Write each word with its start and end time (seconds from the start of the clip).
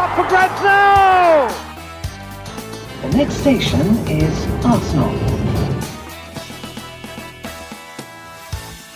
up 0.00 0.16
for 0.16 0.26
grabs 0.32 0.62
now! 0.62 1.48
The 3.02 3.10
next 3.18 3.34
station 3.44 3.84
is 4.08 4.36
Arsenal. 4.64 5.12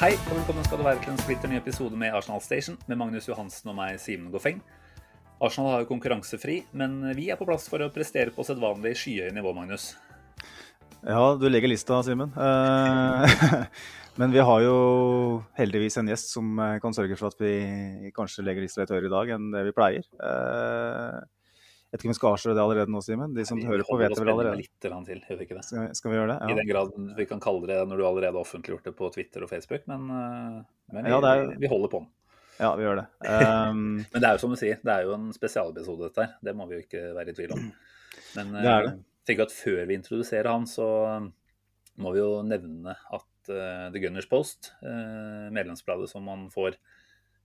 Hei, 0.01 0.15
og 0.17 0.33
velkommen 0.39 0.65
skal 0.65 0.81
du 0.81 0.87
være 0.87 1.03
til 1.05 1.13
en 1.13 1.21
splitter 1.21 1.53
ny 1.53 1.59
episode 1.59 2.01
med 2.01 2.17
Arsenal 2.17 2.41
Station 2.41 2.79
med 2.89 2.97
Magnus 2.97 3.29
Johansen 3.29 3.69
og 3.73 3.77
meg, 3.77 4.01
Simen 4.01 4.33
Goffeng. 4.33 4.63
Arsenal 5.45 5.75
har 5.75 5.85
jo 5.85 5.91
konkurransefri, 5.93 6.63
men 6.73 6.97
vi 7.19 7.29
er 7.29 7.37
på 7.37 7.49
plass 7.49 7.69
for 7.69 7.85
å 7.85 7.91
prestere 7.93 8.33
på 8.33 8.47
sedvanlig 8.49 8.95
skyhøye 9.03 9.35
nivå, 9.37 9.53
Magnus. 9.57 9.91
Ja, 11.05 11.35
du 11.37 11.45
legger 11.51 11.69
lista, 11.69 12.01
Simen. 12.07 12.33
Eh, 12.33 13.37
men 14.17 14.33
vi 14.35 14.39
har 14.47 14.61
jo 14.63 14.75
heldigvis 15.59 15.97
en 16.01 16.09
gjest 16.11 16.31
som 16.35 16.59
eh, 16.63 16.77
kan 16.83 16.95
sørge 16.97 17.17
for 17.19 17.33
at 17.33 17.39
vi 17.43 18.11
kanskje 18.15 18.45
legger 18.47 18.63
litt 18.67 18.77
høyere 18.93 19.09
i 19.09 19.13
dag 19.15 19.33
enn 19.37 19.49
det 19.55 19.65
vi 19.69 19.73
pleier. 19.77 20.05
Eh, 20.23 21.23
Jeg 21.95 21.99
vet 21.99 22.03
ikke 22.03 22.09
om 22.09 22.15
vi 22.15 22.19
skal 22.19 22.33
avsløre 22.35 22.55
det 22.59 22.63
allerede 22.65 22.91
nå, 22.91 23.01
Simen? 23.07 23.35
De 23.37 23.45
som 23.47 23.59
Vi 23.61 23.67
hører 23.71 23.85
på, 23.87 23.95
vet 24.01 24.11
det 24.11 24.19
vel 24.19 24.31
allerede. 24.33 24.57
Litt 24.59 24.73
til, 24.83 24.91
gjør 24.91 25.39
vi 25.39 25.45
ikke 25.47 25.55
det? 25.61 25.65
Skal, 25.69 25.93
skal 25.95 26.11
vi 26.11 26.17
gjøre 26.19 26.33
det? 26.33 26.51
I 26.51 26.57
den 26.59 26.67
grad 26.73 26.91
vi 27.21 27.27
kan 27.31 27.43
kalle 27.45 27.69
det 27.71 27.77
når 27.87 28.01
du 28.01 28.07
allerede 28.09 28.33
har 28.35 28.41
offentliggjort 28.43 28.89
det 28.89 28.95
på 28.99 29.11
Twitter 29.15 29.45
og 29.47 29.51
Facebook, 29.53 29.85
men, 29.87 30.09
eh, 30.11 30.57
men 30.95 31.07
vi, 31.07 31.13
Ja, 31.15 31.21
er- 31.31 31.55
vi 31.63 31.71
holder 31.71 31.93
på 31.93 32.01
den. 32.03 32.09
ja, 32.59 32.73
vi 32.79 32.83
gjør 32.87 32.99
det. 33.03 33.07
Um, 33.31 33.85
Men 34.13 34.21
det 34.23 34.29
er 34.29 34.35
jo 34.35 34.43
som 34.43 34.51
du 34.51 34.59
sier, 34.59 34.79
det 34.83 34.93
er 34.97 35.07
jo 35.07 35.15
en 35.15 35.31
spesialepisode 35.35 36.09
dette 36.09 36.23
her. 36.27 36.35
Det 36.43 36.55
må 36.59 36.67
vi 36.71 36.79
jo 36.81 36.83
ikke 36.87 37.05
være 37.15 37.31
i 37.31 37.39
tvil 37.39 37.55
om. 37.59 37.63
Men 38.37 38.53
Det 38.59 38.67
er 38.75 38.83
det. 38.89 38.93
jeg 38.95 39.27
tenker 39.31 39.47
at 39.49 39.55
før 39.55 39.87
vi 39.87 39.95
introduserer 39.99 40.51
han, 40.51 40.67
så 40.71 40.89
må 41.99 42.13
vi 42.15 42.19
jo 42.23 42.43
nevne 42.43 42.95
at 43.15 43.25
eh, 43.53 43.87
The 43.95 44.03
Gunners 44.03 44.29
Post, 44.31 44.73
uh, 44.85 45.51
medlemsbladet 45.55 46.11
som 46.11 46.25
man 46.27 46.47
får 46.53 46.79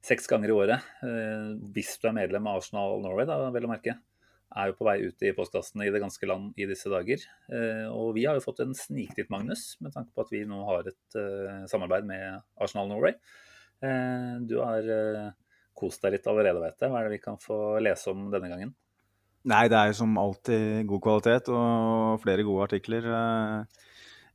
seks 0.05 0.30
ganger 0.31 0.52
i 0.52 0.55
året, 0.55 0.92
uh, 1.03 1.55
hvis 1.75 1.95
du 2.00 2.08
er 2.09 2.16
medlem 2.16 2.47
av 2.50 2.61
Arsenal 2.61 3.02
Norway, 3.03 3.28
da, 3.30 3.42
vel 3.55 3.67
å 3.67 3.72
merke, 3.72 3.97
er 4.50 4.72
jo 4.72 4.77
på 4.80 4.88
vei 4.88 4.95
ut 5.05 5.25
i 5.27 5.33
postkassene 5.38 5.86
i 5.86 5.94
det 5.94 6.02
ganske 6.02 6.30
land 6.30 6.58
i 6.58 6.66
disse 6.66 6.89
dager. 6.89 7.22
Og 7.94 8.16
vi 8.16 8.23
har 8.25 8.33
jo 8.33 8.42
fått 8.42 8.64
en 8.64 8.72
sniktitt, 8.73 9.27
Magnus, 9.30 9.75
med 9.77 9.94
tanke 9.94 10.09
på 10.09 10.23
at 10.23 10.31
vi 10.33 10.42
nå 10.50 10.64
har 10.66 10.89
et 10.89 11.17
samarbeid 11.70 12.08
med 12.09 12.39
Arsenal 12.58 12.89
Norway. 12.89 13.14
Du 14.50 14.55
har 14.58 14.89
kost 15.77 16.02
deg 16.02 16.16
litt 16.16 16.25
allerede, 16.33 16.64
vet 16.66 16.81
jeg. 16.81 16.89
Hva 16.89 17.03
er 17.03 17.11
det 17.11 17.20
vi 17.20 17.22
kan 17.27 17.38
få 17.38 17.77
lese 17.86 18.09
om 18.09 18.25
denne 18.33 18.50
gangen? 18.50 18.73
nei, 19.47 19.66
det 19.72 19.77
er 19.77 19.92
jo 19.92 20.00
som 20.02 20.17
alltid 20.20 20.88
god 20.89 21.03
kvalitet 21.03 21.52
og 21.53 22.20
flere 22.23 22.45
gode 22.47 22.67
artikler. 22.67 23.08
Eh, 23.20 23.86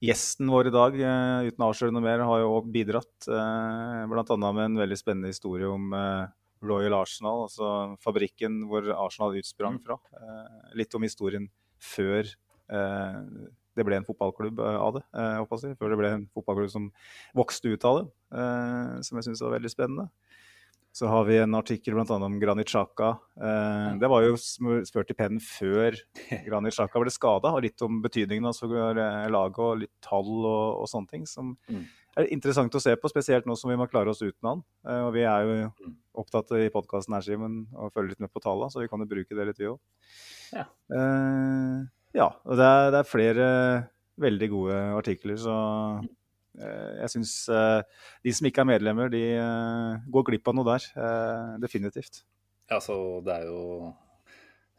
Gjesten 0.05 0.51
vår 0.53 0.69
i 0.69 0.73
dag, 0.75 0.97
eh, 1.01 1.47
uten 1.49 1.65
å 1.65 1.69
avsløre 1.71 1.95
noe 1.95 2.05
mer, 2.05 2.23
har 2.29 2.41
jo 2.43 2.51
også 2.59 2.73
bidratt. 2.75 3.29
eh, 3.29 4.05
annet 4.05 4.55
med 4.55 4.65
en 4.65 4.81
veldig 4.83 4.99
spennende 5.01 5.31
historie 5.33 5.65
om 5.71 5.93
eh, 5.97 6.27
Royal 6.63 6.97
Arsenal, 6.99 7.45
altså 7.47 7.97
fabrikken 8.05 8.65
hvor 8.69 8.85
Arsenal 8.93 9.39
utsprang 9.41 9.79
fra. 9.81 9.97
Eh, 10.13 10.75
Litt 10.77 10.95
om 10.95 11.03
historien 11.03 11.49
før 11.81 12.25
det 13.77 13.85
ble 13.85 13.97
en 13.97 14.07
fotballklubb 14.07 14.61
av 14.61 14.95
det. 14.95 15.03
eh, 15.15 15.37
håper 15.41 15.65
jeg. 15.69 15.79
Før 15.79 15.91
det 15.93 15.99
ble 16.01 16.11
en 16.13 16.29
fotballklubb 16.35 16.71
som 16.71 16.93
vokste 17.37 17.73
ut 17.73 17.85
av 17.85 17.99
det, 18.03 18.07
som 19.05 19.19
jeg 19.19 19.25
syns 19.29 19.43
var 19.45 19.57
veldig 19.59 19.71
spennende. 19.73 20.09
Så 20.95 21.09
har 21.11 21.25
vi 21.27 21.41
en 21.43 21.57
artikkel 21.59 21.97
bl.a. 21.97 22.15
om 22.23 22.37
Granit 22.39 22.69
Xhaka. 22.71 23.09
Eh, 23.43 23.97
det 23.99 24.07
var 24.13 24.23
jo 24.23 24.37
spurt 24.39 25.11
i 25.11 25.17
pennen 25.19 25.41
før 25.43 25.97
Granit 26.47 26.77
Xhaka 26.77 27.03
ble 27.03 27.11
skada, 27.11 27.51
og 27.51 27.65
litt 27.67 27.83
om 27.83 27.97
betydningen 28.05 28.47
av 28.47 28.61
eh, 28.79 29.27
laget 29.35 29.59
og 29.65 29.81
litt 29.83 29.91
tall 30.07 30.31
og, 30.47 30.85
og 30.85 30.87
sånne 30.93 31.11
ting. 31.11 31.27
Som 31.27 31.57
Mm. 31.67 31.83
er 32.17 32.29
interessant 32.31 32.75
å 32.79 32.81
se 32.81 32.93
på, 32.95 33.11
spesielt 33.11 33.47
nå 33.51 33.57
som 33.59 33.73
vi 33.73 33.77
må 33.81 33.89
klare 33.91 34.13
oss 34.13 34.23
uten 34.23 34.47
han. 34.47 34.61
Eh, 34.87 35.01
og 35.09 35.13
vi 35.17 35.25
er 35.27 35.43
jo 35.49 35.57
Mm. 35.83 35.97
opptatt 36.23 36.53
i 36.63 36.69
podkasten 36.71 37.15
her, 37.19 37.27
Simen, 37.27 37.65
og 37.75 37.91
følger 37.93 38.11
litt 38.15 38.21
med 38.23 38.31
på 38.33 38.41
tallene, 38.45 38.71
så 38.71 38.79
vi 38.85 38.87
kan 38.89 39.03
jo 39.03 39.11
bruke 39.11 39.35
det 39.35 39.49
litt, 39.51 39.59
vi 39.59 39.67
òg. 39.73 39.81
Ja. 40.55 40.65
Ja, 42.15 42.29
og 42.47 42.55
det 42.61 42.63
er, 42.71 42.91
det 42.95 43.01
er 43.01 43.09
flere 43.11 43.47
veldig 44.23 44.49
gode 44.53 44.77
artikler, 44.95 45.35
så 45.43 45.55
eh, 46.05 46.07
jeg 46.59 47.11
syns 47.17 47.35
eh, 47.51 47.81
de 48.25 48.35
som 48.37 48.49
ikke 48.49 48.63
er 48.63 48.71
medlemmer, 48.75 49.11
de 49.13 49.25
eh, 49.35 50.07
går 50.15 50.29
glipp 50.31 50.51
av 50.51 50.59
noe 50.59 50.69
der. 50.69 50.87
Eh, 50.95 51.53
definitivt. 51.65 52.23
Ja, 52.71 52.81
så 52.81 52.97
det 53.27 53.41
er 53.43 53.51
jo 53.51 53.93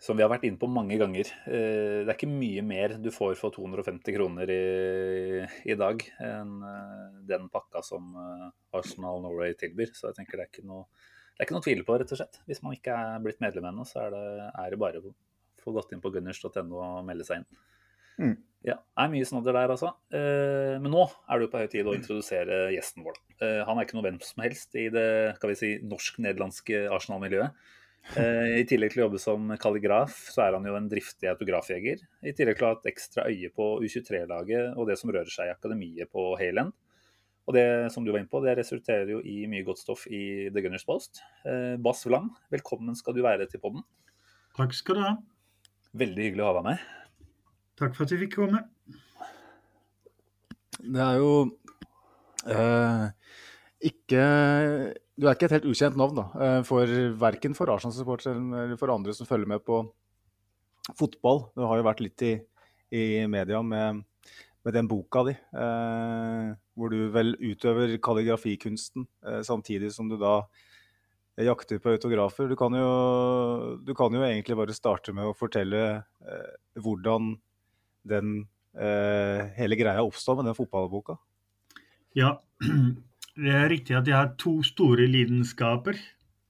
som 0.01 0.17
vi 0.17 0.23
har 0.25 0.29
vært 0.29 0.43
inne 0.45 0.59
på 0.59 0.67
mange 0.69 0.97
ganger, 0.99 1.29
eh, 1.47 2.03
det 2.03 2.09
er 2.09 2.17
ikke 2.17 2.29
mye 2.29 2.61
mer 2.67 2.97
du 3.01 3.09
får 3.15 3.37
for 3.39 3.55
250 3.55 4.15
kroner 4.17 4.51
i, 4.51 5.45
i 5.71 5.77
dag 5.79 6.03
enn 6.21 6.55
eh, 6.67 7.05
den 7.29 7.47
pakka 7.53 7.81
som 7.85 8.11
eh, 8.19 8.49
Arsenal 8.75 9.23
Norway 9.23 9.55
tilbyr. 9.57 9.93
Så 9.95 10.09
jeg 10.09 10.19
tenker 10.19 10.37
det 10.41 10.47
er 10.47 10.51
ikke 10.51 10.67
noe, 10.67 10.85
det 11.31 11.39
er 11.39 11.47
ikke 11.47 11.57
noe 11.57 11.65
tvil 11.65 11.85
på, 11.87 11.95
rett 12.01 12.11
og 12.11 12.19
slett. 12.19 12.41
Hvis 12.49 12.61
man 12.65 12.75
ikke 12.75 12.97
er 12.97 13.23
blitt 13.23 13.41
medlem 13.43 13.69
ennå, 13.71 13.87
så 13.87 14.03
er 14.03 14.11
det, 14.13 14.25
er 14.51 14.75
det 14.75 14.81
bare 14.83 15.01
å 15.01 15.15
få 15.63 15.73
gått 15.77 15.95
inn 15.95 16.03
på 16.03 16.11
gunners.no 16.13 16.81
og 16.83 16.99
melde 17.07 17.27
seg 17.27 17.41
inn. 17.41 17.63
Mm. 18.19 18.35
Ja, 18.65 18.79
det 18.81 19.03
er 19.03 19.11
mye 19.13 19.25
snadder 19.29 19.53
der, 19.53 19.71
altså. 19.75 19.91
Eh, 20.09 20.75
men 20.81 20.89
nå 20.89 21.03
er 21.05 21.37
det 21.37 21.45
jo 21.45 21.51
på 21.53 21.59
høy 21.61 21.67
tid 21.69 21.85
å 21.85 21.93
introdusere 21.93 22.63
gjesten 22.73 23.05
vår. 23.05 23.19
Eh, 23.37 23.61
han 23.67 23.77
er 23.77 23.85
ikke 23.85 23.97
noe 23.99 24.05
hvem 24.07 24.17
som 24.25 24.41
helst 24.41 24.73
i 24.81 24.87
det 24.93 25.09
skal 25.37 25.51
vi 25.51 25.57
si, 25.59 25.69
norsk-nederlandske 25.85 26.79
Arsenal-miljøet. 26.95 27.53
Eh, 28.17 28.55
I 28.61 28.65
tillegg 28.69 28.95
til 28.95 29.03
å 29.03 29.05
jobbe 29.05 29.21
som 29.21 29.53
kalligraf, 29.61 30.17
så 30.33 30.47
er 30.47 30.57
han 30.57 30.65
jo 30.65 30.79
en 30.79 30.89
driftig 30.89 31.29
autografjeger. 31.29 32.01
I 32.25 32.33
tillegg 32.37 32.57
til 32.57 32.65
å 32.65 32.71
ha 32.71 32.79
et 32.79 32.89
ekstra 32.95 33.27
øye 33.29 33.53
på 33.53 33.69
U23-laget 33.85 34.73
og 34.73 34.89
det 34.89 34.97
som 35.01 35.13
rører 35.13 35.29
seg 35.29 35.51
i 35.51 35.53
akademiet 35.53 36.09
på 36.09 36.31
Hayland. 36.41 36.73
Og 37.45 37.53
det 37.53 37.67
som 37.93 38.01
du 38.01 38.09
var 38.09 38.23
inne 38.23 38.31
på, 38.31 38.41
det 38.41 38.57
resulterer 38.57 39.13
jo 39.13 39.21
i 39.21 39.43
mye 39.49 39.65
godt 39.67 39.83
stoff 39.83 40.07
i 40.09 40.49
The 40.49 40.65
Gunners 40.65 40.87
Post. 40.89 41.21
Bass 41.85 42.01
Vlam, 42.09 42.31
velkommen 42.49 42.97
skal 42.97 43.13
du 43.13 43.21
være 43.21 43.45
til 43.51 43.61
podden. 43.61 43.85
Takk 44.57 44.73
skal 44.73 44.97
du 44.97 45.05
ha. 45.05 45.15
Veldig 45.93 46.31
hyggelig 46.31 46.41
å 46.41 46.49
ha 46.49 46.57
deg 46.57 46.71
med. 46.71 47.04
Takk 47.75 47.95
for 47.95 48.05
at 48.05 48.13
du 48.13 48.19
fikk 48.21 48.37
komme. 48.37 48.61
Det 50.85 51.01
er 51.01 51.17
jo 51.17 51.31
eh, 52.51 53.05
ikke 53.89 54.23
Du 55.15 55.25
er 55.25 55.35
ikke 55.35 55.47
et 55.49 55.55
helt 55.57 55.67
ukjent 55.71 55.97
navn, 55.99 56.17
da. 56.19 56.25
eh, 56.39 56.59
For 56.67 56.91
verken 57.19 57.55
for 57.57 57.71
Arsenal-supportere 57.73 58.35
eller 58.35 58.79
for 58.79 58.93
andre 58.93 59.15
som 59.15 59.27
følger 59.27 59.49
med 59.49 59.63
på 59.65 59.81
fotball. 60.99 61.47
Du 61.55 61.63
har 61.65 61.79
jo 61.79 61.87
vært 61.87 62.03
litt 62.03 62.21
i, 62.27 62.33
i 62.93 63.03
media 63.31 63.61
med, 63.65 64.03
med 64.63 64.75
den 64.75 64.87
boka 64.91 65.23
di, 65.25 65.33
eh, 65.33 66.51
hvor 66.77 66.93
du 66.93 67.07
vel 67.15 67.33
utøver 67.41 67.95
kalligrafikunsten 68.03 69.07
eh, 69.25 69.41
samtidig 69.47 69.91
som 69.95 70.11
du 70.11 70.19
da 70.21 70.43
jakter 71.41 71.81
på 71.83 71.95
autografer. 71.95 72.47
Du 72.47 72.55
kan 72.59 72.75
jo, 72.77 72.91
du 73.83 73.91
kan 73.97 74.13
jo 74.13 74.21
egentlig 74.23 74.55
bare 74.59 74.75
starte 74.77 75.15
med 75.15 75.27
å 75.27 75.35
fortelle 75.35 75.81
eh, 75.97 76.53
hvordan 76.79 77.33
den 78.09 78.47
eh, 78.77 79.45
hele 79.57 79.77
greia 79.79 80.03
oppstår 80.05 80.39
med 80.39 80.49
den 80.49 80.57
fotballboka. 80.57 81.17
Ja, 82.15 82.37
det 83.43 83.55
er 83.55 83.71
riktig 83.71 83.97
at 83.97 84.07
jeg 84.07 84.17
har 84.17 84.35
to 84.41 84.57
store 84.63 85.07
lidenskaper. 85.09 85.99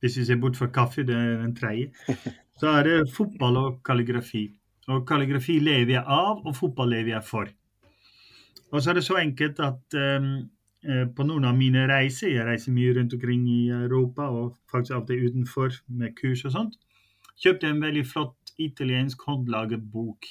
Hvis 0.03 0.19
vi 0.19 0.25
ser 0.27 0.41
bort 0.41 0.57
fra 0.59 0.69
kaffe, 0.69 1.05
det 1.07 1.15
er 1.15 1.41
den 1.41 1.55
tredje. 1.57 1.91
Så 2.59 2.71
er 2.71 2.87
det 2.87 3.11
fotball 3.11 3.57
og 3.59 3.79
kalligrafi. 3.83 4.47
Og 4.87 5.05
kalligrafi 5.07 5.57
lever 5.59 5.97
jeg 5.97 6.03
av, 6.05 6.43
og 6.45 6.53
fotball 6.55 6.93
lever 6.93 7.15
jeg 7.15 7.25
for. 7.25 7.49
Og 8.71 8.83
så 8.83 8.91
er 8.91 8.99
det 8.99 9.03
så 9.03 9.17
enkelt 9.19 9.59
at 9.63 9.97
um, 9.97 10.29
på 11.17 11.25
noen 11.25 11.47
av 11.49 11.57
mine 11.57 11.85
reiser, 11.89 12.29
jeg 12.31 12.45
reiser 12.47 12.73
mye 12.75 12.93
rundt 12.95 13.15
omkring 13.17 13.43
i 13.49 13.59
Europa 13.73 14.27
og 14.29 14.55
faktisk 14.71 14.95
av 14.95 15.03
og 15.03 15.09
til 15.09 15.25
utenfor 15.25 15.77
med 15.99 16.15
kurs 16.19 16.45
og 16.45 16.53
sånt, 16.53 16.77
kjøpte 17.41 17.67
jeg 17.67 17.75
en 17.75 17.83
veldig 17.83 18.05
flott 18.07 18.53
italiensk 18.61 19.25
håndlaget 19.27 19.83
bok. 19.91 20.27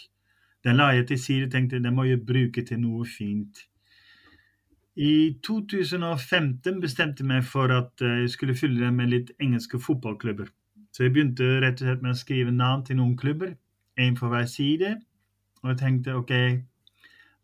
Den 0.65 0.81
la 0.81 0.91
jeg 0.97 1.07
til 1.11 1.21
side 1.21 1.47
og 1.49 1.53
tenkte 1.53 1.83
den 1.83 1.95
må 1.97 2.07
jeg 2.09 2.25
bruke 2.27 2.65
til 2.65 2.81
noe 2.81 3.05
fint. 3.09 3.67
I 4.95 5.35
2015 5.43 6.79
bestemte 6.81 7.25
jeg 7.25 7.29
meg 7.29 7.43
for 7.45 7.73
at 7.75 8.03
eh, 8.05 8.21
jeg 8.23 8.31
skulle 8.31 8.55
fylle 8.55 8.85
den 8.85 8.95
med 8.95 9.11
litt 9.11 9.33
engelske 9.43 9.81
fotballklubber. 9.83 10.53
Så 10.95 11.03
jeg 11.03 11.13
begynte 11.17 11.49
rett 11.65 11.81
og 11.83 11.89
slett 11.89 12.05
med 12.05 12.15
å 12.15 12.21
skrive 12.21 12.55
navn 12.55 12.85
til 12.87 13.01
noen 13.01 13.17
klubber, 13.19 13.57
én 13.99 14.15
for 14.19 14.31
hver 14.31 14.47
side. 14.47 14.95
Og 15.65 15.73
jeg 15.73 15.81
tenkte 15.81 16.15
ok, 16.15 16.33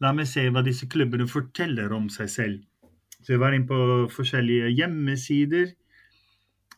la 0.00 0.12
meg 0.14 0.30
se 0.30 0.46
hva 0.46 0.62
disse 0.62 0.86
klubbene 0.90 1.26
forteller 1.28 1.90
om 1.96 2.06
seg 2.12 2.30
selv. 2.30 2.62
Så 3.20 3.34
jeg 3.34 3.42
var 3.42 3.52
inne 3.52 3.68
på 3.68 4.06
forskjellige 4.14 4.70
hjemmesider 4.78 5.74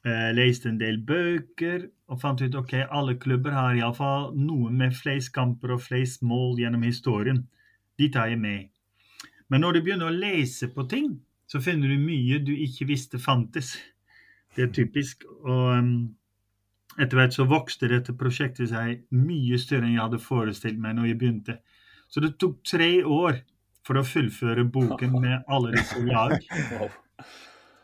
Eh, 0.03 0.31
leste 0.35 0.67
en 0.67 0.81
del 0.81 0.97
bøker 1.07 1.85
og 2.11 2.19
fant 2.19 2.41
ut 2.43 2.57
ok, 2.59 2.73
alle 2.91 3.15
klubber 3.23 3.55
har 3.55 3.77
iallfall 3.79 4.33
noen 4.35 4.75
med 4.81 4.97
flest 4.99 5.31
kamper 5.37 5.77
og 5.77 5.85
flest 5.85 6.25
mål 6.27 6.59
gjennom 6.59 6.83
historien. 6.83 7.45
De 7.99 8.09
tar 8.11 8.33
jeg 8.33 8.41
med. 8.43 8.73
Men 9.47 9.63
når 9.63 9.77
du 9.77 9.85
begynner 9.85 10.11
å 10.11 10.17
lese 10.17 10.73
på 10.75 10.89
ting, 10.91 11.21
så 11.47 11.61
finner 11.63 11.93
du 11.93 12.03
mye 12.03 12.41
du 12.43 12.51
ikke 12.57 12.89
visste 12.91 13.21
fantes. 13.23 13.77
Det 14.57 14.67
er 14.67 14.75
typisk. 14.75 15.23
Og 15.45 15.79
um, 15.79 15.95
etter 16.99 17.21
hvert 17.21 17.37
så 17.37 17.47
vokste 17.47 17.93
dette 17.93 18.17
prosjektet 18.19 18.73
seg 18.73 19.05
mye 19.15 19.61
større 19.61 19.87
enn 19.87 19.95
jeg 19.95 20.03
hadde 20.03 20.23
forestilt 20.25 20.83
meg 20.83 20.99
når 20.99 21.13
jeg 21.13 21.21
begynte. 21.23 21.59
Så 22.11 22.25
det 22.25 22.35
tok 22.43 22.59
tre 22.67 22.91
år 23.05 23.45
for 23.87 24.01
å 24.01 24.07
fullføre 24.07 24.67
boken 24.67 25.15
med 25.25 25.47
alle 25.47 25.77
disse 25.79 26.03
lag. 26.11 26.35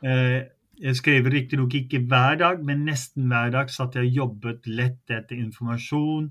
Eh, 0.03 0.41
jeg 0.79 0.97
skrev 0.97 1.27
riktignok 1.33 1.75
ikke 1.75 2.01
hver 2.07 2.39
dag, 2.39 2.63
men 2.65 2.85
nesten 2.87 3.27
hver 3.31 3.51
dag 3.55 3.71
satt 3.71 3.97
jeg 3.99 4.09
og 4.09 4.17
jobbet 4.23 4.67
lett 4.71 5.11
etter 5.11 5.37
informasjon. 5.37 6.31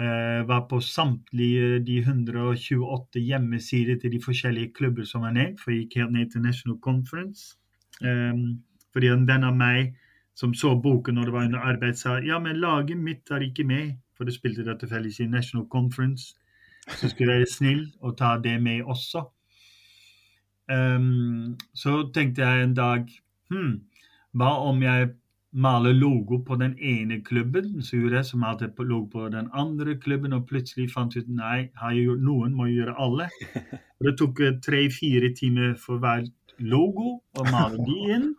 Eh, 0.00 0.42
var 0.48 0.66
på 0.70 0.80
samtlige 0.80 1.78
de 1.84 1.98
128 2.00 3.20
hjemmesider 3.20 3.98
til 4.00 4.14
de 4.14 4.20
forskjellige 4.24 4.72
klubber 4.74 5.04
som 5.04 5.26
er 5.28 5.34
nevnt, 5.36 5.60
for 5.60 5.70
jeg 5.70 5.84
gikk 5.84 5.98
helt 6.00 6.14
ned 6.16 6.30
til 6.32 6.42
National 6.42 6.78
Conference. 6.80 7.56
Eh, 8.02 8.32
fordi 8.92 9.12
en 9.12 9.28
venn 9.28 9.44
av 9.44 9.56
meg 9.56 9.94
som 10.34 10.54
så 10.54 10.74
boken 10.80 11.14
når 11.14 11.28
det 11.28 11.32
var 11.32 11.44
under 11.44 11.66
arbeid, 11.72 11.98
sa 12.00 12.16
ja, 12.24 12.38
men 12.38 12.60
laget 12.60 12.96
mitt 12.98 13.30
er 13.30 13.44
ikke 13.44 13.66
med, 13.68 13.98
for 14.16 14.24
det 14.24 14.34
spilte 14.34 14.64
det 14.64 14.78
tilfeldigvis 14.80 15.20
i 15.20 15.28
National 15.28 15.68
Conference. 15.68 16.34
Så 16.88 17.12
skulle 17.12 17.32
jeg 17.32 17.44
være 17.44 17.52
snill 17.52 17.82
og 18.00 18.16
ta 18.18 18.38
det 18.42 18.56
med 18.62 18.82
også. 18.82 19.26
Um, 20.72 21.58
så 21.74 22.08
tenkte 22.14 22.42
jeg 22.42 22.64
en 22.64 22.74
dag 22.74 23.08
hm, 23.52 23.74
hva 24.40 24.54
om 24.64 24.80
jeg 24.82 25.12
maler 25.52 25.92
logo 25.92 26.38
på 26.46 26.56
den 26.56 26.78
ene 26.80 27.20
klubben, 27.24 27.82
så 27.84 27.98
gjorde 27.98 28.20
jeg 28.20 28.28
som 28.30 28.40
malte 28.40 28.70
logo 28.78 29.08
på 29.12 29.28
den 29.32 29.50
andre 29.52 29.98
klubben, 30.00 30.32
og 30.32 30.46
plutselig 30.48 30.88
fant 30.92 31.16
ut 31.16 31.28
nei, 31.28 31.68
har 31.76 31.92
jeg 31.92 32.06
gjort 32.06 32.24
noen, 32.24 32.54
må 32.56 32.68
jeg 32.68 32.80
gjøre 32.80 32.96
alle. 33.06 33.28
Og 34.00 34.08
det 34.08 34.14
tok 34.18 34.40
eh, 34.40 34.56
tre-fire 34.64 35.32
timer 35.36 35.76
for 35.78 36.00
hver 36.02 36.24
logo 36.58 37.20
å 37.38 37.44
male 37.50 37.84
de 37.84 37.98
inn. 38.16 38.32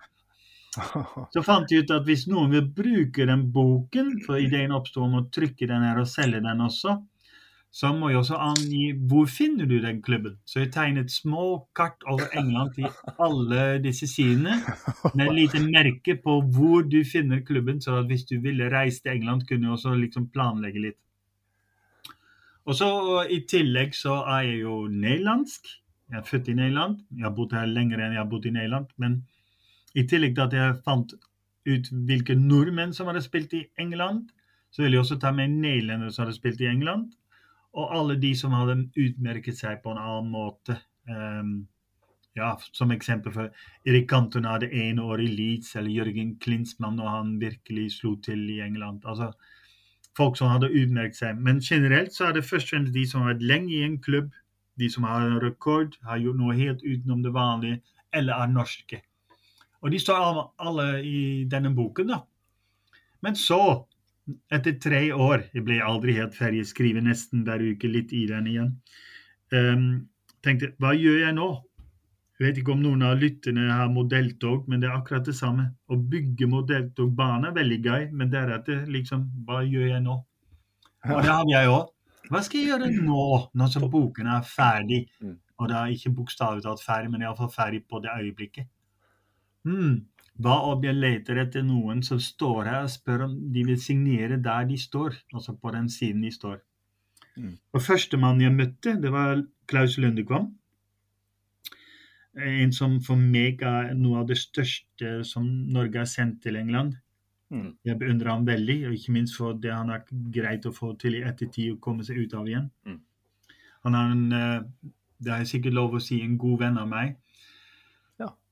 Så 0.73 1.43
fant 1.45 1.69
jeg 1.69 1.85
ut 1.85 1.93
at 1.93 2.05
hvis 2.07 2.25
noen 2.31 2.49
vil 2.55 2.65
bruke 2.75 3.27
den 3.29 3.45
boken, 3.53 4.15
for 4.25 4.41
ideen 4.41 4.73
oppstod 4.73 5.05
om 5.05 5.19
å 5.19 5.27
trykke 5.33 5.69
den 5.69 5.85
her 5.85 6.01
og 6.01 6.09
selge 6.09 6.41
den 6.41 6.65
også, 6.65 6.97
så 7.73 7.89
må 7.97 8.11
jeg 8.11 8.19
også 8.19 8.37
angi 8.37 8.91
hvor 9.09 9.25
finner 9.25 9.65
du 9.65 9.79
den 9.81 10.01
klubben. 10.05 10.35
Så 10.45 10.61
jeg 10.61 10.71
tegnet 10.75 11.11
små 11.11 11.45
kart 11.75 12.03
over 12.05 12.27
England 12.37 12.75
til 12.75 12.85
alle 13.17 13.79
disse 13.81 14.05
sidene, 14.07 14.59
med 15.15 15.25
et 15.25 15.37
lite 15.39 15.61
merke 15.65 16.15
på 16.21 16.35
hvor 16.53 16.85
du 16.85 16.99
finner 17.11 17.41
klubben, 17.41 17.81
så 17.81 17.97
at 18.03 18.11
hvis 18.11 18.27
du 18.29 18.35
ville 18.43 18.69
reise 18.69 19.01
til 19.01 19.15
England, 19.15 19.47
kunne 19.49 19.65
du 19.65 19.71
også 19.73 19.95
liksom 19.97 20.27
planlegge 20.35 20.83
litt. 20.83 20.99
Og 22.69 22.77
så 22.77 22.89
I 23.25 23.41
tillegg 23.49 23.97
så 23.97 24.19
er 24.21 24.45
jeg 24.51 24.61
jo 24.61 24.75
nederlandsk. 24.91 25.73
Jeg 26.13 26.19
er 26.21 26.29
født 26.29 26.53
i 26.53 26.55
Nederland. 26.59 27.01
Jeg 27.17 27.25
har 27.25 27.33
bodd 27.35 27.57
her 27.57 27.65
lenger 27.65 27.99
enn 27.99 28.13
jeg 28.13 28.21
har 28.21 28.29
bodd 28.29 28.45
i 28.45 28.53
Nederland. 28.53 28.93
Men 29.01 29.17
i 29.97 30.05
tillegg 30.07 30.37
til 30.37 30.45
at 30.45 30.55
jeg 30.59 30.77
fant 30.85 31.17
ut 31.65 31.91
hvilke 32.05 32.37
nordmenn 32.37 32.93
som 32.93 33.09
hadde 33.09 33.25
spilt 33.25 33.57
i 33.57 33.65
England, 33.81 34.29
så 34.71 34.85
ville 34.85 34.99
jeg 34.99 35.07
også 35.07 35.19
ta 35.19 35.33
med 35.33 35.57
nederlendere 35.57 36.13
som 36.13 36.27
hadde 36.27 36.37
spilt 36.37 36.61
i 36.61 36.69
England 36.69 37.09
og 37.73 37.93
alle 37.95 38.17
de 38.21 38.33
som 38.37 38.53
hadde 38.53 38.83
utmerket 38.99 39.57
seg 39.57 39.81
på 39.83 39.93
en 39.93 40.01
annen 40.01 40.29
måte. 40.33 40.77
Um, 41.09 41.53
ja, 42.37 42.57
Som 42.73 42.91
eksempel 42.91 43.33
for 43.33 43.49
Erik 43.85 44.07
Cantona 44.09 44.57
det 44.61 44.71
ene 44.73 45.03
året 45.05 45.29
i 45.29 45.35
Leeds, 45.35 45.75
eller 45.75 45.93
Jørgen 45.93 46.35
Klinsmann 46.41 46.97
når 46.97 47.09
han 47.09 47.33
virkelig 47.41 47.91
slo 47.99 48.15
til 48.15 48.47
i 48.49 48.61
England. 48.65 49.03
Altså 49.05 49.31
folk 50.17 50.37
som 50.37 50.49
hadde 50.49 50.71
utmerket 50.71 51.19
seg. 51.19 51.37
Men 51.37 51.61
generelt 51.61 52.13
så 52.13 52.29
er 52.29 52.37
det 52.37 52.45
først 52.45 52.69
og 52.69 52.75
fremst 52.75 52.93
de 52.93 53.05
som 53.09 53.21
har 53.21 53.33
vært 53.33 53.47
lenge 53.53 53.73
i 53.73 53.83
en 53.85 53.99
klubb, 54.01 54.31
de 54.81 54.89
som 54.89 55.05
har 55.05 55.25
en 55.25 55.41
rekord, 55.41 55.97
har 56.05 56.21
gjort 56.21 56.39
noe 56.39 56.57
helt 56.57 56.81
utenom 56.81 57.21
det 57.23 57.33
vanlige, 57.33 57.81
eller 58.13 58.33
er 58.33 58.53
norske. 58.53 59.01
Og 59.83 59.91
de 59.91 59.99
står 59.99 60.45
alle, 60.63 60.87
i 61.03 61.43
denne 61.49 61.73
boken, 61.75 62.13
da. 62.13 62.21
Men 63.21 63.35
så 63.35 63.85
etter 64.53 64.77
tre 64.79 65.01
år 65.11 65.45
Jeg 65.53 65.65
ble 65.67 65.81
aldri 65.83 66.15
helt 66.17 66.35
ferdig, 66.37 66.63
jeg 66.63 66.71
skriver 66.71 67.03
nesten 67.03 67.43
hver 67.47 67.63
uke 67.63 67.89
litt 67.91 68.13
i 68.15 68.25
den 68.29 68.49
igjen. 68.49 68.73
Um, 69.53 69.85
tenkte 70.43 70.73
hva 70.81 70.93
gjør 70.97 71.25
jeg 71.25 71.37
nå? 71.37 71.49
Jeg 72.39 72.47
vet 72.47 72.59
ikke 72.59 72.73
om 72.73 72.81
noen 72.81 73.03
av 73.05 73.19
lytterne 73.21 73.67
har 73.69 73.91
modelltog, 73.93 74.65
men 74.67 74.81
det 74.81 74.89
er 74.89 74.95
akkurat 74.97 75.25
det 75.27 75.35
samme. 75.37 75.67
Å 75.87 75.95
bygge 75.95 76.47
modelltogbane 76.49 77.51
er 77.51 77.57
veldig 77.59 77.79
gøy, 77.83 78.07
men 78.11 78.31
deretter 78.33 78.87
liksom 78.89 79.27
Hva 79.47 79.61
gjør 79.63 79.91
jeg 79.91 80.05
nå? 80.07 80.17
Og 81.11 81.19
det 81.21 81.29
hadde 81.29 81.53
jeg 81.53 81.69
òg. 81.71 81.91
Hva 82.31 82.41
skal 82.43 82.59
jeg 82.59 82.71
gjøre 82.71 82.89
nå, 82.95 83.23
når 83.59 83.71
så 83.73 83.89
boken 83.91 84.29
er 84.33 84.45
ferdig? 84.47 85.01
Mm. 85.21 85.35
Og 85.59 85.69
det 85.69 85.77
er 85.77 85.93
ikke 85.93 86.13
bokstavelig 86.17 86.63
talt 86.65 86.81
ferdig, 86.83 87.11
men 87.13 87.23
iallfall 87.23 87.51
ferdig 87.53 87.83
på 87.87 87.99
det 88.03 88.15
øyeblikket. 88.15 88.67
Hmm, 89.67 90.01
hva 90.41 90.55
om 90.71 90.83
jeg 90.83 90.97
leter 90.97 91.37
etter 91.43 91.65
noen 91.65 92.01
som 92.05 92.19
står 92.21 92.69
her 92.69 92.85
og 92.87 92.91
spør 92.93 93.27
om 93.27 93.35
de 93.53 93.65
vil 93.67 93.79
signere 93.79 94.39
der 94.41 94.65
de 94.69 94.77
står, 94.79 95.19
altså 95.33 95.53
på 95.53 95.73
den 95.75 95.89
siden 95.93 96.23
de 96.25 96.31
står. 96.33 96.57
Mm. 97.37 97.53
Og 97.73 97.81
Førstemann 97.81 98.41
jeg 98.41 98.53
møtte, 98.53 98.95
det 99.01 99.11
var 99.13 99.43
Klaus 99.69 99.97
Lundekvam. 99.97 100.51
En 102.33 102.73
som 102.73 102.97
for 103.05 103.19
meg 103.19 103.61
er 103.61 103.93
noe 103.93 104.23
av 104.23 104.29
det 104.31 104.39
største 104.41 105.19
som 105.27 105.45
Norge 105.45 106.01
har 106.01 106.09
sendt 106.09 106.41
til 106.45 106.57
England. 106.57 106.95
Mm. 107.53 107.75
Jeg 107.85 107.99
beundrer 108.01 108.31
ham 108.33 108.47
veldig, 108.47 108.79
og 108.87 108.97
ikke 108.97 109.13
minst 109.13 109.37
for 109.37 109.53
det 109.53 109.73
han 109.73 109.91
har 109.93 110.05
greit 110.33 110.65
å 110.65 110.73
få 110.73 110.95
til 110.97 111.19
i 111.19 111.25
ettertid 111.27 111.75
å 111.75 111.81
komme 111.81 112.05
seg 112.05 112.23
ut 112.23 112.33
av 112.33 112.49
igjen. 112.49 112.71
Mm. 112.89 112.99
Han 113.85 113.97
er 113.99 114.15
en, 114.15 114.23
eh, 114.33 114.89
det 115.23 115.33
er 115.35 115.45
sikkert 115.45 115.77
lov 115.77 115.93
å 115.93 116.01
si, 116.01 116.21
en 116.23 116.37
god 116.37 116.59
venn 116.65 116.79
av 116.81 116.89
meg. 116.89 117.17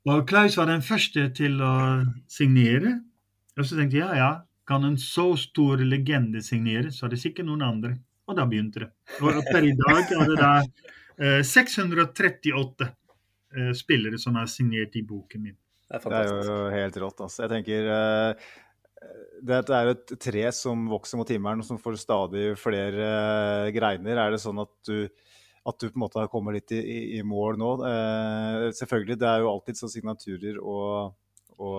Og 0.09 0.24
Klaus 0.30 0.56
var 0.57 0.69
den 0.69 0.81
første 0.81 1.27
til 1.38 1.59
å 1.62 1.74
signere. 2.31 2.95
Og 3.57 3.68
så 3.68 3.77
tenkte 3.77 4.00
jeg 4.00 4.06
ja, 4.06 4.15
ja, 4.18 4.31
kan 4.68 4.86
en 4.88 4.98
så 4.98 5.33
stor 5.38 5.81
legende 5.86 6.42
signere, 6.45 6.94
så 6.94 7.06
er 7.06 7.13
det 7.13 7.21
sikkert 7.21 7.50
noen 7.50 7.65
andre. 7.65 7.94
Og 8.30 8.38
da 8.38 8.48
begynte 8.48 8.86
det. 8.86 8.89
Og 9.19 9.42
per 9.51 9.68
i 9.68 9.75
dag 9.77 10.13
er 10.15 10.31
det 10.31 10.39
da 10.39 10.51
eh, 10.62 11.42
638 11.45 12.88
eh, 12.88 13.71
spillere 13.77 14.19
som 14.21 14.38
er 14.39 14.50
signert 14.50 14.95
i 14.98 15.03
boken 15.06 15.45
min. 15.50 15.57
Det 15.92 16.00
er 16.00 16.06
Det 16.07 16.19
er 16.21 16.51
jo 16.51 16.59
helt 16.71 17.00
rått. 17.03 17.24
Altså. 17.25 17.44
Jeg 17.44 17.53
tenker 17.57 17.89
eh, 17.98 18.51
Dette 19.51 19.75
er 19.75 19.91
et 19.91 20.13
tre 20.22 20.46
som 20.55 20.88
vokser 20.89 21.20
mot 21.20 21.29
himmelen, 21.29 21.62
og 21.62 21.67
som 21.67 21.81
får 21.81 22.00
stadig 22.00 22.53
flere 22.62 23.10
eh, 23.67 23.74
greiner. 23.75 24.24
Er 24.24 24.34
det 24.34 24.41
sånn 24.41 24.62
at 24.63 24.74
du, 24.88 25.10
at 25.68 25.77
du 25.77 25.88
på 25.89 25.98
en 25.98 26.03
måte 26.06 26.22
har 26.22 26.32
kommet 26.32 26.58
litt 26.58 26.74
i, 26.74 26.82
i, 26.82 27.00
i 27.20 27.24
mål 27.27 27.60
nå? 27.62 27.72
Eh, 27.86 28.68
selvfølgelig, 28.77 29.20
det 29.22 29.30
er 29.30 29.44
jo 29.44 29.51
alltid 29.51 29.77
sånn 29.77 29.94
signaturer 29.94 30.58
å, 30.58 30.77
å 31.62 31.72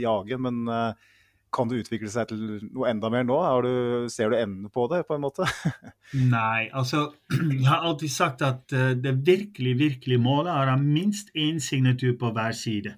jage, 0.00 0.38
men 0.40 0.64
eh, 0.68 1.12
kan 1.54 1.70
det 1.70 1.84
utvikle 1.84 2.10
seg 2.10 2.28
til 2.30 2.42
noe 2.74 2.90
enda 2.90 3.10
mer 3.12 3.24
nå? 3.26 3.38
Du, 3.64 3.72
ser 4.12 4.32
du 4.32 4.38
enden 4.38 4.72
på 4.74 4.86
det, 4.90 5.04
på 5.08 5.16
en 5.16 5.24
måte? 5.24 5.46
Nei, 6.34 6.68
altså 6.74 7.06
Jeg 7.54 7.64
har 7.68 7.86
alltid 7.86 8.12
sagt 8.12 8.44
at 8.46 8.74
eh, 8.74 8.92
det 8.98 9.16
virkelig, 9.26 9.78
virkelig 9.80 10.20
målet 10.20 10.52
er 10.54 10.76
minst 10.82 11.32
én 11.38 11.62
signatur 11.62 12.16
på 12.20 12.32
hver 12.34 12.56
side. 12.58 12.96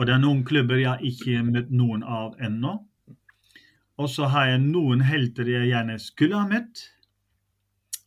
Og 0.00 0.08
det 0.08 0.16
er 0.16 0.22
noen 0.22 0.44
klubber 0.48 0.80
jeg 0.80 1.12
ikke 1.12 1.36
har 1.36 1.48
møtt 1.48 1.72
noen 1.76 2.02
av 2.02 2.38
ennå. 2.40 2.78
Og 4.00 4.08
så 4.08 4.30
har 4.32 4.48
jeg 4.48 4.62
noen 4.64 5.04
helter 5.04 5.48
jeg 5.48 5.68
gjerne 5.68 5.98
skulle 6.00 6.38
ha 6.40 6.48
møtt. 6.48 6.86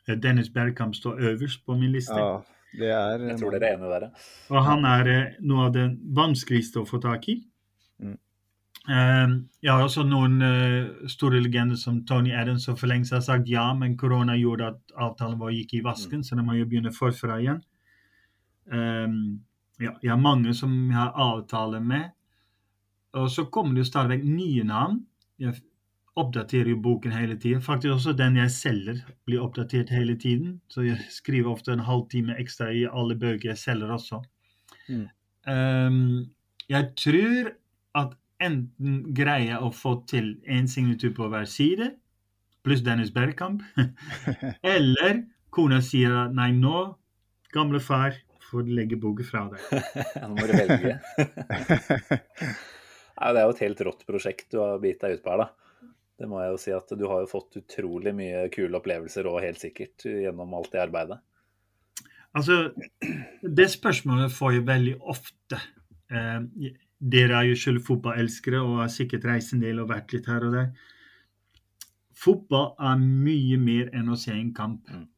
Eh, 0.07 0.17
Dennis 0.17 0.50
Bergkamp 0.50 0.95
står 0.95 1.22
øverst 1.31 1.65
på 1.65 1.77
min 1.77 1.91
liste. 1.91 2.17
Ja, 2.17 2.41
det 2.74 2.91
er 2.91 3.27
Jeg 3.29 3.39
tror 3.39 3.51
dere 3.51 3.69
er 3.69 3.77
enige 3.77 4.00
der. 4.00 4.10
Og 4.50 4.65
han 4.65 4.86
er 4.86 5.07
eh, 5.07 5.33
noe 5.41 5.67
av 5.67 5.74
det 5.74 5.88
vanskeligste 6.15 6.81
å 6.81 6.88
få 6.89 7.00
tak 7.03 7.27
i. 7.29 7.38
Mm. 8.01 8.17
Eh, 8.89 9.36
jeg 9.63 9.72
har 9.72 9.83
også 9.83 10.03
noen 10.07 10.41
eh, 10.41 11.07
store 11.12 11.41
legender 11.43 11.79
som 11.79 12.01
Tony 12.05 12.33
Adams 12.33 12.65
som 12.65 12.77
for 12.77 12.91
lengst 12.91 13.13
har 13.13 13.22
sagt 13.22 13.50
ja, 13.50 13.69
men 13.74 13.98
korona 13.98 14.36
gjorde 14.39 14.74
at 14.74 14.98
avtalen 14.98 15.39
vår 15.39 15.53
gikk 15.60 15.79
i 15.79 15.86
vasken, 15.86 16.24
så 16.24 16.36
da 16.36 16.45
må 16.45 16.57
jo 16.57 16.67
begynne 16.67 16.93
forfra 16.95 17.39
igjen. 17.39 17.63
Ja, 19.81 19.91
jeg 20.00 20.10
har 20.12 20.19
mange 20.22 20.53
som 20.55 20.72
jeg 20.88 20.95
har 20.95 21.15
avtale 21.19 21.79
med. 21.83 22.12
Og 23.19 23.29
så 23.29 23.45
kommer 23.51 23.75
det 23.75 23.83
jo 23.83 23.89
stadig 23.89 24.15
vekk 24.15 24.27
nye 24.29 24.63
navn. 24.65 25.01
Jeg 25.41 25.57
oppdaterer 26.20 26.70
jo 26.74 26.77
boken 26.82 27.13
hele 27.15 27.36
tiden. 27.39 27.62
Faktisk 27.62 27.96
også 27.96 28.13
den 28.17 28.38
jeg 28.38 28.51
selger, 28.53 29.01
blir 29.25 29.41
oppdatert 29.41 29.89
hele 29.89 30.15
tiden. 30.20 30.60
Så 30.70 30.86
jeg 30.86 31.00
skriver 31.10 31.51
ofte 31.51 31.74
en 31.74 31.86
halvtime 31.88 32.36
ekstra 32.39 32.70
i 32.72 32.86
alle 32.86 33.17
bøker 33.20 33.53
jeg 33.53 33.62
selger 33.62 33.93
også. 33.96 34.22
Mm. 34.89 35.08
Um, 35.48 36.25
jeg 36.70 36.91
tror 37.00 37.53
at 37.98 38.13
enten 38.43 39.00
greier 39.15 39.53
jeg 39.53 39.62
å 39.63 39.72
få 39.74 39.96
til 40.10 40.36
én 40.50 40.67
signatur 40.70 41.13
på 41.17 41.29
hver 41.32 41.48
side, 41.50 41.93
pluss 42.63 42.84
Dennis 42.86 43.12
Bergkamp, 43.12 43.63
eller 44.75 45.24
kona 45.53 45.82
sier 45.84 46.13
at 46.25 46.36
nei, 46.36 46.51
nå, 46.55 46.86
gamle 47.53 47.82
far, 47.84 48.15
får 48.50 48.67
du 48.67 48.72
legge 48.77 49.00
boken 49.01 49.27
fra 49.27 49.43
deg. 49.50 49.60
Nå 50.22 50.32
må 50.38 50.46
du 50.46 50.53
velge. 50.53 50.96
ja, 53.17 53.34
det 53.34 53.41
er 53.41 53.43
jo 53.43 53.53
et 53.55 53.65
helt 53.65 53.84
rått 53.88 54.08
prosjekt 54.10 54.51
du 54.53 54.62
har 54.62 54.82
bitt 54.84 55.01
deg 55.01 55.17
ut 55.17 55.25
på 55.25 55.34
her, 55.34 55.46
da. 55.46 55.62
Det 56.20 56.29
må 56.29 56.39
jeg 56.43 56.53
jo 56.53 56.62
si 56.62 56.74
at 56.75 56.91
du 56.98 57.05
har 57.10 57.24
jo 57.24 57.32
fått 57.32 57.58
utrolig 57.63 58.13
mye 58.15 58.46
kule 58.53 58.77
opplevelser 58.77 59.27
og 59.29 59.41
helt 59.43 59.62
sikkert 59.62 60.05
gjennom 60.05 60.53
alt 60.58 60.72
det 60.74 60.84
arbeidet. 60.84 61.20
Altså, 62.34 62.72
det 63.60 63.70
spørsmålet 63.74 64.34
får 64.34 64.58
jeg 64.58 64.67
veldig 64.67 64.96
ofte. 65.13 65.60
Eh, 66.13 66.74
dere 67.13 67.39
er 67.39 67.50
jo 67.50 67.60
selv 67.60 67.84
fotballelskere 67.86 68.62
og 68.63 68.84
har 68.84 68.91
sikkert 68.93 69.25
reist 69.29 69.53
en 69.53 69.63
del 69.63 69.82
og 69.84 69.89
vært 69.91 70.13
litt 70.15 70.29
her 70.29 70.46
og 70.48 70.55
der. 70.55 70.70
Fotball 72.24 72.72
er 72.79 73.01
mye 73.01 73.58
mer 73.60 73.89
enn 73.98 74.13
å 74.13 74.20
se 74.20 74.32
en 74.34 74.53
kamp. 74.55 74.88
Mm. 74.88 75.10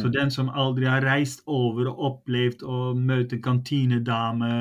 Så 0.00 0.08
den 0.08 0.30
som 0.32 0.48
aldri 0.48 0.86
har 0.88 1.04
reist 1.04 1.42
over 1.50 1.90
og 1.90 2.04
opplevd 2.08 2.62
å 2.64 2.92
møte 2.96 3.40
kantinedame, 3.44 4.52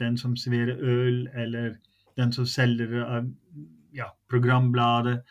den 0.00 0.16
som 0.18 0.34
serverer 0.38 0.80
øl, 0.82 1.28
eller 1.34 1.76
den 2.18 2.32
som 2.34 2.48
selger 2.48 2.96
ja, 3.92 4.10
programbladet, 4.30 5.22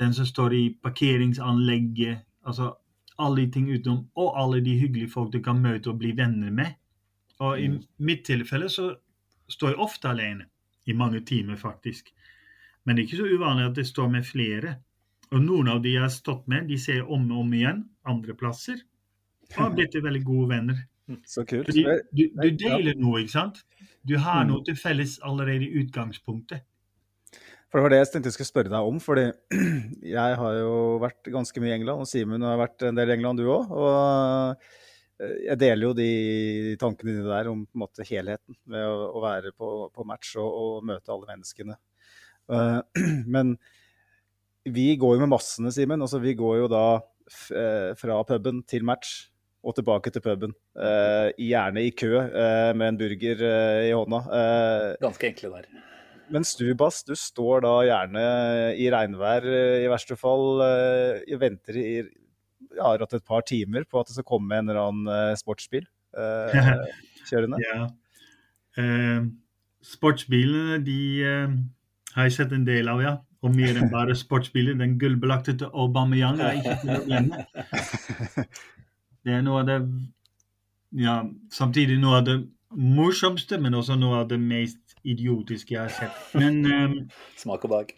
den 0.00 0.14
som 0.14 0.26
står 0.26 0.54
i 0.54 0.62
parkeringsanlegget 0.82 2.22
altså 2.46 2.72
alle 3.18 3.44
de 3.44 3.50
ting 3.52 3.68
utenom, 3.70 4.06
og 4.16 4.32
alle 4.40 4.60
de 4.64 4.78
hyggelige 4.80 5.10
folk 5.12 5.32
du 5.32 5.40
kan 5.44 5.60
møte 5.62 5.90
og 5.92 5.98
bli 6.00 6.12
venner 6.16 6.50
med. 6.50 6.72
Og 7.40 7.60
i 7.60 7.68
mitt 7.98 8.24
tilfelle 8.26 8.68
så 8.72 8.94
står 9.50 9.68
jeg 9.74 9.78
ofte 9.84 10.08
alene, 10.08 10.46
i 10.86 10.92
mange 10.92 11.20
timer 11.20 11.56
faktisk. 11.56 12.08
Men 12.84 12.96
det 12.96 13.02
er 13.02 13.06
ikke 13.06 13.20
så 13.20 13.36
uvanlig 13.36 13.66
at 13.68 13.76
det 13.76 13.86
står 13.86 14.08
med 14.10 14.24
flere. 14.26 14.72
Og 15.30 15.42
noen 15.44 15.68
av 15.68 15.82
de 15.84 15.92
jeg 15.94 16.02
har 16.02 16.10
stått 16.10 16.48
med, 16.50 16.66
de 16.68 16.78
ser 16.78 16.98
jeg 17.02 17.04
om 17.06 17.28
og 17.30 17.44
om 17.44 17.52
igjen 17.54 17.84
andre 18.08 18.34
plasser. 18.34 18.80
Og 19.52 19.60
har 19.60 19.70
blitt 19.76 19.94
veldig 20.02 20.24
gode 20.24 20.48
venner. 20.48 20.82
Så 21.28 21.44
kult. 21.44 21.66
Fordi 21.68 21.84
du, 22.10 22.24
du 22.40 22.50
deler 22.58 22.96
noe, 22.98 23.20
ikke 23.22 23.36
sant? 23.36 23.62
Du 24.08 24.16
har 24.18 24.44
Mm. 24.44 24.50
noe 24.50 24.64
til 24.64 24.76
felles 24.76 25.18
allerede 25.22 25.68
i 25.68 25.82
utgangspunktet. 25.84 26.64
For 27.72 27.80
det 27.80 27.86
var 27.86 27.92
det 27.94 27.98
jeg 28.02 28.08
tenkte 28.12 28.28
jeg 28.28 28.36
skulle 28.36 28.50
spørre 28.50 28.68
deg 28.68 28.84
om. 28.84 28.98
fordi 29.00 29.22
jeg 30.12 30.38
har 30.42 30.56
jo 30.58 30.72
vært 31.00 31.30
ganske 31.32 31.60
mye 31.62 31.70
i 31.70 31.76
England, 31.78 32.04
og 32.04 32.08
Simen 32.10 32.44
har 32.44 32.58
vært 32.60 32.84
en 32.84 32.98
del 32.98 33.08
i 33.08 33.14
England, 33.14 33.40
du 33.40 33.46
òg. 33.48 33.70
Og 33.72 35.22
eh, 35.24 35.38
jeg 35.46 35.56
deler 35.62 35.86
jo 35.86 35.92
de 35.96 36.08
tankene 36.82 37.14
dine 37.14 37.30
der 37.30 37.48
om 37.48 37.62
på 37.64 37.78
en 37.78 37.84
måte 37.86 38.04
helheten 38.04 38.58
ved 38.68 38.84
å, 38.84 39.06
å 39.16 39.22
være 39.24 39.54
på, 39.56 39.70
på 39.88 40.04
match 40.04 40.34
og, 40.36 40.50
og 40.52 40.84
møte 40.90 41.14
alle 41.14 41.30
menneskene. 41.30 41.78
Eh, 42.52 43.06
Men 43.38 43.54
vi 44.68 44.90
går 45.00 45.16
jo 45.16 45.22
med 45.24 45.32
massene, 45.32 45.72
Simen. 45.72 46.04
Altså, 46.04 46.20
vi 46.20 46.34
går 46.36 46.58
jo 46.60 46.66
da 46.74 46.86
eh, 47.56 47.94
fra 47.96 48.18
puben 48.28 48.60
til 48.68 48.84
match 48.84 49.30
og 49.64 49.78
tilbake 49.78 50.12
til 50.12 50.20
puben. 50.20 50.52
Eh, 50.76 51.30
gjerne 51.40 51.86
i 51.86 51.94
kø 51.96 52.12
eh, 52.20 52.74
med 52.76 52.92
en 52.92 53.00
burger 53.00 53.46
eh, 53.48 53.88
i 53.88 53.96
hånda. 53.96 54.20
Ganske 55.00 55.30
enkle 55.30 55.54
der. 55.56 55.88
Mens 56.32 56.54
du, 56.58 56.66
Bass, 56.78 57.02
du 57.06 57.14
står 57.18 57.64
da 57.64 57.72
gjerne 57.86 58.24
i 58.80 58.88
regnvær 58.92 59.46
eh, 59.48 59.82
i 59.84 59.90
verste 59.92 60.16
fall. 60.18 60.62
eh, 60.66 61.38
venter 61.40 61.78
i 61.80 61.88
ja, 62.02 62.92
rått 62.96 63.18
et 63.18 63.26
par 63.28 63.44
timer 63.48 63.84
på 63.88 64.00
at 64.00 64.08
det 64.08 64.16
skal 64.16 64.28
komme 64.28 64.56
en 64.58 64.70
eller 64.70 64.80
annen 64.82 65.10
eh, 65.12 65.34
sportsbil 65.38 65.84
eh, 66.16 66.72
kjørende. 67.28 67.60
Ja. 67.64 67.90
Eh, 68.80 69.28
sportsbilene 69.84 70.80
de 70.86 71.02
eh, 71.26 71.60
har 72.16 72.28
jeg 72.28 72.38
sett 72.38 72.56
en 72.56 72.66
del 72.68 72.90
av, 72.92 73.04
ja. 73.04 73.18
Og 73.42 73.50
mer 73.50 73.74
enn 73.74 73.90
bare 73.90 74.14
sportsbiler. 74.14 74.76
Den 74.78 74.94
gullbelagte 75.02 75.56
til 75.58 75.70
Aubameyang 75.74 76.38
er 76.38 76.60
ikke 76.60 76.76
til 76.84 76.92
å 76.94 77.00
glemme. 77.08 77.40
Det 79.22 79.36
er 79.36 79.42
noe 79.46 79.60
av 79.62 79.68
det 79.68 79.76
ja, 80.98 81.20
samtidig 81.54 81.98
noe 82.02 82.18
av 82.18 82.24
det 82.26 82.36
morsomste, 82.74 83.58
men 83.62 83.76
også 83.78 83.94
noe 84.00 84.22
av 84.22 84.30
det 84.32 84.38
mest 84.42 84.81
idiotiske 85.04 85.74
jeg 85.74 85.82
har 85.82 85.94
sett. 85.94 86.18
Men 86.38 86.60
um, 86.66 86.98
Smak 87.38 87.64
og 87.66 87.72
bak. 87.74 87.94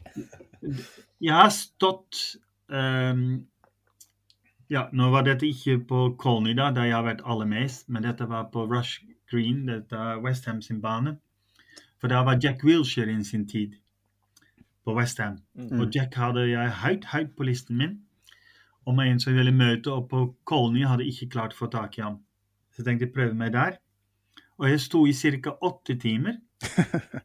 jeg 1.21 1.35
har 1.35 1.51
stått 1.55 2.39
um, 2.69 3.45
Ja, 4.73 4.87
nå 4.97 5.11
var 5.13 5.27
dette 5.27 5.47
ikke 5.47 5.79
på 5.89 6.05
Colny, 6.21 6.55
da, 6.57 6.71
der 6.75 6.89
jeg 6.89 6.97
har 6.97 7.07
vært 7.07 7.25
aller 7.29 7.49
mest, 7.49 7.89
men 7.93 8.07
dette 8.07 8.27
var 8.31 8.49
på 8.53 8.65
Rush 8.71 9.05
Green, 9.31 9.67
dette 9.69 9.97
er 9.97 10.23
Westham 10.25 10.63
sin 10.65 10.81
bane. 10.81 11.19
For 12.01 12.09
der 12.09 12.25
var 12.25 12.41
Jack 12.43 12.65
Wilshere 12.65 13.13
i 13.13 13.25
sin 13.25 13.47
tid 13.49 13.77
på 14.85 14.97
Westham. 14.97 15.39
Og 15.79 15.93
Jack 15.95 16.17
hadde 16.21 16.49
jeg 16.49 16.73
høyt, 16.81 17.07
høyt 17.13 17.37
på 17.37 17.47
listen 17.49 17.79
min 17.81 18.01
om 18.85 19.01
en 19.01 19.21
som 19.21 19.37
ville 19.37 19.53
møte, 19.55 19.93
opp 19.93 20.11
på 20.13 20.25
Colny, 20.49 20.85
hadde 20.85 21.07
ikke 21.09 21.31
klart 21.33 21.55
å 21.57 21.63
få 21.63 21.71
tak 21.73 21.99
i 21.99 22.05
ham. 22.05 22.19
Så 22.73 22.83
jeg 22.83 22.89
tenkte 22.89 23.07
jeg 23.09 23.15
prøve 23.15 23.39
meg 23.39 23.55
der. 23.55 23.79
Og 24.59 24.71
jeg 24.71 24.81
sto 24.81 25.07
i 25.07 25.13
ca. 25.13 25.57
åtte 25.61 25.99
timer. 26.01 26.39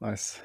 Nice. 0.00 0.42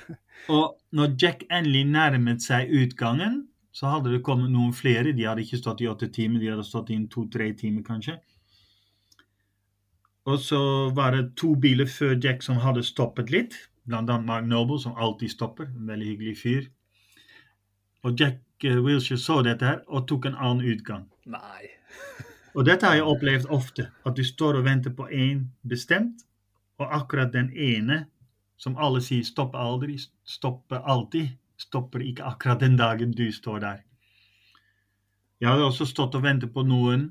Og 0.54 0.76
når 0.92 1.14
Jack 1.22 1.44
endelig 1.50 1.84
nærmet 1.88 2.42
seg 2.42 2.68
utgangen, 2.68 3.46
så 3.72 3.94
hadde 3.94 4.12
det 4.12 4.24
kommet 4.26 4.50
noen 4.52 4.74
flere. 4.76 5.14
De 5.16 5.24
hadde 5.24 5.44
ikke 5.44 5.60
stått 5.60 5.80
i 5.80 5.88
åtte 5.88 6.10
timer, 6.12 6.40
de 6.40 6.50
hadde 6.52 6.66
stått 6.66 6.90
i 6.92 6.98
to-tre 7.12 7.52
timer 7.56 7.84
kanskje. 7.86 8.18
Og 10.28 10.38
så 10.38 10.60
var 10.94 11.16
det 11.16 11.32
to 11.40 11.54
biler 11.56 11.88
før 11.88 12.18
Jack 12.20 12.44
som 12.44 12.60
hadde 12.60 12.84
stoppet 12.84 13.32
litt. 13.32 13.56
Blant 13.88 14.10
annet 14.10 14.26
Mark 14.26 14.46
Noble, 14.46 14.78
som 14.78 14.94
alltid 14.96 15.32
stopper. 15.32 15.70
En 15.72 15.88
veldig 15.88 16.10
hyggelig 16.12 16.36
fyr. 16.38 16.68
Og 18.04 18.20
Jack 18.20 18.64
eh, 18.64 18.76
Wilshere 18.84 19.20
så 19.20 19.40
dette 19.44 19.66
her 19.66 19.80
og 19.88 20.06
tok 20.08 20.28
en 20.28 20.36
annen 20.36 20.66
utgang. 20.74 21.08
Nei. 21.24 21.72
Og 22.54 22.66
dette 22.66 22.86
har 22.86 22.98
jeg 22.98 23.06
opplevd 23.06 23.50
ofte. 23.54 23.90
At 24.06 24.16
du 24.16 24.24
står 24.26 24.58
og 24.58 24.66
venter 24.66 24.94
på 24.94 25.06
én 25.08 25.44
bestemt, 25.62 26.24
og 26.80 26.94
akkurat 26.96 27.32
den 27.32 27.52
ene 27.52 28.06
som 28.60 28.76
alle 28.76 29.00
sier 29.04 29.24
stopper 29.24 29.60
aldri, 29.60 29.96
stopper 30.24 30.82
alltid, 30.84 31.30
stopper 31.60 32.02
ikke 32.04 32.26
akkurat 32.26 32.60
den 32.60 32.76
dagen 32.76 33.12
du 33.16 33.28
står 33.32 33.60
der. 33.60 33.80
Jeg 35.40 35.48
hadde 35.48 35.64
også 35.64 35.86
stått 35.88 36.16
og 36.18 36.24
ventet 36.24 36.52
på 36.52 36.64
noen 36.68 37.10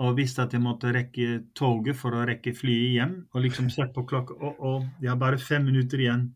og 0.00 0.16
visste 0.16 0.44
at 0.44 0.52
jeg 0.52 0.62
måtte 0.64 0.92
rekke 0.92 1.42
toget 1.56 1.96
for 1.96 2.16
å 2.16 2.24
rekke 2.28 2.52
flyet 2.56 2.96
hjem. 2.96 3.14
Og 3.32 3.44
liksom 3.44 3.68
sett 3.72 3.94
på 3.96 4.04
klokka 4.08 4.36
og, 4.36 4.60
og 4.60 4.86
jeg 5.00 5.10
har 5.12 5.20
bare 5.20 5.40
fem 5.40 5.64
minutter 5.64 6.00
igjen. 6.00 6.30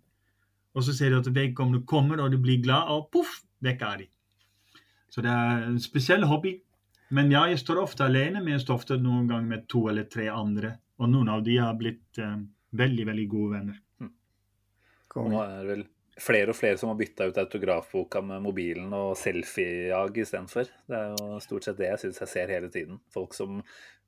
Og 0.77 0.85
så 0.87 0.95
ser 0.97 1.13
du 1.13 1.19
at 1.21 1.29
vedkommende 1.35 1.85
kommer, 1.89 2.21
og 2.23 2.33
du 2.33 2.39
blir 2.41 2.61
glad, 2.63 2.89
og 2.93 3.09
poff, 3.13 3.41
vekk 3.65 3.85
er 3.89 4.03
de. 4.03 4.09
Så 5.11 5.25
det 5.25 5.33
er 5.33 5.65
en 5.67 5.81
spesiell 5.83 6.25
hobby. 6.31 6.55
Men 7.17 7.31
ja, 7.33 7.45
jeg 7.51 7.59
står 7.63 7.83
ofte 7.83 8.07
alene, 8.07 8.43
men 8.43 8.55
jeg 8.55 8.65
står 8.65 8.81
ofte 8.81 8.99
noen 9.03 9.29
ganger 9.31 9.49
med 9.51 9.69
to 9.71 9.85
eller 9.91 10.07
tre 10.11 10.29
andre. 10.31 10.77
Og 11.03 11.11
noen 11.11 11.31
av 11.33 11.43
de 11.47 11.57
har 11.59 11.79
blitt 11.79 12.21
eh, 12.23 12.37
veldig, 12.79 13.07
veldig 13.09 13.31
gode 13.31 13.57
venner. 13.57 13.81
Og 15.19 15.33
nå 15.33 15.41
er 15.43 15.57
det 15.57 15.73
vel 15.73 15.87
flere 16.21 16.53
og 16.53 16.59
flere 16.59 16.79
som 16.79 16.91
har 16.93 16.99
bytta 17.01 17.31
ut 17.31 17.39
autografboka 17.41 18.21
med 18.25 18.45
mobilen 18.45 18.93
og 18.95 19.15
selfiejag 19.19 20.21
istedenfor. 20.23 20.69
Det 20.87 20.99
er 20.99 21.15
jo 21.17 21.41
stort 21.43 21.67
sett 21.67 21.81
det 21.81 21.89
jeg 21.89 22.03
syns 22.05 22.21
jeg 22.23 22.33
ser 22.35 22.53
hele 22.55 22.71
tiden. 22.73 23.01
Folk 23.15 23.35
som 23.35 23.63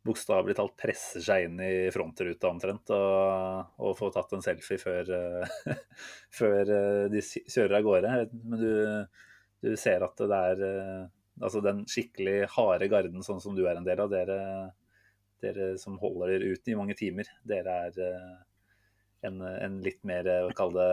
bokstavelig 0.06 0.56
talt 0.58 0.74
presser 0.78 1.22
seg 1.22 1.46
inn 1.46 1.60
i 1.62 1.90
frontruta 1.94 2.50
omtrent 2.50 2.90
og, 2.94 3.74
og 3.82 3.96
får 3.98 4.14
tatt 4.16 4.36
en 4.36 4.44
selfie 4.44 4.80
før, 4.82 5.10
eh, 5.14 5.74
før 6.38 6.72
eh, 6.76 7.04
de 7.12 7.22
kjører 7.22 7.78
av 7.78 7.86
gårde. 7.86 8.14
Men 8.42 8.62
du, 8.62 8.72
du 9.62 9.74
ser 9.80 10.06
at 10.06 10.22
det 10.22 10.40
er 10.52 10.64
eh, 10.68 11.04
altså 11.40 11.62
den 11.64 11.84
skikkelig 11.88 12.48
harde 12.54 12.88
garden, 12.92 13.24
sånn 13.24 13.40
som 13.42 13.56
du 13.56 13.64
er 13.66 13.78
en 13.78 13.86
del 13.86 14.02
av, 14.04 14.12
dere, 14.12 14.38
dere 15.42 15.72
som 15.80 15.98
holder 16.02 16.34
dere 16.34 16.54
ute 16.54 16.72
i 16.72 16.78
mange 16.78 16.96
timer, 16.98 17.30
dere 17.48 17.78
er 17.88 18.00
eh, 18.04 18.32
en, 19.28 19.42
en 19.42 19.78
litt 19.84 20.02
mer, 20.08 20.28
eh, 20.28 20.50
kall 20.58 20.74
det 20.76 20.90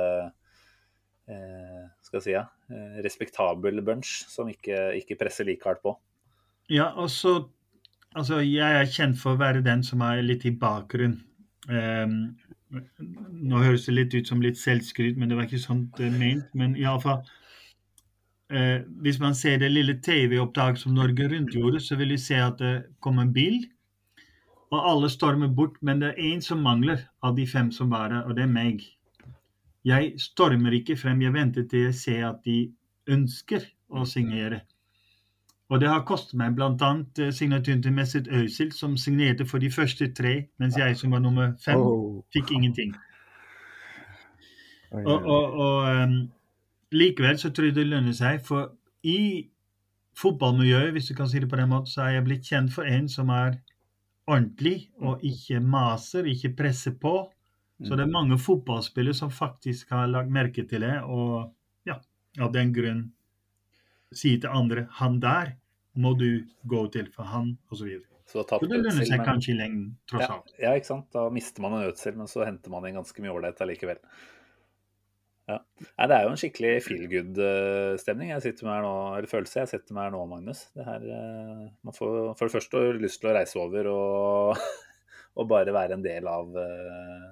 eh, 1.30 1.86
skal 2.06 2.20
jeg 2.20 2.26
si, 2.26 2.36
ja, 2.36 2.46
eh, 2.72 3.00
respektabel 3.06 3.84
bunch 3.86 4.24
som 4.32 4.50
ikke, 4.52 4.90
ikke 5.02 5.20
presser 5.20 5.50
like 5.50 5.68
hardt 5.68 5.84
på. 5.86 5.96
Ja, 6.70 6.92
og 6.96 7.10
så 7.14 7.42
Altså, 8.18 8.40
jeg 8.42 8.66
er 8.74 8.88
kjent 8.90 9.20
for 9.22 9.36
å 9.36 9.38
være 9.38 9.62
den 9.62 9.84
som 9.86 10.02
er 10.02 10.24
litt 10.26 10.42
i 10.50 10.52
bakgrunn. 10.58 11.20
Um, 11.70 12.16
nå 12.70 13.60
høres 13.62 13.86
det 13.86 13.94
litt 13.94 14.16
ut 14.16 14.32
som 14.32 14.42
litt 14.42 14.58
selvskryt, 14.58 15.18
men 15.18 15.30
det 15.30 15.38
var 15.38 15.46
ikke 15.46 15.76
det 15.98 16.08
er 16.08 16.16
ment. 16.18 16.48
Men 16.58 16.74
iallfall 16.74 17.22
eh, 18.52 18.82
Hvis 19.02 19.20
man 19.20 19.36
ser 19.36 19.58
det 19.58 19.72
lille 19.72 20.00
TV-opptaket 20.02 20.82
som 20.84 20.94
Norge 20.94 21.30
Rundt 21.30 21.54
gjorde, 21.54 21.80
så 21.80 21.96
vil 21.96 22.10
vi 22.16 22.18
se 22.18 22.36
at 22.36 22.60
det 22.60 22.84
kom 23.02 23.20
en 23.20 23.34
bil, 23.34 23.66
og 24.72 24.90
alle 24.92 25.10
stormer 25.10 25.48
bort. 25.48 25.78
Men 25.82 26.02
det 26.02 26.14
er 26.14 26.34
én 26.34 26.42
som 26.42 26.64
mangler 26.64 27.08
av 27.24 27.36
de 27.36 27.48
fem 27.48 27.72
som 27.72 27.90
var 27.90 28.10
der, 28.10 28.26
og 28.26 28.36
det 28.36 28.44
er 28.44 28.54
meg. 28.54 28.84
Jeg 29.86 30.14
stormer 30.20 30.76
ikke 30.76 30.98
frem. 30.98 31.22
Jeg 31.22 31.34
venter 31.34 31.66
til 31.70 31.88
jeg 31.88 31.96
ser 31.96 32.26
at 32.30 32.44
de 32.46 32.72
ønsker 33.10 33.66
å 33.90 34.06
signere. 34.06 34.62
Og 35.70 35.80
det 35.82 35.90
har 35.90 36.06
kostet 36.06 36.34
meg 36.38 36.56
bl.a. 36.58 36.90
signaturen 37.32 37.82
til 37.84 37.94
Messet 37.94 38.28
Øysild, 38.28 38.72
som 38.74 38.98
signerte 38.98 39.46
for 39.46 39.62
de 39.62 39.70
første 39.72 40.08
tre, 40.18 40.48
mens 40.58 40.78
jeg 40.78 40.98
som 40.98 41.14
var 41.14 41.22
nummer 41.22 41.54
fem, 41.62 41.84
fikk 42.34 42.52
ingenting. 42.58 42.96
Og, 44.92 45.26
og, 45.26 45.54
og 45.54 45.90
ehm, 45.92 46.16
likevel 46.96 47.40
så 47.40 47.52
tror 47.54 47.70
jeg 47.70 47.76
det 47.78 47.88
lønner 47.88 48.16
seg, 48.18 48.42
for 48.46 48.74
i 49.06 49.50
fotballmiljøet, 50.20 50.92
hvis 50.96 51.10
du 51.12 51.16
kan 51.16 51.30
si 51.32 51.40
det 51.40 51.50
på 51.50 51.60
den 51.60 51.70
måten, 51.72 51.92
så 51.92 52.08
er 52.08 52.18
jeg 52.18 52.26
blitt 52.28 52.48
kjent 52.50 52.74
for 52.74 52.88
en 52.90 53.08
som 53.12 53.30
er 53.34 53.60
ordentlig 54.30 54.90
og 55.02 55.24
ikke 55.26 55.62
maser, 55.64 56.28
ikke 56.30 56.56
presser 56.64 56.98
på, 57.02 57.32
Så 57.80 57.96
det 57.96 58.04
er 58.04 58.12
mange 58.12 58.36
fotballspillere 58.38 59.16
som 59.16 59.30
faktisk 59.32 59.94
har 59.96 60.10
lagt 60.12 60.28
merke 60.36 60.66
til 60.68 60.82
det, 60.84 60.98
og 61.00 61.54
ja, 61.88 61.96
av 62.44 62.52
den 62.52 62.74
grunn 62.76 63.06
sier 64.12 64.42
til 64.42 64.50
andre 64.50 64.88
'han 65.00 65.20
der 65.22 65.54
må 65.96 66.14
du 66.20 66.44
gå 66.68 66.92
til, 66.92 67.08
for 67.12 67.24
han', 67.24 67.58
osv. 67.72 68.02
Så 68.28 68.44
Så 68.44 68.68
det 68.68 68.82
lønner 68.84 69.06
seg 69.06 69.24
kanskje 69.26 69.54
i 69.54 69.58
lengden, 69.58 69.98
tross 70.06 70.22
ja, 70.22 70.34
alt. 70.36 70.52
ja, 70.60 70.74
ikke 70.74 70.86
sant. 70.86 71.08
Da 71.14 71.30
mister 71.30 71.62
man 71.62 71.74
en 71.74 71.88
ødsel, 71.90 72.18
men 72.18 72.28
så 72.28 72.46
henter 72.46 72.70
man 72.70 72.86
inn 72.86 73.00
ganske 73.00 73.22
mye 73.22 73.32
ålreit 73.32 73.62
allikevel. 73.62 73.98
Ja. 75.50 75.58
Nei, 75.82 76.06
det 76.12 76.16
er 76.16 76.26
jo 76.26 76.34
en 76.34 76.40
skikkelig 76.40 76.74
feel 76.86 77.08
good-stemning 77.10 78.30
jeg 78.36 78.44
sitter 78.44 78.68
med 78.68 78.76
her 78.76 78.84
nå, 78.86 78.94
eller 79.18 79.32
følelse 79.32 79.64
jeg 79.64 79.72
sitter 79.72 79.96
med 79.98 80.06
her 80.06 80.14
nå, 80.14 80.22
Magnus. 80.30 80.62
Her, 80.78 81.08
eh, 81.16 81.64
man 81.88 81.96
får 81.96 82.14
for 82.38 82.46
det 82.46 82.54
første 82.54 82.84
lyst 83.00 83.24
til 83.24 83.32
å 83.32 83.34
reise 83.40 83.58
over 83.64 83.90
og, 83.90 84.62
og 85.42 85.50
bare 85.50 85.74
være 85.74 85.98
en 85.98 86.06
del 86.06 86.30
av 86.30 86.54
eh, 86.62 87.26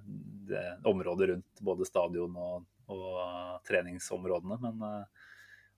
det 0.49 0.65
området 0.89 1.29
rundt 1.33 1.63
både 1.69 1.85
stadion 1.85 2.41
og, 2.41 2.65
og 2.89 3.61
treningsområdene. 3.69 4.57
Men 4.65 4.87
eh, 4.89 5.27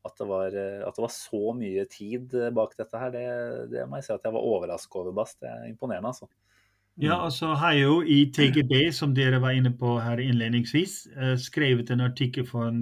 at 0.08 0.15
det, 0.15 0.27
var, 0.29 0.55
eh, 0.55 0.88
at 0.88 0.96
det 0.96 1.03
var 1.03 1.12
så 1.12 1.41
mye 1.58 1.86
tid 1.91 2.36
eh, 2.38 2.53
bak 2.55 2.77
dette 2.79 3.01
her, 3.01 3.12
det, 3.12 3.25
det 3.74 3.88
må 3.89 4.00
jeg 4.00 4.08
si 4.08 4.13
at 4.15 4.27
jeg 4.27 4.36
var 4.36 4.48
overrasket 4.53 5.01
over, 5.01 5.15
Bast. 5.17 5.41
Det 5.43 5.51
er 5.51 5.67
imponerende, 5.67 6.13
altså. 6.13 6.29
Ja, 7.00 7.15
og 7.24 7.32
så 7.32 7.53
har 7.56 7.77
jo 7.79 8.01
i 8.03 8.25
TGB, 8.36 8.91
som 8.91 9.13
dere 9.15 9.38
var 9.39 9.56
inne 9.56 9.72
på 9.72 9.94
her 10.03 10.20
innledningsvis, 10.20 10.96
eh, 11.15 11.38
skrevet 11.39 11.94
en 11.96 12.03
artikkel 12.03 12.44
for 12.48 12.75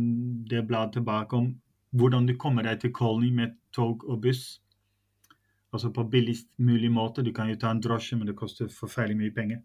det 0.50 0.64
bladet 0.66 0.98
tilbake 0.98 1.38
om 1.38 1.52
hvordan 1.94 2.26
du 2.26 2.34
kommer 2.36 2.66
deg 2.66 2.82
til 2.82 2.94
Colny 2.98 3.30
med 3.30 3.54
tog 3.72 4.02
og 4.10 4.24
buss. 4.24 4.58
Altså 5.70 5.94
på 5.94 6.08
billigst 6.10 6.50
mulig 6.58 6.90
måte. 6.92 7.22
Du 7.22 7.32
kan 7.32 7.52
jo 7.52 7.60
ta 7.62 7.70
en 7.70 7.82
drosje, 7.82 8.18
men 8.18 8.26
det 8.26 8.36
koster 8.40 8.74
forferdelig 8.74 9.20
mye 9.22 9.36
penger. 9.38 9.62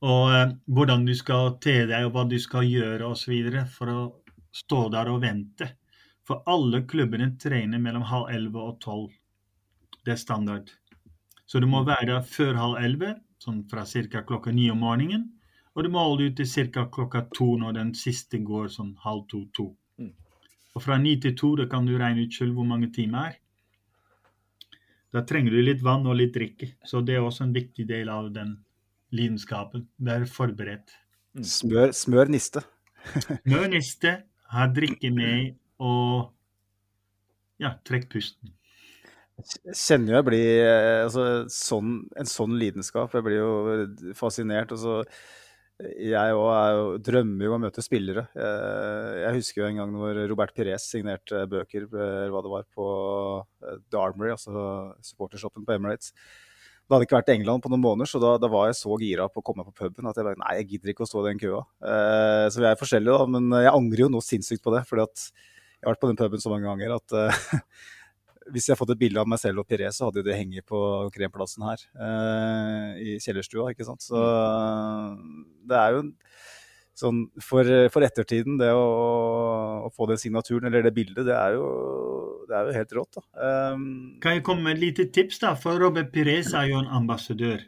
Og 0.00 0.32
eh, 0.32 0.56
hvordan 0.64 1.04
du 1.04 1.14
skal 1.14 1.58
te 1.60 1.82
deg, 1.84 2.06
og 2.06 2.16
hva 2.16 2.24
du 2.24 2.38
skal 2.40 2.64
gjøre 2.64 3.12
osv. 3.12 3.60
for 3.76 3.92
å 3.92 4.00
stå 4.56 4.86
der 4.96 5.12
og 5.12 5.20
vente. 5.20 5.74
For 6.24 6.40
alle 6.48 6.86
klubbene 6.88 7.34
trener 7.36 7.78
mellom 7.78 8.08
halv 8.08 8.32
elleve 8.32 8.70
og 8.72 8.80
tolv. 8.80 9.10
Det 10.00 10.16
er 10.16 10.24
standard. 10.24 10.79
Så 11.50 11.58
du 11.58 11.66
må 11.66 11.82
være 11.82 12.06
der 12.12 12.22
før 12.22 12.54
halv 12.54 12.78
elleve, 12.78 13.14
sånn 13.42 13.64
fra 13.70 13.82
ca. 13.82 14.22
klokka 14.22 14.52
ni 14.54 14.68
om 14.70 14.84
morgenen. 14.84 15.24
Og 15.74 15.82
du 15.82 15.90
må 15.90 16.02
holde 16.04 16.28
ut 16.30 16.36
til 16.38 16.70
ca. 16.70 16.84
klokka 16.86 17.24
to 17.34 17.56
når 17.58 17.74
den 17.74 17.90
siste 17.98 18.38
går 18.38 18.68
sånn 18.70 18.92
halv 19.02 19.24
to-to. 19.32 19.72
Mm. 19.98 20.12
Og 20.76 20.84
fra 20.84 20.98
ni 21.02 21.16
til 21.18 21.34
to 21.34 21.56
da 21.58 21.66
kan 21.66 21.88
du 21.88 21.96
regne 21.98 22.28
ut 22.28 22.36
selv 22.38 22.54
hvor 22.54 22.68
mange 22.70 22.92
timer 22.94 23.32
er. 23.32 23.38
Da 25.10 25.24
trenger 25.26 25.50
du 25.50 25.62
litt 25.66 25.82
vann 25.82 26.06
og 26.06 26.20
litt 26.20 26.36
drikke. 26.36 26.70
Så 26.86 27.02
det 27.02 27.16
er 27.18 27.26
også 27.26 27.48
en 27.48 27.56
viktig 27.56 27.88
del 27.88 28.12
av 28.14 28.30
den 28.34 28.54
lidenskapen. 29.10 29.88
Være 29.98 30.30
forberedt. 30.30 30.94
Smør, 31.42 31.90
smør 31.90 32.30
niste. 32.30 32.62
smør 33.42 33.66
niste, 33.74 34.14
ha 34.54 34.70
drikke 34.70 35.10
med 35.14 35.56
og 35.82 36.30
ja, 37.58 37.74
trekk 37.86 38.06
pusten. 38.14 38.54
Jeg 39.40 39.76
kjenner 39.76 40.12
jo 40.14 40.18
jeg 40.18 40.28
blir 40.28 40.48
eh, 40.62 41.02
altså, 41.06 41.26
sånn, 41.52 42.00
En 42.18 42.28
sånn 42.28 42.56
lidenskap. 42.60 43.14
Jeg 43.16 43.26
blir 43.26 43.40
jo 43.40 44.14
fascinert. 44.18 44.72
Og 44.76 45.06
jeg 45.80 46.36
òg 46.36 46.50
er 46.52 47.00
drømmer 47.06 47.46
jo 47.46 47.54
om 47.54 47.62
å 47.62 47.64
møte 47.64 47.84
spillere. 47.84 48.26
Jeg, 48.36 49.16
jeg 49.24 49.36
husker 49.38 49.62
jo 49.62 49.68
en 49.70 49.80
gang 49.80 49.94
når 49.94 50.20
Robert 50.30 50.52
Pires 50.56 50.86
signerte 50.92 51.46
bøker 51.50 51.86
eller 51.88 52.34
hva 52.34 52.42
det 52.44 52.52
var, 52.52 52.66
på 52.76 52.86
eh, 53.64 53.80
The 53.88 54.00
Armory, 54.00 54.34
altså 54.34 54.64
supportershoppen 55.06 55.66
på 55.66 55.76
Emirates. 55.76 56.12
Det 56.90 56.96
hadde 56.96 57.06
ikke 57.06 57.20
vært 57.20 57.30
i 57.30 57.36
England 57.38 57.62
på 57.62 57.70
noen 57.70 57.84
måneder, 57.84 58.10
så 58.10 58.18
da, 58.18 58.32
da 58.42 58.48
var 58.50 58.66
jeg 58.66 58.80
så 58.80 58.96
gira 58.98 59.28
på 59.30 59.38
å 59.38 59.46
komme 59.46 59.62
på 59.68 59.76
puben 59.78 60.08
at 60.10 60.16
jeg 60.18 60.26
bare 60.26 60.40
Nei, 60.40 60.56
jeg 60.58 60.72
gidder 60.72 60.92
ikke 60.92 61.04
å 61.06 61.10
stå 61.10 61.22
i 61.22 61.28
den 61.28 61.40
køa. 61.42 61.62
Eh, 61.86 62.46
så 62.50 62.62
vi 62.62 62.66
er 62.66 62.80
forskjellige, 62.80 63.20
da, 63.22 63.30
men 63.38 63.62
jeg 63.62 63.72
angrer 63.72 64.04
jo 64.04 64.10
nå 64.10 64.22
sinnssykt 64.26 64.64
på 64.66 64.74
det. 64.74 64.82
fordi 64.90 65.06
at 65.06 65.30
jeg 65.80 65.86
har 65.86 65.94
vært 65.94 66.02
på 66.02 66.10
den 66.10 66.18
puben 66.20 66.42
så 66.42 66.50
mange 66.52 66.68
ganger 66.68 66.96
at 66.98 67.14
eh, 67.16 67.44
hvis 68.48 68.66
jeg 68.66 68.72
hadde 68.72 68.80
fått 68.80 68.94
et 68.94 69.00
bilde 69.02 69.20
av 69.20 69.28
meg 69.28 69.40
selv 69.42 69.62
og 69.62 69.68
Piré, 69.68 69.90
så 69.92 70.08
hadde 70.08 70.22
jo 70.22 70.26
det 70.26 70.38
hengt 70.38 70.64
på 70.68 70.80
kremplassen 71.14 71.66
her 71.66 71.82
eh, 72.06 73.02
i 73.02 73.18
kjellerstua. 73.20 73.70
ikke 73.74 73.86
sant? 73.86 74.04
Så 74.04 74.20
det 75.68 75.76
er 75.76 75.96
jo 75.96 76.06
en 76.06 76.14
sånn 77.00 77.20
for, 77.40 77.66
for 77.92 78.04
ettertiden, 78.04 78.58
det 78.60 78.70
å, 78.76 78.86
å, 79.86 79.90
få 79.94 80.08
den 80.10 80.20
signaturen 80.20 80.68
eller 80.68 80.84
det 80.84 80.94
bildet, 80.96 81.24
det 81.28 81.36
er 81.36 81.56
jo, 81.56 81.66
det 82.48 82.56
er 82.56 82.68
jo 82.68 82.76
helt 82.76 82.96
rått. 82.98 83.20
da. 83.20 83.24
Um, 83.72 83.84
Kan 84.22 84.36
jeg 84.36 84.44
komme 84.46 84.66
med 84.66 84.78
et 84.78 84.84
lite 84.84 85.08
tips, 85.14 85.40
da? 85.44 85.54
For 85.58 85.80
Robert 85.80 86.12
Pires 86.14 86.52
er 86.56 86.70
jo 86.70 86.80
en 86.82 86.90
ambassadør. 87.00 87.62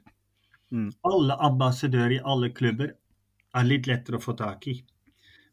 Mm. 0.72 0.90
Alle 1.08 1.36
ambassadører 1.48 2.18
i 2.18 2.22
alle 2.34 2.52
klubber 2.56 2.94
er 3.52 3.68
litt 3.68 3.88
lettere 3.88 4.18
å 4.18 4.24
få 4.24 4.36
tak 4.38 4.68
i. 4.72 4.78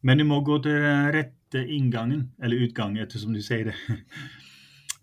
Men 0.08 0.22
du 0.22 0.26
må 0.28 0.40
gå 0.48 0.62
til 0.64 0.80
rette 1.12 1.60
inngangen, 1.60 2.30
eller 2.40 2.68
utgangen, 2.68 3.02
ettersom 3.04 3.36
du 3.36 3.42
sier 3.44 3.72
det. 3.72 3.80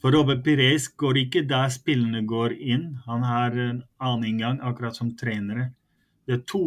For 0.07 0.15
Robert 0.15 0.45
Pires 0.45 0.85
går 1.03 1.19
ikke 1.19 1.41
der 1.51 1.67
spillene 1.75 2.21
går 2.31 2.53
inn. 2.63 2.83
Han 3.09 3.25
har 3.27 3.57
en 3.59 3.81
annen 3.99 4.27
inngang, 4.29 4.61
akkurat 4.63 4.95
som 4.95 5.09
trenere. 5.19 5.73
Det 6.23 6.35
er 6.37 6.45
to 6.47 6.61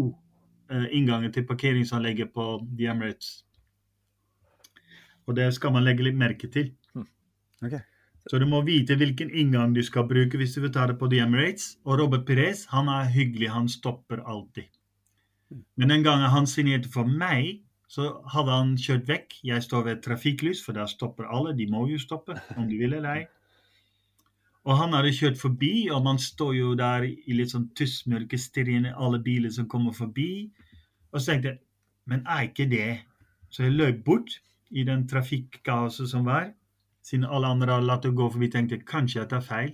uh, 0.67 0.87
innganger 0.91 1.31
til 1.31 1.45
parkeringsanlegget 1.47 2.33
på 2.35 2.47
The 2.67 2.89
Emirates. 2.91 3.45
Og 5.23 5.37
det 5.39 5.53
skal 5.55 5.71
man 5.71 5.87
legge 5.87 6.03
litt 6.03 6.19
merke 6.19 6.49
til. 6.51 6.73
ok. 7.63 7.77
Så 8.27 8.43
du 8.43 8.45
må 8.45 8.59
vite 8.67 8.99
hvilken 8.99 9.31
inngang 9.31 9.71
du 9.71 9.85
skal 9.87 10.03
bruke 10.11 10.35
hvis 10.35 10.57
du 10.57 10.65
vil 10.65 10.75
ta 10.75 10.89
det 10.91 10.99
på 10.99 11.07
The 11.07 11.23
Emirates. 11.23 11.77
Og 11.87 12.03
Robert 12.03 12.27
Pires 12.27 12.65
han 12.75 12.91
er 12.91 13.07
hyggelig, 13.07 13.53
han 13.55 13.71
stopper 13.71 14.19
alltid. 14.19 14.67
Men 15.79 15.95
den 15.95 16.03
gangen 16.03 16.27
han 16.35 16.43
signerte 16.43 16.91
for 16.91 17.07
meg, 17.07 17.63
så 17.89 18.09
hadde 18.29 18.53
han 18.53 18.75
kjørt 18.77 19.07
vekk. 19.09 19.35
Jeg 19.49 19.65
står 19.65 19.85
ved 19.87 19.95
et 19.97 20.03
trafikklys, 20.05 20.61
for 20.65 20.77
der 20.77 20.89
stopper 20.89 21.25
alle. 21.25 21.55
De 21.57 21.65
må 21.71 21.87
jo 21.89 21.97
stoppe, 22.01 22.37
om 22.57 22.67
de 22.69 22.77
vil 22.77 22.93
eller 22.93 23.09
ei. 23.15 23.23
Og 24.69 24.77
han 24.77 24.93
hadde 24.93 25.15
kjørt 25.15 25.39
forbi, 25.41 25.89
og 25.89 26.03
man 26.05 26.19
står 26.21 26.53
jo 26.53 26.75
der 26.77 27.07
i 27.09 27.33
litt 27.33 27.55
sånn 27.55 27.69
tussmørke, 27.77 28.37
stirrer 28.37 28.91
alle 28.93 29.21
biler 29.25 29.49
som 29.55 29.67
kommer 29.71 29.95
forbi. 29.97 30.51
Og 31.09 31.17
så 31.17 31.31
tenkte 31.33 31.55
jeg, 31.55 31.61
men 32.09 32.25
er 32.25 32.47
ikke 32.49 32.69
det 32.69 32.89
Så 33.49 33.63
jeg 33.63 33.73
løp 33.73 34.03
bort 34.05 34.35
i 34.69 34.83
den 34.85 35.07
trafikkaoset 35.09 36.11
som 36.11 36.27
var 36.27 36.51
siden 37.09 37.25
alle 37.25 37.49
andre 37.49 37.73
hadde 37.73 37.87
latt 37.89 38.05
det 38.05 38.13
gå 38.17 38.27
forbi, 38.29 38.49
tenkte 38.53 38.77
jeg 38.77 38.85
kanskje 38.89 39.21
jeg 39.21 39.29
tar 39.31 39.45
feil. 39.45 39.71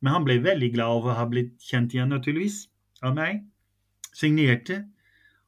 Men 0.00 0.16
han 0.16 0.26
ble 0.26 0.38
veldig 0.44 0.70
glad 0.74 0.98
over 0.98 1.12
å 1.12 1.18
ha 1.18 1.26
blitt 1.26 1.54
kjent 1.64 1.94
igjen, 1.96 2.12
naturligvis, 2.12 2.64
av 3.02 3.16
meg. 3.16 3.42
Signerte. 4.14 4.84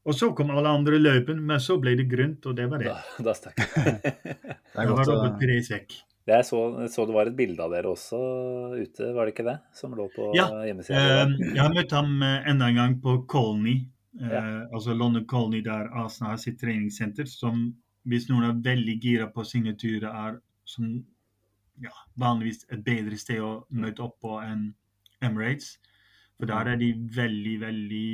Og 0.07 0.15
så 0.15 0.29
kom 0.39 0.51
alle 0.55 0.71
andre 0.71 0.99
løypen, 1.03 1.41
men 1.49 1.59
så 1.63 1.77
ble 1.83 1.97
det 1.99 2.05
grønt, 2.11 2.45
og 2.47 2.55
det 2.59 2.67
var 2.71 2.79
det. 2.83 2.93
Da, 2.93 3.25
da 3.27 3.33
stakk 3.35 3.59
jeg. 3.59 3.97
Det 4.77 4.83
er 4.83 4.91
Da 4.91 4.93
var 4.93 5.05
det 5.05 5.15
Robert 5.15 5.33
å- 5.33 5.39
Pires. 5.41 5.71
Jeg 6.27 6.45
så, 6.45 6.61
så 6.91 7.05
det 7.07 7.15
var 7.15 7.29
et 7.31 7.37
bilde 7.39 7.63
av 7.63 7.71
dere 7.71 7.87
også 7.95 8.19
ute, 8.75 9.13
var 9.15 9.27
det 9.29 9.33
ikke 9.35 9.45
det? 9.47 9.57
Som 9.79 9.93
lå 9.95 10.09
på 10.15 10.33
Ja, 10.35 10.49
hjemmesida? 10.67 10.99
Uh, 10.99 11.35
jeg 11.55 11.61
har 11.63 11.71
møtt 11.75 11.93
ham 11.95 12.17
eh, 12.27 12.49
enda 12.51 12.67
en 12.73 12.81
gang 12.81 12.97
på 13.03 13.15
Colony, 13.31 13.77
eh, 14.21 14.33
Ja. 14.35 14.41
altså 14.75 14.95
London 14.99 15.25
Colony, 15.31 15.61
der 15.63 15.87
Arsenal 15.95 16.33
har 16.35 16.41
sitt 16.43 16.59
treningssenter, 16.61 17.27
som 17.31 17.69
hvis 18.07 18.27
noen 18.31 18.49
er 18.51 18.59
veldig 18.67 18.97
gira 19.03 19.29
på 19.31 19.45
signaturer, 19.47 20.11
er 20.11 20.41
som 20.67 20.91
ja, 21.83 21.95
vanligvis 22.19 22.65
et 22.75 22.83
bedre 22.87 23.17
sted 23.23 23.39
å 23.43 23.65
møte 23.71 24.03
opp 24.03 24.19
på 24.23 24.37
enn 24.43 24.73
Emirates. 25.23 25.77
For 26.39 26.51
der 26.51 26.73
er 26.75 26.77
de 26.83 26.91
veldig, 27.17 27.55
veldig 27.63 28.09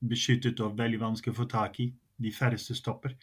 beskyttet 0.00 0.60
og 0.60 0.78
veldig 0.78 1.00
vanskelig 1.00 1.34
å 1.34 1.40
få 1.40 1.48
tak 1.50 1.80
i. 1.80 1.90
De 2.16 2.32
færreste 2.32 2.76
stopper. 2.76 3.16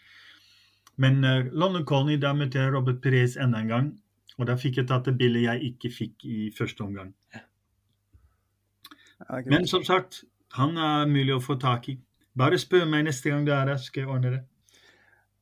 Men 1.02 1.24
uh, 1.26 1.50
London 1.52 1.86
Colney, 1.86 2.20
da 2.22 2.34
møtte 2.38 2.62
jeg 2.62 2.74
Robert 2.74 3.02
Perez 3.02 3.38
enda 3.42 3.64
en 3.64 3.72
gang. 3.72 3.92
Og 4.40 4.48
da 4.50 4.58
fikk 4.58 4.82
jeg 4.82 4.90
tatt 4.90 5.10
det 5.10 5.18
bildet 5.18 5.46
jeg 5.46 5.74
ikke 5.74 5.92
fikk 5.94 6.26
i 6.26 6.48
første 6.58 6.86
omgang. 6.86 7.12
Ja, 7.34 9.42
Men 9.46 9.68
som 9.70 9.86
sagt, 9.86 10.24
han 10.58 10.78
er 10.78 11.06
mulig 11.10 11.36
å 11.36 11.44
få 11.44 11.58
tak 11.62 11.90
i. 11.94 12.00
Bare 12.38 12.58
spør 12.62 12.88
meg 12.90 13.06
neste 13.08 13.30
gang 13.30 13.46
du 13.46 13.54
er 13.54 13.70
her, 13.70 13.80
skal 13.82 14.04
jeg 14.04 14.10
ordne 14.10 14.34
det. 14.34 14.42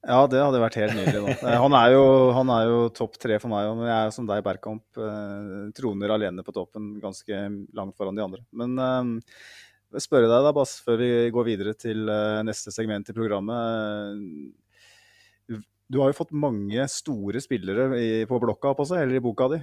Ja, 0.02 0.26
det 0.26 0.40
hadde 0.42 0.60
vært 0.64 0.80
helt 0.82 0.96
nydelig. 0.98 1.36
Da. 1.44 1.58
Han 1.62 1.76
er 1.78 1.92
jo, 1.94 2.06
han 2.34 2.50
er 2.50 2.64
jo 2.66 2.78
topp 2.90 3.20
tre 3.22 3.36
for 3.38 3.52
meg 3.52 3.68
og 3.70 3.76
men 3.78 3.86
jeg 3.86 4.08
er 4.08 4.14
som 4.16 4.26
deg, 4.26 4.40
Bergkamp. 4.42 4.82
Eh, 4.98 5.68
troner 5.78 6.14
alene 6.16 6.42
på 6.42 6.56
toppen, 6.56 6.96
ganske 7.04 7.42
langt 7.78 7.94
foran 8.00 8.18
de 8.18 8.24
andre. 8.26 8.42
Men 8.58 8.74
eh, 8.82 9.36
spørre 10.00 10.30
deg 10.30 10.46
da, 10.46 10.54
Bass, 10.56 10.78
før 10.86 11.02
vi 11.02 11.12
går 11.34 11.48
videre 11.48 11.74
til 11.76 12.08
eh, 12.10 12.42
neste 12.48 12.72
segment 12.72 13.10
i 13.12 13.16
programmet. 13.18 14.22
Du 15.92 16.00
har 16.00 16.12
jo 16.12 16.20
fått 16.22 16.32
mange 16.32 16.86
store 16.88 17.42
spillere 17.44 17.90
på 18.30 18.40
blokka 18.40 18.72
på 18.78 18.86
seg, 18.88 19.04
eller 19.04 19.20
i 19.20 19.24
boka 19.24 19.50
di. 19.52 19.60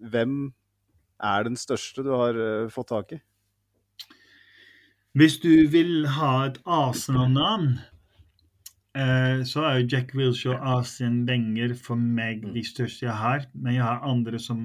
Hvem 0.00 0.38
er 1.22 1.48
den 1.48 1.58
største 1.60 2.04
du 2.04 2.12
har 2.14 2.36
eh, 2.36 2.70
fått 2.72 2.92
tak 2.92 3.12
i? 3.16 3.20
Hvis 5.16 5.38
du 5.40 5.68
vil 5.72 6.04
ha 6.12 6.46
et 6.46 6.58
Arsenal-navn, 6.68 7.78
eh, 8.96 9.44
så 9.48 9.64
er 9.64 9.78
jo 9.78 9.88
Jack 9.94 10.12
Wilshaw, 10.16 10.58
Arsene 10.76 11.24
Wenger 11.28 11.72
for 11.76 11.96
meg 11.96 12.44
de 12.52 12.64
største 12.64 13.08
jeg 13.08 13.16
har. 13.16 13.46
Men 13.54 13.78
jeg 13.78 13.84
har 13.84 14.04
andre 14.04 14.40
som 14.40 14.60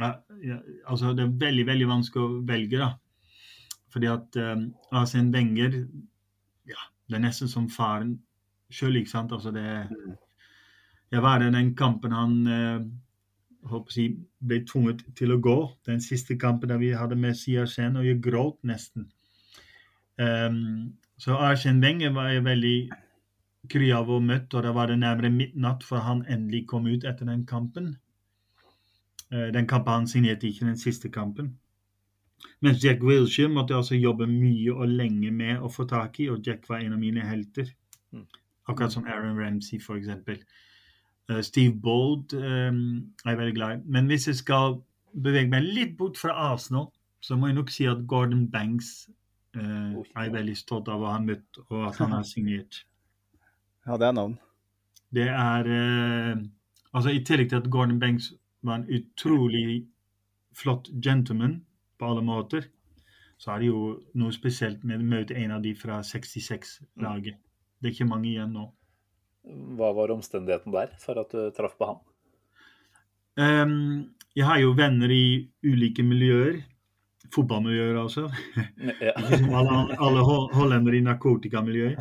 ja, 0.00 0.14
Altså, 0.88 1.12
det 1.12 1.26
er 1.26 1.38
veldig, 1.40 1.64
veldig 1.68 1.88
vanskelig 1.88 2.24
å 2.24 2.42
velge, 2.48 2.80
da. 2.80 2.92
Fordi 3.90 4.06
at 4.06 4.36
um, 4.38 4.70
Arsene 4.92 5.32
Wenger 5.34 5.84
Det 7.10 7.16
er 7.18 7.22
nesten 7.24 7.48
som 7.50 7.66
faren 7.70 8.20
sjøl, 8.70 9.00
ikke 9.00 9.10
sant. 9.10 9.32
Altså 9.32 9.50
det 9.50 9.66
Jeg 11.10 11.22
var 11.22 11.42
i 11.42 11.50
den 11.50 11.74
kampen 11.74 12.12
han 12.14 12.34
uh, 12.46 12.84
å 13.66 13.80
si, 13.92 14.06
ble 14.38 14.60
tvunget 14.64 15.02
til 15.18 15.34
å 15.34 15.40
gå. 15.42 15.56
Den 15.86 16.00
siste 16.00 16.36
kampen 16.38 16.70
der 16.70 16.78
vi 16.80 16.92
hadde 16.96 17.18
med 17.18 17.36
Siarsen, 17.36 17.98
og 17.98 18.06
jeg 18.06 18.22
gråt 18.22 18.60
nesten. 18.62 19.08
Um, 20.20 20.94
så 21.20 21.36
Arsen 21.36 21.82
Wenger 21.82 22.14
var 22.16 22.30
jeg 22.30 22.46
veldig 22.46 22.76
kry 23.70 23.90
av 23.92 24.10
å 24.10 24.20
møte, 24.24 24.56
og 24.56 24.64
da 24.64 24.72
var 24.76 24.88
det 24.88 25.00
nærmere 25.02 25.32
midnatt 25.34 25.84
for 25.84 26.04
han 26.04 26.22
endelig 26.28 26.66
kom 26.70 26.86
ut 26.88 27.04
etter 27.04 27.28
den 27.28 27.44
kampen. 27.48 27.96
Uh, 29.32 29.50
den 29.52 29.68
kampen 29.68 30.00
han 30.00 30.08
signerte 30.10 30.48
ikke, 30.48 30.70
den 30.70 30.80
siste 30.80 31.12
kampen. 31.12 31.56
Mens 32.60 32.84
Jack 32.84 33.02
Wilshere 33.02 33.48
måtte 33.48 33.72
jeg 33.72 33.82
altså 33.82 33.96
jobbe 33.96 34.26
mye 34.28 34.72
og 34.74 34.88
lenge 34.88 35.30
med 35.32 35.62
å 35.64 35.70
få 35.72 35.86
tak 35.88 36.20
i, 36.20 36.28
og 36.32 36.44
Jack 36.46 36.68
var 36.68 36.82
en 36.84 36.96
av 36.96 37.00
mine 37.00 37.24
helter. 37.24 37.70
Mm. 38.12 38.26
Akkurat 38.68 38.92
som 38.92 39.06
Aaron 39.08 39.38
Ramsey, 39.40 39.80
eksempel. 39.80 40.42
Uh, 41.30 41.40
Steve 41.46 41.74
Bold 41.80 42.34
um, 42.34 42.82
er 43.24 43.32
jeg 43.32 43.40
veldig 43.40 43.56
glad 43.56 43.78
i. 43.78 43.82
Men 43.96 44.10
hvis 44.10 44.28
jeg 44.28 44.40
skal 44.42 44.80
bevege 45.14 45.48
meg 45.50 45.64
litt 45.64 45.96
bort 45.98 46.20
fra 46.20 46.36
Arsenal, 46.50 46.90
så 47.20 47.36
må 47.36 47.48
jeg 47.48 47.58
nok 47.58 47.72
si 47.72 47.88
at 47.88 48.04
Gordon 48.08 48.46
Banks 48.50 49.08
uh, 49.56 49.96
er 49.96 50.28
jeg 50.28 50.36
veldig 50.36 50.56
stolt 50.58 50.88
av 50.92 51.02
å 51.04 51.14
ha 51.14 51.18
møtt, 51.24 51.64
og 51.70 51.88
at 51.88 52.00
han 52.02 52.16
har 52.18 52.28
signert. 52.34 52.84
Ja, 53.86 53.96
det 53.96 54.10
er 54.10 54.16
navn. 54.16 54.38
Det 55.10 55.28
er 55.32 55.70
uh, 55.70 56.48
Altså, 56.90 57.12
i 57.14 57.20
tillegg 57.22 57.52
til 57.52 57.60
at 57.60 57.70
Gordon 57.70 58.00
Banks 58.02 58.32
var 58.66 58.80
en 58.80 58.88
utrolig 58.90 59.84
flott 60.58 60.88
gentleman 61.02 61.60
på 62.00 62.08
alle 62.08 62.24
måter, 62.24 62.66
så 63.40 63.54
er 63.54 63.62
det 63.62 63.70
jo 63.70 63.84
noe 64.20 64.32
spesielt 64.36 64.82
med 64.84 65.00
å 65.00 65.10
møte 65.14 65.36
en 65.40 65.54
av 65.56 65.62
de 65.64 65.72
fra 65.78 66.00
66-laget. 66.04 67.38
Det 67.80 67.88
er 67.88 67.94
ikke 67.94 68.08
mange 68.10 68.28
igjen 68.32 68.52
nå. 68.56 68.66
Hva 69.78 69.94
var 69.96 70.12
omstendigheten 70.12 70.74
der 70.74 70.90
for 71.00 71.20
at 71.22 71.32
du 71.32 71.46
traff 71.56 71.78
på 71.80 71.88
ham? 71.92 72.02
Um, 73.40 74.10
jeg 74.36 74.44
har 74.44 74.60
jo 74.60 74.74
venner 74.76 75.08
i 75.12 75.48
ulike 75.64 76.04
miljøer. 76.04 76.60
Fotballmiljøer, 77.30 77.94
altså. 78.00 78.26
Ja. 79.00 79.12
Ikke 79.14 79.38
som 79.38 79.52
alle, 79.54 79.80
alle 80.02 80.22
hol- 80.26 80.48
hollendere 80.56 80.98
i 80.98 81.02
narkotikamiljøet. 81.06 82.00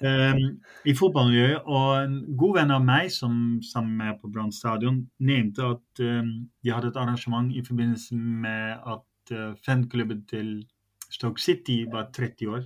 Um, 0.00 0.42
I 0.86 0.94
fotballmiljøet. 0.96 1.64
Og 1.66 1.88
en 1.98 2.18
god 2.38 2.60
venn 2.60 2.74
av 2.74 2.84
meg 2.86 3.10
som 3.12 3.58
sammen 3.66 3.96
med 4.00 4.20
på 4.22 4.30
Brann 4.32 4.52
stadion 4.54 5.02
nevnte 5.20 5.72
at 5.74 6.04
um, 6.06 6.30
de 6.64 6.72
hadde 6.72 6.92
et 6.92 7.00
arrangement 7.02 7.50
i 7.52 7.64
forbindelse 7.66 8.16
med 8.16 8.78
at 8.94 9.04
fanklubben 9.64 10.24
til 10.28 10.54
Stoke 11.10 11.40
City 11.40 11.84
var 11.90 12.10
30 12.12 12.50
år. 12.50 12.64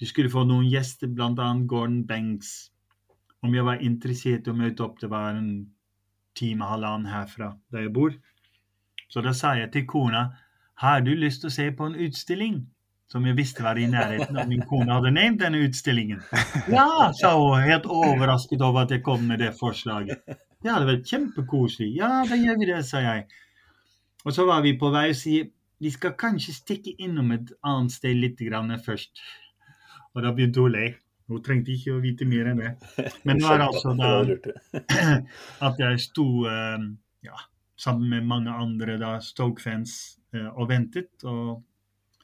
De 0.00 0.06
skulle 0.06 0.30
få 0.32 0.44
noen 0.48 0.66
gjester, 0.70 1.08
bl.a. 1.08 1.48
Gordon 1.68 2.02
Banks. 2.06 2.72
Om 3.42 3.54
jeg 3.54 3.66
var 3.66 3.82
interessert 3.82 4.46
i 4.46 4.52
å 4.52 4.58
møte 4.58 4.84
opp, 4.84 5.00
det 5.00 5.10
var 5.10 5.34
en 5.38 5.52
time, 6.38 6.66
halvannen 6.66 7.10
herfra 7.12 7.52
der 7.72 7.86
jeg 7.86 7.94
bor. 7.94 8.14
Så 9.12 9.22
da 9.24 9.34
sa 9.36 9.54
jeg 9.58 9.72
til 9.74 9.86
kona 9.86 10.30
har 10.82 11.02
du 11.04 11.12
lyst 11.14 11.42
til 11.42 11.50
å 11.50 11.54
se 11.54 11.68
på 11.76 11.86
en 11.86 11.98
utstilling? 12.06 12.62
Som 13.12 13.26
jeg 13.28 13.36
visste 13.36 13.62
var 13.62 13.76
i 13.76 13.84
nærheten, 13.92 14.38
og 14.40 14.48
min 14.48 14.62
kone 14.64 14.88
hadde 14.88 15.10
nevnt 15.12 15.42
denne 15.42 15.60
utstillingen. 15.66 16.22
Ja, 16.72 17.10
sa 17.12 17.34
hun, 17.36 17.60
helt 17.60 17.84
overrasket 17.84 18.64
over 18.64 18.86
at 18.86 18.94
jeg 18.94 19.02
kom 19.04 19.26
med 19.28 19.42
det 19.44 19.50
forslaget. 19.58 20.22
Ja, 20.64 20.78
det 20.80 20.88
var 20.88 21.02
kjempekoselig. 21.10 21.90
Ja, 21.98 22.22
da 22.26 22.38
gjør 22.40 22.56
vi 22.62 22.70
det, 22.70 22.80
sa 22.88 23.02
jeg. 23.04 23.26
Og 24.24 24.34
så 24.34 24.46
var 24.46 24.62
vi 24.62 24.76
på 24.78 24.90
vei 24.94 25.08
og 25.10 25.18
sier 25.18 25.50
vi 25.82 25.90
skal 25.90 26.14
kanskje 26.14 26.54
stikke 26.54 26.92
innom 27.02 27.32
et 27.34 27.48
annet 27.66 27.90
sted 27.90 28.14
litt 28.14 28.38
grann 28.46 28.70
først. 28.84 29.18
Og 30.14 30.22
da 30.22 30.30
begynte 30.34 30.62
hun 30.62 30.70
å 30.70 30.74
le. 30.76 30.84
Hun 31.30 31.42
trengte 31.42 31.72
ikke 31.74 31.96
å 31.96 32.02
vite 32.02 32.26
mer 32.28 32.52
enn 32.52 32.60
det. 32.60 32.72
Men 33.26 33.40
det 33.40 33.48
var 33.48 33.64
altså 33.66 33.94
da 33.98 34.12
at 35.66 35.82
jeg 35.82 36.00
sto 36.04 36.26
eh, 36.50 36.86
ja, 37.26 37.42
sammen 37.74 38.12
med 38.12 38.28
mange 38.30 38.54
andre 38.54 38.98
da, 39.00 39.16
Stoke-fans 39.24 39.96
eh, 40.36 40.48
og 40.52 40.70
ventet. 40.70 41.10
Og 41.26 41.62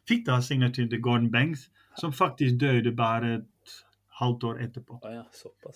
fikk 0.09 0.27
da 0.29 0.39
signaturen 0.45 0.93
til 0.93 1.03
Gordon 1.03 1.33
Banks, 1.35 1.67
som 1.99 2.15
faktisk 2.15 2.61
døde 2.63 2.95
bare 2.95 3.39
et 3.41 3.79
halvt 4.21 4.51
år 4.53 4.63
etterpå. 4.69 5.01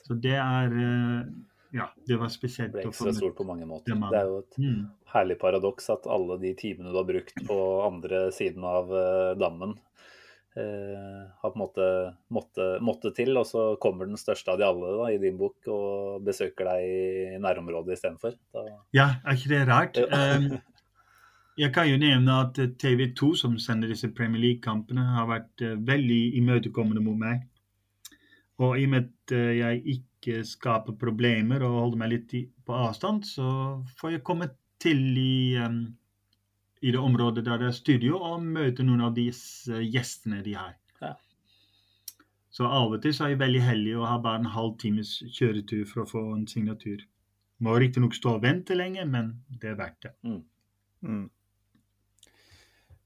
Så 0.07 0.19
det 0.23 0.37
er 0.39 0.79
eh, 0.87 1.33
Ja, 1.73 1.87
det 2.07 2.19
var 2.21 2.29
spesielt. 2.29 2.73
Det 2.75 2.83
ble 2.83 2.91
ekstra 2.91 3.13
stort 3.17 3.37
på 3.39 3.47
mange 3.49 3.65
måter. 3.67 3.95
Det 3.97 4.19
er 4.19 4.27
jo 4.29 4.39
et 4.43 4.59
Mm. 4.59 4.91
herlig 5.15 5.39
paradoks 5.41 5.89
at 5.91 6.07
alle 6.07 6.39
de 6.41 6.55
timene 6.55 6.93
du 6.93 6.99
har 6.99 7.05
brukt 7.09 7.35
på 7.47 7.57
andre 7.87 8.31
siden 8.33 8.65
av 8.65 8.93
eh, 8.93 9.35
dammen, 9.41 9.73
eh, 10.57 11.31
har 11.41 11.51
på 11.51 11.57
en 11.57 11.63
måte 11.63 11.87
måtte, 12.31 12.67
måtte 12.85 13.15
til, 13.17 13.37
og 13.39 13.47
så 13.49 13.79
kommer 13.81 14.05
den 14.07 14.17
største 14.21 14.53
av 14.53 14.59
de 14.61 14.65
alle 14.69 14.91
da, 14.99 15.07
i 15.15 15.19
din 15.23 15.39
bok 15.41 15.67
og 15.73 16.23
besøker 16.27 16.69
deg 16.69 16.85
i 16.85 17.39
nærområdet 17.41 17.97
istedenfor. 17.97 18.37
Da- 18.53 18.67
Ja, 18.93 19.09
er 19.25 19.33
ikke 19.33 19.49
det 19.49 19.69
rart? 19.69 19.97
Ehm, 19.97 20.61
jeg 21.57 21.73
kan 21.73 21.89
jo 21.89 21.97
nevne 21.97 22.37
at 22.45 22.55
TV 22.79 23.15
2, 23.15 23.35
som 23.35 23.57
sender 23.59 23.89
disse 23.89 24.13
Premier 24.15 24.41
League-kampene, 24.43 25.05
har 25.17 25.27
vært 25.27 25.63
eh, 25.63 25.77
veldig 25.77 26.35
imøtekommende 26.37 27.03
mot 27.03 27.17
meg. 27.17 27.49
Og 28.59 28.77
i 28.79 28.85
og 28.85 28.91
med 28.91 29.05
at 29.09 29.33
eh, 29.33 29.57
jeg 29.59 29.85
ikke 29.85 30.05
skaper 30.47 30.95
problemer 30.99 31.65
og 31.67 31.79
holder 31.79 32.01
meg 32.03 32.13
litt 32.13 32.35
i, 32.39 32.43
på 32.47 32.77
avstand, 32.77 33.27
så 33.27 33.47
får 33.99 34.17
jeg 34.17 34.25
komme 34.27 34.49
til 34.83 35.03
i, 35.19 35.59
um, 35.63 35.85
i 36.83 36.93
det 36.95 37.01
området 37.01 37.45
der 37.47 37.61
det 37.63 37.71
er 37.71 37.77
studio, 37.77 38.21
og 38.23 38.45
møte 38.45 38.87
noen 38.87 39.05
av 39.09 39.17
disse 39.17 39.83
gjestene 39.83 40.43
de 40.47 40.57
har. 40.59 40.77
Ja. 41.03 41.15
Så 42.53 42.69
av 42.69 42.93
og 42.93 43.03
til 43.03 43.15
så 43.17 43.27
er 43.27 43.35
jeg 43.35 43.43
veldig 43.43 43.63
heldig 43.65 43.99
og 43.99 44.09
har 44.11 44.25
bare 44.25 44.43
en 44.43 44.55
halv 44.55 44.77
times 44.83 45.19
kjøretur 45.33 45.85
for 45.89 46.05
å 46.05 46.09
få 46.11 46.25
en 46.37 46.49
signatur. 46.51 47.05
Må 47.63 47.77
riktignok 47.79 48.17
stå 48.19 48.37
og 48.37 48.43
vente 48.43 48.75
lenge, 48.79 49.07
men 49.09 49.37
det 49.63 49.71
er 49.73 49.79
verdt 49.79 50.09
det. 50.09 50.17
Mm. 50.27 51.29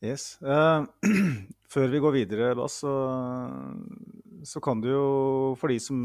Yes. 0.05 0.37
Uh, 0.40 0.85
før 1.72 1.92
vi 1.92 2.00
går 2.00 2.16
videre, 2.16 2.55
Bass, 2.57 2.81
så, 2.85 2.94
så 4.44 4.62
kan 4.64 4.81
du 4.81 4.90
jo, 4.90 5.07
for 5.61 5.72
de 5.72 5.79
som 5.83 6.00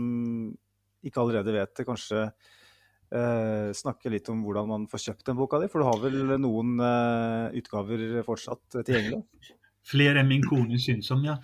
ikke 1.06 1.22
allerede 1.22 1.54
vet 1.56 1.74
det, 1.78 1.86
kanskje 1.88 2.28
eh, 2.28 3.72
snakke 3.78 4.12
litt 4.14 4.30
om 4.32 4.44
hvordan 4.46 4.70
man 4.70 4.88
får 4.92 5.06
kjøpt 5.08 5.32
den 5.32 5.40
boka 5.40 5.60
di? 5.62 5.70
For 5.72 5.82
du 5.82 5.90
har 5.90 6.00
vel 6.04 6.38
noen 6.42 6.78
eh, 6.86 7.60
utgaver 7.62 8.22
fortsatt 8.28 8.82
tilgjengelig? 8.82 9.24
Flere 9.92 10.22
enn 10.22 10.30
min 10.30 10.46
kone 10.46 10.78
syns 10.82 11.10
om, 11.14 11.24
ja. 11.26 11.40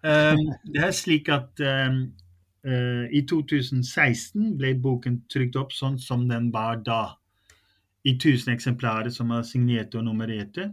Um, 0.00 0.46
det 0.64 0.84
er 0.86 0.92
slik 0.96 1.26
at 1.28 1.60
um, 1.60 2.04
uh, 2.64 3.06
i 3.12 3.20
2016 3.28 4.54
ble 4.56 4.70
boken 4.80 5.18
trykt 5.28 5.58
opp 5.60 5.74
sånn 5.76 5.98
som 6.00 6.22
den 6.30 6.48
var 6.54 6.80
da. 6.86 7.02
I 8.06 8.14
1000 8.14 8.54
eksemplarer 8.54 9.12
som 9.12 9.34
er 9.36 9.42
signerte 9.44 9.98
og 10.00 10.06
nummererte. 10.06 10.70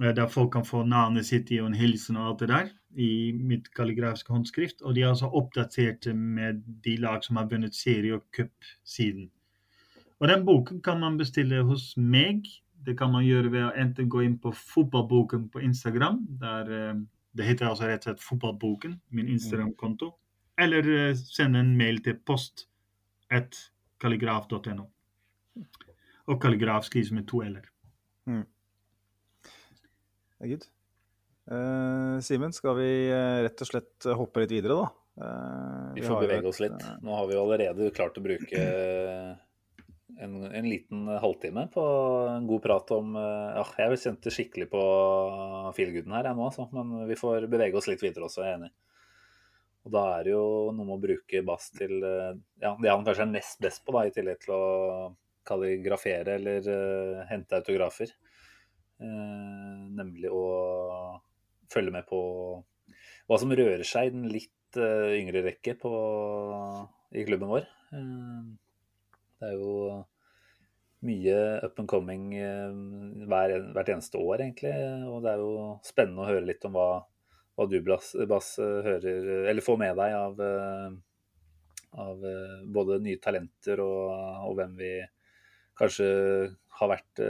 Der 0.00 0.30
folk 0.30 0.54
kan 0.54 0.64
få 0.64 0.86
navnet 0.88 1.26
sitt 1.28 1.52
i 1.52 1.60
og 1.60 1.68
en 1.68 1.76
hilsen 1.76 2.16
og 2.16 2.30
alt 2.30 2.40
det 2.40 2.48
der. 2.50 2.70
I 2.94 3.32
mitt 3.32 3.70
kalligrafiske 3.74 4.32
håndskrift. 4.32 4.82
Og 4.82 4.94
de 4.94 5.02
er 5.02 5.12
altså 5.12 5.30
oppdaterte 5.32 6.14
med 6.14 6.62
de 6.84 6.96
lag 7.02 7.24
som 7.24 7.36
har 7.40 7.48
vunnet 7.50 7.74
serie 7.74 8.14
og 8.14 8.24
cup 8.34 8.52
siden. 8.84 9.30
Og 10.20 10.28
den 10.28 10.44
boken 10.46 10.82
kan 10.82 11.00
man 11.00 11.18
bestille 11.18 11.62
hos 11.66 11.94
meg. 11.96 12.46
Det 12.86 12.96
kan 12.98 13.10
man 13.12 13.24
gjøre 13.24 13.50
ved 13.52 13.64
å 13.66 13.72
enten 13.80 14.08
gå 14.12 14.22
inn 14.24 14.38
på 14.38 14.52
Fotballboken 14.54 15.48
på 15.50 15.62
Instagram. 15.64 16.22
der 16.40 16.70
eh, 16.70 16.94
Det 17.36 17.44
heter 17.44 17.66
altså 17.66 17.88
rett 17.88 18.04
og 18.04 18.10
slett 18.12 18.22
Fotballboken, 18.22 19.00
min 19.10 19.28
Instagram-konto. 19.28 20.12
Eller 20.58 20.88
eh, 20.88 21.14
sende 21.16 21.58
en 21.60 21.76
mail 21.76 22.02
til 22.04 22.18
post 22.26 22.68
at 23.30 23.56
kalligraf.no. 24.00 24.86
Og 26.26 26.40
kalligraf 26.40 26.84
skrives 26.84 27.12
med 27.12 27.26
to 27.26 27.42
l-er. 27.42 27.68
Det 30.38 30.40
er 30.40 30.48
good. 30.48 30.73
Eh, 31.50 32.20
Simen, 32.24 32.52
skal 32.56 32.76
vi 32.78 32.90
eh, 33.12 33.40
rett 33.44 33.64
og 33.64 33.68
slett 33.68 34.06
hoppe 34.16 34.44
litt 34.44 34.54
videre, 34.54 34.78
da? 34.80 34.90
Uh, 35.14 35.90
Vi 35.94 36.02
har 36.02 36.08
får 36.08 36.22
bevege 36.24 36.48
oss 36.50 36.58
litt. 36.58 36.86
Nå 37.04 37.14
har 37.14 37.28
vi 37.30 37.36
allerede 37.38 37.90
klart 37.94 38.16
å 38.18 38.22
bruke 38.24 38.62
en, 40.18 40.32
en 40.42 40.66
liten 40.66 41.04
halvtime 41.22 41.68
på 41.70 41.84
en 42.32 42.48
god 42.48 42.62
prat 42.64 42.90
om 42.96 43.12
Ja, 43.14 43.62
jeg 43.78 44.00
kjente 44.02 44.32
skikkelig 44.34 44.66
på 44.72 44.80
feelgooden 45.76 46.16
her 46.16 46.26
jeg 46.30 46.38
nå, 46.38 46.48
altså. 46.48 46.66
Men 46.74 47.04
vi 47.06 47.18
får 47.20 47.46
bevege 47.52 47.78
oss 47.78 47.86
litt 47.92 48.02
videre 48.02 48.26
også, 48.26 48.42
jeg 48.42 48.56
er 48.56 48.58
enig. 48.58 48.72
Og 49.84 49.94
da 49.94 50.02
er 50.16 50.26
det 50.26 50.32
jo 50.34 50.48
noe 50.74 50.88
med 50.88 50.96
å 50.96 51.04
bruke 51.04 51.44
bass 51.46 51.68
til 51.76 51.94
ja, 52.00 52.72
det 52.72 52.90
han 52.90 53.06
kanskje 53.06 53.28
er 53.28 53.34
nest 53.36 53.62
best 53.62 53.84
på, 53.86 53.94
da, 53.94 54.06
i 54.08 54.14
tillegg 54.16 54.42
til 54.42 54.56
å 54.56 54.64
kalligrafere 55.46 56.38
eller 56.38 56.68
uh, 56.68 57.22
hente 57.28 57.60
autografer. 57.60 58.10
Uh, 58.98 59.86
nemlig 59.94 60.30
å 60.32 60.42
følge 61.74 61.94
med 61.94 62.06
på 62.08 62.20
hva 63.28 63.38
som 63.40 63.52
rører 63.56 63.84
seg 63.88 64.08
i 64.08 64.14
den 64.14 64.26
litt 64.32 64.78
uh, 64.80 65.12
yngre 65.16 65.44
rekke 65.46 65.76
på, 65.80 65.92
i 67.14 67.24
klubben 67.28 67.50
vår. 67.50 67.68
Uh, 67.94 68.52
det 69.40 69.50
er 69.50 69.56
jo 69.56 70.02
mye 71.04 71.38
up 71.64 71.80
and 71.80 71.90
coming 71.90 72.28
uh, 72.36 73.24
hver, 73.28 73.56
hvert 73.76 73.94
eneste 73.94 74.20
år, 74.20 74.44
egentlig. 74.44 74.74
Og 75.08 75.24
det 75.24 75.34
er 75.34 75.42
jo 75.42 75.56
spennende 75.86 76.24
å 76.24 76.28
høre 76.28 76.46
litt 76.48 76.64
om 76.68 76.76
hva, 76.76 76.88
hva 77.56 77.68
du, 77.70 77.80
Bass, 77.86 78.14
Bass, 78.28 78.54
hører 78.60 79.48
Eller 79.50 79.64
får 79.64 79.80
med 79.80 79.98
deg 80.00 80.16
av, 80.18 80.40
av 82.04 82.24
både 82.74 83.00
nye 83.04 83.20
talenter 83.22 83.82
og, 83.84 84.08
og 84.48 84.56
hvem 84.58 84.78
vi 84.80 84.94
kanskje 85.78 86.06
har 86.78 86.90
vært, 86.90 87.20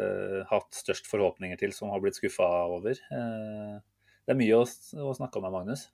hatt 0.49 0.77
størst 0.77 1.07
forhåpninger 1.09 1.59
til, 1.61 1.73
som 1.77 1.93
har 1.93 2.01
blitt 2.01 2.17
skuffa 2.17 2.47
over. 2.73 2.97
Eh, 3.13 3.77
det 4.25 4.35
er 4.35 4.41
mye 4.41 4.61
å, 4.61 4.65
å 4.65 5.17
snakke 5.17 5.41
om 5.41 5.47
her, 5.47 5.55
Magnus. 5.55 5.89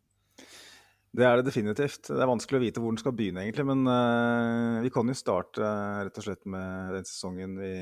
Det 1.10 1.26
er 1.26 1.40
det 1.40 1.48
definitivt. 1.48 2.06
Det 2.06 2.20
er 2.22 2.30
vanskelig 2.30 2.60
å 2.60 2.62
vite 2.62 2.82
hvor 2.82 2.94
den 2.94 3.00
skal 3.02 3.14
begynne, 3.18 3.42
egentlig. 3.42 3.66
Men 3.66 3.82
uh, 3.90 4.78
vi 4.84 4.92
kan 4.94 5.10
jo 5.10 5.16
starte 5.18 5.64
uh, 5.64 6.04
rett 6.06 6.20
og 6.20 6.26
slett 6.26 6.46
med 6.50 6.94
den 6.94 7.08
sesongen 7.08 7.56
vi 7.58 7.72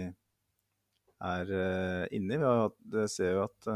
er 1.29 1.53
uh, 1.53 2.05
inne 2.17 2.39
i. 2.39 2.41
Vi 2.41 2.49
har, 2.49 2.73
det 2.97 3.05
ser 3.13 3.37
jo 3.37 3.45
at, 3.45 3.69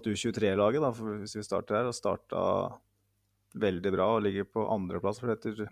at 0.00 0.08
U23-laget, 0.08 0.88
hvis 1.20 1.36
vi 1.36 1.44
starter 1.44 1.82
her, 1.82 1.90
har 1.90 1.96
starta 1.96 2.46
veldig 3.56 3.92
bra 3.92 4.08
og 4.16 4.24
ligger 4.24 4.48
på 4.48 4.64
andreplass 4.72 5.20
etter 5.20 5.66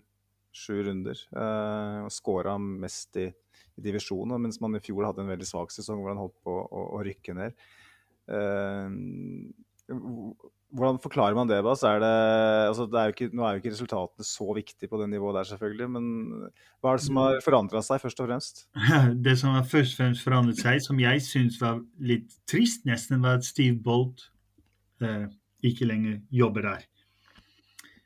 sju 0.55 0.77
runder. 0.85 1.19
Uh, 1.33 2.05
Skåra 2.13 2.55
mest 2.61 3.17
i, 3.17 3.27
i 3.27 3.83
divisjonen, 3.83 4.37
mens 4.45 4.61
man 4.63 4.77
i 4.77 4.83
fjor 4.83 5.09
hadde 5.09 5.25
en 5.25 5.33
veldig 5.33 5.49
svak 5.49 5.73
sesong 5.73 6.01
hvor 6.03 6.13
han 6.13 6.21
holdt 6.21 6.37
på 6.45 6.53
å, 6.53 6.85
å 6.99 7.03
rykke 7.05 7.35
ned. 7.41 7.65
Uh, 8.29 8.93
hvordan 10.75 10.97
forklarer 10.99 11.35
man 11.37 11.49
det? 11.49 11.61
Bass? 11.63 11.83
Er 11.87 11.99
det, 12.01 12.13
altså 12.69 12.87
det 12.89 12.99
er 12.99 13.13
ikke, 13.13 13.29
nå 13.35 13.45
er 13.45 13.55
jo 13.55 13.61
ikke 13.61 13.71
resultatene 13.71 14.27
så 14.27 14.47
viktige 14.57 14.89
på 14.91 14.99
det 15.01 15.09
nivået 15.11 15.37
der, 15.37 15.49
selvfølgelig. 15.51 15.89
Men 15.93 16.07
hva 16.81 16.91
er 16.91 16.99
det 16.99 17.05
som 17.05 17.19
har 17.21 17.37
forandra 17.45 17.83
seg, 17.85 18.01
først 18.03 18.23
og 18.23 18.29
fremst? 18.29 18.65
Det 19.27 19.37
som 19.39 19.55
har 19.55 19.67
først 19.69 19.95
og 19.95 20.01
fremst 20.01 20.25
forandret 20.25 20.59
seg, 20.59 20.81
som 20.83 20.99
jeg 20.99 21.21
syns 21.23 21.59
var 21.61 21.79
litt 22.01 22.33
trist, 22.49 22.83
nesten, 22.89 23.23
var 23.23 23.39
at 23.39 23.47
Steve 23.47 23.77
Bolt 23.85 24.27
eh, 25.05 25.29
ikke 25.65 25.87
lenger 25.87 26.19
jobber 26.33 26.67
der. 26.71 26.89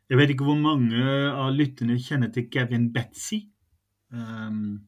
Jeg 0.10 0.18
vet 0.18 0.32
ikke 0.34 0.46
hvor 0.48 0.58
mange 0.60 1.02
av 1.30 1.52
lytterne 1.54 1.98
kjenner 2.02 2.32
til 2.34 2.48
Gavin 2.50 2.88
Betzy. 2.94 3.44
Um, 4.10 4.80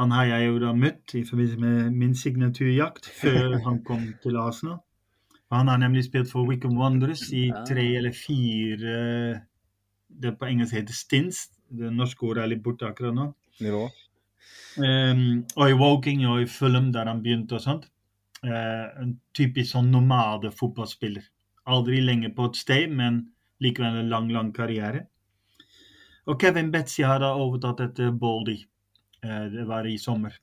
han 0.00 0.10
har 0.10 0.26
jeg 0.26 0.48
jo 0.48 0.56
da 0.58 0.72
møtt 0.74 1.14
i 1.14 1.22
forbindelse 1.26 1.60
med 1.62 1.98
min 2.00 2.16
signaturjakt 2.18 3.06
før 3.20 3.60
han 3.62 3.78
kom 3.86 4.08
til 4.24 4.38
Arsenal. 4.40 4.80
Han 5.52 5.68
har 5.68 5.78
nemlig 5.78 6.06
spilt 6.06 6.30
for 6.32 6.48
Wickham 6.48 6.78
Wanderers 6.80 7.26
i 7.32 7.50
tre 7.68 7.84
eller 7.98 8.14
fire 8.16 8.94
Det 10.08 10.32
på 10.38 10.48
engelsk 10.48 10.76
heter 10.76 10.96
stints. 10.96 11.50
Det 11.68 11.90
norske 11.92 12.24
ordet 12.28 12.44
er 12.44 12.52
litt 12.52 12.62
borte 12.64 12.88
akkurat 12.88 13.14
nå. 13.16 13.26
Nivå. 13.60 13.86
Um, 14.76 15.42
og 15.56 15.68
i 15.68 15.76
Woking 15.76 16.24
og 16.28 16.42
i 16.42 16.48
Fulham, 16.48 16.90
der 16.92 17.08
han 17.08 17.22
begynte 17.24 17.56
og 17.56 17.64
sånt. 17.64 17.86
Uh, 18.44 18.88
en 19.00 19.14
typisk 19.36 19.74
sånn 19.74 19.90
nomade 19.92 20.52
fotballspiller. 20.56 21.24
Aldri 21.72 22.00
lenge 22.04 22.32
på 22.36 22.48
et 22.48 22.60
sted, 22.60 22.92
men 22.92 23.22
likevel 23.62 24.00
en 24.02 24.12
lang, 24.12 24.28
lang 24.32 24.52
karriere. 24.56 25.06
Og 26.28 26.40
Kevin 26.40 26.72
Betzy 26.72 27.04
har 27.06 27.20
da 27.22 27.32
overtatt 27.36 27.80
etter 27.84 28.12
Baldy. 28.12 28.58
Uh, 29.24 29.46
det 29.52 29.68
var 29.68 29.88
i 29.88 29.98
sommer. 30.00 30.36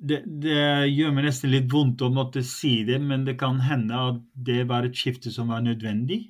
Det, 0.00 0.22
det, 0.40 0.56
gjør 0.88 1.12
meg 1.12 1.26
nesten 1.26 1.52
litt 1.52 1.66
vondt 1.72 2.00
å 2.00 2.08
måtte 2.12 2.40
si 2.46 2.80
det, 2.88 2.96
men 3.04 3.26
det 3.26 3.36
kan 3.40 3.58
hende 3.60 3.98
at 4.10 4.22
det 4.32 4.62
var 4.70 4.86
et 4.86 4.96
skifte 4.96 5.32
som 5.34 5.52
var 5.52 5.60
nødvendig 5.64 6.22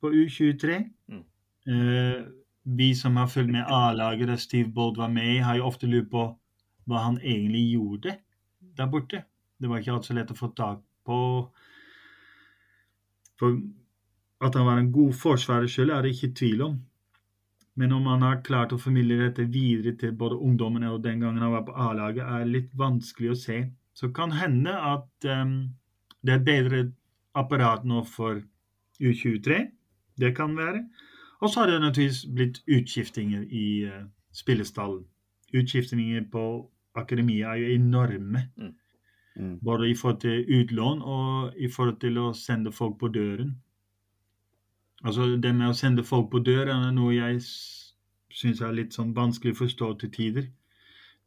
på 0.00 0.12
U23. 0.12 0.76
Mm. 1.08 1.24
Uh, 1.70 2.20
vi 2.76 2.90
som 2.94 3.16
har 3.16 3.30
fulgt 3.32 3.54
med 3.54 3.64
A-laget 3.72 4.28
der 4.28 4.40
Steve 4.40 4.68
Bold 4.68 5.00
var 5.00 5.08
med 5.08 5.36
i, 5.36 5.40
har 5.44 5.56
jo 5.56 5.68
ofte 5.70 5.88
lurt 5.88 6.10
på 6.12 6.26
hva 6.90 7.06
han 7.06 7.16
egentlig 7.22 7.64
gjorde 7.72 8.18
der 8.76 8.92
borte. 8.92 9.24
Det 9.60 9.68
var 9.68 9.80
ikke 9.80 9.96
alt 9.96 10.08
så 10.08 10.16
lett 10.16 10.32
å 10.32 10.36
få 10.36 10.52
tak 10.56 10.84
på 11.06 11.18
for 13.40 13.56
at 14.44 14.56
han 14.56 14.66
var 14.68 14.80
en 14.80 14.92
god 14.92 15.16
forsvarer 15.16 15.68
selv, 15.68 15.94
er 15.94 16.04
det 16.04 16.14
ikke 16.14 16.34
tvil 16.36 16.62
om. 16.64 16.76
Men 17.80 17.92
om 17.96 18.02
man 18.04 18.20
har 18.26 18.42
klart 18.44 18.74
å 18.76 18.78
formidle 18.80 19.16
dette 19.22 19.46
videre 19.48 19.94
til 19.96 20.10
både 20.12 20.36
ungdommene 20.36 20.90
og 20.92 21.00
den 21.00 21.22
gangen 21.22 21.40
han 21.40 21.54
var 21.54 21.62
på 21.64 21.76
A-laget, 21.80 22.26
er 22.28 22.48
litt 22.48 22.74
vanskelig 22.76 23.30
å 23.32 23.36
se. 23.40 23.60
Så 23.96 24.10
kan 24.12 24.34
hende 24.36 24.74
at 24.76 25.28
um, 25.28 25.54
det 26.20 26.34
er 26.34 26.42
et 26.42 26.48
bedre 26.48 26.80
apparat 27.40 27.86
nå 27.88 28.02
for 28.04 28.42
U23. 29.00 29.62
Det 30.20 30.34
kan 30.36 30.52
være. 30.58 30.82
Og 31.40 31.48
så 31.48 31.62
har 31.62 31.72
det 31.72 31.80
naturligvis 31.80 32.26
blitt 32.36 32.60
utskiftinger 32.68 33.48
i 33.48 33.66
uh, 33.88 34.04
spillestallen. 34.36 35.06
Utskiftinger 35.56 36.28
på 36.32 36.44
akademiet 37.00 37.48
er 37.48 37.62
jo 37.62 37.80
enorme. 37.80 38.44
Mm. 38.60 38.74
Mm. 39.40 39.56
Både 39.64 39.88
i 39.88 39.96
forhold 39.96 40.20
til 40.20 40.44
utlån 40.60 41.00
og 41.00 41.56
i 41.56 41.72
forhold 41.72 41.96
til 42.04 42.20
å 42.20 42.28
sende 42.36 42.76
folk 42.76 43.00
på 43.00 43.08
døren. 43.08 43.56
Altså 45.04 45.36
Det 45.40 45.52
med 45.56 45.70
å 45.70 45.76
sende 45.76 46.04
folk 46.04 46.30
på 46.32 46.42
dør 46.44 46.68
er 46.68 46.90
noe 46.92 47.14
jeg 47.14 47.40
syns 48.36 48.60
er 48.62 48.74
litt 48.76 48.96
sånn 48.96 49.14
vanskelig 49.16 49.54
å 49.54 49.60
forstå 49.62 49.92
til 50.00 50.10
tider. 50.14 50.50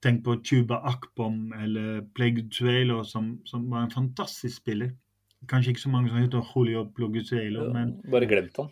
Tenk 0.04 0.22
på 0.26 0.36
Tuba 0.44 0.82
Akbom 0.90 1.54
eller 1.58 2.04
Pleguzuelo, 2.16 3.02
som, 3.08 3.38
som 3.48 3.66
var 3.72 3.86
en 3.86 3.94
fantastisk 3.94 4.62
spiller. 4.62 4.92
Kanskje 5.50 5.74
ikke 5.74 5.84
så 5.86 5.92
mange 5.92 6.12
som 6.12 6.22
heter 6.22 6.54
Julio 6.54 6.86
Pleguzuelo, 6.96 7.70
men 7.74 7.98
Bare 8.12 8.30
glemt 8.30 8.60
han. 8.60 8.70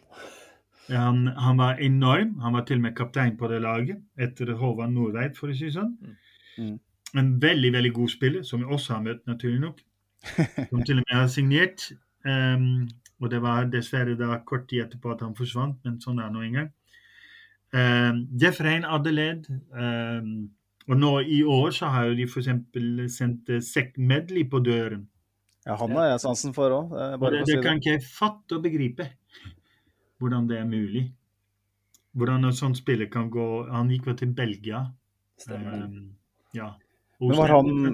Han, 0.91 1.25
han, 1.39 1.59
var 1.59 1.79
enorm. 1.83 2.37
Han 2.43 2.55
var 2.55 2.65
til 2.67 2.79
og 2.81 2.85
med 2.85 2.95
kaptein 2.95 3.37
på 3.39 3.47
det 3.51 3.61
laget 3.63 3.99
etter 4.19 4.53
Håvard 4.59 4.91
Nordveit, 4.91 5.37
for 5.39 5.51
å 5.51 5.55
si 5.55 5.71
sånn. 5.71 5.93
Mm. 5.99 6.15
Mm 6.59 6.79
en 7.17 7.41
veldig 7.41 7.73
veldig 7.73 7.93
god 7.93 8.09
spiller, 8.09 8.43
som 8.43 8.59
vi 8.59 8.65
også 8.65 8.93
har 8.93 9.03
møtt, 9.03 9.27
naturlig 9.27 9.59
nok. 9.59 9.81
Som 10.69 10.83
til 10.85 10.99
og 11.01 11.05
med 11.09 11.15
har 11.17 11.27
signert. 11.27 11.87
Um, 12.25 12.89
og 13.21 13.29
det 13.29 13.41
var 13.43 13.69
dessverre 13.69 14.17
da 14.17 14.39
kort 14.45 14.67
tid 14.69 14.87
etterpå 14.87 15.13
at 15.13 15.21
han 15.21 15.37
forsvant, 15.37 15.77
men 15.85 15.99
sånn 16.01 16.19
er 16.19 16.31
det 16.31 16.35
nå 16.35 16.45
engang. 16.47 16.71
Jeff 18.41 18.57
Rein 18.59 18.83
Adelaide. 18.83 19.61
Uh, 19.71 20.49
og 20.89 20.97
nå 20.97 21.11
i 21.29 21.39
år 21.45 21.71
så 21.75 21.91
har 21.93 22.09
jo 22.09 22.17
de 22.17 22.25
f.eks. 22.27 22.49
sendt 23.13 23.51
Sek 23.63 23.93
Medley 24.01 24.47
på 24.49 24.59
døren. 24.65 25.05
Ja, 25.67 25.75
han 25.77 25.93
har 25.93 26.09
jeg 26.09 26.21
sansen 26.23 26.55
for 26.55 26.73
òg. 26.73 26.93
Det, 27.21 27.43
det, 27.47 27.57
kan 27.61 27.77
ikke 27.77 27.93
jeg 27.93 28.05
fatte 28.07 28.57
og 28.57 28.63
begripe. 28.65 29.05
Hvordan 30.21 30.47
det 30.49 30.57
er 30.57 30.65
mulig. 30.69 31.05
Hvordan 32.17 32.49
en 32.49 32.55
sånn 32.55 32.73
spiller 32.75 33.07
kan 33.07 33.29
gå 33.31 33.45
Han 33.71 33.91
gikk 33.93 34.09
vel 34.09 34.17
til 34.19 34.33
Belgia. 34.35 34.81
Stemmer. 35.39 35.85
Um, 35.85 36.09
ja. 36.57 36.73
Men 37.21 37.37
var 37.37 37.53
han, 37.53 37.93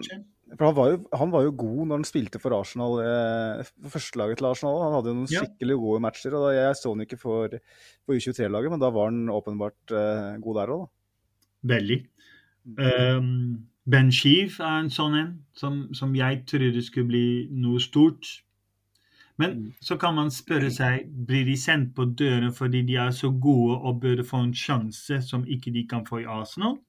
for 0.55 0.69
han 0.69 0.75
var, 0.77 0.91
jo, 0.93 0.99
han 1.19 1.31
var 1.33 1.43
jo 1.43 1.55
god 1.59 1.79
når 1.81 1.99
han 1.99 2.07
spilte 2.07 2.39
for 2.39 2.55
Arsenal, 2.55 2.99
eh, 3.03 3.71
førstelaget 3.91 4.39
til 4.39 4.47
Arsenal. 4.47 4.79
Han 4.85 4.95
hadde 4.95 5.15
noen 5.17 5.31
skikkelig 5.31 5.79
gode 5.81 6.03
matcher. 6.05 6.35
og 6.37 6.47
da, 6.47 6.53
Jeg 6.55 6.77
så 6.79 6.93
han 6.93 7.03
ikke 7.03 7.19
for, 7.19 7.57
for 8.05 8.15
U23-laget, 8.15 8.71
men 8.71 8.83
da 8.83 8.91
var 8.95 9.11
han 9.11 9.27
åpenbart 9.33 9.91
eh, 9.91 10.37
god 10.43 10.61
der 10.61 10.73
òg, 10.75 10.85
da. 10.85 10.93
Veldig. 11.67 11.99
Um, 12.77 13.67
ben 13.87 14.11
Sheev 14.11 14.59
er 14.59 14.81
en 14.81 14.91
sånn 14.91 15.15
en 15.15 15.31
som, 15.55 15.79
som, 15.95 16.15
jeg 16.15 16.43
trodde 16.47 16.83
skulle 16.83 17.11
bli 17.11 17.27
noe 17.51 17.79
stort. 17.83 18.27
Men 19.37 19.53
mm. 19.53 19.69
så 19.83 19.99
kan 20.01 20.15
man 20.17 20.31
spørre 20.33 20.71
seg 20.73 21.11
blir 21.27 21.45
de 21.47 21.55
sendt 21.59 21.93
på 21.95 22.07
døren 22.17 22.53
fordi 22.55 22.81
de 22.87 22.97
er 22.99 23.13
så 23.13 23.29
gode 23.31 23.77
og 23.77 24.01
burde 24.01 24.25
få 24.25 24.41
en 24.47 24.55
sjanse 24.55 25.21
som 25.27 25.45
ikke 25.45 25.71
de 25.75 25.85
kan 25.89 26.07
få 26.07 26.23
i 26.23 26.29
Arsenal? 26.29 26.79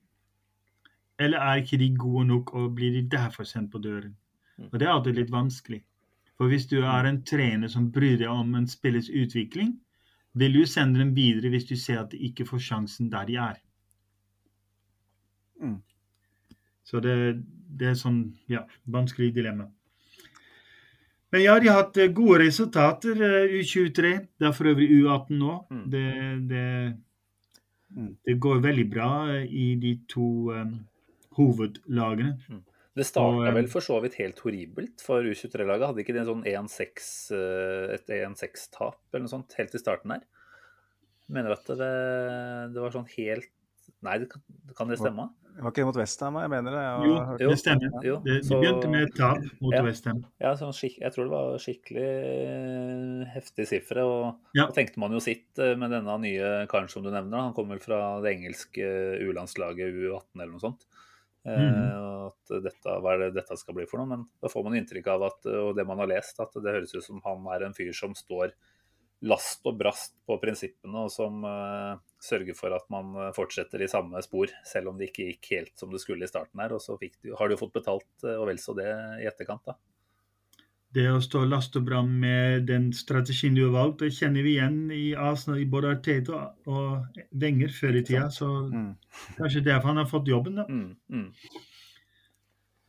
Eller 1.19 1.39
er 1.39 1.63
ikke 1.63 1.79
de 1.81 1.91
gode 1.99 2.27
nok, 2.29 2.55
og 2.55 2.75
blir 2.75 2.93
de 2.95 3.09
derfor 3.11 3.45
sendt 3.45 3.73
på 3.73 3.79
døren? 3.79 4.17
Mm. 4.59 4.69
Og 4.73 4.81
Det 4.81 4.87
er 4.87 4.93
alltid 4.93 5.15
litt 5.15 5.31
vanskelig. 5.35 5.83
For 6.37 6.49
hvis 6.49 6.67
du 6.71 6.79
er 6.83 7.07
en 7.07 7.23
trener 7.27 7.69
som 7.69 7.91
bryr 7.93 8.19
deg 8.19 8.31
om 8.31 8.55
en 8.55 8.67
spillers 8.71 9.11
utvikling, 9.11 9.75
vil 10.39 10.55
du 10.55 10.67
sende 10.67 11.01
dem 11.01 11.15
videre 11.17 11.51
hvis 11.51 11.67
du 11.67 11.75
ser 11.77 12.05
at 12.05 12.13
de 12.13 12.21
ikke 12.29 12.47
får 12.47 12.63
sjansen 12.63 13.11
der 13.11 13.27
de 13.27 13.39
er. 13.43 13.59
Mm. 15.61 15.81
Så 16.85 17.01
det, 17.01 17.17
det, 17.79 17.91
er 17.91 17.99
sånn 17.99 18.21
ja, 18.49 18.63
vanskelig 18.87 19.33
dilemma. 19.35 19.67
Men 21.35 21.43
ja, 21.43 21.59
de 21.61 21.69
har 21.69 21.83
hatt 21.83 21.99
eh, 22.01 22.13
gode 22.15 22.39
resultater, 22.47 23.19
eh, 23.19 23.59
U23. 23.59 24.13
Det 24.39 24.49
er 24.49 24.55
for 24.57 24.71
øvrig 24.71 24.89
U18 24.95 25.35
nå. 25.37 25.57
Mm. 25.71 25.83
Det, 25.93 26.05
det, 26.49 26.69
mm. 27.97 28.13
det, 28.25 28.39
går 28.41 28.63
veldig 28.65 28.87
bra 28.95 29.11
eh, 29.35 29.45
i 29.45 29.67
de 29.83 29.99
to 30.09 30.29
um, 30.55 30.79
hovedlagene. 31.39 32.35
Mm. 32.51 32.65
Det 32.99 33.07
starta 33.07 33.53
vel 33.55 33.69
for 33.71 33.85
så 33.85 34.01
vidt 34.03 34.17
helt 34.19 34.41
horribelt 34.43 35.03
for 35.05 35.23
U23-laget. 35.23 35.87
Hadde 35.87 36.03
ikke 36.03 36.17
de 36.17 36.23
en 36.25 36.31
sånn 36.33 36.47
1-6, 36.51 37.13
eh, 37.37 37.95
et 37.95 38.11
1-6-tap 38.19 38.99
eller 39.13 39.27
noe 39.27 39.35
sånt 39.37 39.55
helt 39.59 39.77
i 39.77 39.81
starten 39.83 40.17
her? 40.17 40.25
Mener 41.31 41.55
at 41.55 41.69
det, 41.69 41.93
det 42.75 42.83
var 42.83 42.95
sånn 42.95 43.09
helt 43.19 43.53
Nei, 44.05 44.19
det 44.23 44.29
kan, 44.31 44.43
kan, 44.77 44.91
det 44.93 44.99
stemme? 45.01 45.25
Det 45.57 45.65
var 45.65 45.73
ikke 45.73 45.87
mot 45.89 45.97
Westham, 45.99 46.37
jeg 46.39 46.51
mener 46.53 46.75
det. 46.77 46.83
Jeg 46.85 47.09
jo, 47.43 47.49
det 47.51 47.57
stemmer. 47.59 47.95
Jo, 48.07 48.19
det, 48.23 48.37
de 48.47 48.59
begynte 48.61 48.91
med 48.93 49.07
et 49.09 49.17
tap 49.17 49.41
mot 49.65 49.75
ja, 49.75 49.81
Westham. 49.83 50.21
Ja, 50.39 50.53
sånn 50.61 50.77
jeg 50.77 51.11
tror 51.15 51.27
det 51.27 51.33
var 51.33 51.57
skikkelig 51.65 52.05
eh, 52.05 53.25
heftige 53.33 53.67
sifre. 53.73 54.05
Og 54.07 54.53
ja. 54.55 54.69
da 54.69 54.77
tenkte 54.77 55.03
man 55.03 55.17
jo 55.17 55.23
sitt 55.25 55.59
eh, 55.59 55.75
med 55.81 55.91
denne 55.97 56.15
nye 56.23 56.53
karen 56.71 56.87
som 56.93 57.03
du 57.03 57.11
nevner. 57.11 57.49
Han 57.49 57.57
kommer 57.57 57.75
vel 57.75 57.83
fra 57.89 57.99
det 58.23 58.37
engelske 58.37 58.87
U-landslaget 59.27 59.99
U18 59.99 60.23
eller 60.39 60.53
noe 60.53 60.63
sånt. 60.63 60.87
Eh, 61.47 61.93
og 61.99 62.33
At 62.33 62.57
dette, 62.65 62.97
hva 63.03 63.15
er 63.15 63.27
det 63.27 63.37
dette 63.39 63.57
skal 63.61 63.77
bli 63.77 63.87
for 63.89 64.01
noe. 64.03 64.11
Men 64.11 64.27
da 64.43 64.51
får 64.53 64.67
man 64.67 64.79
inntrykk 64.79 65.13
av 65.15 65.29
at, 65.31 65.47
og 65.49 65.77
det 65.79 65.87
man 65.89 66.03
har 66.03 66.11
lest, 66.11 66.41
at 66.43 66.57
det 66.59 66.75
høres 66.75 66.97
ut 66.97 67.05
som 67.05 67.23
han 67.25 67.47
er 67.55 67.67
en 67.67 67.77
fyr 67.77 67.95
som 67.97 68.17
står 68.17 68.53
last 69.27 69.67
og 69.67 69.79
brast 69.79 70.15
på 70.29 70.37
prinsippene, 70.43 71.05
og 71.07 71.11
som 71.11 71.43
uh, 71.43 71.99
sørger 72.23 72.55
for 72.59 72.75
at 72.75 72.87
man 72.93 73.15
eh, 73.19 73.33
fortsetter 73.35 73.83
i 73.83 73.91
samme 73.91 74.21
spor, 74.23 74.53
selv 74.67 74.93
om 74.93 74.99
det 74.99 75.11
ikke 75.11 75.29
gikk 75.33 75.51
helt 75.57 75.73
som 75.81 75.91
det 75.95 76.03
skulle 76.03 76.27
i 76.27 76.31
starten 76.31 76.63
her. 76.63 76.75
Og 76.77 76.83
så 76.83 76.95
du, 77.01 77.33
har 77.39 77.51
du 77.51 77.59
fått 77.59 77.75
betalt 77.75 78.27
eh, 78.27 78.37
og 78.39 78.49
vel 78.51 78.61
så 78.63 78.77
det 78.79 78.89
i 79.23 79.27
etterkant, 79.31 79.65
da. 79.67 79.75
Det 80.95 81.05
å 81.13 81.21
stå 81.21 81.43
last 81.45 81.77
og 81.77 81.85
bram 81.85 82.09
med 82.21 82.65
den 82.67 82.93
strategien 82.97 83.55
du 83.55 83.67
har 83.67 83.75
valgt, 83.75 84.01
det 84.01 84.15
kjenner 84.17 84.43
vi 84.43 84.55
igjen 84.57 84.79
i 84.95 85.15
Arsenal, 85.15 85.61
i 85.61 85.67
både 85.69 85.91
Arteta 85.99 86.39
og 86.67 87.19
Wenger 87.37 87.69
før 87.77 87.99
i 87.99 88.03
tida. 88.09 88.31
Så 88.33 88.49
Mm. 88.73 88.95
kanskje 89.37 89.65
derfor 89.65 89.89
han 89.89 89.97
har 90.01 90.07
fått 90.07 90.29
jobben, 90.29 90.55
da. 90.57 90.65
Mm, 90.69 90.97
mm. 91.11 91.33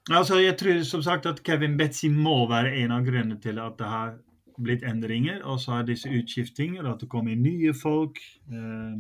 Altså, 0.10 0.40
jeg 0.42 0.58
tror 0.58 0.84
som 0.84 1.04
sagt 1.04 1.26
at 1.26 1.44
Kevin 1.46 1.78
Betzy 1.78 2.08
må 2.10 2.48
være 2.50 2.74
en 2.84 2.92
av 2.92 3.04
grunnene 3.06 3.40
til 3.42 3.60
at 3.60 3.78
det 3.78 3.86
har 3.86 4.16
blitt 4.58 4.84
endringer. 4.84 5.44
Og 5.46 5.60
så 5.60 5.80
er 5.80 5.84
disse 5.84 6.10
utskiftinger, 6.10 6.88
at 6.90 7.00
det 7.00 7.10
kommer 7.10 7.36
nye 7.36 7.74
folk. 7.74 8.18
Eh, 8.52 8.96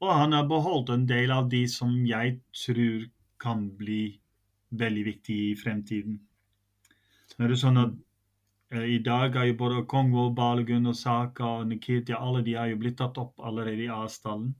og 0.00 0.12
han 0.18 0.32
har 0.32 0.48
beholdt 0.48 0.90
en 0.90 1.06
del 1.06 1.30
av 1.30 1.50
de 1.50 1.66
som 1.68 2.06
jeg 2.06 2.40
tror 2.64 3.04
kan 3.42 3.68
bli 3.78 4.18
veldig 4.72 5.04
viktige 5.04 5.50
i 5.50 5.54
fremtiden. 5.58 6.20
Er 7.38 7.48
det 7.48 7.58
sånn 7.60 7.80
at 7.80 7.94
eh, 8.74 8.88
i 8.96 8.98
dag 9.04 9.36
er 9.36 9.48
jo 9.50 9.58
både 9.62 9.84
Kongo, 9.88 10.28
Balogun 10.36 10.90
og 10.90 10.96
Saka 10.98 11.48
og 11.60 11.70
Nikita 11.70 12.18
alle 12.18 12.42
de 12.46 12.58
har 12.58 12.68
jo 12.72 12.80
blitt 12.82 12.98
tatt 13.00 13.18
opp 13.22 13.40
allerede 13.40 13.86
i 13.86 13.92
avstallen. 13.92 14.52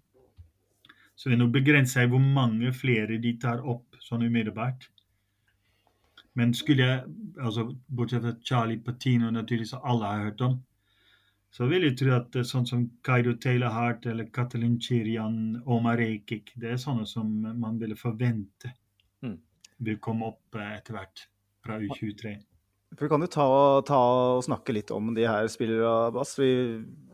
Så 1.15 1.29
det 1.29 1.37
er 1.37 1.43
noe 1.43 1.55
begrenset 1.55 2.09
hvor 2.11 2.23
mange 2.25 2.73
flere 2.75 3.21
de 3.23 3.37
tar 3.39 3.61
opp 3.69 3.99
sånn 4.01 4.25
umiddelbart. 4.27 4.89
Men 6.35 6.55
skulle 6.57 6.87
jeg, 6.89 7.01
altså 7.37 7.67
bortsett 7.93 8.25
fra 8.25 8.33
Charlie 8.49 8.81
Patino, 8.81 9.31
naturligvis 9.31 9.75
som 9.75 9.85
alle 9.85 10.09
har 10.09 10.23
hørt 10.31 10.45
om, 10.47 10.55
så 11.53 11.67
vil 11.69 11.85
jeg 11.85 11.99
tro 12.01 12.15
at 12.17 12.37
er 12.41 12.47
sånn 12.49 12.65
som 12.67 12.87
Kaido 13.05 13.35
Taylor 13.37 13.75
Hart 13.75 14.07
eller 14.09 14.31
Katalin 14.33 14.79
Chirian, 14.81 15.61
Omar 15.69 16.01
Rekik, 16.01 16.55
det 16.57 16.71
er 16.73 16.81
sånne 16.81 17.05
som 17.07 17.29
man 17.43 17.77
ville 17.81 17.99
forvente 17.99 18.73
Mm. 19.23 19.37
vil 19.79 19.99
komme 20.03 20.27
opp 20.33 20.57
eh, 20.59 20.73
etter 20.79 20.97
hvert 20.97 21.21
fra 21.63 21.77
U23. 21.79 22.33
For 22.97 23.07
Vi 23.07 23.09
kan 23.13 23.25
jo 23.25 23.31
ta, 23.33 23.47
ta 23.89 23.99
og 24.37 24.43
snakke 24.45 24.75
litt 24.77 24.91
om 24.95 25.15
de 25.17 25.25
her 25.29 25.49
spillerne, 25.53 26.13
Bass. 26.15 26.35
Vi 26.39 26.51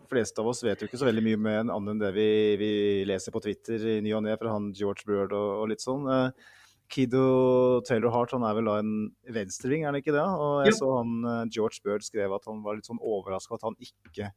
fleste 0.09 0.41
av 0.41 0.49
oss 0.51 0.63
vet 0.65 0.81
jo 0.81 0.89
ikke 0.89 0.99
så 1.01 1.05
veldig 1.09 1.23
mye 1.27 1.39
med 1.45 1.57
en 1.61 1.71
annen 1.75 1.93
enn 1.93 1.99
det 2.01 2.15
vi, 2.17 2.29
vi 2.57 2.71
leser 3.09 3.35
på 3.35 3.43
Twitter 3.45 3.83
i 3.93 3.99
ny 4.01 4.15
og 4.17 4.23
ne 4.25 4.37
fra 4.41 4.55
han 4.55 4.71
George 4.73 5.05
Bird 5.07 5.35
og, 5.37 5.51
og 5.63 5.69
litt 5.69 5.85
sånn. 5.85 6.07
Eh, 6.09 6.55
Kido 6.89 7.83
Taylor 7.85 8.15
Hart 8.15 8.33
han 8.33 8.47
er 8.49 8.55
vel 8.57 8.71
da 8.71 8.79
en 8.81 8.93
venstreving, 9.37 9.85
er 9.85 9.91
han 9.93 9.99
ikke 10.01 10.15
det? 10.17 10.25
Og 10.25 10.63
jeg 10.65 10.73
Ja. 10.73 10.79
så 10.81 10.89
han 10.97 11.13
eh, 11.29 11.43
George 11.53 11.85
Bird 11.85 12.07
skrev 12.07 12.33
at 12.33 12.49
han 12.49 12.63
var 12.65 12.79
litt 12.79 12.89
sånn 12.89 13.03
overraska 13.05 13.59
at 13.59 13.67
han 13.69 13.77
ikke 13.85 14.31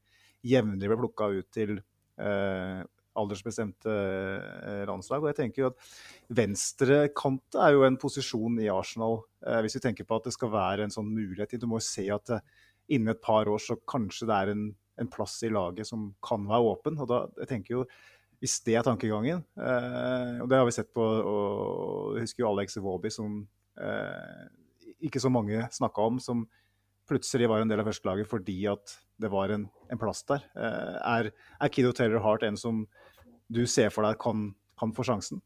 jevnlig 0.43 0.91
ble 0.91 0.99
plukka 1.05 1.31
ut 1.39 1.47
til 1.55 1.77
eh, 2.19 2.83
aldersbestemte 3.19 3.91
eh, 3.91 4.83
landslag. 4.87 5.23
Og 5.23 5.31
jeg 5.31 5.39
tenker 5.41 5.63
jo 5.63 5.71
at 5.71 5.89
venstrekant 6.41 7.57
er 7.59 7.75
jo 7.75 7.85
en 7.87 7.99
posisjon 7.99 8.59
i 8.63 8.69
Arsenal, 8.71 9.21
eh, 9.45 9.59
hvis 9.65 9.77
vi 9.77 9.83
tenker 9.87 10.07
på 10.07 10.19
at 10.19 10.29
det 10.29 10.35
skal 10.35 10.53
være 10.53 10.85
en 10.85 10.93
sånn 10.93 11.11
mulighet. 11.11 11.59
Du 11.59 11.67
må 11.69 11.81
jo 11.81 11.89
se 11.89 12.07
at 12.13 12.35
eh, 12.37 12.45
innen 12.95 13.13
et 13.13 13.23
par 13.23 13.49
år 13.51 13.61
så 13.61 13.77
kanskje 13.89 14.29
det 14.29 14.37
er 14.37 14.53
en, 14.53 14.65
en 15.01 15.11
plass 15.11 15.37
i 15.47 15.51
laget 15.51 15.89
som 15.89 16.11
kan 16.23 16.47
være 16.47 16.73
åpen. 16.73 16.99
Og 17.01 17.11
da 17.11 17.25
jeg 17.43 17.53
tenker 17.55 17.79
jo 17.79 17.85
hvis 18.41 18.57
det 18.65 18.73
er 18.73 18.81
tankegangen, 18.81 19.43
og 19.53 20.47
det 20.49 20.57
har 20.57 20.63
vi 20.65 20.71
sett 20.73 20.87
på 20.97 21.03
og 21.05 22.15
Jeg 22.15 22.23
husker 22.23 22.41
jo 22.41 22.47
Alex 22.49 22.79
Våby 22.81 23.11
som 23.13 23.35
ikke 24.97 25.21
så 25.21 25.29
mange 25.29 25.59
snakka 25.69 26.07
om, 26.09 26.17
som 26.17 26.41
plutselig 27.05 27.51
var 27.51 27.61
en 27.61 27.69
del 27.69 27.83
av 27.83 27.85
førstelaget 27.91 28.31
fordi 28.31 28.55
at 28.71 28.95
det 29.21 29.29
var 29.29 29.53
en, 29.53 29.67
en 29.93 30.01
plass 30.01 30.23
der. 30.25 30.41
Er, 30.57 31.29
er 31.61 31.69
Kiddo 31.69 31.93
Taylor 31.93 32.25
Hart 32.25 32.47
en 32.47 32.57
som 32.57 32.81
du 33.53 33.65
ser 33.69 33.91
for 33.93 34.07
deg 34.07 34.19
kan, 34.21 34.51
kan 34.79 34.93
få 34.95 35.05
sjansen? 35.07 35.41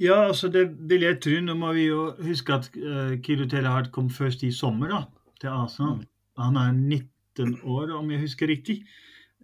Ja, 0.00 0.22
altså 0.30 0.48
det 0.48 0.64
vil 0.88 1.04
jeg 1.04 1.20
tro. 1.20 1.36
Nå 1.44 1.54
må 1.60 1.74
vi 1.76 1.90
jo 1.90 2.10
huske 2.24 2.56
at 2.56 2.70
uh, 2.80 3.18
Kilo 3.24 3.46
Telehardt 3.48 3.92
kom 3.92 4.08
først 4.10 4.42
i 4.48 4.52
sommer 4.54 4.92
da, 4.94 5.04
til 5.42 5.52
Arsenal. 5.52 6.02
Han 6.40 6.56
er 6.56 6.72
19 6.72 7.58
år, 7.68 7.92
om 7.98 8.10
jeg 8.10 8.22
husker 8.22 8.48
riktig. 8.48 8.80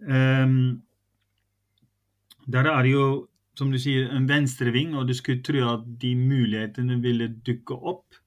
Um, 0.01 0.81
der 2.47 2.69
er 2.71 2.81
det 2.83 2.93
jo, 2.95 3.27
som 3.57 3.69
du 3.73 3.77
sier, 3.81 4.09
en 4.13 4.25
venstreving, 4.29 4.95
og 4.97 5.09
du 5.09 5.13
skulle 5.17 5.45
tro 5.45 5.61
at 5.75 5.85
de 6.01 6.15
mulighetene 6.17 6.97
ville 7.03 7.29
dukke 7.45 7.77
opp. 7.77 8.17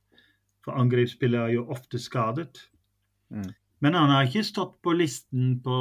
For 0.62 0.76
angrepsspillere 0.76 1.48
er 1.48 1.56
jo 1.56 1.66
ofte 1.72 1.98
skadet. 1.98 2.68
Mm. 3.30 3.50
Men 3.80 3.96
han 3.96 4.12
har 4.12 4.28
ikke 4.28 4.44
stått 4.44 4.76
på 4.84 4.92
listen 4.92 5.54
på, 5.64 5.76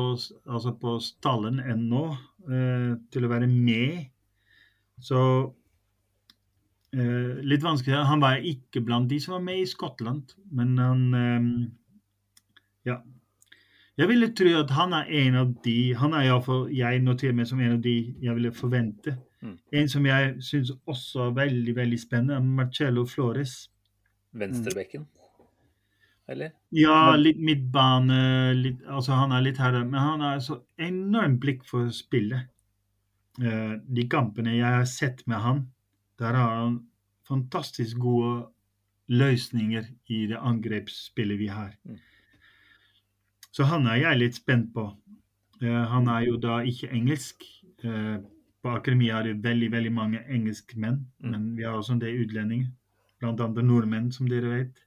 altså 0.47 0.71
på 0.79 0.95
stallen 1.03 1.59
ennå 1.59 2.03
eh, 2.47 2.93
til 3.11 3.27
å 3.27 3.31
være 3.31 3.49
med. 3.51 4.05
Så 5.03 5.19
eh, 6.95 7.39
litt 7.43 7.65
vanskelig. 7.65 7.99
Han 8.07 8.23
var 8.23 8.39
ikke 8.39 8.83
blant 8.87 9.11
de 9.11 9.19
som 9.19 9.35
var 9.35 9.43
med 9.49 9.65
i 9.65 9.69
Skottland, 9.69 10.35
men 10.51 10.77
han 10.79 11.07
eh, 11.19 11.49
Ja. 12.87 13.01
Jeg 13.99 14.07
ville 14.07 14.29
tro 14.31 14.51
at 14.55 14.69
han 14.71 14.93
er 14.95 15.09
en 15.11 15.35
av 15.35 15.49
de 15.65 15.93
Han 15.99 16.13
er 16.15 16.29
iallfall 16.29 16.69
jeg 16.71 17.01
noterer 17.03 17.33
meg 17.35 17.49
som 17.49 17.59
en 17.59 17.73
av 17.75 17.81
de 17.83 17.97
jeg 18.23 18.35
ville 18.37 18.53
forvente. 18.55 19.17
Mm. 19.43 19.57
En 19.81 19.91
som 19.91 20.07
jeg 20.07 20.37
syns 20.43 20.71
også 20.87 21.25
er 21.27 21.35
veldig 21.35 21.75
veldig 21.75 21.99
spennende, 21.99 22.37
er 22.39 22.47
Marcello 22.61 23.03
Flores. 23.07 23.65
Venstrebekken, 24.31 25.03
eller? 26.31 26.51
Ja, 26.75 27.15
litt 27.15 27.39
midtbane 27.39 28.53
litt, 28.57 28.83
altså 28.87 29.17
Han 29.19 29.31
er 29.35 29.41
litt 29.45 29.57
her, 29.57 29.77
men 29.83 29.99
han 29.99 30.21
har 30.21 30.39
så 30.39 30.61
enormt 30.77 31.39
blikk 31.43 31.65
for 31.65 31.89
spillet. 31.95 32.47
Eh, 33.41 33.75
de 33.87 34.07
kampene 34.11 34.57
jeg 34.57 34.65
har 34.79 34.85
sett 34.89 35.25
med 35.27 35.39
han, 35.43 35.65
der 36.19 36.33
har 36.35 36.55
han 36.63 36.79
fantastisk 37.27 37.97
gode 37.97 38.47
løsninger 39.09 39.85
i 40.09 40.25
det 40.29 40.37
angrepsspillet 40.37 41.39
vi 41.39 41.47
har. 41.47 41.71
Mm. 41.85 41.97
Så 43.51 43.65
han 43.65 43.87
er 43.89 44.01
jeg 44.03 44.19
litt 44.19 44.35
spent 44.37 44.73
på. 44.73 44.83
Eh, 45.61 45.85
han 45.93 46.07
er 46.07 46.27
jo 46.27 46.37
da 46.37 46.59
ikke 46.67 46.91
engelsk. 46.93 47.45
Eh, 47.83 48.17
på 48.59 48.73
akademiet 48.75 49.15
er 49.15 49.23
det 49.29 49.43
veldig 49.43 49.71
veldig 49.71 49.91
mange 49.95 50.19
engelskmenn, 50.27 51.05
Mm. 51.23 51.31
men 51.31 51.55
vi 51.55 51.63
har 51.63 51.73
også 51.77 51.93
en 51.93 51.99
del 51.99 52.25
utlendinger. 52.25 52.71
Blant 53.19 53.39
annet 53.39 53.65
nordmenn, 53.65 54.11
som 54.11 54.27
dere 54.27 54.49
vet. 54.49 54.83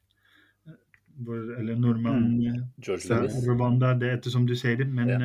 Hvor, 1.16 1.58
eller 1.58 1.76
nordmann 1.76 2.22
mm. 2.38 2.62
George 2.80 3.08
Lewis. 3.08 3.36
Rwanda, 3.48 3.92
det 3.98 4.08
er 4.08 4.16
ettersom 4.16 4.46
du 4.48 4.54
sier 4.56 4.76
det. 4.80 4.88
Men 4.88 5.08
Ja. 5.08 5.18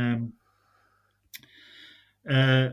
eh, 2.27 2.65
eh, 2.65 2.71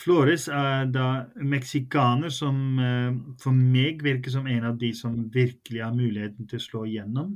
Flores 0.00 0.48
er 0.48 0.86
da 0.86 1.26
meksikaner 1.36 2.30
som 2.32 2.78
eh, 2.78 3.12
for 3.42 3.52
meg 3.52 4.02
virker 4.02 4.30
som 4.30 4.46
en 4.46 4.64
av 4.64 4.78
de 4.78 4.92
som 4.96 5.30
virkelig 5.30 5.82
har 5.82 5.94
muligheten 5.94 6.48
til 6.48 6.56
å 6.60 6.66
slå 6.66 6.84
igjennom. 6.88 7.34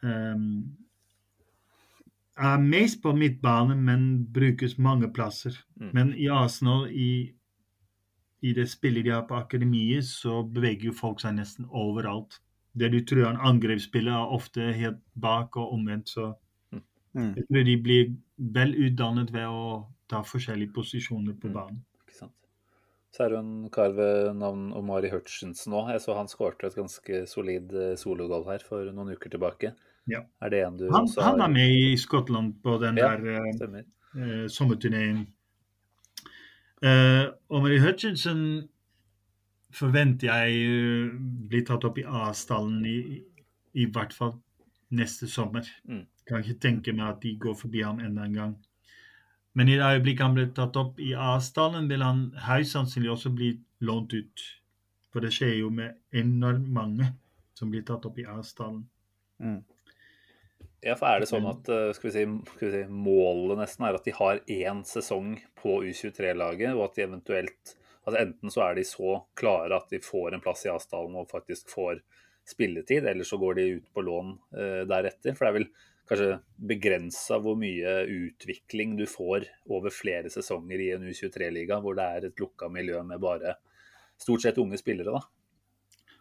Um, 0.00 0.76
er 2.38 2.60
mest 2.62 3.02
på 3.02 3.12
midtbane, 3.12 3.74
men 3.74 4.26
brukes 4.32 4.78
mange 4.78 5.10
plasser. 5.12 5.58
Mm. 5.80 5.90
Men 5.92 6.12
i 6.14 6.28
Arsenal, 6.30 6.86
i, 6.90 7.32
i 8.40 8.52
det 8.54 8.68
spillet 8.70 9.04
de 9.04 9.10
har 9.10 9.26
på 9.26 9.34
akademiet, 9.34 10.06
så 10.06 10.42
beveger 10.46 10.92
jo 10.92 10.96
folk 10.96 11.20
seg 11.20 11.34
nesten 11.34 11.66
overalt. 11.68 12.38
Det 12.78 12.90
du 12.92 13.00
tror 13.04 13.24
er 13.26 13.30
en 13.34 13.40
angrepsspiller, 13.52 14.12
er 14.12 14.34
ofte 14.38 14.72
helt 14.76 15.00
bak 15.20 15.56
og 15.56 15.72
omvendt. 15.74 16.08
Så 16.14 16.34
Mm. 17.16 17.34
jeg 17.34 17.44
tror 17.48 17.64
de 17.64 17.76
blir 17.82 18.10
vel 18.38 18.74
utdannet 18.86 19.30
ved 19.32 19.46
å 19.48 19.86
ta 20.08 20.20
forskjellige 20.22 20.72
posisjoner 20.74 21.32
på 21.40 21.48
Mm. 21.48 21.54
banen. 21.54 21.78
Ikke 22.06 22.14
sant? 22.18 22.32
Så 23.10 23.24
er 23.24 23.28
det 23.30 23.38
en 23.38 23.70
kar 23.70 23.90
ved 23.96 24.36
navn 24.36 24.72
Omari 24.76 25.08
Hutchinson 25.10 25.72
òg. 25.72 25.88
Jeg 25.90 26.00
så 26.04 26.14
han 26.14 26.26
skårte 26.28 26.66
et 26.66 26.76
ganske 26.76 27.26
solid 27.26 27.72
eh, 27.72 27.96
sologoal 27.96 28.44
her 28.44 28.58
for 28.58 28.84
noen 28.92 29.10
uker 29.16 29.30
tilbake. 29.30 29.72
Ja. 30.06 30.20
Er 30.42 30.50
det 30.50 30.62
en 30.66 30.76
du 30.76 30.84
Han, 30.92 31.04
også 31.06 31.22
han 31.22 31.40
er 31.40 31.48
med 31.48 31.70
i 31.70 31.96
Skottland 31.96 32.54
på 32.62 32.78
den 32.80 32.96
Ja. 32.96 33.16
der 33.16 33.26
eh, 33.36 33.52
Stemmer. 33.56 33.84
eh, 34.14 34.46
sommerturneen. 34.48 35.26
Eh, 36.82 37.26
Omari 37.50 37.78
Hutchinson 37.80 38.68
forventer 39.74 40.30
jeg 40.30 40.60
eh, 40.68 41.16
blir 41.50 41.64
tatt 41.68 41.84
opp 41.88 41.98
i 42.00 42.06
A-stallen 42.06 42.84
i, 42.88 42.98
i 43.78 43.86
hvert 43.92 44.14
fall 44.16 44.36
neste 44.94 45.28
sommer. 45.30 45.68
Mm. 45.88 46.06
Kan 46.28 46.44
ikke 46.44 46.60
tenke 46.62 46.94
meg 46.96 47.12
at 47.12 47.22
de 47.24 47.34
går 47.40 47.56
forbi 47.58 47.84
ham 47.84 48.00
enda 48.04 48.24
en 48.24 48.36
gang. 48.36 48.56
Men 49.58 49.68
i 49.68 49.78
det 49.78 49.86
øyeblikket 49.86 50.24
han 50.24 50.36
blir 50.36 50.52
tatt 50.54 50.76
opp 50.78 51.00
i 51.02 51.14
A-stallen, 51.16 51.88
vil 51.90 52.04
han 52.04 52.28
høyst 52.46 52.76
sannsynlig 52.76 53.10
også 53.14 53.32
bli 53.34 53.54
lånt 53.84 54.14
ut. 54.14 54.44
For 55.12 55.24
det 55.24 55.32
skjer 55.34 55.56
jo 55.58 55.72
med 55.74 55.96
enormt 56.14 56.68
mange 56.72 57.10
som 57.58 57.72
blir 57.72 57.82
tatt 57.86 58.06
opp 58.06 58.20
i 58.20 58.26
A-stallen. 58.28 58.84
Mm. 59.42 59.60
Ja, 60.84 60.94
for 60.94 61.08
er 61.10 61.22
det 61.22 61.30
sånn 61.30 61.46
at 61.50 61.66
eh, 61.74 61.90
skal 61.96 62.08
vi 62.08 62.14
si, 62.14 62.24
skal 62.54 62.68
vi 62.68 62.72
si, 62.76 62.82
målet 62.86 63.58
nesten 63.58 63.88
er 63.88 63.98
at 63.98 64.06
de 64.06 64.14
har 64.14 64.38
én 64.46 64.84
sesong 64.86 65.32
på 65.58 65.80
U23-laget, 65.88 66.70
og 66.76 66.84
at 66.86 66.98
de 66.98 67.06
eventuelt 67.08 67.74
Altså 68.08 68.22
Enten 68.22 68.52
så 68.52 68.64
er 68.64 68.78
de 68.78 68.86
så 68.88 69.18
klare 69.36 69.76
at 69.76 69.92
de 69.92 70.00
får 70.02 70.34
en 70.34 70.42
plass 70.44 70.64
i 70.64 70.72
avstanden 70.72 71.18
og 71.20 71.28
faktisk 71.30 71.68
får 71.72 72.00
spilletid, 72.48 73.04
eller 73.04 73.28
så 73.28 73.36
går 73.36 73.58
de 73.58 73.68
ut 73.76 73.88
på 73.92 74.02
lån 74.06 74.34
eh, 74.56 74.82
deretter. 74.88 75.36
For 75.36 75.44
det 75.44 75.50
er 75.50 75.56
vel 75.58 75.68
kanskje 76.08 76.28
begrensa 76.70 77.36
hvor 77.44 77.58
mye 77.60 77.98
utvikling 78.08 78.96
du 78.96 79.04
får 79.10 79.44
over 79.68 79.92
flere 79.92 80.32
sesonger 80.32 80.80
i 80.80 80.92
en 80.94 81.04
U23-liga, 81.04 81.82
hvor 81.84 81.98
det 81.98 82.06
er 82.08 82.28
et 82.30 82.40
lukka 82.40 82.70
miljø 82.72 83.02
med 83.04 83.20
bare 83.20 83.58
stort 84.18 84.46
sett 84.46 84.58
unge 84.58 84.80
spillere. 84.80 85.18
da. 85.18 85.20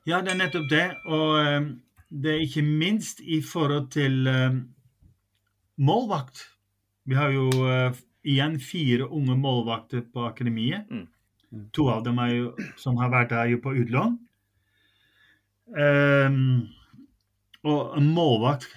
Ja, 0.07 0.21
det 0.23 0.33
er 0.33 0.41
nettopp 0.41 0.67
det. 0.71 0.85
Og 1.07 1.39
eh, 1.41 1.71
det 2.09 2.33
er 2.33 2.43
ikke 2.43 2.63
minst 2.67 3.23
i 3.23 3.41
forhold 3.43 3.89
til 3.95 4.27
eh, 4.27 4.59
målvakt. 5.79 6.43
Vi 7.07 7.15
har 7.15 7.31
jo 7.31 7.47
eh, 7.67 7.97
igjen 8.27 8.59
fire 8.59 9.07
unge 9.07 9.35
målvakter 9.39 10.05
på 10.13 10.27
akademiet. 10.27 10.87
Mm. 10.91 11.07
To 11.75 11.87
av 11.91 12.03
dem 12.03 12.17
er 12.19 12.33
jo, 12.33 12.47
som 12.79 12.97
har 12.99 13.11
vært 13.13 13.35
her, 13.35 13.51
jo 13.53 13.61
på 13.63 13.75
utlån. 13.81 14.17
Um, 15.67 16.67
og 17.67 17.97
en 17.99 18.09
målvakt 18.15 18.67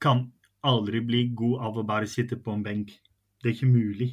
kan 0.00 0.26
aldri 0.66 1.00
bli 1.04 1.26
god 1.36 1.66
av 1.68 1.80
å 1.80 1.86
bare 1.88 2.08
sitte 2.08 2.38
på 2.40 2.54
en 2.54 2.64
benk. 2.64 2.94
Det 3.40 3.50
er 3.50 3.56
ikke 3.56 3.72
mulig. 3.72 4.10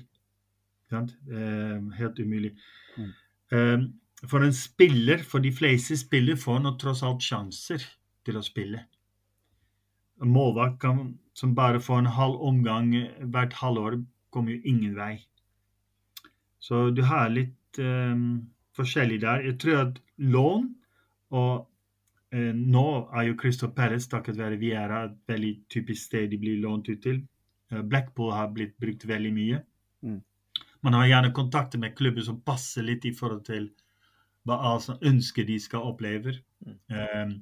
Um, 0.91 1.91
helt 1.95 2.19
umulig. 2.19 2.53
Mm. 2.97 3.13
Um, 3.51 3.87
for 4.27 4.43
en 4.43 4.55
spiller, 4.55 5.23
for 5.23 5.43
de 5.43 5.51
fleste 5.53 5.97
spillere, 5.99 6.39
får 6.39 6.61
nå 6.63 6.75
tross 6.81 7.03
alt 7.07 7.23
sjanser 7.23 7.83
til 8.27 8.39
å 8.39 8.43
spille. 8.43 8.83
En 10.23 10.31
målvakt 10.33 10.79
kan, 10.81 11.11
som 11.37 11.55
bare 11.55 11.79
får 11.83 12.01
en 12.01 12.13
halv 12.17 12.41
omgang 12.49 12.93
hvert 13.21 13.59
halvår, 13.59 13.99
kommer 14.33 14.55
jo 14.55 14.73
ingen 14.73 14.95
vei. 14.97 15.19
Så 16.59 16.89
du 16.91 17.03
har 17.07 17.29
litt 17.31 17.53
um, 17.81 18.47
forskjellig 18.77 19.21
der. 19.23 19.45
Jeg 19.49 19.57
tror 19.61 19.81
at 19.85 19.99
lån 20.17 20.67
og 21.35 21.67
eh, 22.31 22.53
nå 22.55 22.85
er 23.11 23.27
jo 23.27 23.39
Christo 23.39 23.69
Perez 23.75 24.07
takket 24.11 24.39
være 24.39 24.59
Viera 24.61 25.03
et 25.07 25.17
veldig 25.27 25.53
typisk 25.71 26.09
sted 26.09 26.31
de 26.31 26.39
blir 26.39 26.61
lånt 26.63 26.87
ut 26.89 27.01
til. 27.03 27.21
Eh, 27.71 27.81
Blackpool 27.81 28.31
har 28.35 28.53
blitt 28.55 28.77
brukt 28.79 29.03
veldig 29.07 29.33
mye. 29.35 29.59
Mm. 30.05 30.21
Man 30.85 30.95
har 30.95 31.09
gjerne 31.09 31.35
kontakter 31.35 31.81
med 31.81 31.97
klubber 31.97 32.23
som 32.23 32.39
passer 32.41 32.85
litt 32.87 33.05
i 33.05 33.13
forhold 33.15 33.43
til 33.47 33.69
hva 34.47 34.59
Arsenal 34.71 35.11
ønsker 35.11 35.47
de 35.47 35.57
skal 35.59 35.89
oppleve. 35.89 36.37
Mm. 36.63 36.77
Um, 36.87 37.33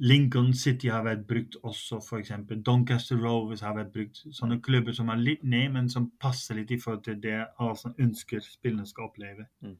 Lincoln 0.00 0.54
City 0.56 0.88
har 0.88 1.04
vært 1.04 1.26
brukt 1.28 1.56
også, 1.68 1.98
f.eks. 2.00 2.32
Doncaster 2.64 3.18
Rovers 3.20 3.62
har 3.62 3.76
vært 3.76 3.92
brukt. 3.94 4.22
Sånne 4.34 4.58
klubber 4.64 4.96
som 4.96 5.12
er 5.12 5.20
litt 5.20 5.42
ned, 5.44 5.74
men 5.74 5.90
som 5.92 6.08
passer 6.22 6.56
litt 6.58 6.72
i 6.72 6.80
forhold 6.80 7.04
til 7.06 7.18
det 7.22 7.38
Arsenal 7.60 8.06
ønsker 8.08 8.40
spillerne 8.44 8.88
skal 8.88 9.10
oppleve. 9.10 9.46
Mm. 9.62 9.76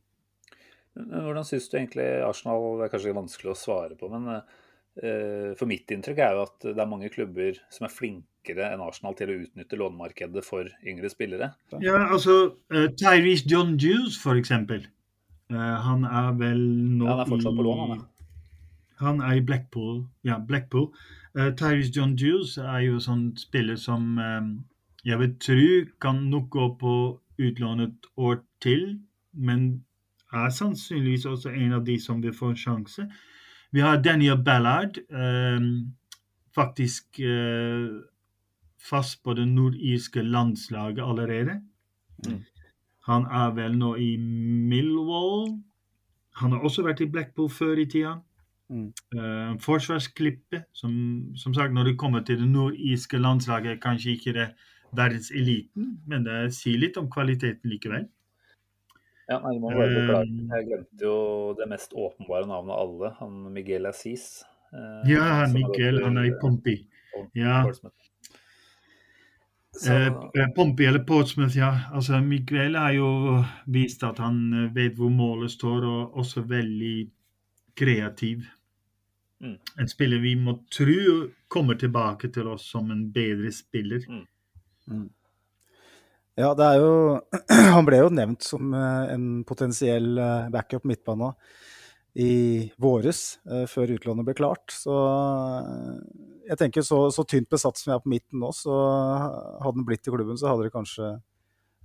Hvordan 0.93 1.49
syns 1.49 1.71
du 1.73 1.79
egentlig 1.79 2.05
Arsenal 2.21 2.67
Det 2.77 2.85
er 2.85 2.93
kanskje 2.93 3.17
vanskelig 3.17 3.55
å 3.55 3.57
svare 3.57 3.97
på, 3.97 4.11
men 4.13 4.29
uh, 4.37 5.53
for 5.57 5.71
mitt 5.71 5.89
inntrykk 5.95 6.21
er 6.21 6.37
jo 6.37 6.45
at 6.45 6.67
det 6.69 6.77
er 6.77 6.91
mange 6.91 7.09
klubber 7.15 7.57
som 7.73 7.89
er 7.89 7.95
flinkere 7.95 8.69
enn 8.69 8.85
Arsenal 8.85 9.17
til 9.17 9.33
å 9.33 9.39
utnytte 9.47 9.81
lånemarkedet 9.81 10.45
for 10.45 10.69
yngre 10.85 11.09
spillere. 11.13 11.55
Ja, 11.81 11.97
altså 12.05 12.43
uh, 12.53 12.91
Tyrese 13.01 13.49
John 13.49 13.79
Juice, 13.81 14.21
for 14.21 14.37
eksempel. 14.37 14.85
Eh, 15.53 15.77
han 15.87 16.05
er 16.09 16.33
vel 16.39 16.61
nå 16.97 17.07
Ja, 17.07 17.17
han 17.17 17.25
er 17.25 17.29
fortsatt 17.29 17.57
på 17.57 17.65
lån, 17.67 17.81
han, 17.83 17.99
i 17.99 18.05
Han 19.03 19.21
er 19.21 19.39
i 19.39 19.45
Blackpool. 19.45 20.05
Ja, 20.25 20.39
Blackpool. 20.39 20.93
Uh, 21.35 21.51
Tyrese 21.59 21.93
John 21.97 22.15
Jules 22.17 22.57
er 22.61 22.85
jo 22.87 23.01
sånn 23.03 23.33
spiller 23.41 23.79
som 23.81 24.19
um, 24.19 24.53
jeg 25.05 25.19
vil 25.19 25.33
tro 25.43 25.65
kan 26.01 26.21
nok 26.31 26.51
gå 26.55 26.69
på 26.79 26.95
utlån 27.43 27.83
et 27.87 28.07
år 28.17 28.39
til, 28.63 29.01
men 29.33 29.83
er 30.33 30.53
sannsynligvis 30.55 31.27
også 31.27 31.51
en 31.51 31.75
av 31.79 31.85
de 31.85 31.99
som 32.01 32.23
vil 32.23 32.35
få 32.37 32.53
en 32.53 32.61
sjanse. 32.61 33.09
Vi 33.73 33.81
har 33.83 34.03
Daniel 34.05 34.39
Ballard, 34.45 35.01
um, 35.11 35.93
faktisk 36.55 37.21
uh, 37.25 37.99
fast 38.79 39.23
på 39.25 39.35
det 39.35 39.49
nordirske 39.49 40.23
landslaget 40.23 41.03
allerede. 41.03 41.61
Mm. 42.27 42.41
Han 43.09 43.27
er 43.27 43.55
vel 43.57 43.79
nå 43.79 43.95
i 43.99 44.17
Millwall. 44.17 45.57
Han 46.39 46.53
har 46.53 46.63
også 46.63 46.85
vært 46.87 47.03
i 47.03 47.11
Blackpool 47.11 47.51
før 47.51 47.81
i 47.83 47.87
tida. 47.87 48.21
Mm. 48.73 48.89
Uh, 49.15 49.53
forsvarsklippet. 49.61 50.65
Som, 50.77 50.95
som 51.37 51.55
sagt, 51.55 51.75
når 51.77 51.91
det 51.91 51.99
kommer 52.01 52.25
til 52.25 52.41
det 52.41 52.49
nordiske 52.49 53.21
landslaget, 53.21 53.81
kanskje 53.83 54.17
ikke 54.17 54.37
det 54.39 54.49
verdenseliten, 54.97 55.97
men 56.09 56.25
det 56.27 56.41
sier 56.57 56.81
litt 56.81 56.99
om 57.01 57.09
kvaliteten 57.13 57.73
likevel. 57.73 58.09
Ja, 59.31 59.39
nei, 59.41 59.55
må 59.61 59.71
bare 59.73 59.89
beklage. 59.93 60.33
Um, 60.33 60.49
Jeg 60.53 60.69
glemte 60.69 61.07
jo 61.07 61.17
det 61.57 61.69
mest 61.71 61.95
åpenbare 61.97 62.49
navnet 62.51 62.75
av 62.75 62.83
alle, 62.83 63.13
han 63.21 63.39
Miguel 63.55 63.89
Assis. 63.89 64.43
Uh, 64.73 65.05
Ja, 65.09 65.47
Miguel, 65.53 66.03
han 66.05 66.21
er 66.21 66.33
i 66.33 66.39
Pompi. 66.41 66.81
Eh, 67.17 67.29
Ja. 67.39 67.63
Så, 69.73 69.93
Eh, 69.93 70.07
eh, 70.07 70.49
Pompey 70.55 70.87
eller 70.87 70.99
Portsmouth, 70.99 71.57
ja. 71.57 71.79
Altså, 71.93 72.21
Miguel 72.21 72.77
har 72.77 72.93
jo 72.93 73.45
vist 73.67 74.03
at 74.05 74.19
han 74.19 74.53
eh, 74.53 74.75
vet 74.75 74.99
hvor 74.99 75.09
målet 75.09 75.51
står, 75.51 75.87
og 75.89 76.19
også 76.21 76.45
veldig 76.49 77.11
kreativ. 77.77 78.45
Mm. 79.43 79.59
En 79.81 79.89
spiller 79.91 80.23
vi 80.23 80.37
må 80.39 80.55
tro 80.71 81.27
kommer 81.51 81.75
tilbake 81.81 82.31
til 82.33 82.47
oss 82.53 82.69
som 82.71 82.91
en 82.95 83.09
bedre 83.13 83.51
spiller. 83.55 84.05
Ja, 86.39 86.53
det 86.57 86.65
er 86.65 86.79
jo 86.81 86.93
Han 87.77 87.89
ble 87.89 88.01
jo 88.05 88.13
nevnt 88.15 88.47
som 88.47 88.73
eh, 88.77 89.13
en 89.13 89.27
potensiell 89.49 90.15
eh, 90.17 90.49
backup 90.53 90.87
midtbane 90.89 91.33
i 92.13 92.69
våres, 92.81 93.39
eh, 93.49 93.65
før 93.69 93.95
utlånet 93.95 94.27
ble 94.29 94.35
klart. 94.37 94.73
Så 94.73 94.95
jeg 96.49 96.59
tenker 96.61 96.85
så, 96.85 97.07
så 97.13 97.25
tynt 97.29 97.49
besatt 97.53 97.81
som 97.81 97.93
jeg 97.93 98.01
er 98.01 98.05
på 98.05 98.13
midten 98.13 98.43
nå, 98.43 98.51
så 98.57 98.73
hadde 99.63 99.79
han 99.79 99.87
blitt 99.89 100.09
i 100.09 100.13
klubben, 100.13 100.37
så 100.41 100.51
hadde 100.53 100.69
det 100.69 100.75
kanskje 100.75 101.15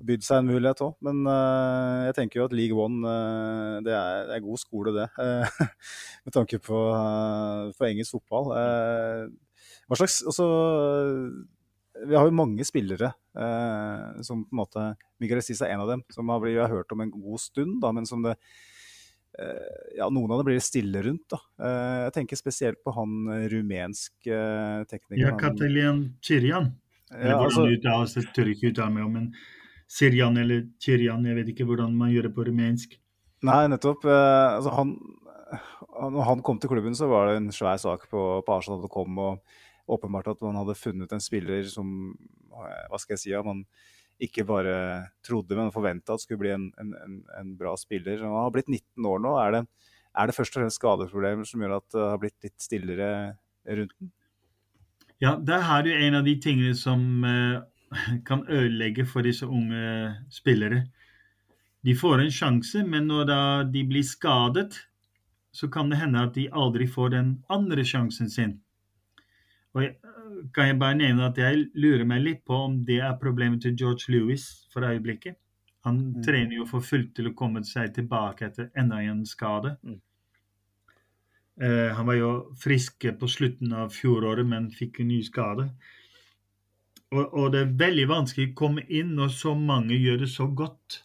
bydd 0.04 0.26
seg 0.26 0.42
en 0.42 0.50
mulighet 0.52 0.84
òg. 0.86 0.96
Men 1.06 1.24
uh, 1.26 2.06
jeg 2.08 2.18
tenker 2.20 2.42
jo 2.42 2.48
at 2.48 2.56
League 2.56 2.78
One, 2.78 3.02
uh, 3.02 3.78
det 3.86 3.94
er, 3.96 4.24
det 4.30 4.38
er 4.38 4.46
god 4.46 4.62
skole, 4.62 4.94
det. 4.96 5.10
Uh, 5.18 5.68
med 6.28 6.36
tanke 6.36 6.62
på, 6.62 6.82
på 7.78 7.90
engelsk 7.90 8.18
fotball. 8.18 8.52
Hva 9.88 10.00
slags 10.00 10.20
Altså 10.28 10.48
vi 11.98 12.14
har 12.14 12.28
jo 12.28 12.34
mange 12.36 12.62
spillere 12.68 13.08
som 14.22 14.44
på 14.46 14.54
en 14.54 14.60
måte 14.60 14.82
Miguel 15.18 15.40
Estis 15.40 15.64
er 15.66 15.72
en 15.74 15.82
av 15.82 15.90
dem, 15.90 16.04
som 16.14 16.30
har, 16.30 16.42
blitt, 16.44 16.60
har 16.62 16.70
hørt 16.70 16.94
om 16.94 17.02
en 17.02 17.10
god 17.10 17.42
stund, 17.42 17.80
da, 17.82 17.90
men 17.96 18.06
som 18.06 18.22
det 18.26 18.36
Ja, 19.98 20.06
noen 20.14 20.30
av 20.34 20.42
det 20.42 20.48
blir 20.48 20.62
stille 20.62 21.02
rundt. 21.06 21.26
da. 21.34 21.40
Jeg 22.06 22.14
tenker 22.20 22.38
spesielt 22.38 22.84
på 22.86 22.94
han 22.94 23.16
rumensk 23.50 24.14
teknikeren. 24.26 24.86
tekniker. 24.94 25.82
Ja, 25.82 25.94
Chirian. 26.22 26.70
Eller 27.14 27.34
ja, 27.34 27.44
altså, 27.46 27.66
det 27.66 27.80
uttales, 27.80 28.14
det 28.18 28.26
tør 28.36 28.50
jeg 28.50 28.58
ikke 28.58 28.74
uttale 28.74 28.94
meg 28.94 29.06
om. 29.08 29.14
Men 29.16 29.30
Sirian 29.88 30.38
eller 30.38 30.66
Chirian, 30.84 31.24
jeg 31.26 31.38
vet 31.40 31.52
ikke 31.54 31.66
hvordan 31.70 31.94
man 31.96 32.12
gjør 32.12 32.28
det 32.28 32.34
på 32.36 32.46
rumensk. 32.50 32.98
Nei, 33.48 33.62
nettopp. 33.72 34.04
Eh, 34.06 34.56
altså 34.58 34.74
han, 34.76 34.96
han- 35.54 36.14
når 36.14 36.26
han 36.32 36.42
kom 36.44 36.60
til 36.60 36.70
klubben, 36.74 36.96
så 36.98 37.08
var 37.10 37.30
det 37.30 37.38
en 37.40 37.52
svær 37.56 37.78
sak 37.80 38.08
på, 38.12 38.24
på 38.46 38.58
Arsenal.com. 38.58 39.18
og 39.18 39.40
Åpenbart 39.88 40.28
at 40.34 40.42
man 40.44 40.58
hadde 40.60 40.76
funnet 40.76 41.14
en 41.16 41.24
spiller 41.24 41.64
som 41.72 42.12
eh, 42.52 42.82
hva 42.92 43.00
skal 43.00 43.16
jeg 43.16 43.22
si, 43.22 43.30
ja, 43.32 43.40
man 43.46 43.62
ikke 44.20 44.44
bare 44.50 44.74
trodde, 45.24 45.56
men 45.56 45.70
forventa 45.72 46.16
at 46.18 46.24
skulle 46.24 46.42
bli 46.42 46.50
en, 46.52 46.66
en, 46.82 46.92
en, 47.06 47.18
en 47.40 47.54
bra 47.56 47.76
spiller. 47.78 48.20
Han 48.26 48.34
har 48.34 48.52
blitt 48.52 48.68
19 48.68 49.06
år 49.08 49.22
nå. 49.24 49.36
Er 49.40 49.52
det, 49.56 49.62
er 50.18 50.28
det 50.28 50.36
først 50.36 50.56
og 50.58 50.64
fremst 50.64 50.82
skadeproblemer 50.82 51.46
som 51.48 51.62
gjør 51.64 51.78
at 51.78 51.88
det 51.94 52.02
har 52.10 52.20
blitt 52.24 52.36
litt 52.44 52.58
stillere 52.66 53.10
rundt 53.70 53.94
den? 54.02 54.12
Ja, 55.22 55.36
det 55.40 55.62
her 55.70 55.86
du 55.86 55.92
en 55.94 56.18
av 56.20 56.26
de 56.28 56.36
tingene 56.42 56.74
som 56.78 57.24
eh, 57.26 57.62
kan 58.28 58.44
ødelegge 58.50 59.06
for 59.06 59.22
disse 59.22 59.48
unge 59.48 60.16
spillere. 60.34 60.86
De 61.86 61.96
får 61.96 62.20
en 62.24 62.32
sjanse, 62.32 62.84
men 62.84 63.08
når 63.08 63.26
da 63.30 63.42
de 63.64 63.84
blir 63.88 64.04
skadet, 64.04 64.76
så 65.52 65.68
kan 65.72 65.90
det 65.90 65.98
hende 66.02 66.22
at 66.22 66.36
de 66.36 66.50
aldri 66.52 66.88
får 66.88 67.10
den 67.16 67.44
andre 67.50 67.86
sjansen 67.86 68.30
sin. 68.30 68.58
Og 69.74 69.84
jeg, 69.84 69.96
kan 70.54 70.68
jeg 70.68 70.80
bare 70.80 70.98
nevne 71.00 71.26
at 71.30 71.38
jeg 71.38 71.68
lurer 71.76 72.06
meg 72.06 72.22
litt 72.26 72.44
på 72.46 72.54
om 72.68 72.80
det 72.86 73.00
er 73.02 73.18
problemet 73.22 73.62
til 73.62 73.76
George 73.78 74.12
Lewis 74.12 74.66
for 74.74 74.86
øyeblikket. 74.86 75.36
Han 75.86 75.98
Mm. 75.98 76.24
trener 76.24 76.56
jo 76.56 76.66
for 76.66 76.82
fullt 76.82 77.16
til 77.16 77.28
å 77.30 77.36
komme 77.36 77.64
seg 77.64 77.94
tilbake 77.96 78.46
etter 78.46 78.70
enda 78.76 78.98
en 79.02 79.26
skade. 79.26 79.78
Mm. 79.84 80.02
Uh, 81.64 81.90
han 81.96 82.06
var 82.06 82.14
jo 82.20 82.32
frisk 82.60 83.06
på 83.20 83.28
slutten 83.28 83.72
av 83.74 83.90
fjoråret, 83.90 84.46
men 84.46 84.70
fikk 84.72 85.00
en 85.00 85.08
ny 85.08 85.22
skade. 85.24 85.70
Og, 87.16 87.24
og 87.34 87.52
det 87.54 87.60
er 87.64 87.76
veldig 87.80 88.08
vanskelig 88.10 88.50
å 88.52 88.56
komme 88.60 88.84
inn 88.92 89.14
når 89.16 89.36
så 89.36 89.54
mange 89.56 89.96
gjør 89.96 90.24
det 90.26 90.32
så 90.32 90.48
godt. 90.52 91.04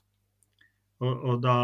Og, 1.03 1.13
og 1.13 1.43
da 1.45 1.59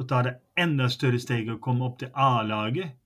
og 0.00 0.08
da 0.08 0.20
er 0.20 0.26
det 0.26 0.38
enda 0.64 0.88
større 0.88 1.20
steg 1.20 1.50
å 1.52 1.60
komme 1.60 1.84
opp 1.84 1.98
til 2.00 2.08
A-laget. 2.16 2.96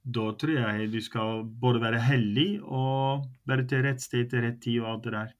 Da 0.00 0.30
tror 0.38 0.54
jeg 0.54 0.86
du 0.92 1.00
skal 1.04 1.42
både 1.62 1.82
være 1.82 1.98
heldig 2.00 2.48
og 2.62 3.26
være 3.50 3.66
til 3.68 3.82
rett 3.84 4.02
sted 4.02 4.30
til 4.30 4.44
rett 4.46 4.60
tid 4.62 4.78
og 4.80 4.88
alt 4.92 5.04
det 5.08 5.14
der. 5.16 5.34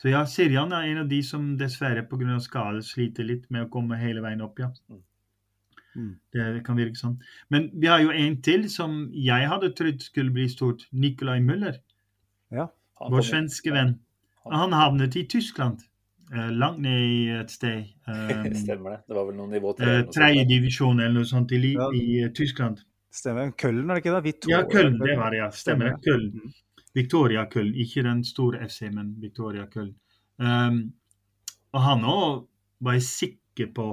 Så 0.00 0.12
ja, 0.14 0.22
Sirjan 0.24 0.72
er 0.72 0.86
en 0.88 1.02
av 1.02 1.10
de 1.10 1.18
som 1.26 1.50
dessverre 1.60 2.06
pga. 2.08 2.38
skade 2.40 2.82
sliter 2.86 3.26
litt 3.26 3.50
med 3.50 3.66
å 3.66 3.70
komme 3.72 3.98
hele 4.00 4.22
veien 4.24 4.46
opp, 4.46 4.62
ja. 4.62 4.70
Mm. 5.98 6.14
Det 6.32 6.62
kan 6.64 6.78
virke 6.78 6.96
sånn. 6.96 7.18
Men 7.50 7.68
vi 7.74 7.90
har 7.90 8.00
jo 8.00 8.14
en 8.14 8.40
til 8.40 8.70
som 8.70 9.10
jeg 9.12 9.50
hadde 9.50 9.74
trodd 9.74 10.00
skulle 10.06 10.30
bli 10.30 10.46
stort. 10.48 10.86
Nicolai 10.92 11.40
Müller. 11.42 11.80
Ja. 12.50 12.68
Han 13.00 13.12
Vår 13.14 13.22
svenske 13.26 13.72
venn. 13.72 13.94
Han 14.50 14.72
havnet 14.72 15.16
i 15.16 15.24
Tyskland. 15.28 15.80
eh, 16.32 16.50
langt 16.54 16.78
ned 16.78 17.00
i 17.02 17.28
et 17.40 17.50
sted. 17.50 17.84
Um, 18.06 18.54
Stemmer 18.64 18.90
det. 18.90 18.98
Det 19.08 19.16
var 19.16 19.24
vel 19.26 19.34
noe 19.38 19.50
nivå 19.50 19.72
tre. 19.76 19.86
eh, 19.86 19.90
eller 19.90 20.04
noe 20.06 20.12
sånt. 20.14 20.48
Divisjon 20.52 21.00
eller 21.00 21.14
noe 21.16 21.24
sånt 21.26 21.52
i, 21.52 21.60
Ja. 21.72 21.88
i 21.94 22.22
eh, 22.22 22.28
Tyskland. 22.34 22.82
Stemmer. 23.10 23.50
Køllen, 23.58 23.90
er 23.90 23.94
det 23.98 24.04
ikke 24.04 24.14
det? 24.14 24.22
Victoria. 24.28 24.58
Ja, 24.60 24.68
Køllen, 24.70 24.98
Det 25.02 25.16
var 25.18 25.30
det, 25.34 25.38
ja. 25.40 25.48
Stemmer 25.50 25.88
det. 25.90 25.96
Stemmer. 25.98 26.30
Köln. 26.30 26.52
Victoria 26.94 27.44
Køllen. 27.50 27.74
Ikke 27.74 28.02
den 28.06 28.22
store 28.24 28.60
FC, 28.68 28.82
men 28.94 29.16
Victoria 29.20 29.66
Køllen. 29.66 29.96
Um, 30.38 30.92
og 31.72 31.82
han 31.82 32.04
òg 32.06 32.46
var 32.80 32.92
jeg 32.98 33.02
sikker 33.08 33.72
på 33.74 33.88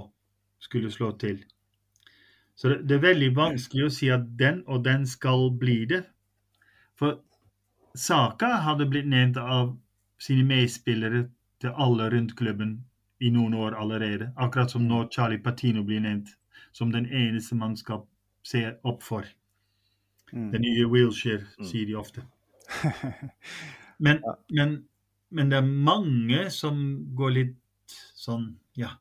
skulle 0.62 0.92
slå 0.94 1.12
til. 1.20 1.42
Så 2.56 2.70
det, 2.70 2.78
det 2.90 2.96
er 2.98 3.04
veldig 3.08 3.32
vanskelig 3.38 3.86
å 3.86 3.94
si 3.94 4.08
at 4.14 4.24
den 4.40 4.64
og 4.68 4.84
den 4.86 5.06
skal 5.06 5.50
bli 5.60 5.86
det. 5.90 6.04
For 6.98 7.20
Saka 7.98 8.46
hadde 8.66 8.86
blitt 8.90 9.08
nevnt 9.10 9.38
av 9.42 9.74
sine 10.22 10.44
medspillere 10.48 11.26
til 11.62 11.74
alle 11.76 12.10
rundt 12.14 12.36
klubben 12.38 12.76
i 13.20 13.32
noen 13.34 13.54
år 13.58 13.76
allerede. 13.82 14.32
Akkurat 14.38 14.72
som 14.72 14.86
nå 14.88 15.08
Charlie 15.14 15.42
Patino 15.42 15.84
blir 15.84 16.02
nevnt 16.06 16.30
som 16.78 16.92
den 16.94 17.08
eneste 17.10 17.56
man 17.58 17.74
skal 17.78 18.04
se 18.46 18.62
opp 18.86 19.02
for. 19.04 19.26
Mm. 20.34 20.52
Den 20.54 20.62
nye 20.62 20.86
Wilshere, 20.92 21.46
Mm. 21.58 21.66
sier 21.66 21.86
de 21.86 21.96
ofte. 21.96 22.22
Men, 24.00 24.20
men, 24.52 24.84
men 25.32 25.50
det 25.50 25.58
er 25.58 25.66
mange 25.66 26.50
som 26.54 26.76
går 27.18 27.32
litt 27.34 27.96
sånn, 28.14 28.58
ja 28.78 28.92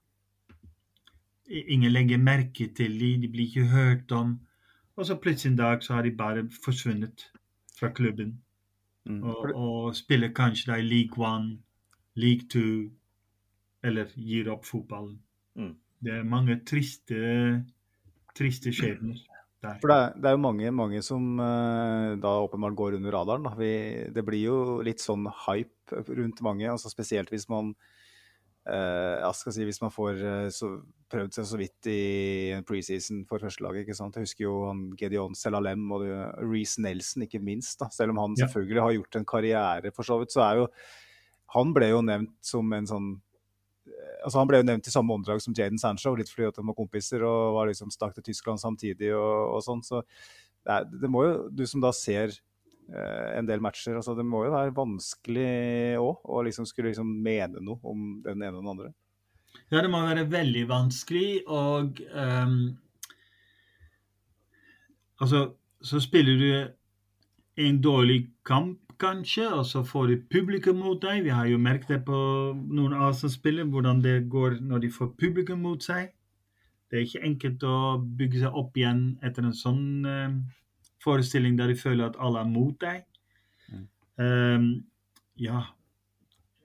Ingen 1.47 1.93
legger 1.93 2.19
merke 2.19 2.67
til 2.75 2.97
de, 2.99 3.11
de 3.23 3.29
blir 3.29 3.45
ikke 3.47 3.67
hørt 3.71 4.13
om. 4.13 4.33
Og 4.97 5.07
så 5.07 5.15
plutselig 5.21 5.53
en 5.53 5.59
dag 5.61 5.83
så 5.85 5.95
har 5.95 6.03
de 6.03 6.11
bare 6.17 6.47
forsvunnet 6.65 7.27
fra 7.79 7.91
klubben. 7.95 8.33
Mm. 9.07 9.23
Og, 9.23 9.51
og 9.55 9.97
spiller 9.97 10.33
kanskje 10.35 10.73
da 10.73 10.79
i 10.81 10.87
League 10.87 11.19
One, 11.23 11.59
League 12.19 12.49
Two, 12.51 12.91
eller 13.87 14.11
gir 14.19 14.51
opp 14.51 14.67
fotballen. 14.67 15.19
Mm. 15.55 15.75
Det 16.07 16.13
er 16.13 16.29
mange 16.29 16.59
triste, 16.67 17.19
triste 18.37 18.73
skjebner 18.75 19.19
der. 19.63 19.79
For 19.81 19.91
det 19.91 19.97
er, 19.97 20.17
det 20.21 20.31
er 20.31 20.37
jo 20.37 20.43
mange, 20.43 20.73
mange 20.75 21.03
som 21.05 21.41
eh, 21.43 22.17
da 22.23 22.35
åpenbart 22.45 22.77
går 22.79 22.99
under 22.99 23.15
radaren. 23.15 23.47
Da. 23.47 23.55
Vi, 23.59 23.73
det 24.15 24.25
blir 24.27 24.43
jo 24.43 24.59
litt 24.87 25.03
sånn 25.03 25.29
hype 25.47 26.03
rundt 26.11 26.43
mange, 26.45 26.69
altså 26.71 26.93
spesielt 26.93 27.31
hvis 27.33 27.49
man 27.53 27.75
ja, 28.67 29.31
skal 29.37 29.55
si, 29.55 29.65
hvis 29.69 29.81
man 29.83 29.93
får 29.95 30.21
eh, 30.27 30.49
så, 30.51 30.71
prøvd 31.13 31.37
seg 31.37 31.47
så 31.47 31.59
vidt 31.61 31.87
i 31.93 32.01
preseason 32.67 33.21
for 33.29 33.39
førstelaget. 33.39 33.85
ikke 33.85 33.95
sant? 33.95 34.17
Jeg 34.19 34.27
husker 34.27 34.45
jo 34.49 34.55
han 34.67 34.81
Gedeon 34.99 35.37
Selalem 35.39 35.85
og 35.95 36.03
Reece 36.43 36.83
Nelson, 36.83 37.23
ikke 37.29 37.39
minst. 37.43 37.79
da, 37.79 37.89
Selv 37.95 38.11
om 38.11 38.19
han 38.25 38.35
Ja. 38.39 38.47
selvfølgelig 38.47 38.83
har 38.83 38.97
gjort 38.97 39.17
en 39.17 39.25
karriere, 39.25 39.93
for 39.95 40.03
så 40.03 40.19
vidt, 40.19 40.33
så 40.35 40.43
er 40.51 40.57
jo 40.65 40.67
Han 41.55 41.73
ble 41.73 41.89
jo 41.91 42.01
nevnt 42.03 42.35
som 42.43 42.73
en 42.73 42.87
sånn 42.87 43.21
altså 44.25 44.41
Han 44.41 44.49
ble 44.49 44.59
jo 44.59 44.67
nevnt 44.67 44.89
i 44.89 44.91
samme 44.91 45.15
åndedrag 45.15 45.41
som 45.41 45.55
Jaden 45.55 45.79
Sancho, 45.79 46.17
litt 46.17 46.29
fordi 46.29 46.49
at 46.49 46.57
de 46.57 46.67
var 46.67 46.75
kompiser 46.75 47.23
og 47.23 47.55
var 47.55 47.69
liksom 47.69 47.91
stakk 47.95 48.15
til 48.15 48.25
Tyskland 48.25 48.59
samtidig 48.59 49.13
og, 49.15 49.55
og 49.55 49.63
sånn. 49.63 49.83
Så 49.87 50.03
det, 50.67 50.73
er, 50.75 50.85
det 50.91 51.09
må 51.09 51.23
jo, 51.23 51.49
du 51.55 51.63
som 51.71 51.81
da 51.81 51.93
ser 51.95 52.35
eh, 52.35 52.41
en 52.87 53.49
del 53.49 53.63
matcher, 53.65 53.97
altså 53.99 54.15
det 54.15 54.23
må 54.27 54.45
jo 54.47 54.53
være 54.55 54.75
vanskelig 54.77 55.99
òg 55.99 56.29
å 56.31 56.43
liksom 56.47 56.69
skulle 56.69 56.93
liksom 56.93 57.09
mene 57.25 57.59
noe 57.59 57.81
om 57.83 58.21
den 58.23 58.45
ene 58.45 58.55
og 58.55 58.63
den 58.63 58.73
andre. 58.77 58.91
Ja, 59.73 59.81
det 59.81 59.91
må 59.91 60.05
være 60.05 60.29
veldig 60.31 60.67
vanskelig, 60.71 61.31
og 61.51 62.03
um, 62.15 62.59
Altså, 65.17 65.55
så 65.81 66.01
spiller 66.01 66.37
du 66.37 67.63
en 67.65 67.79
dårlig 67.83 68.27
kamp, 68.45 68.79
kanskje, 69.01 69.49
og 69.53 69.67
så 69.67 69.83
får 69.85 70.07
du 70.07 70.23
publikum 70.31 70.77
mot 70.77 71.03
deg. 71.03 71.23
Vi 71.25 71.33
har 71.33 71.47
jo 71.47 71.59
merket 71.61 71.89
det 71.89 72.05
på 72.05 72.19
noen 72.53 72.93
Arsenal-spillere, 72.93 73.69
hvordan 73.69 74.03
det 74.05 74.29
går 74.29 74.59
når 74.61 74.85
de 74.85 74.91
får 74.93 75.15
publikum 75.21 75.65
mot 75.65 75.83
seg. 75.83 76.13
Det 76.91 76.99
er 76.99 77.07
ikke 77.07 77.25
enkelt 77.29 77.65
å 77.67 77.79
bygge 78.19 78.45
seg 78.45 78.57
opp 78.61 78.77
igjen 78.79 79.03
etter 79.25 79.45
en 79.45 79.57
sånn 79.57 80.07
ehm, 80.07 80.37
forestilling 81.07 81.57
der 81.59 81.71
de 81.71 81.79
føler 81.79 82.11
at 82.11 82.19
alle 82.19 82.43
er 82.43 82.51
mot 82.51 82.75
deg. 82.83 83.07
Um, 84.17 84.85
ja, 85.37 85.61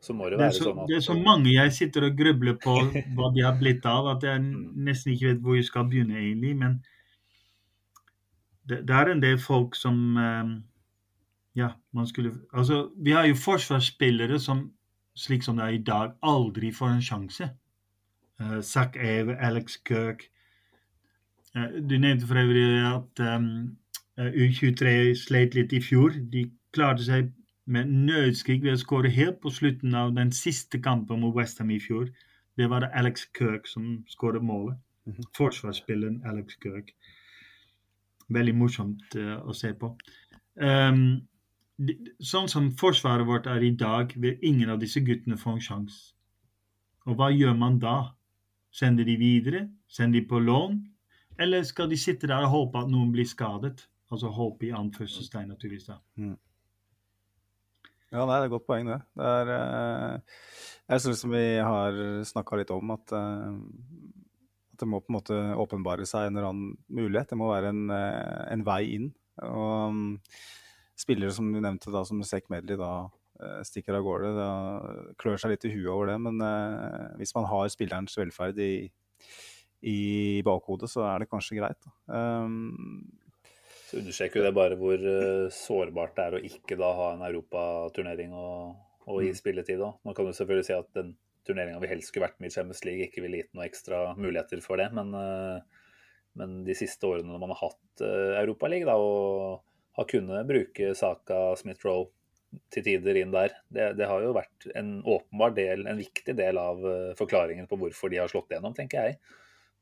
Så 0.01 0.13
må 0.13 0.29
det 0.29 0.39
det 0.39 0.45
er, 0.45 0.47
være 0.47 0.55
så, 0.55 0.63
sånn 0.63 0.79
at 0.79 0.87
det 0.89 0.95
er 0.97 1.03
så 1.03 1.15
mange 1.19 1.51
jeg 1.51 1.73
sitter 1.75 2.05
og 2.07 2.15
grubler 2.17 2.55
på 2.63 2.77
hva 3.17 3.27
de 3.35 3.43
har 3.45 3.57
blitt 3.59 3.85
av, 3.85 4.07
at 4.15 4.23
jeg 4.25 4.41
nesten 4.41 5.13
ikke 5.13 5.33
vet 5.33 5.41
hvor 5.43 5.57
jeg 5.59 5.67
skal 5.67 5.89
begynne, 5.91 6.17
egentlig. 6.17 6.55
Men 6.57 6.79
det, 8.69 8.81
det 8.87 8.95
er 8.95 9.11
en 9.11 9.23
del 9.23 9.39
folk 9.41 9.75
som 9.75 9.97
um, 10.17 10.53
Ja, 11.55 11.73
man 11.91 12.07
skulle 12.07 12.31
Altså, 12.53 12.85
vi 12.95 13.11
har 13.11 13.27
jo 13.27 13.35
forsvarsspillere 13.35 14.39
som, 14.39 14.69
slik 15.15 15.43
som 15.43 15.59
det 15.59 15.65
er 15.65 15.75
i 15.75 15.83
dag, 15.83 16.15
aldri 16.23 16.71
får 16.71 16.95
en 16.95 17.03
sjanse. 17.03 17.49
Uh, 18.39 18.61
Zack 18.63 18.95
Ave, 18.95 19.35
Alex 19.35 19.75
Kirk 19.85 20.23
uh, 21.57 21.67
Du 21.83 21.97
nevnte 21.99 22.27
for 22.27 22.39
øvrig 22.39 22.63
at 22.87 23.25
um, 23.35 23.75
U23 24.29 25.15
sleit 25.17 25.55
litt 25.57 25.73
i 25.73 25.81
fjor. 25.83 26.13
De 26.33 26.45
klarte 26.75 27.05
seg 27.07 27.31
med 27.71 27.89
nødskrik 27.89 28.63
ved 28.65 28.75
å 28.75 28.81
skåre 28.81 29.11
helt 29.13 29.39
på 29.41 29.51
slutten 29.53 29.95
av 29.95 30.13
den 30.17 30.31
siste 30.35 30.81
kampen 30.83 31.21
mot 31.23 31.35
Westham 31.35 31.71
i 31.71 31.79
fjor. 31.79 32.09
Det 32.57 32.67
var 32.69 32.83
det 32.83 32.91
Alex 32.97 33.27
Kirk 33.37 33.67
som 33.69 34.01
skåret 34.11 34.43
målet. 34.43 34.77
Forsvarsspilleren 35.37 36.21
Alex 36.27 36.57
Kirk. 36.61 36.91
Veldig 38.31 38.55
morsomt 38.55 39.15
uh, 39.17 39.39
å 39.47 39.55
se 39.55 39.73
på. 39.75 39.91
Um, 40.55 41.21
de, 41.81 41.95
sånn 42.23 42.49
som 42.51 42.69
forsvaret 42.77 43.27
vårt 43.27 43.47
er 43.49 43.63
i 43.65 43.73
dag, 43.75 44.13
vil 44.15 44.39
ingen 44.45 44.71
av 44.71 44.81
disse 44.81 45.01
guttene 45.03 45.39
få 45.39 45.55
en 45.55 45.63
sjanse. 45.63 46.11
Og 47.09 47.17
hva 47.17 47.31
gjør 47.33 47.55
man 47.57 47.79
da? 47.81 48.13
Sender 48.71 49.07
de 49.07 49.17
videre? 49.19 49.65
Sender 49.89 50.21
de 50.21 50.27
på 50.29 50.39
lån? 50.39 50.77
Eller 51.41 51.65
skal 51.67 51.89
de 51.89 51.97
sitte 51.97 52.29
der 52.29 52.45
og 52.45 52.53
håpe 52.53 52.83
at 52.83 52.91
noen 52.91 53.09
blir 53.15 53.27
skadet? 53.27 53.87
Altså 54.11 54.31
håp 54.35 54.63
i 54.67 54.73
anførselstegn, 54.75 55.53
naturligvis. 55.53 55.87
da. 55.87 55.99
Ja, 58.11 58.25
nei, 58.25 58.35
det 58.35 58.41
er 58.41 58.49
et 58.49 58.53
godt 58.57 58.67
poeng, 58.67 58.89
det. 58.91 58.99
Det 59.15 59.27
er, 59.39 59.51
eh, 59.55 60.97
sånn 60.99 61.15
som 61.15 61.31
vi 61.31 61.45
har 61.63 61.95
snakka 62.27 62.59
litt 62.59 62.73
om, 62.75 62.91
at, 62.91 63.13
eh, 63.15 63.53
at 64.73 64.83
det 64.83 64.89
må 64.91 64.99
på 64.99 65.13
en 65.13 65.15
måte 65.15 65.37
åpenbare 65.55 66.03
seg 66.09 66.27
en 66.27 66.35
eller 66.35 66.49
annen 66.49 66.73
mulighet. 66.91 67.31
Det 67.31 67.39
må 67.39 67.47
være 67.53 67.71
en, 67.71 67.89
eh, 67.89 68.51
en 68.51 68.65
vei 68.67 68.81
inn. 68.97 69.13
Og 69.47 69.93
mm, 69.95 70.19
spillere 70.99 71.31
som 71.31 71.47
du 71.53 71.61
nevnte, 71.61 71.91
da, 71.93 72.03
som 72.03 72.21
Sek 72.27 72.49
Medley, 72.51 72.75
da 72.79 73.09
eh, 73.39 73.61
stikker 73.67 73.97
av 73.97 74.05
gårde. 74.05 74.33
Da 74.35 74.49
klør 75.21 75.39
seg 75.39 75.55
litt 75.55 75.65
i 75.69 75.73
huet 75.73 75.89
over 75.93 76.11
det. 76.11 76.19
Men 76.27 76.41
eh, 76.45 77.15
hvis 77.21 77.33
man 77.37 77.47
har 77.49 77.71
spillerens 77.73 78.17
velferd 78.19 78.59
i, 78.59 78.91
i 79.87 79.99
bakhodet, 80.45 80.91
så 80.91 81.07
er 81.09 81.23
det 81.23 81.31
kanskje 81.31 81.61
greit. 81.61 81.79
Da. 81.87 82.21
Um, 82.43 83.07
Så 83.91 83.99
understreker 83.99 84.39
jo 84.39 84.45
det 84.45 84.53
bare 84.55 84.77
hvor 84.79 84.95
eh, 84.95 85.49
sårbart 85.51 86.15
det 86.15 86.23
er 86.29 86.37
å 86.37 86.43
ikke 86.47 86.77
da 86.79 86.93
ha 86.95 87.09
en 87.17 87.25
europaturnering 87.27 88.31
og, 88.37 88.77
og 89.11 89.19
gi 89.25 89.33
Mm. 89.33 89.39
spilletid 89.41 89.81
òg. 89.83 89.97
Man 90.07 90.15
kan 90.15 90.29
jo 90.29 90.35
selvfølgelig 90.37 90.67
si 90.69 90.77
at 90.77 90.87
den 90.95 91.09
turneringa 91.47 91.81
vi 91.83 91.89
helst 91.91 92.11
skulle 92.11 92.27
vært 92.29 92.39
med 92.39 92.51
i 92.51 92.55
Champions 92.55 92.83
League, 92.85 93.07
ikke 93.09 93.23
ville 93.25 93.41
gitt 93.41 93.51
noen 93.53 93.65
ekstra 93.67 94.13
muligheter 94.15 94.61
for 94.63 94.79
det. 94.79 94.87
Men, 94.95 95.11
eh, 95.17 95.59
men 96.39 96.63
de 96.63 96.75
siste 96.77 97.03
årene 97.09 97.27
når 97.33 97.41
man 97.43 97.51
har 97.51 97.59
hatt 97.65 98.01
uh, 98.07 98.37
Europaliga 98.39 98.93
og 98.95 99.65
har 99.97 100.05
kunnet 100.07 100.47
bruke 100.47 100.93
Saka 100.95 101.41
Smith-Roe 101.59 102.05
til 102.71 102.83
tider 102.85 103.17
inn 103.19 103.33
der, 103.35 103.51
det, 103.67 103.89
det 103.99 104.07
har 104.07 104.23
jo 104.23 104.31
vært 104.37 104.69
en 104.75 105.01
åpenbar 105.03 105.51
del, 105.57 105.83
en 105.91 105.99
viktig 105.99 106.35
del 106.39 106.55
av 106.61 106.79
eh, 106.87 107.11
forklaringen 107.19 107.67
på 107.67 107.75
hvorfor 107.81 108.11
de 108.11 108.21
har 108.21 108.31
slått 108.31 108.51
gjennom, 108.55 108.71
tenker 108.77 109.09
jeg. 109.09 109.17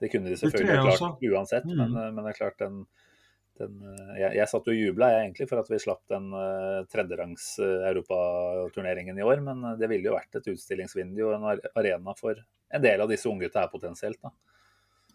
Det 0.01 0.09
kunne 0.09 0.29
de 0.33 0.37
selvfølgelig 0.41 0.81
klart 0.97 1.21
uansett, 1.29 1.65
Mm. 1.69 1.77
men, 1.83 1.95
eh, 2.01 2.09
men 2.17 2.25
det 2.25 2.33
er 2.33 2.39
klart 2.39 2.57
den 2.61 2.81
den, 3.59 3.79
eh, 3.85 4.13
jeg, 4.21 4.35
jeg 4.39 4.49
satt 4.51 4.67
jo 4.69 4.73
og 4.75 4.79
jubla 4.79 5.09
egentlig 5.19 5.47
for 5.49 5.61
at 5.61 5.69
vi 5.71 5.79
slapp 5.81 6.01
den 6.11 6.29
uh, 6.35 6.85
tredjerangs 6.91 7.47
uh, 7.61 7.87
europaturneringen 7.91 9.19
i 9.19 9.25
år, 9.25 9.43
men 9.45 9.63
eh, 9.71 9.77
det 9.81 9.89
ville 9.91 10.09
jo 10.09 10.15
vært 10.15 10.39
et 10.39 10.49
utstillingsvindu 10.53 11.21
og 11.27 11.35
en 11.37 11.65
arena 11.79 12.15
for 12.17 12.39
en 12.39 12.85
del 12.85 13.03
av 13.03 13.11
disse 13.11 13.29
unggutta 13.29 13.63
her 13.65 13.71
potensielt. 13.73 14.19
da. 14.23 14.33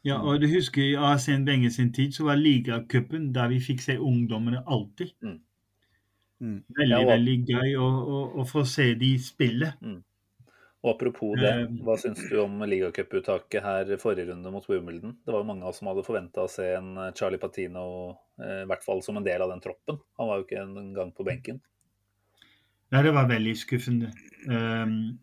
Ja, 0.05 0.19
og 0.21 0.43
du 0.43 0.49
husker 0.53 0.83
i 0.85 0.97
Arsene 1.01 1.49
Wenger 1.49 1.73
sin 1.73 1.93
tid 1.97 2.13
så 2.13 2.27
var 2.29 2.37
ligacupen 2.37 3.31
der 3.33 3.49
vi 3.55 3.63
fikk 3.65 3.81
se 3.81 3.97
ungdommene 3.97 4.61
alltid. 4.67 5.15
Mm. 5.25 5.39
Mm. 6.45 6.59
Veldig, 6.77 6.91
Ja, 6.91 6.99
og- 7.01 7.13
veldig 7.15 7.37
gøy 7.49 7.77
å, 7.81 7.87
å, 7.89 8.19
å 8.43 8.45
få 8.49 8.67
se 8.69 8.91
de 9.01 9.15
spille. 9.23 9.73
Og 10.85 10.91
Apropos 10.93 11.33
det, 11.41 11.49
Eh, 11.49 11.77
hva 11.81 11.97
syns 11.97 12.21
du 12.29 12.37
om 12.43 12.59
ligacuputtaket 12.69 13.65
her 13.65 13.93
forrige 14.01 14.29
runde 14.29 14.51
mot 14.53 14.67
Wimbledon? 14.69 15.17
Det 15.25 15.33
var 15.33 15.41
jo 15.41 15.49
mange 15.49 15.65
av 15.65 15.71
oss 15.73 15.79
som 15.81 15.89
hadde 15.89 16.05
forventa 16.05 16.45
å 16.45 16.51
se 16.51 16.67
en 16.77 16.91
eh, 17.01 17.13
Charlie 17.17 17.41
Patino 17.41 17.85
eh, 18.37 18.65
i 18.65 18.69
hvert 18.69 18.85
fall 18.85 19.01
som 19.03 19.17
en 19.17 19.25
del 19.25 19.41
av 19.41 19.49
den 19.55 19.65
troppen. 19.65 20.03
Han 20.21 20.29
var 20.29 20.43
jo 20.43 20.45
ikke 20.45 20.61
engang 20.61 21.15
på 21.17 21.25
benken. 21.25 21.63
Nei, 22.93 23.03
det 23.03 23.15
var 23.17 23.31
veldig 23.31 23.55
skuffende. 23.57 24.13
Um, 24.45 25.17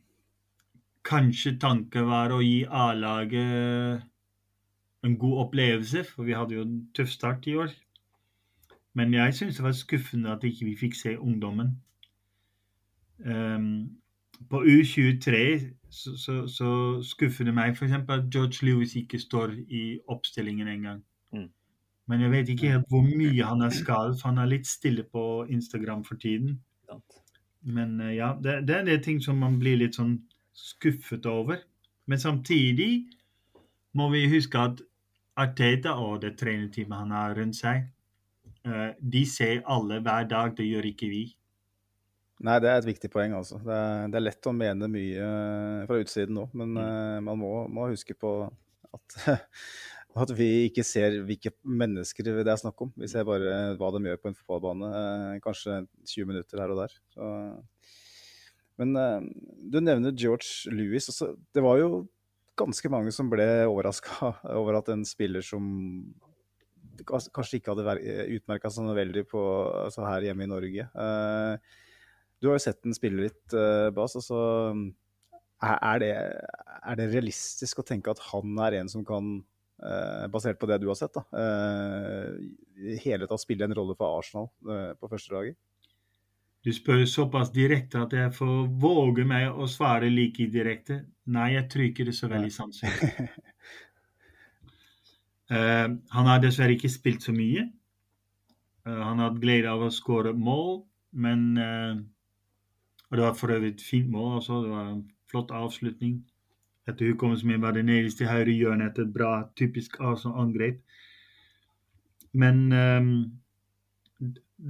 kanskje 1.07 1.53
tanken 1.61 2.09
var 2.09 2.33
å 2.33 2.41
gi 2.41 2.65
A-laget 2.65 4.01
en 5.05 5.15
god 5.21 5.45
opplevelse, 5.45 6.03
for 6.09 6.25
vi 6.25 6.35
hadde 6.35 6.57
jo 6.57 6.65
en 6.65 6.75
tøff 6.97 7.13
start 7.13 7.47
i 7.47 7.55
år. 7.61 7.71
Men 8.97 9.13
jeg 9.13 9.37
syns 9.37 9.61
det 9.61 9.63
var 9.69 9.77
skuffende 9.77 10.33
at 10.33 10.43
ikke 10.43 10.67
vi 10.67 10.75
fikk 10.81 10.97
se 10.97 11.15
ungdommen. 11.21 11.77
Um, 13.23 14.00
på 14.49 14.63
U23 14.63 15.37
så, 15.91 16.17
så, 16.17 16.47
så 16.47 16.73
skuffer 17.03 17.47
det 17.47 17.53
meg 17.53 17.75
f.eks. 17.75 17.93
at 17.93 18.29
George 18.33 18.65
Lewis 18.65 18.95
ikke 18.95 19.19
står 19.19 19.55
i 19.67 19.99
oppstillingen 20.07 20.67
engang. 20.67 21.01
Mm. 21.33 21.49
Men 22.07 22.21
jeg 22.21 22.31
vet 22.31 22.49
ikke 22.49 22.71
helt 22.71 22.91
hvor 22.91 23.03
mye 23.05 23.45
han 23.45 23.61
er 23.61 23.73
skadet, 23.75 24.19
for 24.19 24.31
han 24.31 24.39
er 24.41 24.51
litt 24.51 24.67
stille 24.67 25.03
på 25.03 25.45
Instagram 25.49 26.03
for 26.07 26.15
tiden. 26.19 26.59
Men 27.61 27.99
eh, 28.01 28.15
ja, 28.17 28.33
det, 28.43 28.61
det 28.67 28.75
er 28.75 28.85
det 28.87 29.03
ting 29.03 29.21
som 29.23 29.37
man 29.39 29.59
blir 29.59 29.77
litt 29.79 29.99
sånn 29.99 30.17
skuffet 30.57 31.27
over. 31.29 31.61
Men 32.09 32.19
samtidig 32.19 33.05
må 33.95 34.09
vi 34.13 34.25
huske 34.31 34.59
at 34.59 34.81
Arteta 35.39 35.93
og 35.99 36.21
det 36.23 36.35
trenerteamet 36.39 37.03
han 37.03 37.13
har 37.15 37.35
rundt 37.37 37.59
seg, 37.59 37.85
eh, 38.65 38.89
de 38.99 39.25
ser 39.27 39.61
alle 39.65 40.01
hver 40.03 40.27
dag. 40.31 40.55
Det 40.57 40.67
gjør 40.67 40.89
ikke 40.91 41.11
vi. 41.11 41.23
Nei, 42.41 42.57
det 42.63 42.69
er 42.71 42.79
et 42.79 42.89
viktig 42.89 43.09
poeng, 43.13 43.35
altså. 43.37 43.59
Det 43.61 43.75
er, 43.75 44.05
det 44.09 44.17
er 44.17 44.23
lett 44.25 44.47
å 44.49 44.53
mene 44.55 44.89
mye 44.89 45.25
eh, 45.25 45.81
fra 45.89 45.99
utsiden 46.01 46.37
nå, 46.39 46.47
men 46.57 46.73
mm. 46.73 47.27
man 47.27 47.37
må, 47.37 47.51
må 47.69 47.89
huske 47.91 48.15
på 48.17 48.31
at, 48.97 49.17
at 50.23 50.33
vi 50.35 50.49
ikke 50.69 50.85
ser 50.87 51.19
hvilke 51.27 51.53
mennesker 51.61 52.31
det 52.31 52.45
er 52.45 52.61
snakk 52.61 52.81
om. 52.87 52.93
Vi 52.97 53.09
ser 53.11 53.27
bare 53.27 53.75
hva 53.77 53.91
de 53.93 54.01
gjør 54.09 54.23
på 54.23 54.31
en 54.31 54.39
fotballbane. 54.39 54.89
eh, 55.01 55.35
Kanskje 55.43 55.83
20 56.15 56.31
minutter 56.31 56.63
her 56.63 56.73
og 56.73 56.81
der. 56.81 56.97
Så, 57.13 57.29
men 58.81 58.97
eh, 58.97 59.29
du 59.61 59.77
nevner 59.83 60.17
George 60.17 60.73
Lewis. 60.73 61.11
Altså, 61.13 61.35
det 61.53 61.63
var 61.65 61.77
jo 61.77 62.07
ganske 62.59 62.89
mange 62.93 63.13
som 63.15 63.29
ble 63.31 63.47
overraska 63.67 64.33
over 64.59 64.81
at 64.81 64.91
en 64.93 65.05
spiller 65.07 65.45
som 65.45 65.63
kanskje 67.05 67.57
ikke 67.57 67.73
hadde 67.73 68.25
utmerka 68.35 68.69
seg 68.69 68.85
noe 68.85 68.97
veldig 68.97 69.23
på, 69.29 69.39
altså 69.85 70.03
her 70.05 70.27
hjemme 70.27 70.45
i 70.45 70.51
Norge. 70.51 70.89
Eh, 70.89 71.79
du 72.41 72.49
har 72.49 72.57
jo 72.57 72.63
sett 72.63 72.81
den 72.81 72.97
spille 72.97 73.27
litt, 73.27 73.53
uh, 73.53 73.91
Bas. 73.93 74.17
Altså, 74.17 74.41
er, 75.61 76.01
det, 76.01 76.11
er 76.81 76.97
det 76.97 77.09
realistisk 77.11 77.81
å 77.81 77.85
tenke 77.85 78.13
at 78.13 78.21
han 78.31 78.57
er 78.65 78.79
en 78.79 78.89
som 78.89 79.03
kan, 79.05 79.35
eh, 79.85 80.23
basert 80.33 80.57
på 80.57 80.65
det 80.65 80.79
du 80.81 80.87
har 80.89 80.97
sett, 80.97 81.13
da, 81.13 81.21
eh, 81.37 82.95
hele 83.03 83.29
tatt 83.29 83.43
spille 83.43 83.67
en 83.67 83.75
rolle 83.77 83.93
for 83.99 84.17
Arsenal 84.17 84.49
på 84.57 84.79
på 84.97 85.09
førstelaget? 85.11 85.59
Du 86.61 86.69
spør 86.73 87.05
såpass 87.09 87.49
direkte 87.53 88.01
at 88.01 88.11
jeg 88.13 88.33
får 88.37 88.67
våge 88.81 89.23
meg 89.25 89.49
å 89.49 89.65
svare 89.69 90.09
like 90.13 90.45
direkte. 90.53 90.99
Nei, 91.33 91.53
jeg 91.55 91.69
tror 91.69 91.85
ikke 91.87 92.05
det 92.05 92.13
så 92.13 92.29
veldig 92.29 92.51
sannsynlig. 92.53 93.09
uh, 95.53 95.87
han 95.89 96.29
har 96.29 96.43
dessverre 96.43 96.77
ikke 96.77 96.91
spilt 96.93 97.25
så 97.25 97.33
mye. 97.33 97.65
Uh, 98.85 98.93
han 98.93 99.17
har 99.17 99.31
hatt 99.31 99.41
glede 99.41 99.73
av 99.73 99.87
å 99.87 99.93
skåre 99.93 100.35
mål, 100.37 100.83
men 101.11 101.57
eh, 101.57 101.97
Og 103.11 103.17
det 103.17 103.25
var 103.25 103.33
for 103.35 103.51
øvrig 103.51 103.73
et 103.73 103.81
fint 103.83 104.09
mål 104.09 104.37
også. 104.39 104.61
Det 104.63 104.71
var 104.71 104.91
en 104.91 105.11
flott 105.31 105.51
avslutning. 105.51 106.21
Etter 106.87 107.11
hukommelsen 107.11 107.47
min 107.47 107.61
var 107.61 107.75
det 107.75 107.85
nederst 107.85 108.21
i 108.21 108.29
høyre 108.29 108.55
hjørne 108.55 108.87
etter 108.89 109.03
et 109.05 109.13
bra, 109.13 109.49
typisk 109.55 109.99
Arsenal-angrep. 109.99 110.79
Men 112.33 112.71
um, 112.71 113.11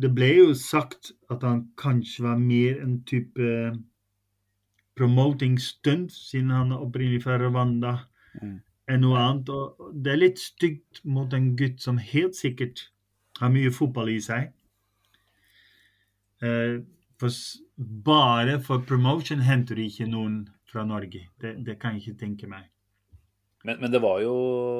det 0.02 0.10
ble 0.16 0.32
jo 0.38 0.54
sagt 0.58 1.12
at 1.32 1.44
han 1.46 1.68
kanskje 1.78 2.26
var 2.26 2.42
mer 2.42 2.82
en 2.82 3.04
type 3.06 3.52
promoting 4.98 5.60
stunt, 5.62 6.12
siden 6.12 6.50
han 6.50 6.72
er 6.72 6.82
opprinnelig 6.84 7.24
fra 7.24 7.38
Rwanda, 7.38 7.98
Mm. 8.42 8.62
enn 8.88 9.02
noe 9.04 9.18
annet. 9.20 9.50
Og 9.50 9.92
det 10.04 10.12
er 10.14 10.20
litt 10.22 10.40
stygt 10.40 11.02
mot 11.04 11.34
en 11.34 11.50
gutt 11.60 11.82
som 11.84 11.98
helt 11.98 12.36
sikkert 12.36 12.86
har 13.42 13.52
mye 13.52 13.72
fotball 13.76 14.10
i 14.10 14.20
seg. 14.24 14.54
Eh, 16.42 16.80
for 17.22 17.32
bare 17.78 18.60
for 18.66 18.84
promotion 18.88 19.44
henter 19.46 19.78
du 19.78 19.86
ikke 19.86 20.10
noen 20.10 20.44
fra 20.72 20.84
Norge. 20.88 21.28
Det, 21.42 21.56
det 21.66 21.78
kan 21.82 21.96
jeg 21.96 22.04
ikke 22.04 22.22
tenke 22.26 22.50
meg. 22.50 22.70
Men, 23.64 23.78
men 23.84 23.92
det 23.94 24.02
var 24.02 24.22
jo 24.24 24.36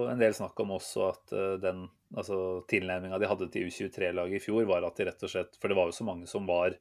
en 0.10 0.22
del 0.22 0.34
snakk 0.34 0.58
om 0.64 0.74
også 0.78 1.04
at 1.12 1.34
eh, 1.38 1.58
den 1.62 1.84
altså, 2.18 2.64
tilnærminga 2.70 3.20
de 3.22 3.30
hadde 3.30 3.50
til 3.54 3.70
U23-laget 3.70 4.40
i 4.40 4.44
fjor, 4.44 4.64
var 4.70 4.88
at 4.88 4.98
de 4.98 5.06
rett 5.10 5.28
og 5.28 5.34
slett 5.34 5.60
For 5.62 5.70
det 5.70 5.78
var 5.78 5.92
jo 5.92 5.98
så 6.00 6.08
mange 6.08 6.30
som 6.30 6.50
var 6.50 6.78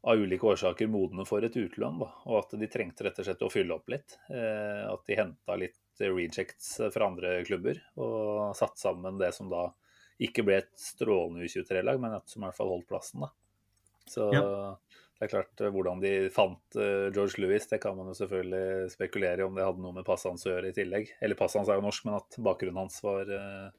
av 0.00 0.16
ulike 0.16 0.48
årsaker 0.48 0.88
modne 0.88 1.26
for 1.28 1.44
et 1.44 1.56
utlån, 1.60 1.98
da, 2.00 2.06
og 2.24 2.38
at 2.38 2.54
de 2.56 2.68
trengte 2.72 3.04
rett 3.04 3.18
og 3.20 3.26
slett 3.26 3.42
å 3.44 3.50
fylle 3.52 3.76
opp 3.76 3.92
litt. 3.92 4.16
Eh, 4.32 4.86
at 4.88 5.04
de 5.06 5.18
henta 5.18 5.58
litt 5.60 5.78
rejects 6.00 6.78
fra 6.94 7.10
andre 7.10 7.42
klubber 7.44 7.76
og 8.00 8.56
satt 8.56 8.80
sammen 8.80 9.20
det 9.20 9.34
som 9.36 9.50
da 9.52 9.66
ikke 10.24 10.44
ble 10.46 10.56
et 10.62 10.72
strålende 10.80 11.44
U23-lag, 11.44 12.00
men 12.00 12.16
som 12.24 12.40
i 12.40 12.48
hvert 12.48 12.56
fall 12.56 12.72
holdt 12.72 12.88
plassen. 12.88 13.26
da. 13.26 13.30
Så 14.10 14.26
Ja. 14.34 14.42
det 15.20 15.26
er 15.26 15.30
klart, 15.30 15.60
eh, 15.60 15.70
hvordan 15.70 16.00
de 16.02 16.30
fant 16.34 16.76
eh, 16.76 17.10
George 17.14 17.38
Lewis, 17.38 17.68
det 17.70 17.80
kan 17.82 17.96
man 17.96 18.10
jo 18.10 18.16
selvfølgelig 18.18 18.90
spekulere 18.90 19.44
i 19.44 19.46
om 19.46 19.54
det 19.54 19.66
hadde 19.66 19.84
noe 19.84 19.94
med 19.94 20.06
passet 20.08 20.32
hans 20.32 20.46
å 20.48 20.50
gjøre 20.50 20.72
i 20.72 20.76
tillegg. 20.76 21.14
Eller 21.20 21.38
passet 21.38 21.60
hans 21.60 21.70
er 21.70 21.78
jo 21.78 21.86
norsk, 21.86 22.08
men 22.08 22.18
at 22.18 22.40
bakgrunnen 22.42 22.82
hans 22.82 22.98
var 23.04 23.30
uh, 23.30 23.70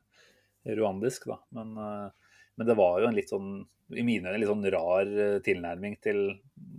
ruandisk, 0.77 1.27
da. 1.27 1.39
Men, 1.57 1.75
uh, 1.75 2.37
men 2.55 2.69
det 2.69 2.77
var 2.79 3.01
jo 3.01 3.09
en 3.09 3.17
litt 3.17 3.33
sånn, 3.33 3.51
i 3.91 4.05
mine 4.07 4.31
øyne, 4.31 4.39
litt 4.39 4.51
sånn 4.51 4.71
rar 4.71 5.09
tilnærming 5.43 5.97
til 5.99 6.21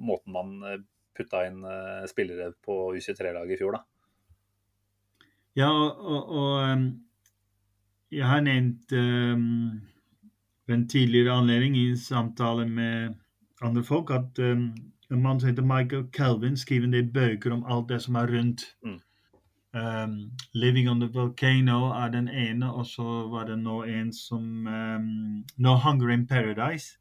måten 0.01 0.33
man 0.33 0.85
putta 1.13 1.43
inn 1.45 1.59
spillere 2.09 2.55
på 2.65 2.77
U23-laget 2.97 3.53
i 3.53 3.59
fjor, 3.61 3.77
da. 3.77 3.83
Ja, 5.59 5.69
og, 5.69 6.31
og, 6.33 6.53
ehm, 6.65 6.87
jeg 8.13 8.25
har 8.25 8.41
nevnt 8.45 8.93
um, 8.97 9.83
ved 10.65 10.77
en 10.79 10.87
tidligere 10.89 11.35
anledning 11.37 11.77
i 11.77 11.91
samtale 12.01 12.65
med 12.69 13.19
andre 13.63 13.85
folk 13.85 14.11
at 14.11 14.39
um, 14.39 14.75
en 15.11 15.23
mann 15.23 15.41
som 15.41 15.49
heter 15.49 15.63
Michael 15.63 16.05
Calvin 16.13 16.57
skriver 16.57 16.85
en 16.85 16.93
del 16.93 17.13
bøker 17.13 17.53
om 17.53 17.65
alt 17.69 17.89
det 17.89 18.03
som 18.03 18.15
er 18.15 18.27
rundt. 18.33 18.65
Mm. 18.85 19.01
Um, 19.75 20.33
'Living 20.55 20.89
on 20.91 21.01
the 21.01 21.09
Volcano' 21.09 22.05
er 22.05 22.09
den 22.09 22.29
ene, 22.29 22.73
og 22.73 22.87
så 22.87 23.29
var 23.29 23.45
det 23.45 23.59
nå 23.59 23.83
en 23.83 24.13
som 24.13 24.67
um, 24.67 25.45
'No 25.59 25.77
Hunger 25.77 26.09
in 26.09 26.29
Paradise'. 26.33 26.99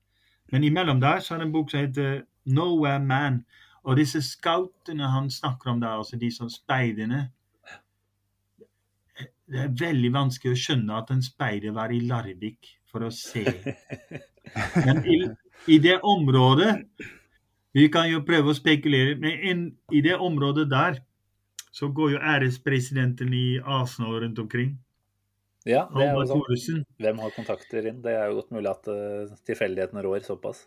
Men 0.51 0.63
imellom 0.63 1.01
der 1.01 1.19
så 1.19 1.33
er 1.33 1.37
det 1.37 1.45
en 1.45 1.53
bok 1.53 1.71
som 1.71 1.79
heter 1.79 2.21
'Nowhere 2.45 2.99
Man'. 2.99 3.43
Og 3.83 3.97
disse 3.97 4.21
scoutene 4.21 5.07
han 5.07 5.29
snakker 5.29 5.71
om 5.71 5.81
der, 5.81 5.87
altså 5.87 6.15
de 6.15 6.31
som 6.31 6.49
speiderne 6.49 7.31
det 9.51 9.59
er 9.59 9.73
veldig 9.79 10.11
vanskelig 10.15 10.55
å 10.55 10.59
skjønne 10.59 10.97
at 11.01 11.09
en 11.11 11.23
speider 11.23 11.73
var 11.75 11.91
i 11.91 11.99
Larvik 12.07 12.69
for 12.87 13.03
å 13.03 13.11
se. 13.11 13.43
Men 14.85 15.01
i, 15.03 15.17
i 15.67 15.77
det 15.81 15.99
området 16.01 16.75
Vi 17.71 17.87
kan 17.87 18.09
jo 18.09 18.19
prøve 18.27 18.51
å 18.51 18.57
spekulere, 18.57 19.15
men 19.15 19.43
in, 19.47 19.59
i 19.95 20.01
det 20.03 20.17
området 20.19 20.65
der 20.71 20.97
så 21.71 21.87
går 21.87 22.17
jo 22.17 22.17
ærespresidenten 22.19 23.31
i 23.31 23.45
Arsenal 23.63 24.17
rundt 24.19 24.39
omkring. 24.43 24.73
Ja, 25.63 25.85
det 25.93 26.09
er 26.09 26.17
jo 26.17 26.25
sånn. 26.27 26.81
Hvem 26.99 27.21
har 27.23 27.31
kontakter 27.31 27.87
inn? 27.87 28.01
Det 28.03 28.11
er 28.11 28.27
jo 28.27 28.41
godt 28.41 28.51
mulig 28.51 28.73
at 28.73 28.89
uh, 28.91 29.31
tilfeldighetene 29.47 30.03
rår 30.03 30.25
såpass. 30.25 30.65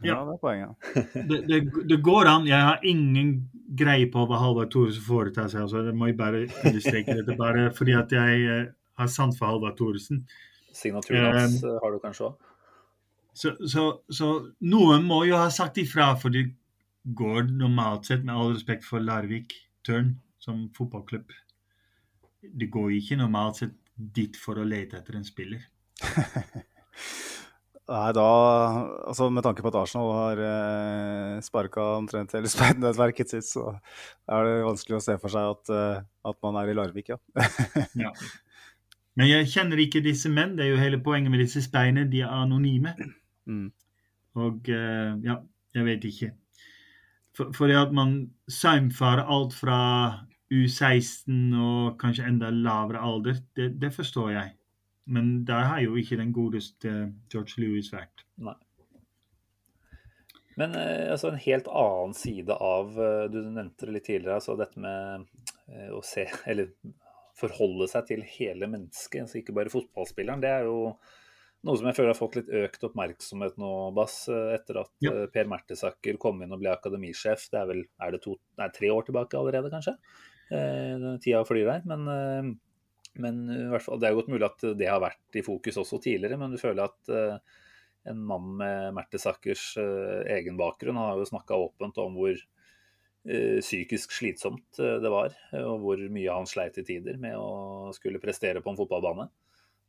Ja. 0.00 0.16
Ja, 0.16 0.18
det 0.24 0.34
er 0.34 0.42
poenget. 0.42 0.90
Det, 1.30 1.38
det, 1.46 1.60
det 1.86 2.00
går 2.02 2.26
an. 2.26 2.46
Jeg 2.48 2.66
har 2.66 2.82
ingen 2.88 3.34
greie 3.76 4.06
på 4.10 4.24
hva 4.26 4.38
Halvard 4.40 4.72
Thoresen 4.72 5.04
foretar 5.04 5.50
seg. 5.52 5.66
Altså, 5.66 5.84
det 5.86 5.92
må 5.94 6.08
jeg 6.08 6.16
bare 6.18 6.46
understreke. 6.48 7.18
Dette 7.20 7.36
bare 7.38 7.68
fordi 7.76 7.94
at 7.98 8.14
jeg 8.16 8.46
uh, 8.48 8.70
har 8.98 9.10
sans 9.12 9.36
for 9.36 9.52
Halvard 9.52 9.76
Thoresen. 9.78 10.24
Signaturen 10.72 11.34
hans 11.34 11.60
eh, 11.66 11.76
har 11.82 11.92
du 11.92 11.98
kanskje 12.02 12.30
òg? 12.30 12.49
Så, 13.34 13.54
så, 13.68 13.84
så 14.10 14.30
noen 14.66 15.04
må 15.06 15.22
jo 15.28 15.38
ha 15.38 15.50
sagt 15.54 15.78
ifra, 15.82 16.12
for 16.18 16.34
det 16.34 16.48
går 17.16 17.50
normalt 17.56 18.10
sett, 18.10 18.24
med 18.26 18.36
all 18.36 18.54
respekt 18.54 18.84
for 18.86 19.02
Larvik 19.02 19.54
Tørn 19.86 20.18
som 20.40 20.66
fotballklubb 20.76 21.30
Det 22.40 22.68
går 22.72 22.96
ikke 22.98 23.20
normalt 23.20 23.62
sett 23.62 23.76
dit 23.94 24.36
for 24.40 24.60
å 24.60 24.64
lete 24.64 24.96
etter 24.96 25.18
en 25.18 25.26
spiller. 25.26 25.64
Nei, 27.90 28.10
da 28.16 28.26
Altså, 29.10 29.26
med 29.34 29.44
tanke 29.44 29.64
på 29.64 29.70
at 29.72 29.78
Arsenal 29.82 30.12
har 30.14 30.40
eh, 30.46 31.40
sparka 31.44 31.84
omtrent 31.98 32.32
hele 32.36 32.48
speidernettverket 32.50 33.34
sitt, 33.34 33.48
så 33.48 33.74
er 34.30 34.46
det 34.46 34.68
vanskelig 34.68 35.00
å 35.00 35.02
se 35.04 35.16
for 35.20 35.34
seg 35.34 35.56
at, 35.56 35.72
eh, 35.74 36.06
at 36.30 36.38
man 36.46 36.60
er 36.62 36.70
i 36.70 36.76
Larvik, 36.78 37.12
ja. 37.12 37.18
Ja. 38.06 38.14
Men 39.18 39.26
jeg 39.26 39.48
kjenner 39.52 39.80
ikke 39.82 40.00
disse 40.04 40.30
menn. 40.32 40.54
Det 40.56 40.64
er 40.64 40.70
jo 40.70 40.80
hele 40.80 41.00
poenget 41.02 41.32
med 41.34 41.42
disse 41.42 41.60
speiderne. 41.64 42.06
De 42.08 42.22
er 42.22 42.30
anonyme. 42.30 42.94
Mm. 43.50 43.66
Og 44.40 44.70
eh, 44.70 45.12
ja, 45.26 45.40
jeg 45.74 45.88
vet 45.88 46.06
ikke. 46.06 46.30
For, 47.36 47.52
for 47.56 47.72
at 47.74 47.92
man 47.94 48.16
saumfarer 48.50 49.26
alt 49.26 49.54
fra 49.54 49.80
U16 50.50 51.52
og 51.54 51.98
kanskje 52.00 52.26
enda 52.26 52.50
lavere 52.54 53.02
alder, 53.06 53.42
det, 53.56 53.72
det 53.82 53.92
forstår 53.94 54.32
jeg. 54.34 54.56
Men 55.10 55.44
der 55.46 55.66
har 55.66 55.80
jo 55.82 55.96
ikke 55.98 56.18
den 56.18 56.32
godeste 56.34 56.90
George 57.32 57.62
Lewis 57.62 57.92
vært. 57.94 58.26
Nei. 58.42 58.56
Men 60.60 60.74
eh, 60.74 61.10
altså, 61.12 61.30
en 61.30 61.40
helt 61.40 61.68
annen 61.68 62.14
side 62.14 62.52
av 62.52 62.98
eh, 63.00 63.26
Du 63.32 63.38
nevnte 63.46 63.86
det 63.86 63.94
litt 63.94 64.06
tidligere, 64.10 64.40
altså 64.40 64.58
dette 64.58 64.82
med 64.82 65.24
eh, 65.70 65.88
å 65.94 66.02
se 66.04 66.26
Eller 66.50 66.74
forholde 67.40 67.86
seg 67.88 68.10
til 68.10 68.26
hele 68.26 68.68
mennesket, 68.68 69.22
altså 69.22 69.38
ikke 69.40 69.54
bare 69.56 69.72
fotballspilleren. 69.72 70.42
Det 70.42 70.50
er 70.52 70.66
jo 70.66 70.90
noe 71.66 71.76
som 71.76 71.86
jeg 71.90 71.96
føler 71.98 72.12
har 72.14 72.18
fått 72.18 72.36
litt 72.38 72.50
økt 72.62 72.84
oppmerksomhet 72.88 73.58
nå, 73.60 73.70
Bass, 73.96 74.22
eh, 74.32 74.54
etter 74.56 74.80
at 74.80 74.90
Ja. 75.04 75.12
eh, 75.12 75.26
Per 75.32 75.44
Mertesaker 75.50 76.18
kom 76.18 76.40
inn 76.42 76.52
og 76.52 76.60
ble 76.62 76.70
akademisjef. 76.72 77.50
Det 77.52 77.60
er 77.60 77.66
vel 77.66 77.84
er 78.00 78.10
det 78.12 78.22
to, 78.24 78.36
nei, 78.58 78.68
tre 78.72 78.88
år 78.88 79.04
tilbake 79.04 79.36
allerede, 79.38 79.70
kanskje? 79.72 79.96
Eh, 80.50 81.18
tida 81.22 81.44
flyr 81.44 81.66
der. 81.68 81.82
Men, 81.86 82.08
eh, 82.08 82.54
men 83.20 83.42
i 83.50 83.68
hvert 83.70 83.82
fall, 83.82 83.98
det 83.98 84.08
er 84.08 84.14
godt 84.14 84.28
mulig 84.32 84.46
at 84.48 84.78
det 84.78 84.88
har 84.88 85.00
vært 85.00 85.36
i 85.36 85.42
fokus 85.42 85.76
også 85.76 86.00
tidligere, 86.00 86.38
men 86.38 86.50
du 86.52 86.56
føler 86.58 86.84
at 86.84 87.08
eh, 87.08 87.38
en 88.06 88.16
mann 88.24 88.56
med 88.56 88.94
Mertesakers 88.94 89.76
eh, 89.76 90.38
egen 90.38 90.56
bakgrunn 90.56 90.96
har 90.96 91.18
jo 91.18 91.28
snakka 91.28 91.58
åpent 91.58 91.98
om 91.98 92.14
hvor 92.16 92.34
psykisk 93.60 94.14
slitsomt 94.16 94.78
det 94.78 95.10
var, 95.12 95.34
og 95.60 95.82
hvor 95.82 96.00
mye 96.08 96.32
han 96.32 96.46
sleit 96.48 96.78
i 96.80 96.82
tider 96.88 97.18
med 97.20 97.34
å 97.36 97.90
skulle 97.92 98.18
prestere 98.18 98.62
på 98.64 98.72
en 98.72 98.78
fotballbane. 98.78 99.26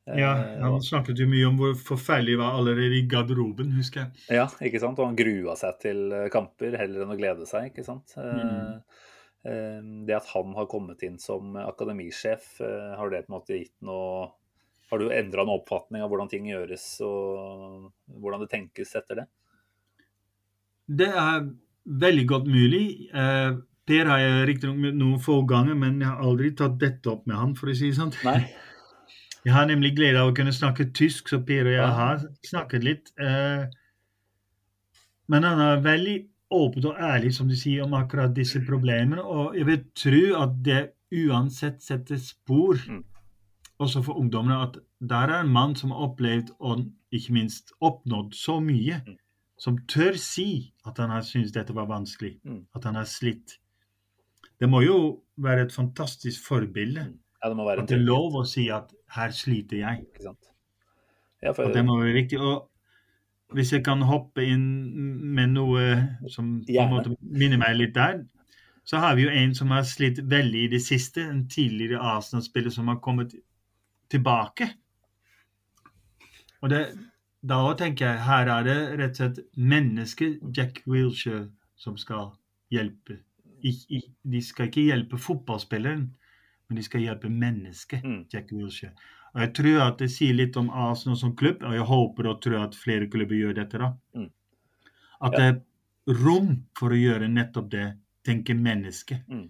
Eh, 0.07 0.17
Ja, 0.19 0.31
han 0.63 0.81
snakket 0.81 1.19
jo 1.21 1.27
mye 1.29 1.45
om 1.47 1.57
hvor 1.59 1.75
forferdelig 1.77 2.33
det 2.35 2.41
var 2.41 2.57
allerede 2.57 2.97
i 2.97 3.05
garderoben, 3.07 3.71
husker 3.77 4.01
jeg. 4.07 4.25
Ja, 4.39 4.47
ikke 4.65 4.79
sant? 4.81 4.99
Og 4.99 5.05
han 5.11 5.15
grua 5.19 5.55
seg 5.59 5.77
til 5.83 6.11
eh, 6.17 6.27
kamper 6.33 6.77
heller 6.79 7.05
enn 7.05 7.13
å 7.13 7.17
glede 7.19 7.45
seg, 7.49 7.69
ikke 7.71 7.85
sant. 7.85 8.15
Eh, 8.17 8.23
Mm. 8.23 8.81
eh, 9.45 9.81
Det 10.07 10.15
at 10.15 10.27
han 10.33 10.53
har 10.57 10.65
kommet 10.69 11.01
inn 11.03 11.17
som 11.19 11.55
akademisjef, 11.55 12.59
eh, 12.61 12.95
har 12.97 13.09
det 13.09 13.25
på 13.27 13.33
en 13.33 13.39
måte 13.39 13.57
gitt 13.59 13.75
noe 13.81 14.31
Har 14.91 14.99
du 14.99 15.05
endra 15.09 15.45
noen 15.45 15.61
oppfatning 15.61 16.01
av 16.03 16.09
hvordan 16.11 16.27
ting 16.29 16.43
gjøres, 16.49 16.99
og 17.07 17.93
hvordan 18.19 18.41
det 18.41 18.49
tenkes 18.51 18.89
etter 18.99 19.15
det? 19.21 19.25
Det 20.91 21.07
er 21.07 21.45
veldig 21.87 22.25
godt 22.27 22.49
mulig. 22.51 23.07
Eh, 23.13 23.53
per 23.87 24.05
har 24.11 24.19
jeg 24.19 24.47
riktignok 24.49 24.81
møtt 24.83 24.97
noen 24.99 25.21
få 25.23 25.37
ganger, 25.47 25.75
men 25.79 26.01
jeg 26.01 26.09
har 26.09 26.19
aldri 26.27 26.51
tatt 26.59 26.77
dette 26.81 27.07
opp 27.07 27.23
med 27.25 27.37
han, 27.39 27.55
for 27.55 27.71
å 27.71 27.75
si 27.77 27.87
det 27.91 27.97
sånn. 28.01 28.11
Nei? 28.27 28.41
Jeg 29.45 29.53
har 29.53 29.65
nemlig 29.65 29.95
glede 29.97 30.19
av 30.21 30.29
å 30.31 30.35
kunne 30.37 30.53
snakke 30.53 30.91
tysk, 30.93 31.29
så 31.31 31.39
Per 31.45 31.65
og 31.65 31.73
jeg 31.73 31.93
har 31.97 32.19
snakket 32.45 32.83
litt. 32.85 33.11
Eh, 33.19 33.65
men 35.31 35.43
han 35.47 35.59
er 35.63 35.81
veldig 35.81 36.17
åpen 36.51 36.85
og 36.91 36.99
ærlig, 36.99 37.33
som 37.33 37.47
du 37.49 37.55
sier, 37.55 37.83
om 37.85 37.95
akkurat 37.97 38.33
disse 38.35 38.59
problemene. 38.67 39.23
Og 39.23 39.55
jeg 39.57 39.65
vil 39.69 39.83
tro 39.95 40.23
at 40.43 40.57
det 40.65 40.81
uansett 41.11 41.81
setter 41.83 42.17
spor, 42.21 42.75
Mm. 42.87 43.03
også 43.79 44.03
for 44.03 44.13
ungdommene, 44.19 44.61
at 44.61 44.77
der 45.01 45.27
er 45.29 45.41
en 45.41 45.49
mann 45.49 45.75
som 45.75 45.91
har 45.91 46.07
opplevd 46.09 46.51
og 46.59 46.85
ikke 47.11 47.33
minst 47.33 47.71
oppnådd 47.81 48.33
så 48.33 48.59
mye, 48.61 49.01
Mm. 49.07 49.17
som 49.57 49.77
tør 49.87 50.17
si 50.17 50.73
at 50.85 50.97
han 50.97 51.09
har 51.09 51.21
syntes 51.21 51.51
dette 51.51 51.73
var 51.73 51.87
vanskelig, 51.87 52.39
Mm. 52.45 52.65
at 52.75 52.83
han 52.83 52.95
har 52.95 53.05
slitt. 53.05 53.57
Det 54.59 54.69
må 54.69 54.83
jo 54.85 55.23
være 55.39 55.61
et 55.63 55.71
fantastisk 55.71 56.43
forbilde. 56.45 57.13
Ja, 57.41 57.49
det 57.49 57.57
må 57.57 57.65
være 57.65 57.83
At 57.83 57.89
det 57.89 57.97
er 57.97 58.05
lov 58.05 58.35
å 58.37 58.43
si 58.45 58.67
at 58.69 58.93
'her 59.15 59.31
sliter 59.33 59.77
jeg'. 59.77 60.01
ikke 60.05 60.23
sant. 60.23 60.51
Ja, 61.41 61.51
for, 61.51 61.63
At 61.63 61.73
det 61.73 61.85
må 61.85 61.97
være 61.99 62.13
viktig. 62.13 62.39
Og 62.39 62.69
hvis 63.53 63.73
jeg 63.73 63.83
kan 63.83 64.01
hoppe 64.01 64.45
inn 64.45 64.67
med 65.35 65.55
noe 65.55 65.81
som 66.29 66.61
minner 67.21 67.57
meg 67.57 67.75
litt 67.75 67.95
der, 67.95 68.23
så 68.83 68.97
har 68.97 69.15
vi 69.15 69.23
jo 69.23 69.29
en 69.29 69.55
som 69.55 69.71
har 69.71 69.83
slitt 69.83 70.21
veldig 70.29 70.65
i 70.65 70.67
det 70.67 70.81
siste. 70.81 71.21
En 71.21 71.47
tidligere 71.49 71.99
Arsenal-spiller 71.99 72.69
som 72.69 72.87
har 72.87 72.99
kommet 73.03 73.33
tilbake. 74.09 74.69
Og 76.61 76.69
det, 76.69 76.81
da 77.41 77.73
tenker 77.77 78.05
jeg 78.05 78.23
her 78.27 78.49
er 78.53 78.63
det 78.63 78.79
rett 78.99 79.11
og 79.11 79.21
slett 79.21 79.43
mennesket 79.57 80.57
Jack 80.57 80.81
Wilshere 80.85 81.49
som 81.75 81.97
skal 81.97 82.31
hjelpe. 82.73 83.19
De 83.61 84.41
skal 84.41 84.69
ikke 84.69 84.87
hjelpe 84.89 85.19
fotballspilleren, 85.21 86.09
men 86.71 86.79
de 86.79 86.83
skal 86.87 87.03
hjelpe 87.03 87.29
mennesket 87.29 88.03
Mm. 88.07 88.21
Jack 88.31 88.51
Wilshere. 88.55 88.93
Og 89.35 89.41
jeg 89.43 89.53
tror 89.57 89.81
at 89.87 89.97
det 89.99 90.09
sier 90.11 90.33
litt 90.35 90.57
om 90.59 90.69
Arsenal 90.71 91.17
som 91.19 91.35
klubb, 91.35 91.61
og 91.63 91.73
jeg 91.75 91.85
håper 91.87 92.27
og 92.31 92.41
tror 92.43 92.63
at 92.65 92.75
flere 92.75 93.07
klubber 93.11 93.35
gjør 93.35 93.55
dette. 93.59 93.77
da. 93.79 93.93
Mm. 94.15 94.29
At 95.21 95.33
Ja. 95.33 95.37
det 95.37 95.47
er 96.09 96.13
rom 96.25 96.65
for 96.79 96.89
å 96.95 96.99
gjøre 96.99 97.27
nettopp 97.31 97.69
det. 97.71 97.93
Tenke 98.23 98.53
menneske. 98.55 99.23
mm. 99.29 99.49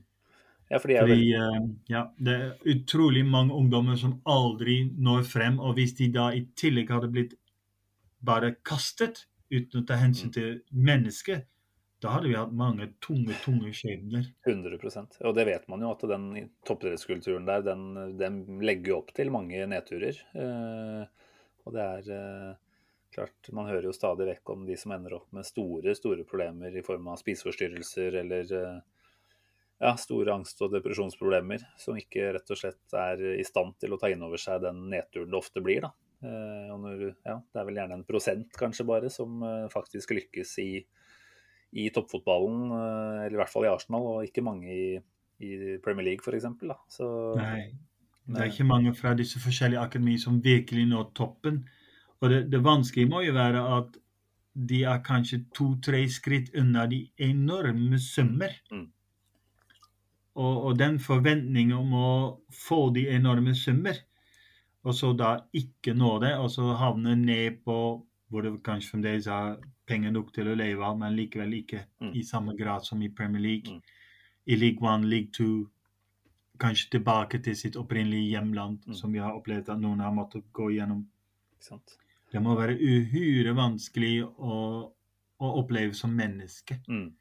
ja, 0.71 0.77
fordi, 0.79 0.97
Fordi 0.99 1.33
eh, 1.33 1.69
ja, 1.89 2.05
det 2.17 2.33
er 2.33 2.57
utrolig 2.65 3.25
mange 3.25 3.53
ungdommer 3.53 3.95
som 3.97 4.21
aldri 4.25 4.89
når 4.97 5.23
frem. 5.25 5.59
Og 5.59 5.75
hvis 5.75 5.93
de 5.97 6.07
da 6.11 6.29
i 6.31 6.45
tillegg 6.55 6.89
hadde 6.89 7.11
blitt 7.11 7.33
bare 8.23 8.55
kastet 8.63 9.25
uten 9.51 9.81
å 9.81 9.85
ta 9.87 9.95
hensyn 9.95 10.27
Mm. 10.29 10.33
til 10.33 10.61
mennesket, 10.71 11.45
da 12.01 12.15
hadde 12.15 12.31
vi 12.31 12.37
hatt 12.37 12.53
mange 12.57 12.87
tunge, 13.03 13.35
tunge 13.43 13.71
skjebner. 13.77 14.25
100 14.47 14.79
Og 15.27 15.35
det 15.37 15.45
vet 15.45 15.67
man 15.69 15.83
jo, 15.83 15.91
at 15.93 16.05
den 16.09 16.27
toppidrettskulturen 16.65 17.45
der, 17.45 17.61
den, 17.65 18.17
den 18.17 18.41
legger 18.65 18.97
opp 18.97 19.11
til 19.13 19.29
mange 19.33 19.61
nedturer. 19.69 20.17
Eh, 20.33 21.03
og 21.61 21.75
det 21.75 21.83
er 21.85 22.13
eh, 22.15 22.53
klart, 23.13 23.51
man 23.53 23.69
hører 23.69 23.89
jo 23.89 23.93
stadig 23.93 24.25
vekk 24.31 24.53
om 24.53 24.65
de 24.65 24.77
som 24.81 24.95
ender 24.95 25.19
opp 25.19 25.29
med 25.35 25.45
store, 25.45 25.93
store 25.97 26.25
problemer 26.27 26.73
i 26.73 26.83
form 26.85 27.11
av 27.11 27.19
spiseforstyrrelser 27.21 28.17
eller 28.23 28.53
eh, 28.57 28.79
ja, 29.81 29.91
store 29.97 30.33
angst- 30.33 30.61
og 30.65 30.73
depresjonsproblemer, 30.73 31.67
som 31.81 31.99
ikke 31.99 32.31
rett 32.37 32.53
og 32.53 32.59
slett 32.59 32.97
er 32.97 33.21
i 33.35 33.45
stand 33.45 33.77
til 33.81 33.93
å 33.93 33.99
ta 34.01 34.09
inn 34.09 34.25
over 34.25 34.41
seg 34.41 34.63
den 34.65 34.87
nedturen 34.89 35.29
det 35.29 35.37
ofte 35.37 35.61
blir. 35.61 35.85
da. 35.85 35.93
Eh, 36.21 36.73
og 36.73 36.81
når, 36.87 37.05
ja, 37.25 37.37
det 37.41 37.61
er 37.61 37.69
vel 37.69 37.79
gjerne 37.81 37.99
en 37.99 38.07
prosent 38.09 38.57
kanskje 38.57 38.85
bare 38.89 39.13
som 39.13 39.41
eh, 39.45 39.69
faktisk 39.73 40.13
lykkes 40.17 40.57
i 40.65 40.71
i 41.71 41.87
toppfotballen, 41.93 42.71
eh, 42.75 43.21
eller 43.25 43.37
i 43.37 43.41
hvert 43.41 43.53
fall 43.53 43.67
i 43.67 43.71
Arsenal, 43.71 44.07
og 44.13 44.27
ikke 44.27 44.43
mange 44.45 44.71
i, 44.71 44.85
i 45.43 45.77
Premier 45.83 46.11
League 46.11 46.25
f.eks. 46.25 46.47
Så 46.91 47.07
Nei. 47.39 47.71
Det 48.31 48.37
er 48.39 48.51
ikke 48.51 48.67
mange 48.69 48.93
fra 48.95 49.15
disse 49.17 49.39
forskjellige 49.41 49.81
akademier 49.81 50.19
som 50.21 50.37
virkelig 50.43 50.85
når 50.87 51.09
toppen. 51.17 51.63
Og 52.21 52.29
det, 52.29 52.45
det 52.53 52.61
vanskelige 52.63 53.09
må 53.09 53.23
jo 53.25 53.33
være 53.35 53.63
at 53.77 53.97
de 54.53 54.83
er 54.87 55.03
kanskje 55.03 55.45
to-tre 55.55 56.03
skritt 56.11 56.51
unna 56.59 56.85
de 56.91 57.05
enorme 57.17 57.99
summer. 57.99 58.53
Mm. 58.71 58.87
Og, 60.35 60.63
og 60.65 60.77
den 60.79 60.99
forventningen 60.99 61.75
om 61.75 61.93
å 61.97 62.13
få 62.55 62.89
de 62.95 63.07
enorme 63.11 63.55
summer, 63.57 63.97
og 64.83 64.95
så 64.97 65.11
da 65.13 65.33
ikke 65.53 65.93
nå 65.97 66.15
det, 66.23 66.35
og 66.39 66.49
så 66.53 66.71
havne 66.79 67.15
ned 67.19 67.59
på 67.65 67.77
hvor 68.31 68.45
det 68.45 68.53
kanskje 68.63 68.95
fremdeles 68.95 69.27
har 69.27 69.57
penger 69.91 70.11
nok 70.15 70.31
til 70.35 70.47
å 70.51 70.55
leve 70.57 70.81
av, 70.87 70.97
men 70.99 71.15
likevel 71.19 71.53
ikke 71.59 71.83
Mm. 72.01 72.15
i 72.15 72.23
samme 72.23 72.55
grad 72.57 72.85
som 72.87 73.01
i 73.03 73.09
Premier 73.09 73.41
League. 73.43 73.71
Mm. 73.75 73.81
I 74.47 74.55
League 74.57 74.81
One, 74.81 75.05
League 75.11 75.31
Two, 75.35 75.67
kanskje 76.61 76.89
tilbake 76.97 77.39
til 77.43 77.55
sitt 77.55 77.75
opprinnelige 77.75 78.31
hjemland, 78.35 78.79
Mm. 78.87 78.95
som 78.95 79.11
vi 79.11 79.19
har 79.19 79.33
opplevd 79.33 79.69
at 79.69 79.79
noen 79.79 79.99
har 79.99 80.11
måttet 80.13 80.43
gå 80.53 80.69
gjennom. 80.75 81.05
Det 82.31 82.41
må 82.41 82.55
være 82.57 82.77
uhyre 82.79 83.53
vanskelig 83.53 84.23
å, 84.39 84.91
å 85.41 85.49
oppleve 85.63 85.93
som 85.97 86.13
menneske. 86.15 86.77
Mm. 86.87 87.11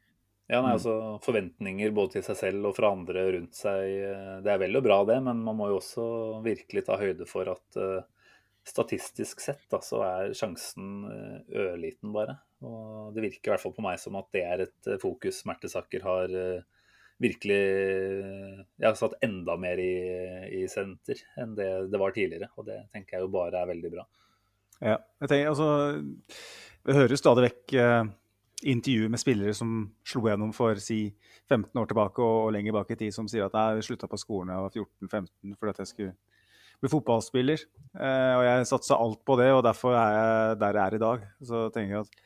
Ja, 0.49 0.61
nei, 0.61 0.71
Mm. 0.71 0.77
altså 0.77 1.19
Forventninger 1.23 1.93
både 1.93 2.11
til 2.13 2.23
seg 2.23 2.35
selv 2.37 2.65
og 2.67 2.75
fra 2.75 2.91
andre 2.91 3.31
rundt 3.33 3.53
seg. 3.53 3.83
eh, 4.03 4.41
Det 4.41 4.51
er 4.51 4.57
vel 4.57 4.75
og 4.77 4.83
bra, 4.83 5.03
det, 5.05 5.21
men 5.23 5.43
man 5.43 5.55
må 5.57 5.67
jo 5.69 5.77
også 5.79 6.43
virkelig 6.43 6.85
ta 6.85 6.97
høyde 6.97 7.25
for 7.27 7.47
at 7.49 7.77
eh, 7.77 8.01
statistisk 8.67 9.41
sett 9.41 9.63
da, 9.71 9.79
så 9.83 10.01
er 10.05 10.35
sjansen 10.37 11.05
eh, 11.09 11.57
ørliten, 11.63 12.11
bare. 12.13 12.37
Og 12.65 13.15
det 13.15 13.25
virker 13.25 13.49
i 13.49 13.53
hvert 13.55 13.63
fall 13.63 13.73
på 13.75 13.85
meg 13.85 13.97
som 14.01 14.17
at 14.19 14.29
det 14.35 14.43
er 14.45 14.63
et 14.67 14.89
eh, 14.89 14.99
fokus 15.01 15.41
Mertesaker 15.49 16.05
har 16.05 16.35
eh, 16.37 16.63
virkelig 17.21 17.61
ja, 18.81 18.93
satt 18.97 19.17
enda 19.25 19.57
mer 19.61 19.81
i, 19.81 19.93
i 20.61 20.63
senter 20.69 21.19
enn 21.41 21.53
det 21.57 21.69
det 21.91 22.01
var 22.01 22.13
tidligere. 22.15 22.51
Og 22.57 22.67
det 22.69 22.79
tenker 22.93 23.17
jeg 23.17 23.25
jo 23.25 23.33
bare 23.33 23.61
er 23.61 23.69
veldig 23.73 23.93
bra. 23.93 24.07
Ja, 24.81 24.97
jeg 25.21 25.29
tenker, 25.29 25.51
altså, 25.51 25.69
Vi 26.81 26.97
hører 26.97 27.19
stadig 27.19 27.45
vekk 27.49 27.75
eh, 27.77 28.03
intervjuer 28.71 29.09
med 29.13 29.21
spillere 29.21 29.53
som 29.57 29.75
slo 30.05 30.25
gjennom 30.29 30.53
for 30.53 30.77
si 30.81 31.03
15 31.49 31.77
år 31.77 31.89
tilbake 31.89 32.21
og, 32.21 32.47
og 32.47 32.53
lenger 32.55 32.77
bak 32.77 32.93
i 32.93 32.97
tid, 32.97 33.13
som 33.13 33.29
sier 33.29 33.49
at 33.49 33.57
jeg 33.57 33.89
slutta 33.89 34.09
på 34.09 34.21
skolen 34.21 34.53
da 34.53 34.57
jeg 34.59 34.67
var 34.67 34.77
14-15 35.09 35.57
fordi 35.57 35.73
at 35.73 35.81
jeg 35.81 35.91
skulle 35.91 36.13
bli 36.81 36.89
fotballspiller. 36.89 37.63
Eh, 37.93 38.33
og 38.37 38.43
jeg 38.45 38.69
satsa 38.69 38.97
alt 38.99 39.21
på 39.27 39.37
det, 39.39 39.51
og 39.53 39.63
derfor 39.65 39.95
er 39.95 40.13
jeg 40.17 40.61
der 40.63 40.77
jeg 40.79 40.83
er 40.83 40.97
i 40.97 41.03
dag. 41.05 41.25
Så 41.51 41.65
tenker 41.73 41.97
jeg 41.97 42.05
at 42.07 42.21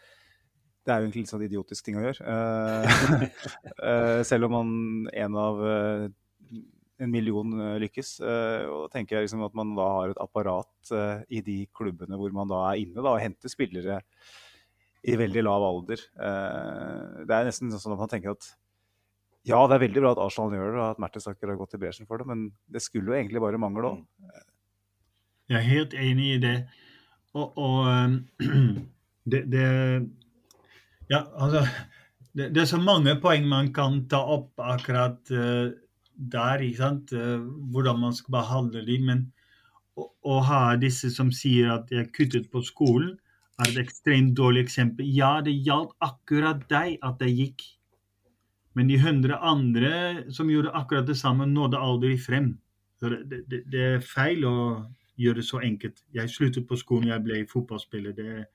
det 0.85 0.93
er 0.93 0.99
jo 0.99 1.07
egentlig 1.07 1.23
litt 1.23 1.31
sånn 1.33 1.47
idiotisk 1.47 1.87
ting 1.87 1.97
å 1.99 2.05
gjøre. 2.05 2.35
Eh, 2.35 3.25
eh, 3.89 4.21
selv 4.27 4.47
om 4.47 4.55
man 4.59 4.71
en 5.11 5.37
av 5.41 5.63
en 6.95 7.11
million 7.11 7.57
lykkes. 7.81 8.17
Og 8.23 8.85
da 8.85 8.91
tenker 8.93 9.17
jeg 9.17 9.27
liksom 9.27 9.43
at 9.43 9.55
man 9.57 9.75
da 9.75 9.89
har 9.97 10.13
et 10.13 10.21
apparat 10.23 10.93
i 11.27 11.41
de 11.43 11.57
klubbene 11.75 12.15
hvor 12.15 12.31
man 12.31 12.47
da 12.47 12.61
er 12.69 12.85
inne 12.85 13.01
da, 13.01 13.11
og 13.11 13.23
henter 13.23 13.51
spillere 13.51 13.99
i 15.05 15.17
veldig 15.19 15.43
lav 15.43 15.65
alder. 15.67 15.99
Det 16.15 17.35
er 17.35 17.49
nesten 17.49 17.73
sånn 17.73 17.97
at 17.97 17.99
man 17.99 18.13
tenker 18.13 18.31
at 18.31 18.47
ja, 19.45 19.59
det 19.69 19.75
er 19.77 19.83
veldig 19.83 20.01
bra 20.01 20.11
at 20.15 20.21
Arsenal 20.23 20.55
gjør 20.57 20.71
det, 20.71 20.81
og 20.81 20.89
at 20.89 21.01
Mertesaker 21.03 21.51
har 21.51 21.57
gått 21.59 21.75
i 21.77 21.79
bresjen 21.81 22.09
for 22.09 22.21
det, 22.21 22.25
men 22.29 22.47
det 22.71 22.81
skulle 22.81 23.11
jo 23.11 23.17
egentlig 23.17 23.43
bare 23.43 23.61
mangle 23.61 23.91
òg. 23.91 23.99
Jeg 25.51 25.59
er 25.59 25.67
helt 25.69 25.93
enig 25.93 26.29
i 26.33 26.41
det. 26.41 26.55
Og, 27.35 27.51
og 27.61 27.79
um, 27.85 28.15
det, 29.31 29.43
det 29.51 29.65
Ja, 31.11 31.21
altså 31.37 31.61
det, 32.33 32.49
det, 32.55 32.63
er 32.63 32.69
så 32.71 32.79
mange 32.81 33.13
poeng 33.21 33.45
man 33.47 33.69
kan 33.75 34.01
ta 34.09 34.23
opp 34.33 34.57
akkurat 34.57 35.19
uh, 35.29 35.69
der. 36.15 36.63
ikke 36.65 36.81
sant? 36.81 37.13
Uh, 37.13 37.45
hvordan 37.71 38.01
man 38.01 38.17
skal 38.17 38.39
behandle 38.39 38.81
dem. 38.87 39.05
Men 39.11 39.23
å, 39.93 40.09
å, 40.25 40.39
ha 40.47 40.63
disse 40.81 41.13
som 41.13 41.29
sier 41.31 41.69
at 41.75 41.85
de 41.91 42.01
er 42.01 42.09
kuttet 42.15 42.49
på 42.49 42.63
skolen, 42.65 43.13
er 43.61 43.69
et 43.69 43.83
ekstremt 43.85 44.33
dårlig 44.35 44.65
eksempel. 44.65 45.05
Ja, 45.05 45.37
det 45.45 45.53
gjaldt 45.63 45.93
akkurat 46.03 46.65
deg 46.71 46.97
at 47.05 47.21
det 47.21 47.29
gikk. 47.31 47.69
Men 48.75 48.89
de 48.91 48.99
hundre 48.99 49.39
andre 49.39 49.91
som 50.35 50.49
gjorde 50.51 50.73
akkurat 50.75 51.07
det 51.07 51.17
samme, 51.17 51.47
nådde 51.47 51.79
aldri 51.79 52.17
frem. 52.19 52.57
Det, 53.01 53.43
det, 53.47 53.61
det 53.71 53.83
er 53.95 54.03
feil 54.03 54.43
å 54.47 54.55
gjøre 55.19 55.39
det 55.39 55.47
så 55.47 55.61
enkelt. 55.63 56.01
Jeg 56.15 56.31
sluttet 56.31 56.67
på 56.67 56.77
skolen, 56.79 57.11
jeg 57.11 57.23
ble 57.23 57.43
fotballspiller. 57.51 58.15
Det, 58.15 58.47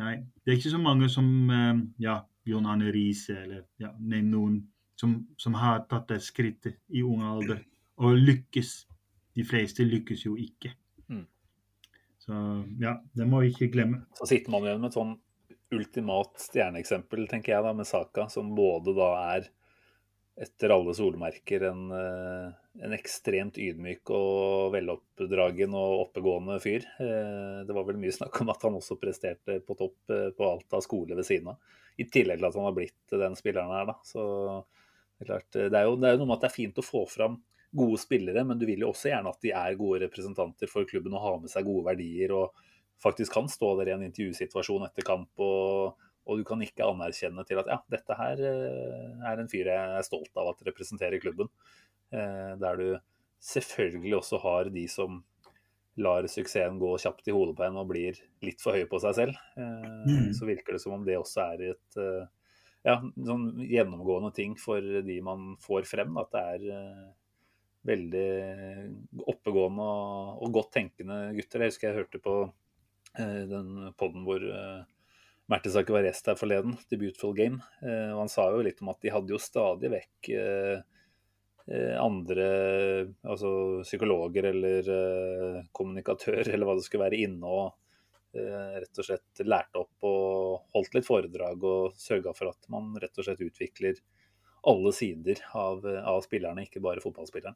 nei, 0.00 0.14
det 0.44 0.52
er 0.52 0.60
ikke 0.60 0.72
så 0.72 0.80
mange 0.80 1.10
som 1.12 1.28
eh, 1.52 1.82
ja, 2.04 2.22
John 2.48 2.68
Arne 2.70 2.92
Riise 2.94 3.36
eller 3.42 3.66
ja, 3.80 3.92
noen 4.00 4.62
som, 5.00 5.18
som, 5.40 5.56
har 5.58 5.84
tatt 5.90 6.08
det 6.12 6.20
skrittet 6.22 6.78
i 6.88 7.02
ung 7.04 7.24
alder 7.26 7.60
og 8.00 8.16
lykkes. 8.20 8.74
De 9.34 9.44
fleste 9.44 9.84
lykkes 9.84 10.24
jo 10.24 10.36
ikke. 10.40 10.72
Mm. 11.10 11.24
Så 12.22 12.40
ja, 12.80 12.96
det 13.16 13.28
må 13.28 13.42
vi 13.42 13.52
ikke 13.52 13.72
glemme. 13.74 14.04
Så 14.16 14.30
sitter 14.30 14.54
man 14.54 14.64
igjen 14.64 14.84
med 14.84 14.94
sånn 14.94 15.16
ultimat 15.72 16.36
stjerneeksempel, 16.40 17.28
tenker 17.30 17.54
jeg, 17.54 17.64
da, 17.64 17.72
med 17.76 17.88
Saka, 17.88 18.28
som 18.32 18.52
både 18.56 18.94
da 18.96 19.10
er 19.34 19.48
etter 20.34 20.72
alle 20.74 20.94
solmerker 20.94 21.62
en, 21.68 21.90
eh, 21.94 22.48
en, 22.82 22.94
ekstremt 22.96 23.58
ydmyk 23.60 24.10
og 24.10 24.72
veloppdragen 24.74 25.76
og 25.78 26.08
oppegående 26.08 26.58
fyr. 26.62 26.86
Eh, 26.98 27.62
det 27.66 27.76
var 27.76 27.86
vel 27.86 28.00
mye 28.02 28.14
snakk 28.14 28.40
om 28.42 28.50
at 28.50 28.66
han 28.66 28.74
også 28.80 28.98
presterte 28.98 29.60
på 29.62 29.78
topp 29.78 30.10
eh, 30.10 30.30
på 30.34 30.48
alt 30.48 30.74
av 30.74 30.82
skole 30.82 31.14
ved 31.14 31.26
siden 31.28 31.52
av. 31.54 31.74
I 32.02 32.08
tillegg 32.10 32.40
til 32.40 32.48
at 32.48 32.58
han 32.58 32.66
har 32.66 32.74
blitt 32.74 33.14
den 33.14 33.38
spilleren 33.38 33.70
her, 33.70 33.86
da. 33.92 33.98
Så 34.02 34.24
det 34.24 35.22
er, 35.22 35.30
klart, 35.30 35.50
det 35.54 35.78
er 35.78 35.86
jo 35.86 35.98
det 36.02 36.10
er 36.10 36.18
noe 36.18 36.26
med 36.26 36.40
at 36.40 36.48
det 36.48 36.50
er 36.50 36.58
fint 36.58 36.82
å 36.82 36.86
få 36.86 37.04
fram 37.06 37.38
gode 37.74 37.98
spillere, 38.02 38.42
men 38.46 38.58
du 38.58 38.66
vil 38.66 38.82
jo 38.82 38.90
også 38.90 39.10
gjerne 39.10 39.30
at 39.30 39.42
de 39.42 39.54
er 39.54 39.78
gode 39.78 40.02
representanter 40.02 40.70
for 40.70 40.86
klubben 40.90 41.14
og 41.14 41.22
har 41.22 41.38
med 41.42 41.50
seg 41.50 41.66
gode 41.66 41.86
verdier 41.86 42.34
og 42.34 42.58
faktisk 43.02 43.34
kan 43.34 43.48
stå 43.50 43.74
der 43.80 43.90
i 43.90 43.94
en 43.96 44.06
intervjusituasjon 44.06 44.86
etter 44.86 45.06
kamp 45.06 45.42
og 45.42 45.96
og 46.24 46.40
du 46.40 46.44
kan 46.48 46.62
ikke 46.64 46.86
anerkjenne 46.86 47.44
til 47.44 47.60
at 47.60 47.68
ja, 47.68 47.78
dette 47.92 48.16
her 48.16 48.40
eh, 48.48 49.24
er 49.28 49.40
en 49.40 49.50
fyr 49.50 49.68
jeg 49.68 49.96
er 49.98 50.06
stolt 50.06 50.32
av 50.40 50.54
at 50.54 50.62
representerer 50.70 51.20
klubben. 51.20 51.50
Eh, 52.14 52.54
der 52.60 52.80
du 52.80 52.86
selvfølgelig 53.44 54.16
også 54.22 54.40
har 54.40 54.70
de 54.72 54.86
som 54.88 55.20
lar 56.00 56.26
suksessen 56.26 56.80
gå 56.80 56.94
kjapt 56.98 57.28
i 57.28 57.34
hodet 57.34 57.54
på 57.58 57.66
en 57.66 57.76
og 57.78 57.90
blir 57.92 58.16
litt 58.42 58.64
for 58.64 58.76
høy 58.76 58.88
på 58.90 59.02
seg 59.04 59.18
selv. 59.20 59.42
Eh, 59.60 59.90
mm. 60.08 60.32
Så 60.38 60.48
virker 60.48 60.76
det 60.76 60.82
som 60.82 60.96
om 60.96 61.04
det 61.06 61.20
også 61.20 61.44
er 61.44 61.66
et 61.74 62.00
ja, 62.84 62.96
sånn 63.00 63.46
gjennomgående 63.60 64.32
ting 64.36 64.56
for 64.60 64.80
de 64.80 65.20
man 65.24 65.54
får 65.60 65.84
frem. 65.88 66.16
At 66.20 66.32
det 66.32 66.46
er 66.56 66.90
veldig 67.84 68.28
oppegående 69.28 69.84
og, 69.84 70.36
og 70.40 70.56
godt 70.56 70.72
tenkende 70.80 71.20
gutter. 71.36 71.66
Jeg 71.66 71.74
husker 71.74 71.90
jeg 71.90 72.00
hørte 72.00 72.24
på 72.24 72.38
den 73.14 73.92
poden 73.98 74.24
hvor 74.26 74.42
Mertesaker 75.52 75.92
var 75.92 76.06
rest 76.06 76.28
her 76.30 76.38
forleden, 76.40 76.76
The 76.88 76.96
Beautiful 76.96 77.34
Game. 77.36 77.60
Eh, 77.84 78.10
og 78.14 78.22
han 78.22 78.32
sa 78.32 78.48
jo 78.52 78.64
litt 78.64 78.80
om 78.80 78.90
at 78.94 79.02
de 79.04 79.12
hadde 79.12 79.34
jo 79.34 79.40
stadig 79.42 79.90
vekk 79.92 80.30
eh, 80.32 80.78
eh, 81.68 81.96
andre 82.00 82.46
altså 83.20 83.50
psykologer 83.84 84.48
eller 84.54 84.88
kommunikatør 85.76 86.48
eller 86.48 86.64
hva 86.68 86.78
det 86.78 86.86
skulle 86.86 87.08
være 87.10 87.24
inne 87.26 87.56
og 87.60 87.80
rett 88.34 88.98
og 88.98 89.06
slett 89.06 89.40
lærte 89.46 89.78
opp 89.78 90.06
og 90.08 90.72
holdt 90.74 90.96
litt 90.96 91.06
foredrag 91.06 91.66
og 91.70 91.92
sørga 92.02 92.32
for 92.34 92.50
at 92.50 92.66
man 92.72 92.88
rett 92.98 93.14
og 93.14 93.28
slett 93.28 93.44
utvikler 93.46 94.00
alle 94.66 94.90
sider 94.96 95.38
av, 95.54 95.86
av 95.86 96.18
spillerne, 96.24 96.64
ikke 96.66 96.82
bare 96.82 97.04
fotballspilleren. 97.04 97.54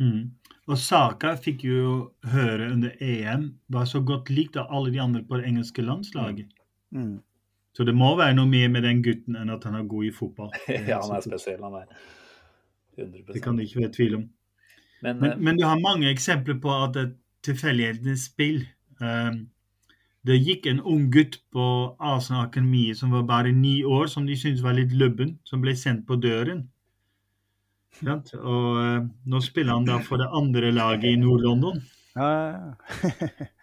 Mm. 0.00 0.30
Og 0.70 0.78
Saka 0.78 1.34
fikk 1.40 1.64
jo 1.66 1.94
høre 2.32 2.70
under 2.72 2.94
EM 3.02 3.50
var 3.72 3.88
så 3.90 4.00
godt 4.06 4.30
likt 4.30 4.56
av 4.60 4.70
alle 4.70 4.92
de 4.94 5.00
andre 5.02 5.22
på 5.26 5.40
det 5.40 5.48
engelske 5.50 5.84
landslaget. 5.84 6.48
Mm. 6.94 7.02
mm. 7.02 7.18
Så 7.72 7.84
det 7.86 7.94
må 7.94 8.08
være 8.18 8.34
noe 8.34 8.50
mer 8.50 8.66
med 8.68 8.82
den 8.82 8.98
gutten 8.98 9.36
enn 9.38 9.52
at 9.54 9.62
han 9.64 9.76
er 9.78 9.84
god 9.86 10.08
i 10.08 10.10
fotball. 10.10 10.50
ja, 10.90 10.98
han 10.98 11.12
er 11.14 11.22
spesiell, 11.22 11.60
han 11.62 11.76
er. 11.78 11.92
100%. 12.98 13.30
Det 13.30 13.42
kan 13.44 13.56
det 13.56 13.68
ikke 13.68 13.84
være 13.84 13.92
tvil 13.94 14.16
om. 14.18 14.24
Men, 15.04 15.20
men, 15.20 15.30
eh, 15.30 15.38
men 15.38 15.60
du 15.60 15.64
har 15.64 15.78
mange 15.80 16.10
eksempler 16.10 16.58
på 16.60 16.72
at 16.74 16.96
det 16.96 17.04
er 17.06 17.12
tilfeldighetenes 17.46 18.26
spill. 18.26 18.64
Um, 19.00 19.44
det 20.26 20.40
gikk 20.42 20.66
en 20.68 20.82
ung 20.84 21.06
gutt 21.14 21.38
på 21.54 21.66
Arsenal 21.96 22.48
Akademiet 22.48 22.98
som 22.98 23.14
var 23.14 23.22
bare 23.28 23.54
ni 23.56 23.80
år, 23.86 24.10
som 24.12 24.26
de 24.28 24.36
syntes 24.36 24.64
var 24.66 24.76
litt 24.76 24.92
lubben, 24.92 25.38
som 25.48 25.62
ble 25.62 25.72
sendt 25.78 26.04
på 26.10 26.18
døren. 26.20 26.66
Og 28.00 28.68
uh, 28.80 29.06
nå 29.28 29.40
spiller 29.44 29.76
han 29.76 29.88
da 29.88 29.98
for 30.04 30.22
det 30.22 30.30
andre 30.36 30.70
laget 30.72 31.10
i 31.12 31.20
Nord-London. 31.20 31.80
Ja, 32.14 32.28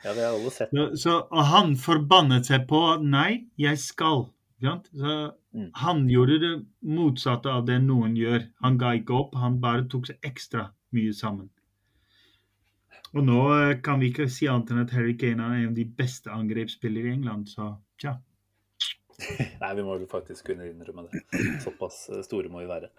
ja, 0.04 0.14
det 0.14 0.22
har 0.24 0.32
alle 0.32 0.52
sett. 0.54 0.72
Så, 1.00 1.18
han 1.52 1.76
forbannet 1.80 2.48
seg 2.48 2.68
på 2.70 2.82
nei, 3.04 3.50
jeg 3.60 3.80
skal. 3.82 4.28
Så 4.62 5.18
mm. 5.54 5.68
Han 5.84 6.06
gjorde 6.10 6.40
det 6.42 6.54
motsatte 6.88 7.52
av 7.52 7.68
det 7.68 7.82
noen 7.84 8.16
gjør. 8.18 8.48
Han 8.64 8.80
ga 8.82 8.96
ikke 8.98 9.18
opp, 9.18 9.36
han 9.38 9.60
bare 9.64 9.86
tok 9.92 10.10
seg 10.10 10.24
ekstra 10.26 10.70
mye 10.96 11.14
sammen. 11.18 11.50
Og 13.16 13.24
nå 13.26 13.42
uh, 13.50 13.74
kan 13.84 14.02
vi 14.02 14.12
ikke 14.12 14.30
si 14.32 14.48
annet 14.52 14.74
enn 14.74 14.86
at 14.86 14.96
Harry 14.96 15.18
Kane 15.20 15.44
er 15.44 15.62
en 15.62 15.70
av 15.72 15.78
de 15.78 15.86
beste 15.98 16.32
angrepsspillere 16.34 17.10
i 17.10 17.18
England, 17.18 17.50
så 17.52 17.74
tja. 18.00 18.18
nei, 19.62 19.70
vi 19.76 19.86
må 19.86 19.98
jo 19.98 20.08
faktisk 20.10 20.52
kunne 20.52 20.68
innrømme 20.70 21.08
det. 21.08 21.24
Såpass 21.64 22.04
eh, 22.14 22.24
store 22.26 22.52
må 22.54 22.62
vi 22.62 22.70
være. 22.70 22.92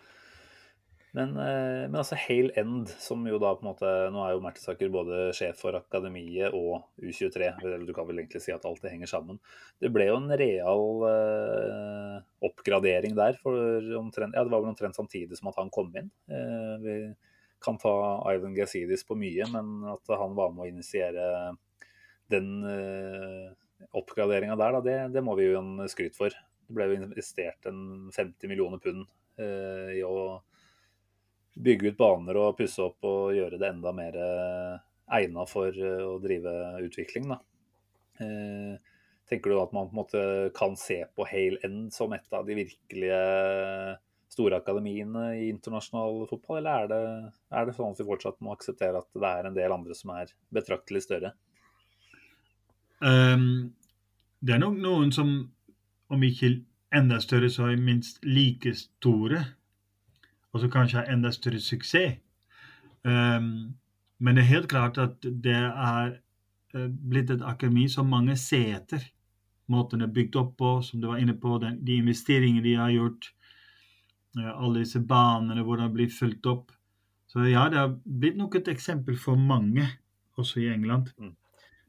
Men, 1.17 1.31
eh, 1.41 1.87
men, 1.89 1.97
altså 1.97 2.19
Hale 2.21 2.53
End, 2.61 2.91
som 3.01 3.23
jo 3.27 3.39
da 3.41 3.55
på 3.57 3.65
en 3.65 3.71
måte 3.71 3.93
Nå 4.13 4.21
er 4.25 4.35
jo 4.35 4.43
Mertesaker 4.45 4.91
både 4.93 5.31
sjef 5.37 5.63
for 5.63 5.79
Akademiet 5.79 6.53
og 6.57 6.85
U23. 7.01 7.53
eller 7.63 7.87
Du 7.89 7.95
kan 7.97 8.09
vel 8.09 8.21
egentlig 8.23 8.43
si 8.45 8.53
at 8.53 8.67
alt 8.69 8.83
det 8.85 8.93
henger 8.93 9.11
sammen. 9.11 9.41
Det 9.81 9.93
ble 9.95 10.11
jo 10.11 10.19
en 10.21 10.29
real 10.29 11.07
eh, 11.09 12.19
oppgradering 12.45 13.17
der. 13.17 13.39
for 13.41 13.57
omtrent, 14.01 14.37
ja, 14.37 14.45
Det 14.45 14.53
var 14.53 14.61
vel 14.61 14.75
omtrent 14.75 14.99
samtidig 14.99 15.39
som 15.39 15.49
at 15.49 15.61
han 15.61 15.73
kom 15.73 15.95
inn. 15.97 16.13
Eh, 16.29 16.75
vi 16.85 16.99
kan 17.65 17.79
ta 17.79 17.95
Ivan 18.31 18.55
Gazidis 18.55 19.05
på 19.05 19.17
mye, 19.19 19.49
men 19.51 19.89
at 19.91 20.13
han 20.15 20.37
var 20.37 20.53
med 20.55 20.67
å 20.67 20.69
initiere 20.69 21.57
den 22.31 22.53
eh, 22.69 23.49
oppgraderinga 23.97 24.57
der, 24.59 24.77
da, 24.77 24.83
det, 24.85 24.97
det, 25.17 25.25
må 25.25 25.35
vi 25.39 25.49
jo 25.49 25.59
en 25.61 25.89
skryt 25.91 26.17
for. 26.19 26.35
Det 26.69 26.77
ble 26.77 26.91
jo 26.91 27.01
investert 27.01 27.69
en 27.71 28.11
50 28.15 28.51
millioner 28.51 28.83
pund 28.83 29.07
eh, 29.41 29.99
i 29.99 30.05
å 30.05 30.39
bygge 31.59 31.93
ut 31.93 31.99
baner 31.99 32.39
og 32.39 32.57
pusse 32.59 32.83
opp 32.85 33.07
og 33.09 33.35
gjøre 33.37 33.59
det 33.61 33.71
enda 33.73 33.93
mer 33.97 34.19
eh, 34.23 34.75
egna 35.19 35.47
for 35.49 35.75
eh, 35.75 36.05
å 36.07 36.19
drive 36.23 36.55
utvikling. 36.87 37.33
Da. 37.33 37.39
Eh, 38.23 39.01
tenker 39.29 39.53
du 39.53 39.61
at 39.61 39.75
man 39.77 39.89
på 39.89 39.97
en 39.97 40.01
måte 40.03 40.23
kan 40.57 40.77
se 40.79 41.03
på 41.15 41.27
Hale 41.29 41.61
End 41.67 41.91
som 41.95 42.15
et 42.17 42.37
av 42.37 42.47
de 42.49 42.57
virkelige 42.63 43.19
store 44.29 44.61
akademiene 44.61 45.25
i 45.41 45.49
internasjonal 45.49 46.27
fotball, 46.31 46.61
eller 46.61 46.85
er 46.85 46.91
det, 46.93 47.03
er 47.59 47.67
det 47.67 47.75
sånn 47.77 47.95
at 47.95 48.01
vi 48.01 48.09
fortsatt 48.09 48.41
må 48.45 48.53
akseptere 48.55 49.01
at 49.01 49.09
det 49.17 49.29
er 49.29 49.49
en 49.49 49.57
del 49.57 49.75
andre 49.75 49.97
som 49.97 50.13
er 50.15 50.33
betraktelig 50.55 51.03
større? 51.07 51.33
Um, 53.01 53.73
det 54.45 54.55
er 54.55 54.61
nok 54.63 54.77
noen 54.83 55.15
som, 55.15 55.33
om 56.13 56.27
ikke 56.29 56.59
enda 56.95 57.19
større, 57.25 57.49
så 57.51 57.71
er 57.71 57.81
minst 57.81 58.21
like 58.27 58.75
store 58.77 59.43
og 60.53 60.63
så 60.63 60.71
kanskje 60.73 61.03
ha 61.03 61.13
enda 61.13 61.33
større 61.35 61.61
suksess. 61.61 62.19
Um, 63.05 63.79
men 64.19 64.35
det 64.35 64.43
er 64.43 64.53
helt 64.55 64.71
klart 64.73 64.99
at 64.99 65.23
det 65.23 65.55
er 65.55 66.17
uh, 66.75 66.89
blitt 66.89 67.31
et 67.31 67.45
akademi 67.47 67.87
som 67.89 68.11
mange 68.11 68.37
ser 68.41 68.81
etter. 68.81 69.05
Måten 69.69 70.01
det 70.01 70.09
er 70.09 70.17
bygd 70.17 70.39
opp 70.41 70.57
på, 70.59 70.73
som 70.83 71.01
du 71.01 71.11
var 71.11 71.21
inne 71.23 71.37
på, 71.39 71.59
den, 71.63 71.79
de 71.85 72.01
investeringene 72.01 72.65
de 72.65 72.75
har 72.81 72.95
gjort. 72.95 73.31
Uh, 74.39 74.51
alle 74.51 74.83
disse 74.83 75.01
banene, 75.01 75.63
hvordan 75.63 75.91
det 75.91 75.99
blir 75.99 76.13
fulgt 76.13 76.49
opp. 76.51 76.73
Så 77.29 77.45
ja, 77.45 77.67
det 77.69 77.79
har 77.79 77.93
blitt 78.05 78.39
nok 78.41 78.57
et 78.57 78.71
eksempel 78.73 79.19
for 79.21 79.37
mange, 79.37 79.85
også 80.39 80.63
i 80.63 80.71
England. 80.73 81.13
Mm. 81.19 81.35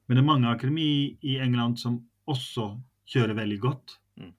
Men 0.07 0.17
det 0.17 0.21
er 0.21 0.27
mange 0.27 0.49
akademi 0.51 0.89
i 1.21 1.37
England 1.39 1.77
som 1.79 2.01
også 2.29 2.73
kjører 3.09 3.37
veldig 3.37 3.59
godt. 3.63 3.93
Mm. 4.19 4.33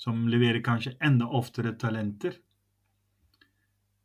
Som 0.00 0.28
leverer 0.32 0.62
kanskje 0.64 0.94
enda 1.04 1.26
oftere 1.26 1.74
talenter. 1.78 2.38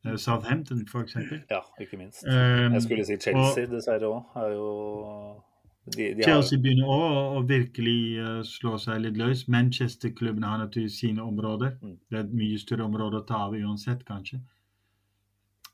Eh, 0.05 0.15
Southampton, 0.15 0.85
f.eks. 0.87 1.15
Ja, 1.49 1.59
ikke 1.81 1.97
minst. 1.97 2.23
Um, 2.27 2.73
jeg 2.73 2.81
skulle 2.81 3.05
si 3.05 3.17
Chelsea, 3.17 3.65
dessverre 3.71 4.09
òg. 4.09 5.43
De, 5.85 6.07
de 6.17 6.23
Chelsea 6.25 6.57
har... 6.57 6.61
begynner 6.63 6.89
òg 6.89 7.37
å 7.39 7.43
virkelig 7.49 7.99
uh, 8.21 8.39
slå 8.45 8.75
seg 8.81 9.03
litt 9.03 9.19
løs. 9.21 9.45
Manchester-klubbene 9.53 10.49
har 10.49 10.61
naturligvis 10.61 10.99
sine 11.01 11.25
områder. 11.25 11.77
Mm. 11.81 11.97
Det 12.09 12.19
er 12.19 12.25
et 12.25 12.35
mye 12.41 12.61
større 12.61 12.87
område 12.89 13.21
å 13.21 13.27
ta 13.27 13.45
av 13.47 13.57
uansett, 13.57 14.05
kanskje. 14.07 14.41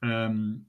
Um, 0.02 0.66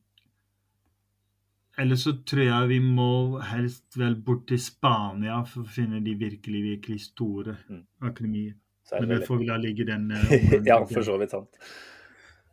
eller 1.80 1.96
så 1.96 2.12
tror 2.28 2.44
jeg 2.44 2.68
vi 2.68 2.80
må 2.84 3.38
helst 3.48 3.96
vel 3.96 4.18
bort 4.26 4.44
til 4.50 4.60
Spania 4.60 5.38
for 5.48 5.64
å 5.64 5.72
finne 5.72 6.02
de 6.04 6.12
virkelig, 6.20 6.60
virkelig 6.66 7.06
store 7.06 7.56
mm. 7.64 7.80
akademier. 8.10 8.58
er 8.92 9.00
Men 9.00 9.14
det 9.14 9.22
får 9.24 9.40
vi 9.40 9.48
la 9.48 9.56
ligge 9.56 9.86
den 9.88 10.10
Uh. 10.12 10.34
Ja, 10.68 10.82
for 10.84 11.06
så 11.06 11.16
vidt 11.22 11.32
sant. 11.32 11.62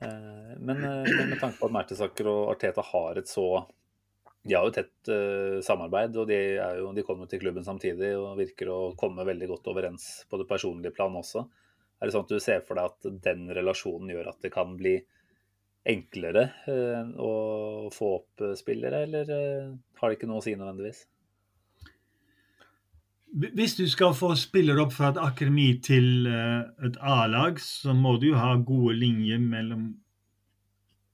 Eh, 0.01 0.55
Men, 0.59 0.83
eh, 0.83 1.17
men 1.17 1.29
med 1.29 1.39
tanke 1.39 1.59
på 1.59 1.67
at 1.67 1.75
Mertesaker 1.75 2.29
og 2.31 2.53
Arteta 2.53 2.83
har 2.93 3.19
et 3.19 3.27
så 3.27 3.65
De 4.47 4.55
har 4.55 4.63
jo 4.63 4.71
tett 4.71 5.09
eh, 5.11 5.59
samarbeid, 5.65 6.15
og 6.15 6.29
de, 6.29 6.37
jo, 6.79 6.93
de 6.95 7.03
kommer 7.03 7.27
til 7.27 7.41
klubben 7.41 7.65
samtidig 7.67 8.13
og 8.15 8.37
virker 8.39 8.71
å 8.71 8.77
komme 8.99 9.25
veldig 9.27 9.49
godt 9.51 9.67
overens 9.67 10.05
på 10.31 10.39
det 10.39 10.47
personlige 10.47 10.95
plan 10.95 11.17
også. 11.19 11.43
Er 11.99 12.07
det 12.07 12.15
sånn 12.15 12.23
at 12.23 12.31
du 12.31 12.39
ser 12.39 12.63
for 12.63 12.79
deg 12.79 12.87
at 12.87 13.09
den 13.25 13.49
relasjonen 13.51 14.13
gjør 14.13 14.31
at 14.31 14.39
det 14.39 14.53
kan 14.55 14.77
bli 14.79 14.95
enklere 15.89 16.45
å 17.19 17.33
få 17.91 18.13
opp 18.15 18.43
spillere, 18.55 19.03
eller 19.03 19.33
har 19.99 20.07
det 20.07 20.15
ikke 20.15 20.29
noe 20.31 20.39
å 20.39 20.45
si 20.45 20.55
nødvendigvis? 20.55 21.03
Hvis 23.29 23.75
du 23.77 23.83
skal 23.89 24.15
få 24.17 24.31
spillere 24.39 24.81
opp 24.81 24.93
fra 24.95 25.11
et 25.13 25.19
akademi 25.21 25.67
til 25.85 26.25
eh, 26.25 26.63
et 26.87 26.97
A-lag, 27.05 27.59
så 27.61 27.93
må 27.93 28.15
du 28.17 28.31
jo 28.31 28.39
ha 28.39 28.55
gode 28.57 28.95
linjer 28.97 29.37
mellom 29.41 29.91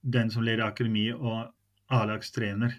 den 0.00 0.30
som 0.32 0.46
leder 0.46 0.64
akademiet 0.64 1.18
og 1.20 1.50
A-lagstrener. 1.92 2.78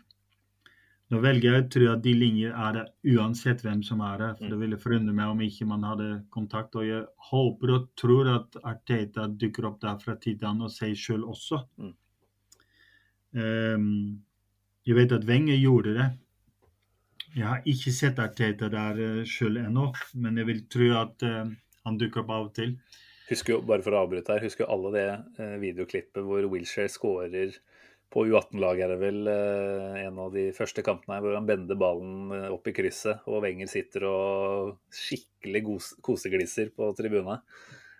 Nå 1.07 1.21
velger 1.23 1.53
jeg 1.53 1.63
å 1.63 1.67
tro 1.71 1.85
at 1.93 2.01
de 2.03 2.13
linjer 2.17 2.51
er 2.51 2.73
der 2.75 3.15
uansett 3.15 3.61
hvem 3.63 3.79
som 3.85 4.01
er 4.03 4.17
der. 4.19 4.33
For 4.39 4.51
det 4.51 4.59
ville 4.59 4.79
forundre 4.81 5.15
meg 5.15 5.31
om 5.31 5.43
ikke 5.45 5.67
man 5.69 5.85
hadde 5.87 6.07
kontakt. 6.35 6.75
Og 6.75 6.83
jeg 6.83 7.05
håper 7.29 7.73
og 7.77 7.85
tror 7.99 8.31
at 8.33 8.57
Arteta 8.67 9.29
dukker 9.31 9.69
opp 9.69 9.79
der 9.85 10.01
fra 10.03 10.17
tid 10.19 10.41
til 10.41 10.49
annen 10.49 10.67
og 10.67 10.73
seg 10.73 10.97
sjøl 10.99 11.23
også. 11.23 11.61
Mm. 11.79 11.93
Um, 13.37 13.87
jeg 14.87 14.99
vet 14.99 15.15
at 15.15 15.27
Wenger 15.29 15.55
gjorde 15.61 15.95
det. 15.95 16.09
Jeg 17.37 17.45
har 17.45 17.65
ikke 17.69 17.93
sett 17.93 18.19
Arteta 18.19 18.69
der 18.73 18.97
uh, 18.97 19.23
sjøl 19.29 19.59
ennå, 19.61 19.91
men 20.17 20.39
jeg 20.41 20.49
vil 20.49 20.63
tro 20.73 20.87
at 20.97 21.25
eh, 21.27 21.51
han 21.85 21.99
dukker 22.01 22.23
opp 22.23 22.31
av 22.33 22.47
og 22.47 22.53
til. 22.57 22.73
Husker 23.27 23.57
jo, 23.57 23.63
bare 23.67 23.83
for 23.85 23.93
å 23.93 24.05
avbryte 24.05 24.33
her, 24.33 24.45
husker 24.47 24.65
jo 24.65 24.71
alle 24.73 24.93
det 24.95 25.07
eh, 25.43 25.57
videoklippet 25.61 26.23
hvor 26.25 26.47
Wilshere 26.51 26.89
skårer 26.91 27.53
på 28.13 28.23
U18-laget, 28.29 28.85
er 28.85 28.93
det 28.93 28.99
vel 29.01 29.29
eh, 29.31 29.97
en 30.05 30.19
av 30.23 30.31
de 30.35 30.45
første 30.55 30.83
kampene 30.85 31.17
her, 31.17 31.25
hvor 31.25 31.35
han 31.35 31.47
bender 31.47 31.79
ballen 31.79 32.31
eh, 32.35 32.47
opp 32.55 32.69
i 32.71 32.73
krysset, 32.75 33.25
og 33.27 33.41
Wenger 33.43 33.67
sitter 33.71 34.07
og 34.07 34.77
skikkelig 34.95 35.63
koseglisser 36.05 36.71
på 36.75 36.87
tribunen. 36.95 37.43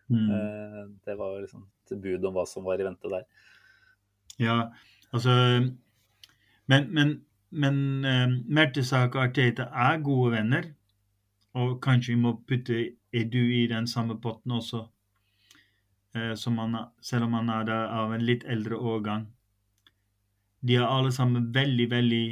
Mm. 0.07 0.29
Eh, 0.31 0.81
det 1.09 1.17
var 1.19 1.41
liksom 1.43 1.67
et 1.67 1.99
bud 2.03 2.27
om 2.29 2.39
hva 2.39 2.47
som 2.47 2.67
var 2.67 2.79
i 2.79 2.87
vente 2.87 3.11
der. 3.11 3.27
Ja, 4.39 4.57
altså 5.09 5.33
Men, 6.67 6.89
men, 6.93 7.13
men 7.49 8.05
uh, 8.05 8.27
Mertesak 8.47 9.15
og 9.15 9.29
Arteta 9.29 9.69
er 9.71 10.01
gode 10.03 10.33
venner. 10.35 10.69
Og 11.57 11.79
kanskje 11.81 12.13
vi 12.13 12.21
må 12.21 12.35
putte 12.47 12.83
Edu 13.15 13.41
i 13.41 13.65
den 13.71 13.87
samme 13.87 14.19
potten 14.21 14.51
også. 14.51 14.87
uh, 16.15 16.33
som 16.35 16.57
han, 16.57 16.77
selv 17.01 17.27
om 17.27 17.33
han 17.33 17.49
er 17.49 17.71
av 17.71 18.13
en 18.13 18.25
litt 18.25 18.45
eldre 18.45 18.75
årgang. 18.75 19.27
De 20.61 20.75
er 20.75 20.87
alle 20.87 21.11
sammen 21.13 21.51
veldig, 21.53 21.89
veldig 21.91 22.25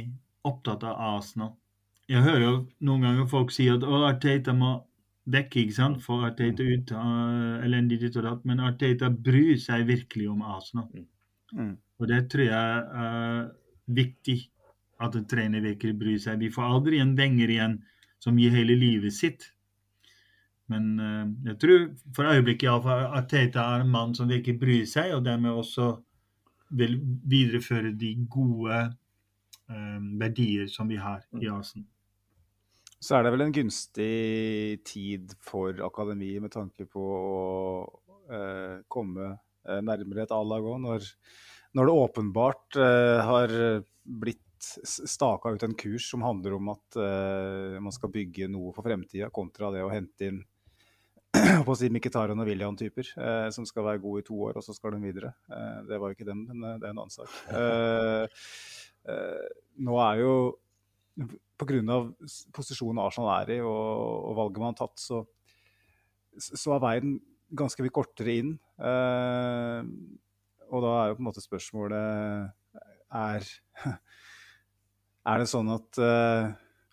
opptatt 0.44 0.84
av 0.84 0.98
Arsenal. 1.16 1.54
Jeg 2.10 2.22
hører 2.22 2.44
jo 2.44 2.56
noen 2.86 3.06
ganger 3.06 3.30
folk 3.30 3.50
si 3.54 3.68
at 3.70 3.82
Arteta 3.82 4.54
må 4.54 4.76
vekk, 5.26 5.56
ikke 5.58 5.74
sant, 5.74 6.02
for 6.02 6.26
Arteta 6.26 6.62
ut, 6.62 6.92
uh, 6.94 7.62
elendig 7.66 8.00
ditt 8.02 8.18
og 8.18 8.26
datt. 8.28 8.44
Men 8.46 8.62
Arteta 8.62 9.10
bryr 9.10 9.56
seg 9.62 9.86
virkelig 9.88 10.28
om 10.30 10.44
Arsenal. 10.46 11.06
Mm. 11.54 11.74
Og 11.98 12.10
det 12.10 12.26
tror 12.30 12.46
jeg 12.46 12.84
er 13.06 13.48
viktig 13.86 14.36
at 15.02 15.16
en 15.16 15.26
trener 15.28 15.64
virkelig 15.64 15.98
bryr 16.00 16.18
seg. 16.22 16.40
Vi 16.40 16.52
får 16.52 16.72
aldri 16.76 17.00
en 17.02 17.14
Wenger 17.18 17.52
igjen 17.52 17.76
som 18.22 18.38
gir 18.40 18.54
hele 18.54 18.76
livet 18.78 19.14
sitt. 19.14 19.50
Men 20.72 20.86
uh, 20.98 21.24
jeg 21.46 21.58
tror 21.62 21.82
for 22.16 22.32
øyeblikket 22.32 22.68
iallfall 22.68 23.04
at 23.14 23.28
Teta 23.30 23.64
er 23.74 23.84
en 23.84 23.92
mann 23.92 24.14
som 24.18 24.30
virkelig 24.30 24.58
bryr 24.60 24.86
seg, 24.90 25.14
og 25.14 25.26
dermed 25.26 25.54
også 25.54 25.92
vil 26.76 26.96
videreføre 27.30 27.92
de 27.94 28.14
gode 28.30 28.80
uh, 29.70 30.00
verdier 30.18 30.66
som 30.72 30.90
vi 30.90 30.98
har 30.98 31.22
i 31.38 31.50
Asen. 31.52 31.86
Så 32.96 33.18
er 33.18 33.26
det 33.26 33.34
vel 33.34 33.44
en 33.44 33.54
gunstig 33.54 34.80
tid 34.88 35.36
for 35.44 35.76
akademiet 35.84 36.42
med 36.42 36.54
tanke 36.54 36.88
på 36.90 37.04
å 37.04 37.34
uh, 38.32 38.80
komme 38.90 39.36
nærmere 39.66 40.22
et 40.22 40.30
A-lag 40.30 40.62
òg, 40.62 40.76
når, 40.78 41.06
når 41.74 41.88
det 41.88 41.94
åpenbart 41.98 42.76
har 43.26 43.50
blitt 44.06 44.45
staka 44.60 45.52
ut 45.54 45.64
en 45.66 45.74
kurs 45.78 46.10
som 46.10 46.24
handler 46.24 46.56
om 46.56 46.72
at 46.72 46.98
uh, 46.98 47.76
man 47.82 47.94
skal 47.94 48.12
bygge 48.12 48.48
noe 48.50 48.72
for 48.76 48.86
fremtida, 48.86 49.30
kontra 49.34 49.72
det 49.74 49.84
å 49.84 49.92
hente 49.92 50.30
inn 50.30 50.42
på 51.66 51.72
å 51.72 51.76
si 51.76 51.88
Mkhitaryan 51.92 52.40
og 52.40 52.48
William-typer 52.48 53.08
eh, 53.20 53.48
som 53.54 53.66
skal 53.68 53.86
være 53.86 54.02
gode 54.02 54.22
i 54.22 54.26
to 54.26 54.36
år, 54.48 54.58
og 54.58 54.64
så 54.64 54.74
skal 54.76 54.94
de 54.94 55.02
videre. 55.02 55.32
Eh, 55.50 55.78
det 55.88 55.98
var 56.00 56.10
jo 56.10 56.16
ikke 56.16 56.28
dem, 56.28 56.44
men 56.48 56.80
det 56.80 56.86
er 56.86 56.94
en 56.94 57.02
annen 57.02 57.12
sak. 57.12 57.32
Eh, 59.06 59.12
eh, 59.12 59.48
nå 59.86 59.96
er 60.02 60.20
jo 60.22 60.32
pga. 61.60 61.98
posisjonen 62.56 63.02
Arsenal 63.04 63.30
er 63.36 63.56
i, 63.56 63.58
og, 63.62 64.30
og 64.30 64.36
valget 64.40 64.62
man 64.62 64.74
har 64.74 64.80
tatt, 64.80 64.98
så, 65.00 65.22
så 66.36 66.76
er 66.76 66.84
veien 66.84 67.16
ganske 67.56 67.84
mye 67.84 67.94
kortere 67.94 68.38
inn. 68.42 68.54
Eh, 68.76 69.80
og 70.66 70.82
da 70.82 70.94
er 70.98 71.10
jo 71.10 71.18
på 71.18 71.22
en 71.22 71.28
måte 71.28 71.44
spørsmålet 71.44 72.50
er 73.16 73.46
Er 75.26 75.42
det 75.42 75.48
sånn 75.50 75.68
at, 75.74 75.98
eh, 75.98 76.52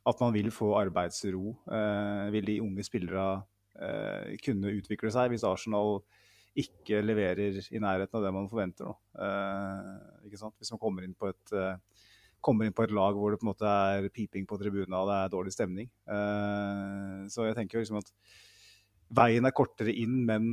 at 0.09 0.21
man 0.23 0.33
vil 0.33 0.49
få 0.53 0.71
arbeidsro? 0.79 1.53
Eh, 1.69 2.29
vil 2.33 2.49
de 2.49 2.59
unge 2.63 2.85
spillerne 2.85 3.43
eh, 3.77 4.33
kunne 4.41 4.73
utvikle 4.79 5.11
seg 5.13 5.29
hvis 5.33 5.45
Arsenal 5.45 5.99
ikke 6.57 7.01
leverer 7.01 7.59
i 7.73 7.81
nærheten 7.81 8.17
av 8.17 8.25
det 8.25 8.31
man 8.33 8.49
forventer 8.49 8.85
nå? 8.85 8.93
Ikke 10.27 10.37
sant? 10.37 10.53
Hvis 10.61 10.69
man 10.73 10.81
kommer 10.81 11.05
inn 11.05 11.15
på 11.17 11.31
et 11.31 11.53
kommer 12.43 12.67
inn 12.67 12.75
på 12.75 12.83
et 12.83 12.93
lag 12.93 13.15
hvor 13.17 13.33
det 13.33 13.39
på 13.39 13.47
en 13.47 13.49
måte 13.53 13.65
er 13.65 14.05
piping 14.13 14.45
på 14.45 14.59
tribunen 14.61 14.93
og 14.99 15.07
det 15.09 15.15
er 15.15 15.31
dårlig 15.33 15.53
stemning. 15.55 15.87
Så 17.31 17.47
jeg 17.47 17.55
tenker 17.57 17.79
jo 17.79 17.81
liksom 17.81 18.01
at 18.03 18.11
veien 19.17 19.47
er 19.47 19.55
kortere 19.55 19.95
inn, 19.97 20.19
men 20.27 20.51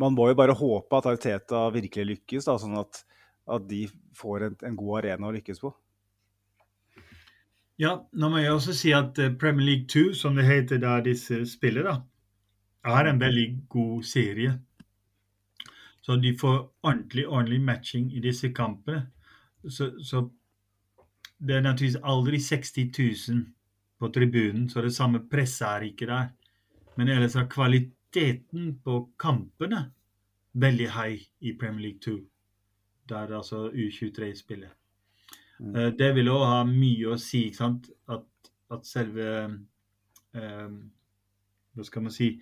man 0.00 0.16
må 0.16 0.30
jo 0.32 0.38
bare 0.40 0.56
håpe 0.56 0.98
at 0.98 1.10
Arteta 1.12 1.66
virkelig 1.74 2.08
lykkes, 2.08 2.48
da, 2.48 2.56
sånn 2.58 2.74
at, 2.80 3.04
at 3.46 3.68
de 3.70 3.84
får 4.18 4.48
en, 4.48 4.58
en 4.70 4.80
god 4.80 5.02
arena 5.04 5.28
å 5.28 5.36
lykkes 5.36 5.62
på. 5.62 5.70
Ja, 7.78 7.96
nå 8.12 8.28
må 8.30 8.38
jeg 8.38 8.54
også 8.54 8.74
si 8.76 8.92
at 8.94 9.18
eh, 9.18 9.32
Premier 9.34 9.66
League 9.66 9.88
2, 9.90 10.12
som 10.14 10.36
det 10.38 10.46
heter 10.46 10.78
der 10.78 11.02
disse 11.02 11.40
spiller, 11.50 11.88
da, 11.88 11.94
er 12.86 13.10
en 13.10 13.18
veldig 13.20 13.46
god 13.68 14.04
serie. 14.06 14.52
Så 16.04 16.16
de 16.22 16.36
får 16.38 16.58
ordentlig, 16.82 17.26
ordentlig 17.28 17.60
matching 17.60 18.12
i 18.14 18.20
disse 18.22 18.52
kampene. 18.54 19.06
Så, 19.66 19.90
så 20.04 20.22
det 21.38 21.56
er 21.56 21.64
naturligvis 21.64 21.98
aldri 22.04 22.38
60 22.38 22.70
000 23.32 23.42
på 23.98 24.08
tribunen, 24.08 24.68
så 24.70 24.84
det 24.84 24.94
samme 24.94 25.24
presset 25.30 25.66
er 25.66 25.88
ikke 25.88 26.06
der. 26.06 26.30
Men 26.96 27.08
ellers 27.08 27.34
er 27.34 27.48
kvaliteten 27.50 28.78
på 28.84 29.00
kampene 29.18 29.88
veldig 30.52 30.88
høy 30.94 31.18
i 31.40 31.56
Premier 31.58 31.88
League 31.88 32.00
2, 32.06 32.20
der 33.08 33.34
altså 33.34 33.70
U23 33.70 34.34
spiller. 34.38 34.70
Eh, 35.72 35.92
Det 35.98 36.10
vil 36.16 36.28
òg 36.32 36.44
ha 36.48 36.58
mye 36.68 37.14
å 37.14 37.20
si, 37.20 37.46
ikke 37.48 37.60
sant? 37.62 37.88
At, 38.08 38.26
at 38.74 38.86
selve 38.88 39.30
eh, 40.34 40.68
Hva 41.74 41.86
skal 41.86 42.06
man 42.06 42.14
si 42.14 42.34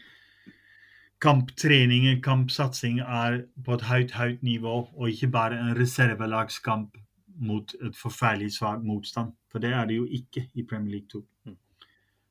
Kamptreningen, 1.23 2.19
kampsatsing 2.19 2.99
er 2.99 3.45
på 3.63 3.77
et 3.77 3.85
høyt, 3.87 4.15
høyt 4.19 4.41
nivå, 4.43 4.73
og 4.91 5.11
ikke 5.13 5.29
bare 5.31 5.55
en 5.55 5.77
reservelagskamp 5.79 6.97
mot 7.39 7.75
et 7.79 7.95
forferdelig 7.95 8.57
svak 8.57 8.83
motstand. 8.83 9.31
For 9.53 9.63
det 9.63 9.71
er 9.71 9.87
det 9.87 10.01
jo 10.01 10.09
ikke 10.11 10.49
i 10.59 10.65
Premier 10.67 10.97
League 10.97 11.07
2. 11.13 11.23
Mm. 11.47 11.57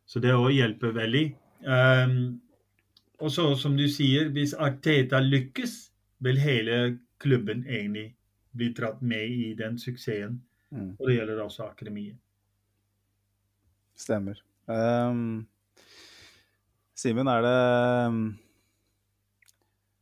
Så 0.06 0.20
det 0.20 0.36
òg 0.36 0.52
hjelper 0.52 0.92
veldig. 0.98 1.24
Um, 1.64 2.42
og 3.24 3.32
så, 3.32 3.48
som 3.56 3.78
du 3.80 3.88
sier, 3.88 4.28
hvis 4.36 4.58
Arteta 4.60 5.24
lykkes, 5.24 5.78
vil 6.20 6.38
hele 6.44 6.98
klubben 7.22 7.64
egentlig 7.64 8.10
bli 8.52 8.74
dratt 8.76 9.02
med 9.02 9.30
i 9.30 9.54
den 9.58 9.80
suksessen. 9.80 10.42
Mm. 10.72 10.91
Og 10.99 11.07
det 11.09 11.17
gjelder 11.17 11.41
også 11.43 11.65
akademiet. 11.67 12.17
Stemmer. 13.97 14.39
Um, 14.72 15.43
Simen, 16.95 17.28
er 17.28 17.41
det 17.45 17.57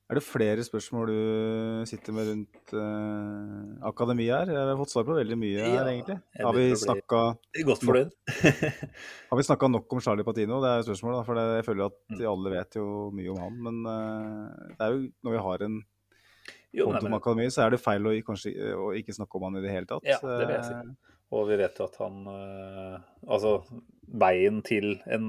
er 0.09 0.17
det 0.17 0.23
flere 0.25 0.63
spørsmål 0.65 1.09
du 1.11 1.83
sitter 1.85 2.15
med 2.17 2.29
rundt 2.31 2.71
uh, 2.73 3.75
akademiet 3.91 4.33
her? 4.33 4.49
Jeg 4.55 4.69
har 4.71 4.79
fått 4.79 4.89
svar 4.95 5.05
på 5.05 5.13
veldig 5.19 5.37
mye 5.37 5.59
her, 5.61 5.75
Ja, 5.75 5.83
egentlig. 5.91 6.15
Har 6.41 6.55
vi 6.57 6.63
snakka 6.81 7.19
Godt 7.67 7.85
fornøyd. 7.85 8.09
Har 9.29 9.37
vi 9.37 9.45
snakka 9.45 9.69
nok 9.69 9.93
om 9.93 10.01
Charlie 10.01 10.25
Patino? 10.25 10.57
Det 10.63 10.71
er 10.71 10.81
jo 10.81 10.87
spørsmålet, 10.89 11.19
da, 11.19 11.27
for 11.27 11.41
jeg 11.43 11.67
føler 11.67 11.85
at 11.91 11.99
Mm. 12.09 12.17
de 12.17 12.29
alle 12.31 12.53
vet 12.55 12.79
jo 12.81 12.87
mye 13.13 13.29
om 13.35 13.39
han. 13.45 13.59
Men 13.67 13.79
uh, 13.85 14.73
det 14.73 14.81
er 14.87 14.95
jo 14.95 15.03
når 15.23 15.35
vi 15.37 15.43
har 15.45 15.65
en 15.69 15.77
Jo, 16.69 16.85
nei, 16.85 16.99
konto 16.99 17.07
om 17.07 17.13
men, 17.13 17.17
akademiet, 17.17 17.53
så 17.55 17.63
er 17.65 17.73
det 17.73 17.81
feil 17.81 18.05
å, 18.05 18.11
kanskje, 18.25 18.51
å 18.77 18.89
ikke 18.97 19.15
snakke 19.15 19.39
om 19.39 19.47
han 19.47 19.57
i 19.57 19.63
det 19.63 19.71
hele 19.73 19.89
tatt. 19.89 20.05
Ja, 20.05 20.19
det 20.21 20.43
vil 20.43 20.53
jeg 20.53 20.67
si. 20.67 20.75
Eh, 20.75 21.15
og 21.37 21.45
vi 21.49 21.57
vet 21.61 21.77
jo 21.77 21.85
at 21.85 21.97
han 22.01 22.15
øh, 22.29 22.93
Altså, 23.35 23.51
veien 24.21 24.63
til 24.65 24.95
en 25.13 25.27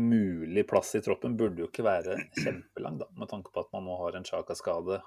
mulig 0.00 0.66
plass 0.68 0.92
i 0.98 1.00
troppen 1.04 1.36
burde 1.40 1.62
jo 1.62 1.68
ikke 1.70 1.86
være 1.86 2.18
kjempelang, 2.36 2.98
da, 3.00 3.08
med 3.16 3.30
tanke 3.30 3.52
på 3.52 3.64
at 3.64 3.70
man 3.72 3.88
nå 3.88 3.96
har 4.02 4.18
en 4.18 4.28
Chaka-skade. 4.28 5.00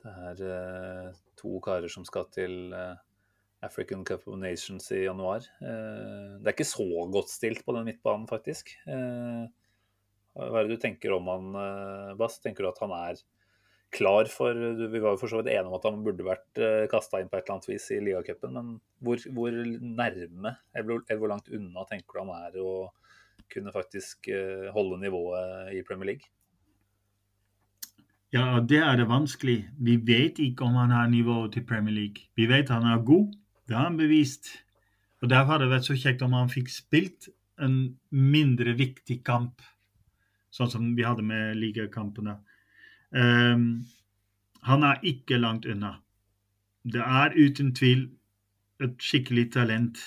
Det 0.00 0.48
er 0.50 1.12
to 1.38 1.60
karer 1.62 1.92
som 1.92 2.06
skal 2.08 2.26
til 2.34 2.72
African 3.62 4.02
Cup 4.08 4.26
of 4.26 4.40
Nations 4.40 4.88
i 4.96 5.04
januar. 5.04 5.46
det 5.60 6.42
er 6.42 6.54
ikke 6.56 6.66
så 6.66 6.88
godt 7.12 7.30
stilt 7.30 7.62
på 7.66 7.76
den 7.76 7.86
midtbanen, 7.86 8.26
faktisk. 8.26 8.72
hva 8.88 10.48
er 10.48 10.66
det 10.66 10.74
du 10.74 10.82
tenker 10.82 11.14
om 11.14 11.30
han, 11.30 11.60
Bass? 12.18 12.40
Tenker 12.42 12.66
du 12.66 12.72
at 12.72 12.82
han 12.82 12.96
er 12.96 13.22
klar 13.90 14.30
for 14.30 14.54
Vi 14.54 15.02
var 15.02 15.14
jo 15.14 15.20
for 15.20 15.30
så 15.30 15.40
vidt 15.40 15.50
enige 15.52 15.68
om 15.68 15.76
at 15.78 15.86
han 15.88 16.02
burde 16.04 16.26
vært 16.26 16.60
uh, 16.60 16.66
eh, 16.84 16.88
kasta 16.90 17.20
inn 17.20 17.30
på 17.30 17.38
et 17.38 17.44
eller 17.44 17.58
annet 17.58 17.70
vis 17.72 17.88
i 17.94 18.00
ligacupen, 18.04 18.56
men 18.56 18.74
hvor, 19.02 19.22
hvor, 19.34 19.54
nærme, 19.80 20.54
eller 20.76 21.16
hvor 21.18 21.32
langt 21.32 21.50
unna 21.50 21.86
tenker 21.90 22.18
du 22.18 22.22
han 22.22 22.34
er 22.38 22.60
å 22.62 22.74
kunne 23.50 23.74
faktisk 23.74 24.30
uh, 24.30 24.70
holde 24.76 25.00
nivået 25.02 25.74
i 25.74 25.82
Premier 25.86 26.12
League? 26.12 26.30
Ja, 28.30 28.60
det 28.62 28.78
er 28.78 28.94
det 29.00 29.08
vanskelig. 29.10 29.64
Vi 29.82 29.96
vet 30.06 30.38
ikke 30.38 30.68
om 30.68 30.76
han 30.78 30.92
har 30.94 31.08
nivået 31.10 31.56
til 31.56 31.66
Premier 31.66 31.96
League. 31.96 32.28
Vi 32.38 32.46
vet 32.46 32.70
han 32.70 32.86
er 32.86 33.02
god, 33.02 33.32
det 33.66 33.74
har 33.74 33.88
han 33.88 33.98
bevist. 33.98 34.52
Og 35.20 35.30
Derfor 35.30 35.56
hadde 35.56 35.66
det 35.66 35.74
vært 35.74 35.88
så 35.88 35.98
kjekt 35.98 36.22
om 36.22 36.36
han 36.38 36.52
fikk 36.52 36.70
spilt 36.72 37.26
en 37.60 37.96
mindre 38.14 38.72
viktig 38.78 39.18
kamp, 39.26 39.60
sånn 40.54 40.70
som 40.70 40.86
vi 40.96 41.04
hadde 41.04 41.26
med 41.26 41.58
ligakampene. 41.58 42.38
Um, 42.38 42.46
han 43.12 44.86
er 44.86 45.02
ikke 45.02 45.38
langt 45.40 45.66
unna. 45.66 45.96
Det 46.84 47.02
er 47.02 47.34
uten 47.36 47.74
tvil 47.74 48.08
et 48.80 48.96
skikkelig 49.02 49.52
talent. 49.52 49.98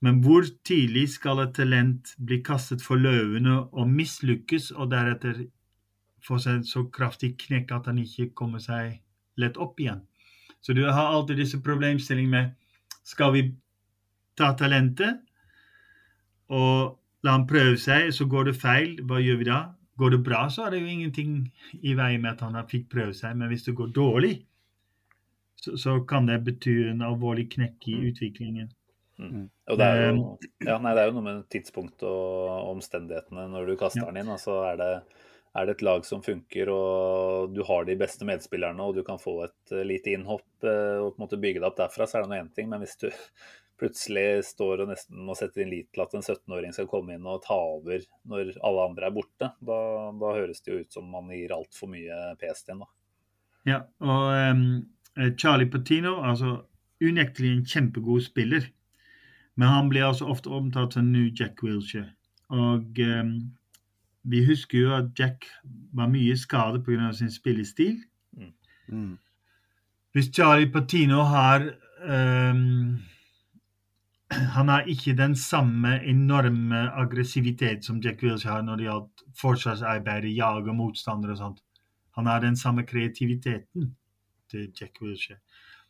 Men 0.00 0.20
hvor 0.24 0.44
tidlig 0.64 1.08
skal 1.16 1.40
et 1.42 1.54
talent 1.56 2.14
bli 2.22 2.40
kastet 2.44 2.82
for 2.84 3.00
løvene 3.00 3.58
og 3.72 3.88
mislykkes, 3.90 4.70
og 4.70 4.90
deretter 4.92 5.46
få 6.26 6.38
seg 6.42 6.60
en 6.60 6.68
så 6.68 6.84
kraftig 6.92 7.36
knekk 7.40 7.72
at 7.72 7.88
han 7.90 7.98
ikke 8.02 8.30
kommer 8.34 8.62
seg 8.62 9.00
lett 9.40 9.56
opp 9.56 9.80
igjen? 9.80 10.04
Så 10.60 10.74
du 10.74 10.84
har 10.84 11.12
alltid 11.12 11.36
disse 11.40 11.60
problemstillingene 11.62 12.36
med 12.36 12.54
skal 13.06 13.32
vi 13.34 13.42
ta 14.36 14.52
talentet 14.58 15.22
og 16.50 16.98
la 17.24 17.34
han 17.36 17.46
prøve 17.46 17.76
seg, 17.80 18.12
så 18.14 18.26
går 18.30 18.50
det 18.50 18.60
feil, 18.60 18.96
hva 19.06 19.20
gjør 19.22 19.38
vi 19.40 19.48
da? 19.48 19.60
Går 19.96 20.12
det 20.12 20.22
bra, 20.26 20.42
så 20.52 20.66
er 20.66 20.74
det 20.74 20.82
jo 20.82 20.92
ingenting 20.92 21.36
i 21.80 21.94
veien 21.96 22.20
med 22.20 22.34
at 22.34 22.44
han 22.44 22.58
fikk 22.68 22.90
prøve 22.92 23.14
seg. 23.16 23.36
Men 23.38 23.48
hvis 23.52 23.64
det 23.64 23.76
går 23.78 23.94
dårlig, 23.96 24.34
så, 25.56 25.76
så 25.80 26.00
kan 26.08 26.28
det 26.28 26.42
bety 26.44 26.74
en 26.90 27.04
alvorlig 27.06 27.48
knekk 27.54 27.88
i 27.88 27.96
mm. 27.96 28.08
utviklingen. 28.10 28.72
Mm. 29.16 29.46
Og 29.72 29.78
det 29.80 29.86
er, 29.88 30.02
jo, 30.12 30.24
ja, 30.66 30.76
nei, 30.82 30.92
det 30.92 31.02
er 31.02 31.08
jo 31.08 31.16
noe 31.16 31.24
med 31.24 31.46
tidspunkt 31.52 32.04
og 32.04 32.72
omstendighetene 32.74 33.46
når 33.48 33.70
du 33.70 33.78
kaster 33.80 34.04
ja. 34.04 34.10
den 34.10 34.20
inn. 34.20 34.32
Altså 34.34 34.58
er 34.68 34.80
det, 34.80 34.90
er 35.56 35.68
det, 35.68 35.76
et 35.78 35.84
lag 35.88 36.04
som 36.08 36.24
funker, 36.24 36.70
og 36.72 37.54
du 37.56 37.62
har 37.66 37.88
de 37.88 37.96
beste 37.98 38.28
medspillerne, 38.28 38.84
og 38.84 38.98
du 38.98 39.02
kan 39.06 39.20
få 39.22 39.38
et 39.46 39.72
uh, 39.72 39.80
lite 39.88 40.12
innhopp 40.12 40.68
uh, 40.68 41.06
og 41.06 41.14
på 41.14 41.16
en 41.16 41.24
måte 41.24 41.40
bygge 41.40 41.62
det 41.62 41.70
opp 41.70 41.80
derfra, 41.80 42.08
så 42.08 42.20
er 42.20 42.26
det 42.26 42.32
noe 42.34 42.42
én 42.44 42.52
ting. 42.52 42.68
Men 42.72 42.84
hvis 42.84 42.98
du 43.00 43.08
plutselig 43.80 44.44
står 44.48 44.82
og 44.84 44.90
nesten 44.90 45.24
må 45.26 45.34
sette 45.36 45.62
inn 45.62 45.72
lit 45.72 45.88
til 45.92 46.04
at 46.04 46.14
en 46.16 46.24
17-åring 46.24 46.72
skal 46.74 46.88
komme 46.90 47.16
inn 47.16 47.26
og 47.28 47.42
ta 47.44 47.56
over 47.56 48.04
når 48.28 48.54
alle 48.64 48.86
andre 48.90 49.08
er 49.08 49.16
borte, 49.16 49.50
da, 49.60 49.80
da 50.20 50.36
høres 50.36 50.62
det 50.64 50.72
jo 50.72 50.80
ut 50.84 50.96
som 50.96 51.10
man 51.12 51.28
gir 51.34 51.54
altfor 51.56 51.92
mye 51.92 52.20
pes 52.40 52.64
til 52.64 52.76
en. 52.76 52.86
da. 52.86 52.92
Ja, 53.66 53.82
og 54.06 54.30
um, 54.54 55.34
Charlie 55.40 55.70
Patino, 55.70 56.20
altså 56.22 56.60
unektelig 57.02 57.52
en 57.52 57.66
kjempegod 57.66 58.20
spiller. 58.26 58.68
Men 59.56 59.68
han 59.68 59.88
blir 59.88 60.06
altså 60.06 60.28
ofte 60.28 60.52
omtalt 60.52 60.94
som 60.94 61.08
new 61.12 61.30
Jack 61.32 61.62
Wilshere. 61.64 62.12
Og 62.52 63.00
um, 63.00 63.32
vi 64.22 64.44
husker 64.46 64.78
jo 64.78 64.94
at 64.94 65.10
Jack 65.18 65.46
var 65.96 66.10
mye 66.12 66.36
skadet 66.36 66.84
pga. 66.84 67.12
sin 67.12 67.30
spillestil. 67.30 68.02
Mm. 68.32 68.52
Mm. 68.88 69.18
Hvis 70.12 70.30
Charlie 70.34 70.72
Patino 70.72 71.22
har 71.22 71.70
um, 72.04 72.98
han 74.28 74.68
har 74.68 74.88
ikke 74.90 75.14
den 75.14 75.36
samme 75.38 76.00
enorme 76.02 76.80
aggressivitet 76.98 77.84
som 77.86 78.00
Jack 78.02 78.22
Wilshere 78.22 78.58
har 78.58 78.64
når 78.66 78.80
det 78.80 78.88
gjaldt 78.88 79.24
forsvarsarbeid, 79.38 80.26
jage 80.34 80.74
motstandere 80.74 81.36
og 81.36 81.42
sånt. 81.42 81.62
Han 82.18 82.26
har 82.26 82.40
den 82.42 82.56
samme 82.56 82.82
kreativiteten 82.88 83.92
til 84.50 84.70
Jack 84.74 84.98
Wilshere. 85.02 85.38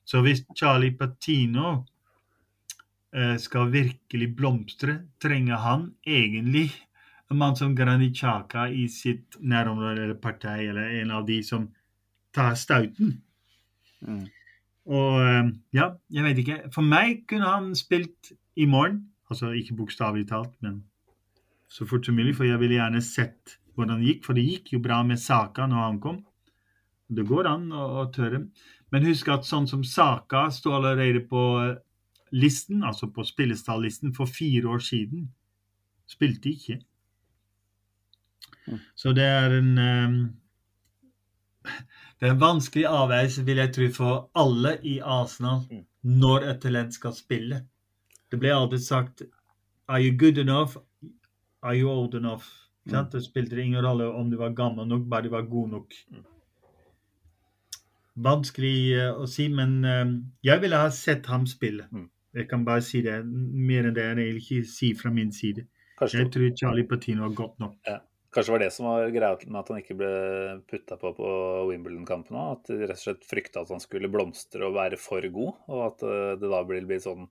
Så 0.04 0.20
hvis 0.22 0.44
Charlie 0.54 0.94
Patino 0.94 1.84
eh, 3.14 3.36
skal 3.40 3.72
virkelig 3.72 4.28
blomstre, 4.36 4.98
trenger 5.22 5.56
han 5.56 5.88
egentlig 6.06 6.68
en 7.30 7.40
mann 7.40 7.56
som 7.56 7.74
Granit 7.74 8.14
Xhaka 8.16 8.68
i 8.68 8.86
sitt 8.88 9.38
nærområde 9.40 10.04
eller 10.04 10.20
parti, 10.20 10.68
eller 10.68 11.00
en 11.00 11.10
av 11.10 11.26
de 11.26 11.40
som 11.42 11.70
tar 12.34 12.54
stauten. 12.54 13.16
Mm. 14.06 14.26
Og 14.86 15.20
eh, 15.22 15.52
ja, 15.74 15.90
jeg 16.14 16.26
vet 16.26 16.40
ikke. 16.42 16.58
For 16.74 16.86
meg 16.86 17.24
kunne 17.30 17.50
han 17.50 17.70
spilt 17.78 18.32
i 18.56 18.68
morgen. 18.70 19.06
Altså 19.30 19.50
ikke 19.58 19.74
bokstavelig 19.80 20.28
talt, 20.30 20.54
men 20.62 20.84
så 21.68 21.86
fort 21.88 22.06
som 22.06 22.14
mulig. 22.14 22.36
For 22.38 22.46
jeg 22.46 22.60
ville 22.62 22.78
gjerne 22.78 23.02
sett 23.02 23.58
hvordan 23.74 24.00
det 24.00 24.12
gikk. 24.12 24.24
For 24.28 24.38
det 24.38 24.46
gikk 24.46 24.72
jo 24.76 24.82
bra 24.84 25.02
med 25.06 25.20
Saka 25.22 25.66
når 25.66 25.82
han 25.82 26.00
kom. 26.02 26.20
Det 27.06 27.26
går 27.26 27.48
an 27.50 27.68
å, 27.74 27.84
å 28.02 28.06
tørre. 28.14 28.46
Men 28.94 29.06
husk 29.06 29.28
at 29.34 29.46
sånn 29.46 29.66
som 29.70 29.82
Saka 29.86 30.46
sto 30.54 30.74
allerede 30.76 31.24
på 31.26 31.42
eh, 31.64 31.76
listen, 32.34 32.84
altså 32.86 33.10
på 33.10 33.26
spillestallisten, 33.26 34.14
for 34.14 34.30
fire 34.30 34.70
år 34.76 34.82
siden. 34.82 35.26
Spilte 36.06 36.52
ikke. 36.52 36.80
Mm. 38.66 38.82
Så 38.98 39.12
det 39.14 39.26
er 39.26 39.58
en 39.58 39.72
um, 39.78 40.18
det 42.20 42.28
er 42.28 42.32
en 42.32 42.40
vanskelig 42.40 42.86
avveielse, 42.88 43.44
vil 43.44 43.60
jeg 43.60 43.72
tro, 43.76 43.88
for 43.92 44.20
alle 44.40 44.76
i 44.88 44.98
Arsenal 45.04 45.66
mm. 45.68 45.82
når 46.22 46.46
et 46.50 46.62
talent 46.62 46.94
skal 46.94 47.12
spille. 47.16 47.60
Det 48.30 48.38
blir 48.40 48.56
alltid 48.56 48.84
sagt 48.84 49.22
Are 49.88 50.00
you 50.02 50.16
good 50.18 50.38
enough? 50.38 50.76
Are 51.62 51.76
you 51.76 51.90
old 51.90 52.14
enough? 52.14 52.44
Mm. 52.86 53.10
Det 53.12 53.22
spilte 53.24 53.62
ingen 53.62 53.84
rolle 53.84 54.06
om 54.06 54.30
du 54.30 54.36
var 54.36 54.56
gammel 54.56 54.88
nok, 54.88 55.04
bare 55.10 55.22
du 55.22 55.28
var 55.28 55.42
god 55.42 55.68
nok. 55.68 55.94
Mm. 56.10 56.24
Vanskelig 58.24 58.76
uh, 58.96 59.20
å 59.20 59.26
si, 59.28 59.48
men 59.52 59.78
uh, 59.84 60.16
jeg 60.42 60.62
ville 60.62 60.80
ha 60.80 60.90
sett 60.90 61.26
ham 61.28 61.46
spille. 61.46 61.84
Mm. 61.92 62.08
Jeg 62.36 62.48
kan 62.48 62.64
bare 62.64 62.84
si 62.84 63.02
det. 63.04 63.20
Mer 63.26 63.88
enn 63.88 63.96
det 63.96 64.04
jeg 64.08 64.16
vil 64.16 64.40
ikke 64.40 64.68
si 64.68 64.94
fra 64.96 65.12
min 65.12 65.32
side. 65.32 65.66
Kanskje 66.00 66.22
jeg 66.22 66.32
tror 66.32 66.56
Charlie 66.60 66.88
Patino 66.88 67.28
var 67.28 67.36
godt 67.36 67.58
nok. 67.60 67.76
Ja. 67.88 68.00
Kanskje 68.36 68.52
var 68.52 68.60
det 68.60 68.72
som 68.74 68.86
var 68.90 69.06
greia 69.14 69.36
med 69.48 69.58
at 69.62 69.70
han 69.72 69.78
ikke 69.80 69.94
ble 69.96 70.08
putta 70.68 70.98
på 71.00 71.14
på 71.16 71.28
Wimbledon-kampen 71.70 72.36
òg. 72.36 72.58
At 72.58 72.68
de 72.68 72.82
rett 72.82 72.98
og 72.98 73.04
slett 73.06 73.24
frykta 73.24 73.62
at 73.62 73.72
han 73.72 73.80
skulle 73.80 74.10
blomstre 74.12 74.66
og 74.66 74.76
være 74.76 74.98
for 75.00 75.24
god, 75.32 75.54
og 75.72 75.84
at 75.86 76.04
eh, 76.04 76.32
det 76.42 76.50
da 76.52 76.60
blir 76.68 76.84
blitt 76.84 77.06
sånn 77.06 77.30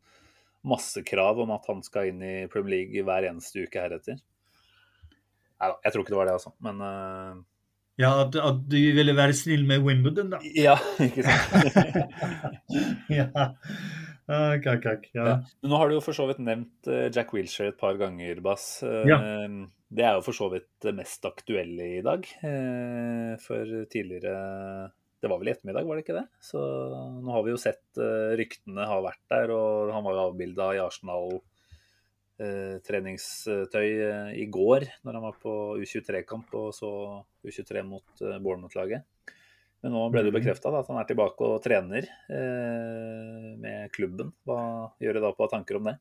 massekrav 0.65 1.43
om 1.43 1.53
at 1.53 1.67
han 1.69 1.83
skal 1.85 2.09
inn 2.09 2.23
i 2.25 2.33
Premier 2.49 2.79
League 2.79 3.05
hver 3.05 3.27
eneste 3.29 3.67
uke 3.67 3.83
heretter. 3.83 4.17
Nei 5.61 5.69
da, 5.69 5.77
jeg 5.85 5.93
tror 5.93 6.03
ikke 6.03 6.15
det 6.15 6.19
var 6.23 6.31
det, 6.31 6.39
altså. 6.39 6.55
Men 6.65 6.81
uh... 6.81 7.43
Ja, 8.01 8.09
at, 8.25 8.33
at, 8.35 8.65
du 8.67 8.79
ville 8.97 9.13
være 9.15 9.37
snill 9.37 9.61
med 9.69 9.85
Wimbledon, 9.85 10.33
da? 10.33 10.41
Ja, 10.57 10.73
ikke 11.05 11.23
sant. 11.29 11.77
ja. 13.19 13.45
Ah, 14.25 14.55
kakk, 14.57 14.81
kakk. 14.81 15.07
Ja. 15.13 15.25
ja. 15.27 15.35
Nå 15.69 15.77
har 15.77 15.89
du 15.89 15.99
jo 15.99 16.03
for 16.03 16.17
så 16.17 16.25
vidt 16.29 16.41
nevnt 16.41 16.89
uh, 16.89 17.07
Jack 17.13 17.33
Wilshere 17.35 17.73
et 17.73 17.79
par 17.79 17.97
ganger, 17.99 18.41
Bass. 18.45 18.79
Uh, 18.81 19.03
ja. 19.05 19.19
Det 19.95 20.05
er 20.05 20.17
jo 20.17 20.23
for 20.25 20.35
så 20.37 20.49
vidt 20.51 20.69
det 20.81 20.95
mest 20.97 21.25
aktuelle 21.29 21.89
i 21.99 22.03
dag. 22.03 22.25
For 23.39 23.73
tidligere 23.91 24.31
Det 25.21 25.29
var 25.29 25.39
vel 25.39 25.51
i 25.51 25.53
ettermiddag, 25.53 25.85
var 25.87 25.95
det 25.95 26.03
ikke 26.03 26.17
det? 26.17 26.25
Så 26.43 26.59
nå 27.21 27.31
har 27.31 27.45
vi 27.45 27.53
jo 27.53 27.59
sett 27.61 28.01
ryktene 28.41 28.87
har 28.89 29.05
vært 29.05 29.21
der, 29.31 29.53
og 29.53 29.93
han 29.93 30.03
var 30.03 30.17
jo 30.17 30.23
avbilda 30.25 30.71
i 30.75 30.81
Arsenal 30.83 31.37
treningstøy 32.83 33.87
i 34.35 34.49
går 34.51 34.87
når 35.05 35.19
han 35.19 35.25
var 35.29 35.37
på 35.39 35.53
U23-kamp 35.79 36.51
og 36.59 36.73
så 36.75 36.91
U23 37.45 37.85
mot 37.87 38.25
Bournemouth-laget. 38.25 39.05
Men 39.85 39.93
nå 39.93 40.07
ble 40.09 40.23
det 40.25 40.31
mhm. 40.31 40.39
bekrefta 40.39 40.71
at 40.73 40.87
han 40.89 40.97
er 40.97 41.05
tilbake 41.05 41.45
og 41.45 41.61
trener 41.61 42.07
eh, 42.09 43.49
med 43.61 43.91
klubben. 43.93 44.31
Hva 44.41 44.89
gjør 44.97 45.19
du 45.19 45.25
da 45.27 45.29
på 45.37 45.47
tanker 45.51 45.77
om 45.77 45.91
det? 45.91 45.93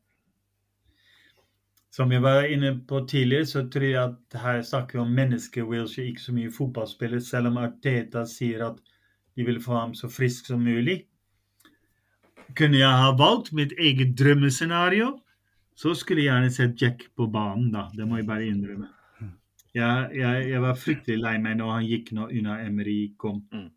Som 1.93 2.09
jeg 2.11 2.23
var 2.25 2.49
inne 2.49 2.71
på 2.89 3.03
tidligere, 3.05 3.45
så 3.45 3.61
tror 3.69 3.85
jeg 3.85 4.01
at 4.01 4.39
her 4.41 4.63
snakker 4.65 4.97
vi 4.97 5.03
om 5.03 5.13
mennesker, 5.15 5.67
Wilshere, 5.69 6.09
ikke 6.09 6.23
så 6.23 6.33
mye 6.33 6.55
fotballspiller. 6.57 7.21
Selv 7.23 7.51
om 7.51 7.61
Arteta 7.61 8.25
sier 8.27 8.65
at 8.71 8.81
de 9.37 9.45
vil 9.45 9.61
få 9.61 9.77
ham 9.77 9.93
så 9.95 10.09
frisk 10.09 10.49
som 10.49 10.65
mulig. 10.65 11.03
Kunne 12.57 12.81
jeg 12.81 13.05
ha 13.05 13.13
valgt 13.21 13.53
mitt 13.53 13.77
eget 13.77 14.17
drømmescenario, 14.17 15.13
så 15.77 15.93
skulle 15.93 16.25
jeg 16.25 16.33
gjerne 16.33 16.51
sett 16.57 16.81
Jack 16.81 17.05
på 17.15 17.29
banen, 17.31 17.69
da. 17.77 17.85
Det 17.93 18.09
må 18.09 18.17
jeg 18.17 18.27
bare 18.33 18.49
innrømme. 18.49 18.89
Jeg, 19.75 20.11
jeg, 20.15 20.43
jeg, 20.49 20.59
var 20.63 20.77
fryktelig 20.79 21.17
lei 21.19 21.33
meg 21.43 21.57
når 21.59 21.71
han 21.73 21.87
gikk 21.89 22.13
nå 22.15 22.29
unna 22.31 22.59
Emery 22.63 22.99
kom. 23.19 23.41
Mm. 23.51 23.71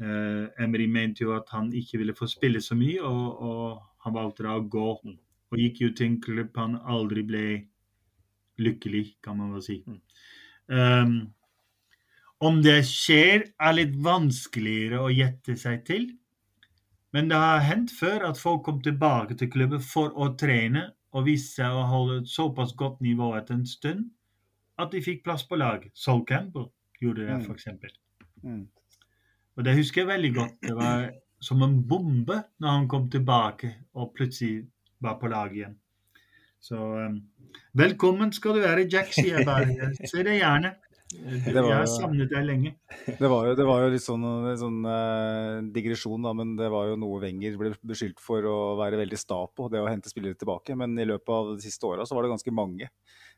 Uh, 0.00 0.46
Emery 0.64 0.86
mente 0.88 1.26
jo 1.26 1.34
at 1.36 1.50
han 1.52 1.68
ikke 1.76 2.00
ville 2.00 2.14
få 2.16 2.28
spille 2.30 2.62
så 2.64 2.76
mye, 2.78 3.02
og, 3.04 3.42
og 3.44 3.82
han 4.06 4.14
valgte 4.16 4.46
da 4.46 4.54
å 4.56 4.64
gå. 4.64 4.86
Mm. 5.04 5.18
Og 5.50 5.60
gikk 5.60 5.82
jo 5.82 5.90
til 5.92 6.08
en 6.08 6.20
klubb 6.24 6.56
han 6.56 6.78
aldri 6.88 7.24
ble 7.28 7.42
lykkelig, 8.64 9.02
kan 9.24 9.36
man 9.40 9.52
vel 9.56 9.64
si. 9.66 9.76
Mm. 9.84 10.00
Um, 10.70 11.12
om 12.40 12.62
det 12.64 12.78
skjer, 12.88 13.44
er 13.60 13.76
litt 13.76 13.92
vanskeligere 14.00 15.02
å 15.04 15.10
gjette 15.12 15.58
seg 15.60 15.82
til. 15.84 16.06
Men 17.12 17.28
det 17.28 17.42
har 17.42 17.66
hendt 17.66 17.92
før 17.92 18.24
at 18.30 18.40
folk 18.40 18.62
kom 18.64 18.80
tilbake 18.80 19.36
til 19.36 19.50
klubben 19.52 19.84
for 19.84 20.14
å 20.16 20.30
trene 20.40 20.86
og 21.12 21.26
viste 21.26 21.58
seg 21.58 21.76
å 21.76 21.84
holde 21.90 22.22
et 22.22 22.32
såpass 22.32 22.72
godt 22.78 23.02
nivå 23.04 23.34
etter 23.36 23.58
en 23.58 23.68
stund 23.68 24.08
at 24.86 24.94
de 24.94 25.02
fikk 25.04 25.24
plass 25.26 25.46
på 25.48 25.58
lag. 25.60 25.86
Sol 25.94 26.24
Campbell 26.28 26.68
gjorde 27.00 27.26
det, 27.26 27.38
f.eks. 27.40 27.46
for 27.48 27.58
eksempel. 27.58 27.94
Mm. 28.44 28.64
Og 29.56 29.66
det 29.66 29.76
husker 29.76 30.04
jeg 30.04 30.12
veldig 30.12 30.32
godt. 30.36 30.58
Det 30.64 30.76
var 30.76 31.10
som 31.40 31.62
en 31.64 31.78
bombe 31.88 32.36
når 32.60 32.76
han 32.76 32.88
kom 32.88 33.08
tilbake 33.12 33.72
og 33.96 34.12
plutselig 34.16 34.66
var 35.00 35.16
på 35.20 35.30
lag 35.32 35.54
igjen. 35.56 35.78
Så 36.60 36.76
um, 36.76 37.16
velkommen 37.72 38.32
skal 38.36 38.58
du 38.58 38.64
være, 38.64 38.84
Jack, 38.92 39.14
sier 39.16 39.40
jeg 39.40 39.48
bare. 39.48 39.92
Si 40.04 40.24
det 40.26 40.36
gjerne. 40.36 40.74
Jeg 41.10 41.64
har 41.66 41.88
savnet 41.90 42.30
deg 42.30 42.44
lenge. 42.46 42.70
Det 43.18 43.28
var 43.30 43.48
jo, 43.48 43.54
det 43.58 43.64
var 43.66 43.80
jo 43.82 43.88
litt 43.90 44.04
sånn, 44.04 44.26
sånn 44.60 44.76
eh, 44.86 45.56
digresjon, 45.74 46.22
da, 46.22 46.34
men 46.36 46.52
det 46.58 46.68
var 46.70 46.86
jo 46.86 46.98
noe 47.00 47.18
Wenger 47.24 47.56
ble 47.58 47.72
beskyldt 47.82 48.22
for 48.22 48.46
å 48.46 48.58
være 48.78 49.00
veldig 49.00 49.18
sta 49.18 49.40
på, 49.48 49.66
det 49.72 49.82
å 49.82 49.88
hente 49.90 50.12
spillere 50.12 50.38
tilbake. 50.38 50.76
Men 50.78 50.94
i 51.00 51.08
løpet 51.08 51.32
av 51.34 51.50
de 51.56 51.64
siste 51.64 51.88
åra 51.88 52.06
så 52.06 52.14
var 52.14 52.26
det 52.26 52.34
ganske 52.36 52.54
mange 52.54 52.92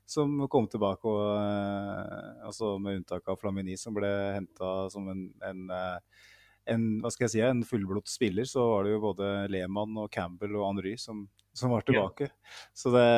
som 0.09 0.35
kom 0.51 0.69
tilbake, 0.71 1.09
og, 1.09 1.23
eh, 1.41 2.47
altså 2.49 2.77
med 2.83 3.01
unntak 3.01 3.29
av 3.29 3.39
Flamini, 3.41 3.77
som 3.81 3.95
ble 3.97 4.11
henta 4.37 4.73
som 4.93 5.07
en, 5.13 5.29
en, 5.49 5.63
eh, 5.73 6.27
en, 6.75 6.89
hva 7.03 7.13
skal 7.13 7.27
jeg 7.27 7.35
si, 7.37 7.45
en 7.47 7.63
fullblodt 7.67 8.11
spiller, 8.11 8.49
så 8.49 8.67
var 8.75 8.85
det 8.87 8.97
jo 8.97 9.05
både 9.07 9.31
Lehmann 9.53 9.97
og 10.03 10.11
Campbell 10.15 10.59
og 10.59 10.69
Henry 10.69 10.97
som, 11.01 11.25
som 11.57 11.73
var 11.75 11.87
tilbake. 11.87 12.33
Så 12.77 12.93
det, 12.95 13.09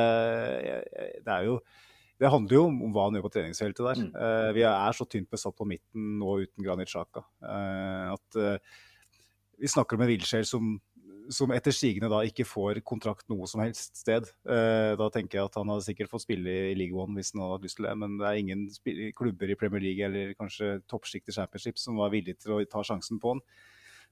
det 1.25 1.35
er 1.35 1.51
jo 1.51 1.59
det 2.23 2.31
handler 2.31 2.55
jo 2.55 2.65
om 2.69 2.93
hva 2.95 3.09
han 3.09 3.17
gjør 3.19 3.25
på 3.27 3.33
treningsfeltet 3.35 3.87
der. 3.89 4.01
Mm. 4.01 4.11
Uh, 4.15 4.51
vi 4.55 4.63
er 4.69 4.95
så 4.97 5.07
tynt 5.11 5.27
besatt 5.35 5.57
på 5.59 5.67
midten 5.67 6.13
nå 6.21 6.37
uten 6.45 6.63
Granit 6.63 6.93
Sjaka 6.93 7.25
uh, 7.43 8.15
at 8.15 8.39
uh, 8.39 8.77
vi 9.59 9.71
snakker 9.71 9.99
om 9.99 10.05
en 10.05 10.11
Wilshere 10.13 10.47
som, 10.47 10.77
som 11.33 11.53
etter 11.55 11.73
sigende 11.73 12.11
da 12.13 12.21
ikke 12.27 12.45
får 12.45 12.81
kontrakt 12.87 13.29
noe 13.33 13.47
som 13.49 13.63
helst 13.65 13.97
sted. 14.03 14.27
Eh, 14.49 14.93
da 14.99 15.09
tenker 15.15 15.39
jeg 15.39 15.49
at 15.49 15.59
han 15.61 15.71
hadde 15.73 15.87
sikkert 15.87 16.11
fått 16.13 16.25
spille 16.27 16.57
i 16.71 16.75
League 16.77 16.97
One 16.99 17.17
hvis 17.17 17.33
han 17.35 17.45
hadde 17.45 17.59
hatt 17.59 17.69
lyst 17.69 17.79
til 17.81 17.87
det, 17.89 17.95
men 18.01 18.19
det 18.21 18.27
er 18.29 18.41
ingen 18.41 18.67
klubber 19.17 19.51
i 19.53 19.57
Premier 19.61 19.85
League 19.85 20.05
eller 20.05 20.35
kanskje 20.39 20.81
toppsjiktet 20.91 21.37
championship 21.37 21.79
som 21.81 21.97
var 22.01 22.13
villige 22.13 22.43
til 22.45 22.57
å 22.57 22.65
ta 22.69 22.83
sjansen 22.87 23.21
på 23.23 23.35
han. 23.37 23.45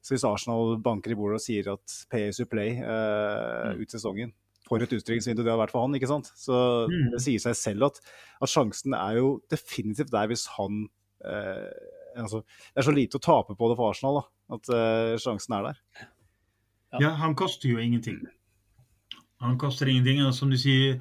Så 0.03 0.17
hvis 0.17 0.25
Arsenal 0.27 0.79
banker 0.83 1.13
i 1.15 1.19
bordet 1.19 1.39
og 1.39 1.45
sier 1.45 1.69
at 1.75 1.99
pay 2.11 2.31
you 2.33 2.47
play 2.51 2.79
eh, 2.83 3.77
ut 3.79 3.93
sesongen 3.93 4.33
for 4.67 4.83
et 4.83 4.93
utstillingsvindu 4.95 5.43
det 5.45 5.51
har 5.53 5.61
vært 5.61 5.75
for 5.75 5.85
han, 5.85 5.95
ikke 5.99 6.09
sant? 6.11 6.31
Så 6.39 6.89
Mm. 6.89 7.11
det 7.13 7.21
sier 7.23 7.43
seg 7.43 7.55
selv 7.59 7.91
at, 7.91 8.01
at 8.41 8.51
sjansen 8.51 8.95
er 8.97 9.19
jo 9.19 9.41
definitivt 9.53 10.11
der 10.11 10.31
hvis 10.31 10.47
han 10.57 10.89
eh, 11.25 11.69
altså, 12.17 12.43
Det 12.73 12.81
er 12.83 12.87
så 12.89 12.95
lite 12.95 13.19
å 13.21 13.23
tape 13.23 13.55
på 13.59 13.69
det 13.71 13.77
for 13.79 13.91
Arsenal, 13.93 14.21
da, 14.23 14.57
at 14.57 14.73
eh, 14.75 15.19
sjansen 15.23 15.55
er 15.59 15.69
der. 15.71 16.09
Ja. 17.01 17.15
Han 17.23 17.35
koster 17.35 17.69
jo 17.69 17.81
ingenting. 17.81 18.21
Han 19.41 19.59
koster 19.59 19.89
ingenting, 19.89 20.23
og 20.27 20.35
som 20.35 20.51
du 20.51 20.59
sier 20.61 21.01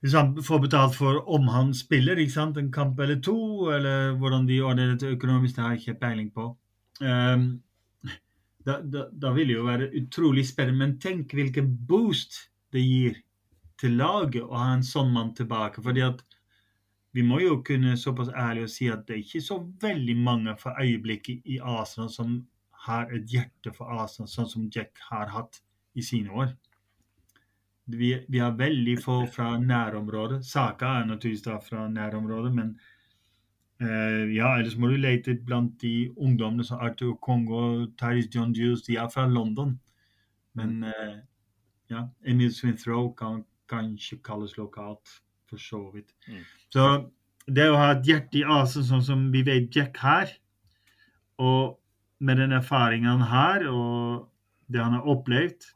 Hvis 0.00 0.14
han 0.14 0.34
får 0.44 0.58
betalt 0.62 0.94
for 0.94 1.22
om 1.32 1.48
han 1.48 1.72
spiller, 1.74 2.18
ikke 2.20 2.32
sant, 2.32 2.58
en 2.60 2.72
kamp 2.72 2.98
eller 3.00 3.16
to, 3.20 3.70
eller 3.72 4.12
hvordan 4.20 4.44
de 4.46 4.60
ordner 4.62 4.92
dette 4.92 5.08
økonomisk, 5.16 5.56
det 5.56 5.64
har 5.64 5.72
jeg 5.72 5.80
ikke 5.80 6.00
peiling 6.00 6.28
på. 6.30 6.44
Um, 7.00 7.46
da, 8.66 8.76
da, 8.82 9.06
da 9.10 9.32
vil 9.34 9.48
det 9.48 9.56
jo 9.56 9.64
være 9.66 9.88
utrolig 9.98 10.44
spennende. 10.46 10.78
Men 10.84 10.98
tenk 11.02 11.32
hvilken 11.34 11.72
boost 11.88 12.36
det 12.76 12.84
gir 12.84 13.18
til 13.80 13.96
laget 13.98 14.44
å 14.44 14.52
ha 14.60 14.72
en 14.74 14.84
sånn 14.86 15.10
mann 15.14 15.32
tilbake. 15.34 15.82
fordi 15.82 16.04
at 16.04 16.22
vi 17.16 17.24
må 17.24 17.40
jo 17.40 17.62
kunne 17.64 17.96
såpass 17.96 18.28
ærlig 18.36 18.66
å 18.66 18.70
si 18.70 18.90
at 18.92 19.06
det 19.08 19.14
er 19.14 19.22
ikke 19.24 19.40
så 19.40 19.56
veldig 19.80 20.16
mange 20.20 20.52
for 20.60 20.76
øyeblikket 20.76 21.46
i 21.48 21.56
Arsenal 21.62 22.10
som 22.12 22.34
har 22.86 23.12
et 23.14 23.26
hjerte 23.30 23.72
for 23.74 23.90
Arsenal, 23.92 24.30
sånn 24.30 24.50
som 24.50 24.70
Jack 24.72 24.98
har 25.10 25.30
hatt 25.34 25.60
i 25.96 26.04
sine 26.04 26.32
år. 26.32 26.54
Vi, 27.86 28.10
vi 28.28 28.42
har 28.42 28.56
veldig 28.58 28.96
få 29.02 29.20
fra 29.30 29.52
nærområdet. 29.62 30.40
Saka 30.46 30.96
er 31.00 31.06
naturligvis 31.06 31.68
fra 31.68 31.86
nærområdet, 31.88 32.52
men 32.54 32.72
uh, 33.82 34.24
ja, 34.34 34.56
ellers 34.56 34.74
må 34.76 34.90
du 34.90 34.96
lete 34.98 35.36
blant 35.46 35.76
de 35.82 36.10
ungdommene 36.16 36.66
som 36.66 36.82
Arthur 36.82 37.14
Kongo, 37.22 37.86
Tyrese 37.98 38.32
John 38.34 38.54
Juice, 38.56 38.84
de 38.88 38.98
er 38.98 39.08
fra 39.12 39.28
London. 39.30 39.76
Men 40.58 40.82
uh, 40.84 41.18
ja, 41.92 42.08
Emil 42.26 42.50
Smith-Rowe 42.54 43.14
kan 43.18 43.44
kanskje 43.70 44.18
kalles 44.24 44.56
lokalt, 44.58 45.20
for 45.46 45.62
så 45.62 45.84
vidt. 45.94 46.10
Mm. 46.26 46.42
Så 46.74 46.86
det 47.46 47.68
å 47.70 47.78
ha 47.78 47.92
et 47.94 48.06
hjerte 48.08 48.40
i 48.40 48.46
Asen, 48.56 48.82
sånn 48.86 49.04
som 49.06 49.28
vi 49.30 49.44
vet 49.46 49.74
Jack 49.74 50.00
har, 50.02 50.32
og 51.38 51.76
med 52.20 52.38
den 52.40 52.52
erfaringen 52.56 53.10
han 53.10 53.26
har, 53.30 53.66
og 53.68 54.28
det 54.72 54.80
han 54.82 54.96
har 54.96 55.06
opplevd, 55.12 55.68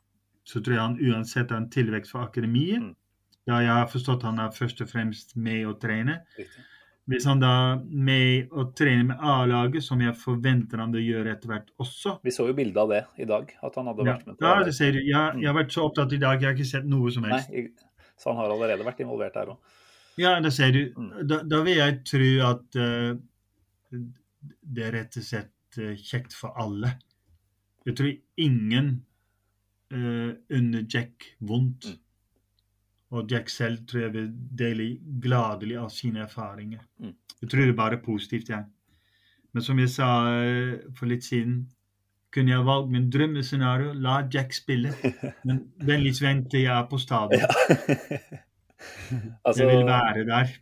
så 0.44 0.60
tror 0.60 0.74
jeg 0.74 0.82
han 0.82 0.98
uansett 1.12 1.50
har 1.52 1.60
en 1.60 1.70
tilvekst 1.70 2.14
for 2.14 2.24
akademiet. 2.24 2.80
Mm. 2.82 2.94
Ja, 3.48 3.60
jeg 3.64 3.72
har 3.74 3.86
forstått 3.90 4.22
han 4.26 4.38
er 4.42 4.50
først 4.54 4.80
og 4.84 4.88
fremst 4.90 5.36
med 5.36 5.66
å 5.68 5.74
trene. 5.80 6.20
Riktig. 6.38 6.66
Hvis 7.10 7.24
han 7.26 7.40
da 7.42 7.50
er 7.72 7.78
med 7.90 8.52
å 8.54 8.64
trene 8.76 9.08
med 9.08 9.22
A-laget, 9.26 9.82
som 9.82 9.98
jeg 10.04 10.14
forventer 10.20 10.78
han 10.78 10.92
å 10.94 11.00
gjøre 11.02 11.32
etter 11.32 11.50
hvert 11.50 11.70
også 11.82 12.12
Vi 12.22 12.30
så 12.30 12.44
jo 12.46 12.54
bilde 12.54 12.78
av 12.78 12.92
det 12.92 13.00
i 13.18 13.26
dag, 13.26 13.50
at 13.66 13.78
han 13.80 13.88
hadde 13.90 14.04
ja, 14.06 14.12
vært 14.14 14.28
med 14.28 14.36
på 14.38 14.46
ja, 14.46 14.60
det 14.68 14.74
ser 14.76 14.92
du. 14.94 15.00
Jeg, 15.02 15.40
jeg 15.42 15.48
har 15.50 15.56
vært 15.56 15.74
så 15.74 15.86
opptatt 15.88 16.12
i 16.14 16.20
dag, 16.22 16.38
jeg 16.38 16.50
har 16.52 16.54
ikke 16.58 16.68
sett 16.70 16.86
noe 16.86 17.10
som 17.10 17.26
Nei, 17.26 17.32
helst. 17.40 17.50
i- 17.50 18.20
så 18.20 18.30
han 18.30 18.36
har 18.42 18.52
allerede 18.52 18.84
vært 18.86 19.00
involvert 19.02 19.34
der 19.34 19.50
òg. 19.54 19.76
Ja, 20.20 20.34
det 20.44 20.52
ser 20.52 20.70
du. 20.76 20.80
Mm. 20.92 21.10
Da, 21.26 21.40
da 21.48 21.62
vil 21.64 21.78
jeg 21.80 21.98
tro 22.04 22.30
at 22.50 22.76
uh, 22.76 23.16
det 24.76 24.90
rett 24.94 25.16
og 25.16 25.24
slett 25.24 25.50
kjekt 25.78 26.34
for 26.34 26.56
alle. 26.58 26.94
Jeg 27.86 27.96
tror 27.96 28.12
ingen 28.36 28.90
uh, 29.94 30.32
unner 30.50 30.86
Jack 30.94 31.34
vondt. 31.40 31.86
Mm. 31.90 31.98
Og 33.10 33.30
Jack 33.30 33.48
selv 33.50 33.86
tror 33.90 34.04
jeg 34.04 34.12
vil 34.14 34.28
dele 34.58 34.90
gladelig 35.22 35.78
av 35.80 35.88
sine 35.90 36.22
erfaringer. 36.26 36.84
Mm. 36.98 37.16
Jeg 37.40 37.50
tror 37.50 37.60
det 37.64 37.72
er 37.72 37.78
bare 37.78 37.98
positivt, 38.04 38.52
jeg. 38.52 38.64
Men 39.52 39.64
som 39.66 39.78
jeg 39.82 39.90
sa 39.90 40.08
eh, 40.30 40.76
for 40.94 41.10
litt 41.10 41.24
siden, 41.26 41.64
kunne 42.30 42.52
jeg 42.52 42.66
valgt 42.68 42.92
min 42.92 43.08
drømmescenario, 43.10 43.96
la 43.98 44.20
Jack 44.30 44.54
spille. 44.54 44.92
Men 45.48 45.64
vennligst 45.82 46.22
vent 46.22 46.50
til 46.52 46.68
jeg 46.68 46.76
er 46.76 46.86
på 46.90 47.00
stadion. 47.02 47.50
altså, 49.44 49.64
Jeg 49.64 49.68
vil 49.72 49.86
være 49.90 50.24
der. 50.28 50.54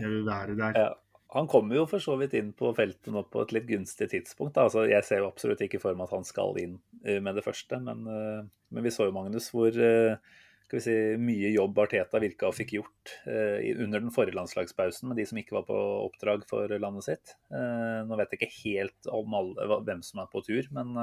Jeg 0.00 0.08
vil 0.08 0.24
være 0.26 0.56
der. 0.56 0.80
Ja. 0.80 0.88
Han 1.32 1.48
kommer 1.48 1.78
jo 1.78 1.86
for 1.88 2.02
så 2.02 2.14
vidt 2.20 2.34
inn 2.36 2.50
på 2.56 2.74
feltet 2.76 3.08
nå 3.12 3.22
på 3.32 3.40
et 3.40 3.54
litt 3.56 3.68
gunstig 3.70 4.10
tidspunkt. 4.12 4.58
Altså, 4.60 4.84
jeg 4.90 5.04
ser 5.06 5.22
jo 5.22 5.30
absolutt 5.30 5.62
ikke 5.64 5.80
for 5.80 5.96
meg 5.96 6.10
at 6.10 6.16
han 6.18 6.26
skal 6.28 6.58
inn 6.60 6.74
eh, 7.06 7.22
med 7.24 7.38
det 7.38 7.44
første, 7.46 7.78
men, 7.80 8.02
eh, 8.04 8.42
men 8.76 8.84
vi 8.84 8.92
så 8.92 9.08
jo, 9.08 9.14
Magnus, 9.16 9.48
hvor 9.54 9.72
eh, 9.72 10.34
si, 10.72 10.96
mye 11.20 11.54
jobb 11.54 11.80
Arteta 11.86 12.20
virka 12.20 12.50
og 12.50 12.56
fikk 12.56 12.74
gjort 12.78 13.14
under 13.28 14.00
den 14.00 14.12
forrige 14.12 14.38
landslagspausen 14.38 15.10
med 15.10 15.18
de 15.20 15.26
som 15.28 15.40
ikke 15.40 15.56
var 15.58 15.66
på 15.68 15.76
oppdrag 16.06 16.46
for 16.48 16.72
landet 16.80 17.04
sitt. 17.04 17.34
Nå 17.52 18.16
vet 18.16 18.32
jeg 18.32 18.40
ikke 18.40 18.62
helt 18.62 19.10
om 19.12 19.36
alle, 19.36 19.66
hvem 19.84 20.00
som 20.06 20.22
er 20.22 20.30
på 20.32 20.40
tur, 20.46 20.70
men 20.72 20.96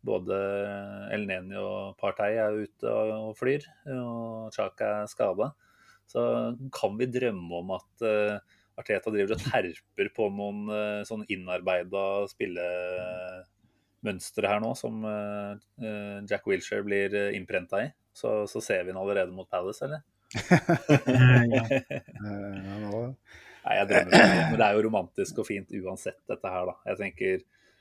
både 0.00 0.38
El 1.12 1.28
Neni 1.28 1.60
og 1.60 1.98
Partey 2.00 2.38
er 2.40 2.56
ute 2.56 2.88
og, 2.88 3.34
flyr, 3.36 3.68
og 3.98 4.56
Chaka 4.56 4.88
er 5.02 5.12
skada. 5.12 5.50
Så 6.08 6.24
kan 6.72 6.96
vi 6.96 7.12
drømme 7.12 7.60
om 7.60 7.76
at 7.76 8.08
Arteta 8.76 9.10
driver 9.12 9.32
og 9.36 9.42
terper 9.42 10.08
på 10.16 10.24
noen 10.32 10.68
uh, 10.68 11.04
sånn 11.08 11.24
innarbeida 11.32 12.26
spillemønstre 12.30 14.48
her 14.52 14.60
nå, 14.62 14.70
som 14.78 15.04
eh, 15.08 15.52
eh, 15.80 16.18
Jack 16.28 16.44
Wilshere 16.46 16.84
blir 16.86 17.10
innprenta 17.36 17.76
i. 17.86 17.88
Så, 18.16 18.28
så 18.48 18.60
ser 18.64 18.80
vi 18.84 18.90
den 18.92 19.00
allerede 19.00 19.32
mot 19.32 19.50
Palace, 19.50 19.84
eller? 19.88 20.00
Ja. 21.56 21.62
Eh, 22.26 23.06
Nei, 23.66 23.74
jeg 23.80 23.86
drømmer 23.90 24.12
det. 24.12 24.18
Men 24.52 24.58
det 24.60 24.66
er 24.66 24.74
jo 24.76 24.84
romantisk 24.86 25.32
og 25.42 25.46
fint 25.48 25.68
uansett, 25.74 26.20
dette 26.30 26.48
her, 26.52 26.64
da. 26.68 26.74
Jeg 26.86 26.96
tenker 27.00 27.36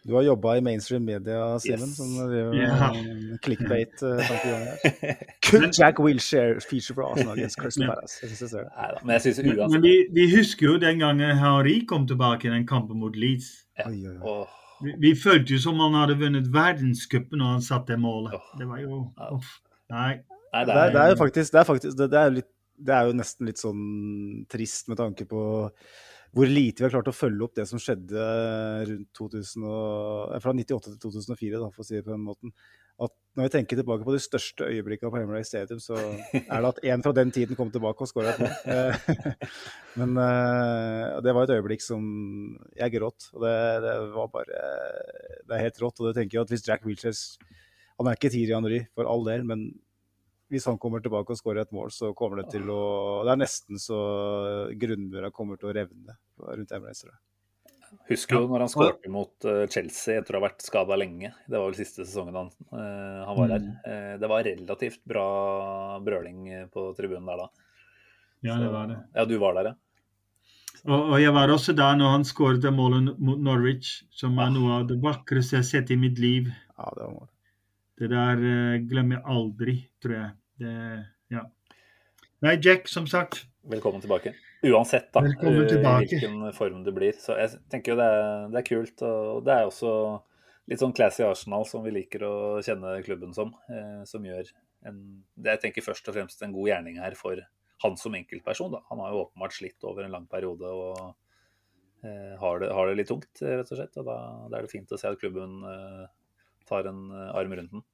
Du 0.06 0.14
har 0.14 0.22
jobba 0.22 0.52
i 0.58 0.62
mainstream 0.62 1.02
media, 1.06 1.58
Simen, 1.60 1.80
Yes. 1.88 1.96
som 1.98 2.12
driver 2.30 2.54
Ja. 2.54 2.90
med 2.94 3.40
clickbait-tankegang 3.42 4.66
her. 4.68 5.16
Could 5.50 5.74
Jack 5.80 6.00
Wilshere 6.00 6.60
feature 6.62 6.94
for 6.94 7.04
Arsenal 7.12 7.34
against 7.34 7.58
Crystal. 7.60 7.88
Palace? 7.88 8.20
Jeg 8.22 8.30
synes 8.30 8.42
jeg 8.42 8.50
ser 8.50 8.58
det. 8.68 8.70
Nei 8.78 8.90
da. 8.92 9.00
Men 9.06 9.14
jeg 9.16 9.22
syns 9.26 9.40
Men, 9.48 9.72
men 9.72 9.82
vi, 9.88 9.96
vi 10.14 10.28
husker 10.36 10.68
jo 10.70 10.78
den 10.78 11.00
gangen 11.02 11.38
Harry 11.42 11.80
kom 11.90 12.06
tilbake 12.08 12.46
i 12.46 12.54
den 12.54 12.68
kampen 12.70 13.00
mot 13.02 13.16
Leeds. 13.18 13.50
Ja. 13.80 13.90
Oi, 13.90 14.04
oi, 14.08 14.18
oi. 14.22 14.46
Vi, 14.86 14.94
vi 15.00 15.16
følte 15.16 15.56
jo 15.56 15.60
som 15.64 15.80
han 15.80 15.94
hadde 15.98 16.18
vunnet 16.22 16.52
verdenscupen 16.54 17.40
når 17.42 17.56
han 17.58 17.62
satte 17.66 17.94
det 17.96 18.00
målet. 18.04 18.36
Det 18.60 18.68
var 18.70 18.82
jo 18.84 19.02
uff. 19.32 19.54
Nei. 19.90 20.20
Nei, 20.54 20.66
Det 20.66 20.76
er, 20.76 20.92
det 20.94 21.02
er 21.02 21.10
jo 21.16 21.20
faktisk, 21.20 21.52
det 21.54 21.60
er, 21.60 21.68
faktisk 21.68 21.98
det, 21.98 22.12
det, 22.12 22.20
er 22.20 22.30
litt, 22.42 22.52
det 22.78 22.94
er 22.96 23.08
jo 23.10 23.16
nesten 23.18 23.48
litt 23.50 23.60
sånn 23.60 23.82
trist 24.52 24.88
med 24.92 24.98
tanke 25.02 25.26
på 25.28 25.42
hvor 26.36 26.50
lite 26.52 26.82
vi 26.82 26.88
har 26.88 26.92
klart 26.98 27.08
å 27.08 27.16
følge 27.16 27.46
opp 27.46 27.54
det 27.56 27.64
som 27.70 27.80
skjedde 27.80 28.24
rundt 28.90 29.12
2000 29.16 29.68
og, 29.70 30.34
fra 30.44 30.52
98 30.52 30.90
til 30.90 30.98
2004, 31.06 31.62
da, 31.62 31.70
for 31.72 31.84
å 31.84 31.88
si 31.88 31.96
det 31.96 32.04
på 32.04 32.12
den 32.12 32.26
måten. 32.26 32.52
At 32.96 33.12
når 33.36 33.48
vi 33.48 33.52
tenker 33.54 33.80
tilbake 33.80 34.08
på 34.08 34.14
de 34.16 34.22
største 34.24 34.68
øyeblikkene 34.72 35.12
på 35.12 35.20
Emirates 35.20 35.50
Stadium, 35.52 35.80
så 35.84 35.96
er 36.00 36.64
det 36.64 36.70
at 36.70 36.82
en 36.92 37.04
fra 37.04 37.14
den 37.16 37.32
tiden 37.36 37.60
kom 37.60 37.72
tilbake 37.72 38.04
og 38.04 38.12
skåra 38.12 38.32
et 38.34 38.44
mål. 38.44 39.26
Men 40.00 40.16
uh, 40.20 41.20
det 41.24 41.34
var 41.36 41.48
et 41.48 41.56
øyeblikk 41.58 41.84
som 41.84 42.06
jeg 42.76 42.96
gråt. 42.96 43.28
Og 43.36 43.44
det, 43.44 43.56
det, 43.84 43.96
var 44.16 44.32
bare 44.32 44.62
Det 45.44 45.58
er 45.58 45.66
helt 45.66 45.82
rått. 45.84 46.00
Og 46.00 46.08
det 46.08 46.16
tenker 46.20 46.40
jeg 46.40 46.48
at 46.48 46.56
hvis 46.56 46.68
Jack 46.68 46.88
Wilshere 46.88 47.52
Han 48.00 48.08
er 48.08 48.20
ikke 48.20 48.32
Tiri 48.32 48.56
Henry, 48.56 48.82
for 48.96 49.08
all 49.12 49.28
del, 49.28 49.44
men 49.48 49.70
hvis 50.56 50.68
han 50.70 50.80
kommer 50.82 51.04
tilbake 51.04 51.36
og 51.36 51.40
skårer 51.40 51.66
et 51.66 51.76
mål, 51.76 51.92
så 51.92 52.14
kommer 52.18 52.42
det 52.42 52.56
til 52.56 52.70
å 52.72 52.82
Det 53.28 53.36
er 53.36 53.42
nesten 53.44 53.82
så 53.82 54.02
grunnmura 54.80 55.32
kommer 55.36 55.60
til 55.60 55.72
å 55.72 55.76
revne 55.76 56.16
rundt 56.40 56.76
Emirates. 56.76 57.06
Husker 58.10 58.38
jo 58.38 58.50
når 58.50 58.66
han 58.66 58.72
skårte 58.72 59.12
mot 59.14 59.48
eh, 59.48 59.64
Chelsea 59.72 60.20
etter 60.20 60.36
å 60.36 60.42
ha 60.42 60.48
vært 60.48 60.66
skada 60.66 60.98
lenge. 61.00 61.32
Det 61.48 61.58
var 61.58 61.70
vel 61.70 61.78
siste 61.78 62.04
sesongen 62.04 62.38
han, 62.38 62.52
uh, 62.74 63.22
han 63.28 63.40
var 63.40 63.54
der. 63.54 63.68
Uh, 63.86 64.14
det 64.22 64.30
var 64.32 64.46
relativt 64.48 65.02
bra 65.08 65.28
brøling 66.04 66.70
på 66.74 66.90
tribunen 66.98 67.30
der 67.30 67.46
da. 67.46 67.50
Ja, 68.46 68.60
det 68.62 68.70
var 68.74 68.90
det. 68.92 69.00
Ja, 69.16 69.26
du 69.30 69.36
var 69.42 69.58
der, 69.58 69.72
ja. 69.72 69.76
Og, 70.86 71.00
og 71.00 71.16
jeg 71.18 71.34
var 71.34 71.50
også 71.50 71.74
der 71.74 71.96
når 71.98 72.12
han 72.14 72.28
skåret 72.28 72.66
målet 72.74 73.16
mot 73.18 73.40
Norwich, 73.42 74.04
som 74.14 74.38
er 74.44 74.52
noe 74.54 74.82
av 74.82 74.90
det 74.92 75.00
vakreste 75.02 75.56
jeg 75.56 75.64
har 75.64 75.70
sett 75.70 75.94
i 75.96 75.98
mitt 75.98 76.22
liv. 76.22 76.52
Ja, 76.76 76.92
det 76.94 77.08
var 77.08 77.24
det. 77.24 77.32
Det 77.96 78.10
der 78.12 78.82
glemmer 78.92 79.18
jeg 79.18 79.26
aldri, 79.32 79.76
tror 80.04 80.18
jeg. 80.18 80.34
Det, 80.56 81.06
ja. 81.34 81.44
Nei, 82.46 82.56
Jack, 82.64 82.88
som 82.88 83.08
sagt. 83.08 83.44
Velkommen 83.68 84.02
tilbake. 84.02 84.36
Uansett 84.64 85.12
da, 85.14 85.22
tilbake. 85.22 86.08
hvilken 86.08 86.54
form 86.54 86.84
det 86.86 86.94
blir. 86.96 87.18
Så 87.20 87.36
jeg 87.40 87.58
tenker 87.72 87.94
jo 87.94 87.98
det 88.00 88.06
er, 88.08 88.30
det 88.54 88.62
er, 88.62 88.68
kult. 88.68 89.04
Og 89.06 89.42
det 89.46 89.56
er 89.56 89.68
også 89.68 89.92
litt 90.72 90.82
sånn 90.82 90.96
classy 90.96 91.26
Arsenal 91.26 91.68
som 91.70 91.84
vi 91.86 91.94
liker 91.94 92.24
å 92.26 92.36
kjenne 92.66 92.96
klubben 93.06 93.36
som. 93.36 93.52
Eh, 93.70 94.02
som 94.10 94.26
gjør 94.26 94.48
en, 94.88 95.02
det 95.36 95.58
jeg 95.58 95.64
tenker 95.66 95.86
først 95.86 96.08
og 96.10 96.18
fremst 96.18 96.42
en 96.46 96.56
god 96.56 96.72
gjerning 96.72 97.02
her 97.02 97.18
for 97.20 97.42
han 97.84 97.98
som 98.00 98.16
enkeltperson. 98.18 98.72
Da. 98.74 98.84
Han 98.92 99.02
har 99.04 99.14
jo 99.14 99.24
åpenbart 99.26 99.58
slitt 99.58 99.88
over 99.88 100.06
en 100.06 100.16
lang 100.16 100.30
periode 100.32 100.72
og 100.72 101.02
eh, 102.06 102.36
har, 102.40 102.62
det, 102.62 102.72
har, 102.72 102.88
det, 102.88 103.00
litt 103.02 103.12
tungt, 103.12 103.34
rett 103.42 103.72
og 103.72 103.82
slett. 103.82 103.98
Og 104.00 104.08
da, 104.08 104.20
da, 104.48 104.60
er 104.60 104.68
det 104.68 104.72
fint 104.72 104.96
å 104.96 105.02
se 105.02 105.12
at 105.12 105.20
klubben 105.20 105.60
eh, 105.68 106.06
tar 106.70 106.88
en 106.92 107.06
eh, 107.12 107.34
arm 107.36 107.58
rundt 107.60 107.76
den. 107.76 107.86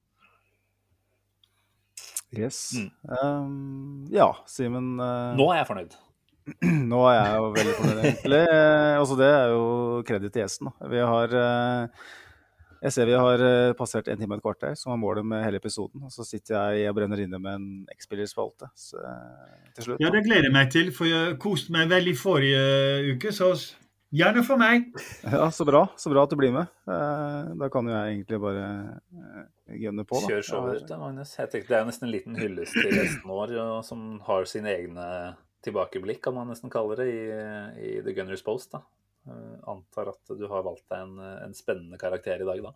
Yes. 2.32 2.72
Mm. 2.76 2.91
Um, 3.12 4.08
ja, 4.12 4.30
Simen 4.48 4.95
uh, 5.02 5.36
Nå 5.36 5.49
er 5.52 5.62
jeg 5.62 5.68
fornøyd. 5.68 5.98
Nå 6.91 7.02
er 7.10 7.18
jeg 7.18 7.36
jo 7.36 7.49
veldig 7.58 7.76
fornøyd, 7.78 7.99
egentlig. 8.06 8.41
Uh, 8.48 8.95
altså, 9.02 9.18
det 9.20 9.30
er 9.36 9.52
jo 9.52 9.66
kreditt 10.08 10.36
til 10.36 10.45
gjesten. 10.45 10.70
Da. 10.72 10.91
Vi 10.94 11.02
har 11.12 11.36
uh, 11.36 12.06
Jeg 12.82 12.95
ser 12.95 13.12
vi 13.12 13.18
har 13.20 13.44
passert 13.78 14.08
en 14.10 14.18
time 14.18 14.38
og 14.38 14.40
et 14.40 14.45
kvarter, 14.48 14.80
som 14.80 14.94
var 14.94 15.02
målet 15.03 15.28
med 15.28 15.44
hele 15.44 15.60
episoden. 15.62 16.08
Og 16.08 16.16
så 16.16 16.26
sitter 16.26 16.56
jeg 16.56 16.90
og 16.90 16.98
brenner 16.98 17.20
inne 17.22 17.38
med 17.38 17.60
en 17.60 17.68
X-spillerspalte 17.94 18.72
til 18.80 19.86
slutt. 19.86 20.02
Ja, 20.02 20.10
det 20.10 20.24
gleder 20.26 20.48
jeg 20.48 20.56
meg 20.56 20.72
til, 20.74 20.90
for 20.95 21.12
jeg 21.12 21.36
koste 21.44 21.76
meg 21.76 21.91
veldig 21.91 22.16
forrige 22.18 23.14
uke. 23.14 23.36
så 23.36 23.53
Gjerne 24.11 24.43
for 24.43 24.59
meg. 24.59 24.89
Ja, 25.23 25.47
Så 25.55 25.65
bra 25.67 25.85
så 25.99 26.11
bra 26.11 26.25
at 26.25 26.31
du 26.33 26.35
blir 26.39 26.51
med. 26.55 26.71
Eh, 26.89 27.51
da 27.61 27.69
kan 27.71 27.88
jo 27.88 27.93
jeg 27.95 28.17
egentlig 28.17 28.41
bare 28.43 28.65
gunne 28.67 29.45
gønne 29.85 30.05
på. 30.07 30.19
Da. 30.19 30.31
Kjør 30.33 30.47
showet 30.49 30.81
ditt, 30.81 30.91
Magnus. 30.99 31.35
Jeg 31.39 31.51
tenker 31.53 31.71
Det 31.71 31.77
er 31.79 31.88
nesten 31.88 32.09
en 32.09 32.13
liten 32.13 32.39
hyllest 32.39 32.75
til 32.75 32.91
resten 32.91 33.31
vår, 33.31 33.55
som 33.88 34.19
har 34.27 34.49
sine 34.51 34.73
egne 34.73 35.07
tilbakeblikk, 35.63 36.23
kan 36.25 36.35
man 36.35 36.49
nesten 36.51 36.73
kalle 36.73 36.97
det, 36.99 37.07
i, 37.07 37.21
i 37.79 37.91
The 38.03 38.15
Gunners 38.17 38.43
Post. 38.43 38.73
da. 38.75 38.83
Jeg 39.29 39.38
eh, 39.38 39.59
antar 39.69 40.09
at 40.11 40.33
du 40.38 40.47
har 40.49 40.65
valgt 40.65 40.88
deg 40.89 41.05
en, 41.05 41.19
en 41.47 41.53
spennende 41.55 41.99
karakter 42.01 42.41
i 42.41 42.47
dag, 42.47 42.63
da. 42.65 42.73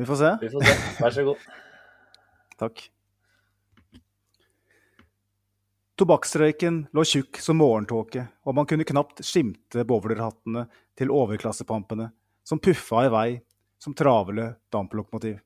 Vi 0.00 0.06
får 0.08 0.16
se. 0.16 0.30
Vi 0.40 0.48
får 0.48 0.64
se. 0.64 0.78
Vær 1.02 1.14
så 1.14 1.26
god. 1.28 1.50
Takk. 2.62 2.88
Tobakksrøyken 6.00 6.86
lå 6.96 7.02
tjukk 7.04 7.42
som 7.44 7.58
morgentåke, 7.60 8.22
og 8.48 8.54
man 8.56 8.64
kunne 8.64 8.86
knapt 8.88 9.18
skimte 9.20 9.82
bowlerhattene 9.84 10.62
til 10.96 11.12
overklassepampene 11.12 12.06
som 12.40 12.62
puffa 12.64 13.02
i 13.04 13.10
vei 13.12 13.26
som 13.76 13.92
travle 13.92 14.46
damplokomotiv. 14.72 15.36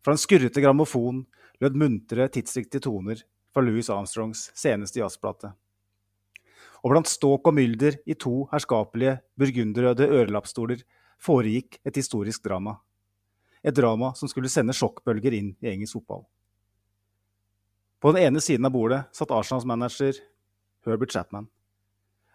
Fra 0.00 0.16
en 0.16 0.22
skurrete 0.22 0.64
grammofon 0.64 1.20
lød 1.60 1.76
muntre, 1.76 2.30
tidsriktige 2.32 2.86
toner 2.88 3.20
fra 3.52 3.60
Louis 3.60 3.92
Armstrongs 3.92 4.46
seneste 4.56 5.02
jazzplate. 5.02 5.52
Og 6.80 6.96
blant 6.96 7.12
ståk 7.12 7.52
og 7.52 7.58
mylder 7.60 8.00
i 8.08 8.16
to 8.16 8.46
herskapelige, 8.54 9.18
burgunderrøde 9.36 10.08
ørelappstoler 10.08 10.80
foregikk 11.20 11.76
et 11.84 12.00
historisk 12.00 12.48
drama. 12.48 12.78
Et 13.60 13.76
drama 13.76 14.14
som 14.16 14.32
skulle 14.32 14.48
sende 14.48 14.72
sjokkbølger 14.72 15.36
inn 15.36 15.58
i 15.60 15.74
engelsk 15.76 16.00
fotball. 16.00 16.24
På 18.00 18.12
den 18.12 18.22
ene 18.22 18.40
siden 18.40 18.64
av 18.64 18.72
bordet 18.72 19.02
satt 19.12 19.30
Arsenals 19.30 19.66
manager 19.68 20.16
Herbert 20.86 21.12
Chapman, 21.12 21.48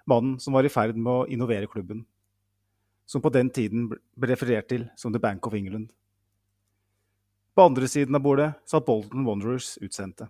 mannen 0.06 0.38
som 0.40 0.54
var 0.54 0.64
i 0.66 0.70
ferd 0.70 0.94
med 0.94 1.10
å 1.10 1.26
innovere 1.26 1.66
klubben, 1.66 2.04
som 3.10 3.22
på 3.22 3.32
den 3.34 3.50
tiden 3.50 3.88
ble 3.90 4.30
referert 4.30 4.70
til 4.70 4.86
som 4.96 5.14
The 5.14 5.22
Bank 5.22 5.48
of 5.50 5.58
England. 5.58 5.90
På 7.58 7.66
andre 7.66 7.90
siden 7.90 8.14
av 8.14 8.22
bordet 8.22 8.52
satt 8.70 8.86
Bolton 8.86 9.26
Wanderers 9.26 9.78
utsendte. 9.82 10.28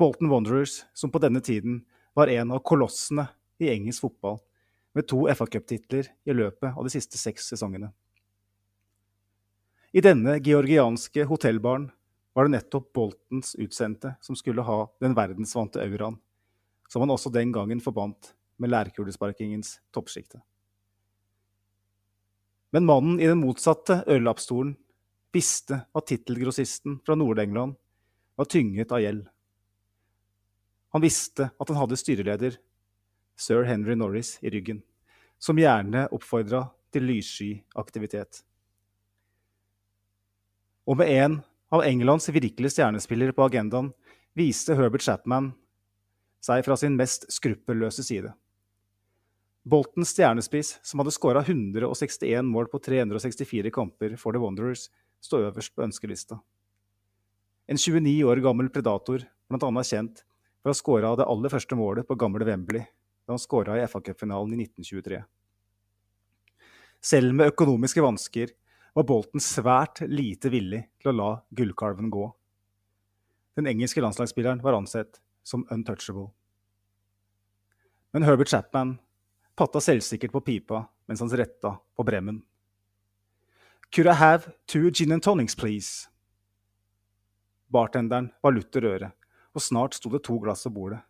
Bolton 0.00 0.30
Wanderers, 0.32 0.80
som 0.94 1.12
på 1.14 1.22
denne 1.22 1.42
tiden 1.44 1.84
var 2.16 2.32
en 2.34 2.50
av 2.50 2.64
kolossene 2.66 3.28
i 3.62 3.70
engelsk 3.70 4.08
fotball, 4.08 4.40
med 4.90 5.06
to 5.06 5.22
FA 5.30 5.46
Cup-titler 5.46 6.10
i 6.26 6.34
løpet 6.34 6.74
av 6.74 6.82
de 6.82 6.90
siste 6.90 7.18
seks 7.20 7.46
sesongene. 7.52 7.92
I 9.94 10.02
denne 10.02 10.40
georgianske 10.42 11.28
hotellbaren 11.30 11.92
var 12.32 12.46
det 12.46 12.54
nettopp 12.54 12.92
Boltons 12.94 13.54
utsendte 13.58 14.14
som 14.20 14.36
skulle 14.38 14.62
ha 14.62 14.84
den 15.02 15.16
verdensvante 15.18 15.82
auraen, 15.82 16.18
som 16.88 17.02
han 17.02 17.10
også 17.10 17.32
den 17.34 17.52
gangen 17.52 17.82
forbandt 17.82 18.34
med 18.60 18.70
lærkulesparkingens 18.70 19.78
toppsjikte. 19.94 20.42
Men 22.70 22.86
mannen 22.86 23.18
i 23.18 23.26
den 23.26 23.40
motsatte 23.42 24.02
ørelappstolen 24.06 24.76
visste 25.34 25.82
at 25.96 26.06
tittelgrossisten 26.10 27.00
fra 27.06 27.16
Nord-England 27.18 27.74
var 28.38 28.50
tynget 28.50 28.92
av 28.94 29.02
gjeld. 29.02 29.24
Han 30.94 31.02
visste 31.02 31.50
at 31.50 31.70
han 31.70 31.78
hadde 31.78 31.98
styreleder, 31.98 32.56
sir 33.38 33.66
Henry 33.66 33.96
Norris, 33.98 34.36
i 34.42 34.50
ryggen, 34.50 34.82
som 35.38 35.58
gjerne 35.58 36.06
oppfordra 36.14 36.64
til 36.94 37.06
lyssky 37.06 37.52
aktivitet. 37.78 38.42
Og 40.86 40.98
med 40.98 41.10
en 41.14 41.38
av 41.70 41.84
Englands 41.86 42.28
virkelige 42.28 42.74
stjernespillere 42.74 43.34
på 43.34 43.46
agendaen 43.46 43.92
viste 44.38 44.74
Herbert 44.78 45.04
Chapman 45.06 45.52
seg 46.42 46.64
fra 46.66 46.76
sin 46.80 46.96
mest 46.98 47.28
skruppelløse 47.32 48.02
side. 48.04 48.32
Boltons 49.70 50.14
stjernespiss, 50.14 50.78
som 50.82 51.02
hadde 51.02 51.12
skåra 51.12 51.42
161 51.44 52.48
mål 52.48 52.70
på 52.72 52.80
364 52.80 53.70
kamper 53.74 54.16
for 54.18 54.32
The 54.32 54.40
Wanderers, 54.40 54.88
står 55.20 55.50
øverst 55.50 55.74
på 55.76 55.84
ønskelista. 55.84 56.40
En 57.68 57.78
29 57.78 58.24
år 58.26 58.40
gammel 58.42 58.70
predator, 58.72 59.26
bl.a. 59.50 59.82
kjent 59.84 60.24
for 60.60 60.70
å 60.70 60.72
ha 60.72 60.78
skåra 60.78 61.12
det 61.20 61.28
aller 61.28 61.52
første 61.52 61.76
målet 61.78 62.08
på 62.08 62.16
gamle 62.18 62.46
Wembley 62.48 62.82
da 63.28 63.36
han 63.36 63.42
skåra 63.42 63.76
i 63.78 63.84
FA-cupfinalen 63.84 64.56
i 64.56 64.64
1923. 64.64 65.20
Selv 67.04 67.36
med 67.36 67.52
økonomiske 67.52 68.02
vansker 68.02 68.56
var 68.94 69.06
Bolten 69.06 69.42
svært 69.42 70.02
lite 70.08 70.50
villig 70.50 70.82
til 71.00 71.12
å 71.12 71.16
la 71.16 71.30
gullkalven 71.56 72.10
gå. 72.10 72.26
Den 73.58 73.68
engelske 73.70 74.02
landslagsspilleren 74.02 74.62
var 74.64 74.78
ansett 74.78 75.20
som 75.42 75.66
untouchable. 75.70 76.30
Men 78.10 78.26
Herbert 78.26 78.50
Chapman 78.50 78.98
patta 79.54 79.80
selvsikkert 79.80 80.32
på 80.32 80.40
pipa 80.40 80.84
mens 81.06 81.20
han 81.22 81.30
retta 81.30 81.76
på 81.96 82.06
bremmen. 82.06 82.42
Could 83.90 84.06
I 84.06 84.14
have 84.14 84.52
two 84.66 84.90
gin 84.90 85.12
and 85.12 85.22
tonics, 85.22 85.54
please? 85.54 86.08
Bartenderen 87.70 88.30
var 88.42 88.54
lutter 88.54 88.86
øre, 88.86 89.10
og 89.54 89.62
snart 89.62 89.94
sto 89.98 90.10
det 90.10 90.22
to 90.26 90.38
glass 90.42 90.62
på 90.66 90.74
bordet. 90.74 91.00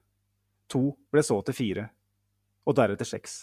To 0.72 0.94
ble 1.12 1.22
så 1.24 1.40
til 1.44 1.56
fire, 1.56 1.86
og 2.64 2.76
deretter 2.76 3.08
seks. 3.08 3.42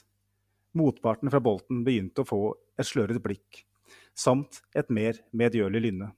Motparten 0.77 1.29
fra 1.29 1.41
Bolten 1.41 1.83
begynte 1.85 2.21
å 2.21 2.29
få 2.29 2.41
et 2.77 2.89
sløret 2.89 3.21
blikk 3.21 3.63
samt 4.17 4.61
et 4.75 4.89
mer 4.93 5.19
medgjørlig 5.31 5.83
lynne. 5.87 6.11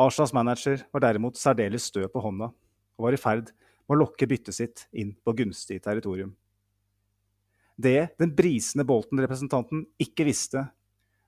Arsas 0.00 0.32
manager 0.32 0.84
var 0.92 1.04
derimot 1.04 1.38
særdeles 1.38 1.88
stø 1.90 2.06
på 2.08 2.22
hånda 2.22 2.50
og 2.50 3.06
var 3.06 3.16
i 3.16 3.20
ferd 3.20 3.50
med 3.50 3.96
å 3.96 4.00
lokke 4.04 4.28
byttet 4.30 4.54
sitt 4.54 4.86
inn 4.92 5.16
på 5.24 5.34
gunstig 5.36 5.80
territorium. 5.82 6.32
Det 7.80 8.12
den 8.20 8.34
brisende 8.36 8.84
Bolton-representanten 8.86 9.86
ikke 10.00 10.26
visste, 10.28 10.66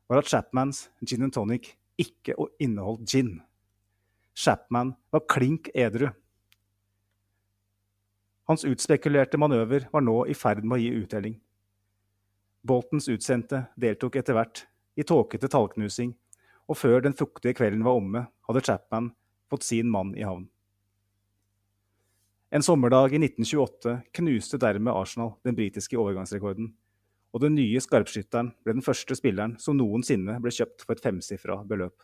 var 0.08 0.20
at 0.20 0.28
Chapmans 0.28 0.86
gin 1.00 1.24
and 1.24 1.32
tonic 1.32 1.72
ikke 2.00 2.36
inneholdt 2.60 3.06
gin. 3.08 3.38
Chapman 4.36 4.94
var 5.12 5.24
klink 5.28 5.70
edru. 5.74 6.10
Hans 8.48 8.66
utspekulerte 8.68 9.40
manøver 9.40 9.86
var 9.92 10.04
nå 10.04 10.22
i 10.28 10.36
ferd 10.36 10.64
med 10.64 10.76
å 10.76 10.82
gi 10.82 10.92
uttelling. 10.98 11.38
Boltons 12.62 13.08
utsendte 13.10 13.64
deltok 13.80 14.20
etter 14.20 14.36
hvert 14.36 14.66
i 14.96 15.04
tåkete 15.06 15.48
tallknusing, 15.50 16.12
og 16.68 16.78
før 16.78 17.02
den 17.04 17.16
fuktige 17.16 17.56
kvelden 17.58 17.84
var 17.86 17.98
omme, 17.98 18.26
hadde 18.48 18.64
Chapman 18.64 19.10
fått 19.50 19.66
sin 19.66 19.90
mann 19.92 20.14
i 20.16 20.24
havn. 20.26 20.46
En 22.52 22.64
sommerdag 22.64 23.14
i 23.16 23.20
1928 23.22 23.96
knuste 24.12 24.60
dermed 24.60 24.92
Arsenal 24.92 25.34
den 25.46 25.56
britiske 25.56 25.96
overgangsrekorden, 25.96 26.74
og 27.32 27.40
den 27.40 27.56
nye 27.56 27.80
skarpskytteren 27.80 28.50
ble 28.60 28.76
den 28.76 28.84
første 28.84 29.16
spilleren 29.16 29.56
som 29.60 29.78
noensinne 29.78 30.36
ble 30.44 30.52
kjøpt 30.52 30.84
for 30.84 30.92
et 30.92 31.04
femsifra 31.04 31.62
beløp. 31.64 31.96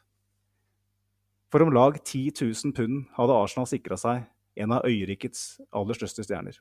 For 1.53 1.65
om 1.65 1.73
lag 1.73 1.99
10 2.01 2.33
000 2.41 2.75
pund 2.77 3.05
hadde 3.17 3.37
Arsenal 3.37 3.69
sikra 3.69 3.97
seg 4.01 4.25
en 4.59 4.73
av 4.75 4.89
øyrikets 4.89 5.61
aller 5.69 5.97
største 5.97 6.25
stjerner. 6.25 6.57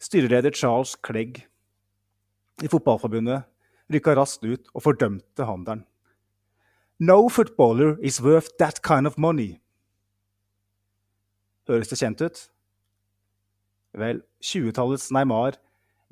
Styreleder 0.00 0.52
Charles 0.52 0.96
Clegg 1.04 1.44
i 2.64 2.68
Fotballforbundet 2.68 3.44
rykka 3.92 4.14
raskt 4.16 4.46
ut 4.46 4.70
og 4.72 4.84
fordømte 4.84 5.48
handelen. 5.48 5.84
No 6.98 7.28
footballer 7.28 7.98
is 8.00 8.20
worth 8.22 8.54
that 8.58 8.80
kind 8.86 9.06
of 9.06 9.18
money. 9.18 9.58
Høres 11.68 11.90
det 11.90 11.98
kjent 11.98 12.22
ut? 12.22 12.40
Vel, 13.98 14.22
20-tallets 14.42 15.10
Neymar 15.14 15.58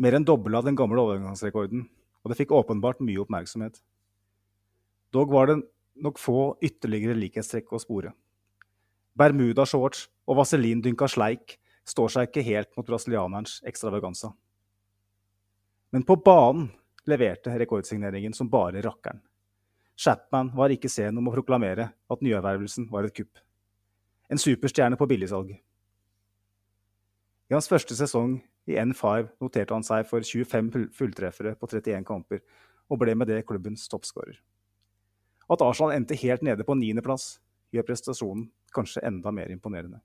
mer 0.02 0.16
enn 0.16 0.26
dobla 0.26 0.62
den 0.64 0.76
gamle 0.78 1.02
overgangsrekorden, 1.02 1.86
og 2.22 2.30
det 2.30 2.38
fikk 2.40 2.54
åpenbart 2.56 3.02
mye 3.04 3.20
oppmerksomhet. 3.22 3.78
Dog 5.14 5.32
var 5.34 5.50
det 5.50 5.60
nok 6.02 6.18
få 6.18 6.54
ytterligere 6.64 7.14
likhetstrekk 7.18 7.74
å 7.74 7.80
spore. 7.82 8.14
Bermuda-shorts 9.18 10.06
og 10.26 10.38
vaselindynka 10.40 11.08
sleik 11.10 11.58
står 11.88 12.14
seg 12.14 12.30
ikke 12.30 12.46
helt 12.46 12.70
mot 12.78 12.86
brasilianerens 12.86 13.58
ekstravaganza. 13.68 14.32
Men 15.92 16.06
på 16.08 16.16
banen 16.24 16.70
leverte 17.08 17.54
rekordsigneringen 17.58 18.34
som 18.36 18.50
bare 18.50 18.82
rakkeren. 18.84 19.20
Chapman 19.96 20.50
var 20.56 20.72
ikke 20.72 20.90
sen 20.90 21.18
om 21.18 21.28
å 21.28 21.34
proklamere 21.34 21.90
at 22.10 22.22
nyervervelsen 22.24 22.88
var 22.90 23.06
et 23.06 23.16
kupp. 23.16 23.40
En 24.32 24.40
superstjerne 24.40 24.96
på 24.96 25.08
billigsalg. 25.10 25.52
I 27.50 27.54
hans 27.54 27.68
første 27.68 27.94
sesong 27.98 28.38
i 28.70 28.78
N5 28.80 29.28
noterte 29.42 29.74
han 29.74 29.84
seg 29.84 30.06
for 30.08 30.24
25 30.24 30.88
fulltreffere 30.96 31.52
på 31.58 31.68
31 31.68 32.06
kamper, 32.08 32.40
og 32.88 33.00
ble 33.00 33.14
med 33.16 33.28
det 33.28 33.42
klubbens 33.48 33.84
toppskårer. 33.90 34.38
At 35.52 35.62
Arsenal 35.64 35.94
endte 35.96 36.16
helt 36.16 36.42
nede 36.46 36.64
på 36.64 36.76
niendeplass, 36.78 37.36
gjør 37.72 37.86
prestasjonen 37.88 38.48
kanskje 38.72 39.02
enda 39.04 39.32
mer 39.34 39.52
imponerende. 39.52 40.00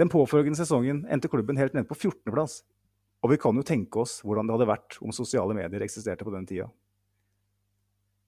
Den 0.00 0.10
påfølgende 0.10 0.58
sesongen 0.58 1.04
endte 1.12 1.30
klubben 1.30 1.56
helt 1.60 1.74
nede 1.76 1.86
på 1.86 1.94
14.-plass, 1.94 2.62
og 3.24 3.30
vi 3.32 3.38
kan 3.40 3.56
jo 3.56 3.64
tenke 3.64 4.02
oss 4.02 4.18
hvordan 4.20 4.44
det 4.44 4.52
hadde 4.52 4.68
vært 4.68 4.98
om 5.00 5.12
sosiale 5.16 5.56
medier 5.56 5.82
eksisterte 5.86 6.26
på 6.26 6.32
den 6.34 6.44
tida. 6.48 6.68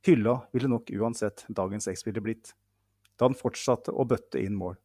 Hylla 0.06 0.38
ville 0.56 0.70
nok 0.72 0.88
uansett 0.96 1.44
dagens 1.52 1.88
X-spiller 1.92 2.24
blitt, 2.24 2.54
da 3.18 3.28
han 3.28 3.36
fortsatte 3.36 3.92
å 3.92 4.06
bøtte 4.08 4.40
inn 4.40 4.56
mål. 4.56 4.78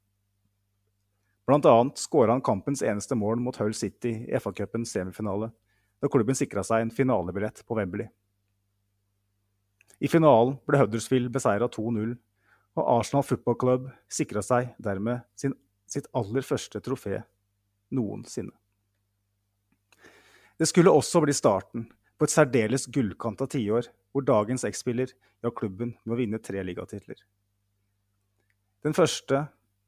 Blant 1.47 1.67
annet 1.69 2.01
skåra 2.01 2.35
han 2.35 2.43
kampens 2.43 2.83
eneste 2.83 3.15
mål 3.15 3.39
mot 3.43 3.55
Hull 3.61 3.73
City 3.77 4.13
i 4.27 4.39
FA-cupens 4.39 4.91
semifinale, 4.91 5.51
da 6.03 6.09
klubben 6.11 6.35
sikra 6.35 6.63
seg 6.65 6.83
en 6.83 6.93
finalebillett 6.93 7.63
på 7.63 7.77
Wembley. 7.79 8.09
I 10.01 10.09
finalen 10.11 10.57
ble 10.67 10.81
Huddersfield 10.81 11.31
beseira 11.31 11.69
2-0, 11.71 12.15
og 12.79 12.88
Arsenal 12.97 13.23
Football 13.27 13.59
Club 13.63 13.91
sikra 14.11 14.43
seg 14.43 14.73
dermed 14.81 15.23
sin, 15.39 15.53
sitt 15.88 16.09
aller 16.17 16.43
første 16.43 16.83
trofé 16.83 17.21
noensinne. 17.93 18.55
Det 20.61 20.67
skulle 20.69 20.91
også 20.93 21.23
bli 21.23 21.33
starten 21.33 21.88
på 22.21 22.27
et 22.27 22.31
særdeles 22.35 22.83
gullkanta 22.93 23.47
tiår, 23.49 23.88
hvor 24.13 24.21
dagens 24.21 24.61
X-spiller 24.67 25.09
ga 25.41 25.49
klubben 25.57 25.95
med 26.03 26.13
å 26.13 26.17
vinne 26.19 26.38
tre 26.38 26.61
ligatitler. 26.61 27.17
Den 28.85 28.93
første, 28.93 29.39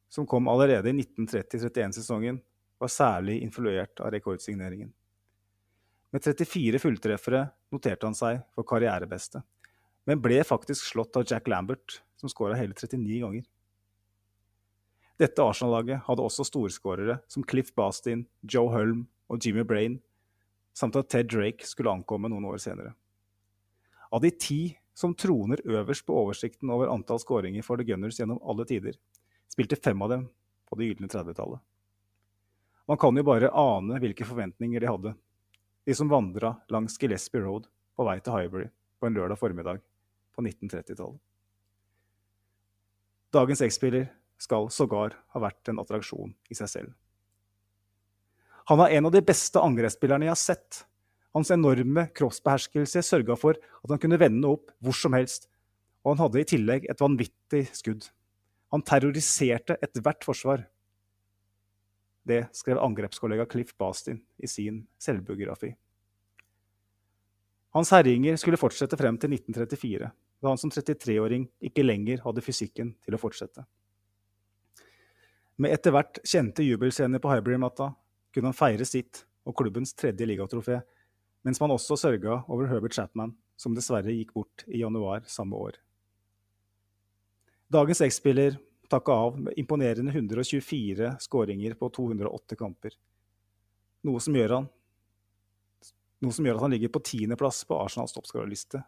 som 0.09 0.25
kom 0.25 0.47
allerede 0.49 0.89
i 0.89 0.95
1930-31-sesongen, 0.95 2.39
var 2.81 2.89
særlig 2.89 3.35
influert 3.45 4.01
av 4.01 4.09
rekordsigneringen. 4.15 4.89
Med 6.09 6.25
34 6.25 6.81
fulltreffere 6.81 7.43
noterte 7.73 8.09
han 8.09 8.17
seg 8.17 8.39
for 8.57 8.65
karrierebeste, 8.65 9.43
men 10.09 10.23
ble 10.25 10.39
faktisk 10.41 10.87
slått 10.87 11.19
av 11.21 11.27
Jack 11.29 11.51
Lambert, 11.53 11.99
som 12.17 12.31
skåra 12.33 12.57
hele 12.57 12.73
39 12.73 13.19
ganger. 13.21 13.45
Dette 15.21 15.45
Arsenal-laget 15.45 16.01
hadde 16.09 16.25
også 16.25 16.47
storskårere 16.49 17.19
som 17.29 17.45
Cliff 17.45 17.69
Bastin, 17.77 18.25
Joe 18.41 18.73
Hulm 18.73 19.05
og 19.29 19.45
Jimmy 19.45 19.61
Brain, 19.69 19.99
samt 20.73 20.95
at 20.99 21.09
Ted 21.09 21.29
Drake 21.31 21.67
skulle 21.67 21.91
ankomme 21.93 22.29
noen 22.31 22.45
år 22.49 22.61
senere. 22.61 22.93
Av 24.13 24.21
de 24.21 24.31
ti 24.31 24.61
som 24.93 25.15
troner 25.17 25.61
øverst 25.65 26.05
på 26.05 26.15
oversikten 26.17 26.69
over 26.73 26.91
antall 26.93 27.21
skåringer 27.21 27.65
for 27.65 27.77
The 27.77 27.87
Gunners 27.87 28.19
gjennom 28.19 28.41
alle 28.45 28.65
tider, 28.69 28.97
spilte 29.49 29.77
fem 29.77 30.01
av 30.01 30.09
dem 30.09 30.27
på 30.69 30.77
det 30.77 30.89
gylne 30.89 31.09
30-tallet. 31.09 31.61
Man 32.89 32.99
kan 32.99 33.17
jo 33.17 33.23
bare 33.25 33.51
ane 33.55 33.99
hvilke 34.03 34.27
forventninger 34.27 34.83
de 34.83 34.89
hadde, 34.89 35.13
de 35.85 35.95
som 35.95 36.09
vandra 36.11 36.55
langs 36.73 36.97
Gillespie 36.99 37.41
Road 37.41 37.69
på 37.95 38.05
vei 38.07 38.17
til 38.23 38.35
Highbury 38.35 38.69
på 38.99 39.07
en 39.07 39.17
lørdag 39.17 39.39
formiddag 39.39 39.81
på 40.35 40.43
1930-tallet. 40.43 41.21
Dagens 43.33 43.63
X-spiller 43.65 44.11
skal 44.37 44.69
sågar 44.69 45.15
ha 45.33 45.41
vært 45.41 45.71
en 45.71 45.79
attraksjon 45.81 46.35
i 46.53 46.57
seg 46.57 46.69
selv. 46.69 46.91
Han 48.71 48.79
var 48.79 48.89
en 48.89 49.05
av 49.05 49.11
de 49.11 49.21
beste 49.25 49.59
angrepsspillerne 49.59 50.27
jeg 50.27 50.33
har 50.33 50.39
sett. 50.39 50.83
Hans 51.35 51.51
enorme 51.51 52.05
kroppsbeherskelse 52.15 53.01
sørga 53.03 53.35
for 53.39 53.57
at 53.57 53.91
han 53.91 53.99
kunne 53.99 54.19
vende 54.21 54.51
opp 54.53 54.71
hvor 54.83 54.95
som 54.95 55.15
helst, 55.17 55.49
og 56.03 56.13
han 56.13 56.25
hadde 56.25 56.43
i 56.43 56.49
tillegg 56.53 56.85
et 56.91 57.01
vanvittig 57.01 57.65
skudd. 57.75 58.07
Han 58.73 58.85
terroriserte 58.85 59.77
ethvert 59.83 60.25
forsvar. 60.25 60.65
Det 62.23 62.45
skrev 62.55 62.79
angrepskollega 62.79 63.45
Cliff 63.51 63.73
Bastin 63.77 64.21
i 64.39 64.47
sin 64.47 64.83
selvbiografi. 65.01 65.73
Hans 67.73 67.89
herjinger 67.91 68.37
skulle 68.37 68.59
fortsette 68.61 68.97
frem 68.99 69.17
til 69.17 69.33
1934, 69.33 70.11
da 70.13 70.51
han 70.51 70.61
som 70.61 70.71
33-åring 70.71 71.47
ikke 71.67 71.83
lenger 71.83 72.21
hadde 72.23 72.43
fysikken 72.45 72.93
til 73.03 73.17
å 73.17 73.19
fortsette. 73.19 73.65
Med 75.57 75.73
etter 75.73 75.93
hvert 75.93 76.19
kjente 76.25 76.65
jubelscener 76.65 77.21
på 77.21 77.31
Highbury-matta 77.31 77.91
kunne 78.33 78.51
han 78.51 78.57
feire 78.57 78.85
sitt 78.87 79.23
og 79.47 79.55
klubbens 79.59 79.93
tredje 79.97 80.27
ligatrofé, 80.27 80.79
mens 81.43 81.59
man 81.61 81.73
også 81.75 81.97
sørga 81.99 82.41
over 82.47 82.69
Herbert 82.71 82.95
Chapman, 82.95 83.33
som 83.59 83.75
dessverre 83.75 84.13
gikk 84.13 84.33
bort 84.35 84.63
i 84.67 84.81
januar 84.81 85.25
samme 85.29 85.59
år. 85.59 85.77
Dagens 87.73 88.03
X-spiller 88.05 88.57
takka 88.91 89.15
av 89.25 89.39
med 89.39 89.57
imponerende 89.57 90.13
124 90.13 91.15
skåringer 91.23 91.75
på 91.79 91.89
208 91.93 92.57
kamper, 92.59 92.95
noe 94.07 94.21
som 94.23 94.35
gjør 94.37 94.57
han 94.59 94.71
noe 96.23 96.31
som 96.31 96.45
gjør 96.47 96.55
at 96.55 96.65
han 96.65 96.71
ligger 96.71 96.91
på 96.93 97.03
tiendeplass 97.03 97.63
på 97.67 97.77
Arsenals 97.83 98.15
toppskårerliste 98.15 98.79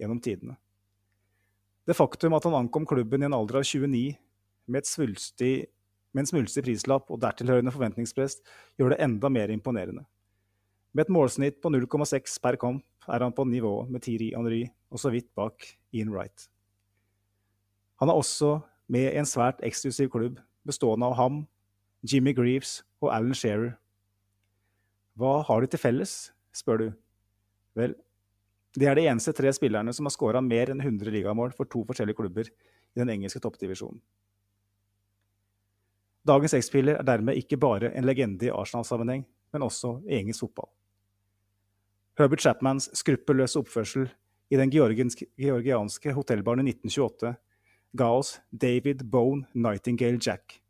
gjennom 0.00 0.20
tidene. 0.22 0.54
Det 1.86 1.96
faktum 1.98 2.36
at 2.36 2.46
han 2.46 2.54
ankom 2.54 2.86
klubben 2.86 3.24
i 3.24 3.26
en 3.26 3.34
alder 3.34 3.60
av 3.60 3.66
29 3.66 4.14
med, 4.70 4.78
et 4.78 4.86
svulstig, 4.86 5.54
en 6.18 6.26
svulstig 6.26 6.64
prislapp 6.66 7.10
og 7.12 7.20
dertilhørende 7.22 7.70
forventningspress, 7.70 8.40
gjør 8.78 8.94
det 8.94 9.02
enda 9.04 9.30
mer 9.30 9.52
imponerende. 9.54 10.02
Med 10.90 11.06
et 11.06 11.12
målsnitt 11.14 11.60
på 11.62 11.70
0,6 11.70 12.40
per 12.42 12.58
kamp 12.58 12.82
er 13.06 13.22
han 13.22 13.34
på 13.34 13.46
nivå 13.46 13.86
med 13.86 14.02
Thierry 14.02 14.32
Henry 14.34 14.64
og 14.90 14.98
så 14.98 15.12
vidt 15.14 15.28
bak 15.38 15.68
Ian 15.94 16.10
Wright. 16.10 16.48
Han 18.02 18.10
er 18.10 18.18
også 18.18 18.58
med 18.90 19.12
i 19.12 19.20
en 19.20 19.28
svært 19.28 19.62
eksklusiv 19.62 20.10
klubb 20.10 20.40
bestående 20.66 21.06
av 21.06 21.14
ham, 21.18 21.44
Jimmy 22.02 22.34
Greaves 22.34 22.80
og 23.00 23.12
Alan 23.14 23.36
Shearer. 23.36 23.76
Hva 25.14 25.40
har 25.46 25.62
de 25.62 25.70
til 25.70 25.82
felles? 25.82 26.32
spør 26.50 26.80
du. 26.80 26.86
Vel, 27.78 27.94
de 28.74 28.86
er 28.86 28.98
de 28.98 29.06
eneste 29.06 29.34
tre 29.36 29.52
spillerne 29.54 29.92
som 29.94 30.08
har 30.08 30.14
skåra 30.14 30.42
mer 30.42 30.72
enn 30.72 30.82
100 30.82 31.12
ligamål 31.14 31.54
for 31.54 31.70
to 31.70 31.84
forskjellige 31.86 32.18
klubber 32.18 32.50
i 32.50 32.98
den 32.98 33.12
engelske 33.12 33.42
toppdivisjonen. 33.42 34.00
Dagens 36.28 36.54
X-spiller 36.58 36.98
er 37.00 37.06
dermed 37.08 37.38
ikke 37.40 37.58
bare 37.60 37.92
en 37.96 38.04
legende 38.04 38.48
i 38.48 38.52
Arsenal-sammenheng, 38.52 39.24
men 39.52 39.64
også 39.64 39.96
i 40.08 40.18
engelsk 40.18 40.44
fotball. 40.44 40.68
Herbert 42.20 42.42
Chapmans 42.44 42.90
skruppelløse 42.98 43.58
oppførsel 43.62 44.10
i 44.50 44.58
den 44.60 44.70
georgianske 44.70 46.12
hotellbaren 46.12 46.66
i 46.66 46.74
1928 46.74 47.32
ga 47.96 48.10
oss 48.12 48.36
David 48.50 49.06
Bone 49.10 49.46
Nightingale 49.54 50.20
Jack. 50.20 50.60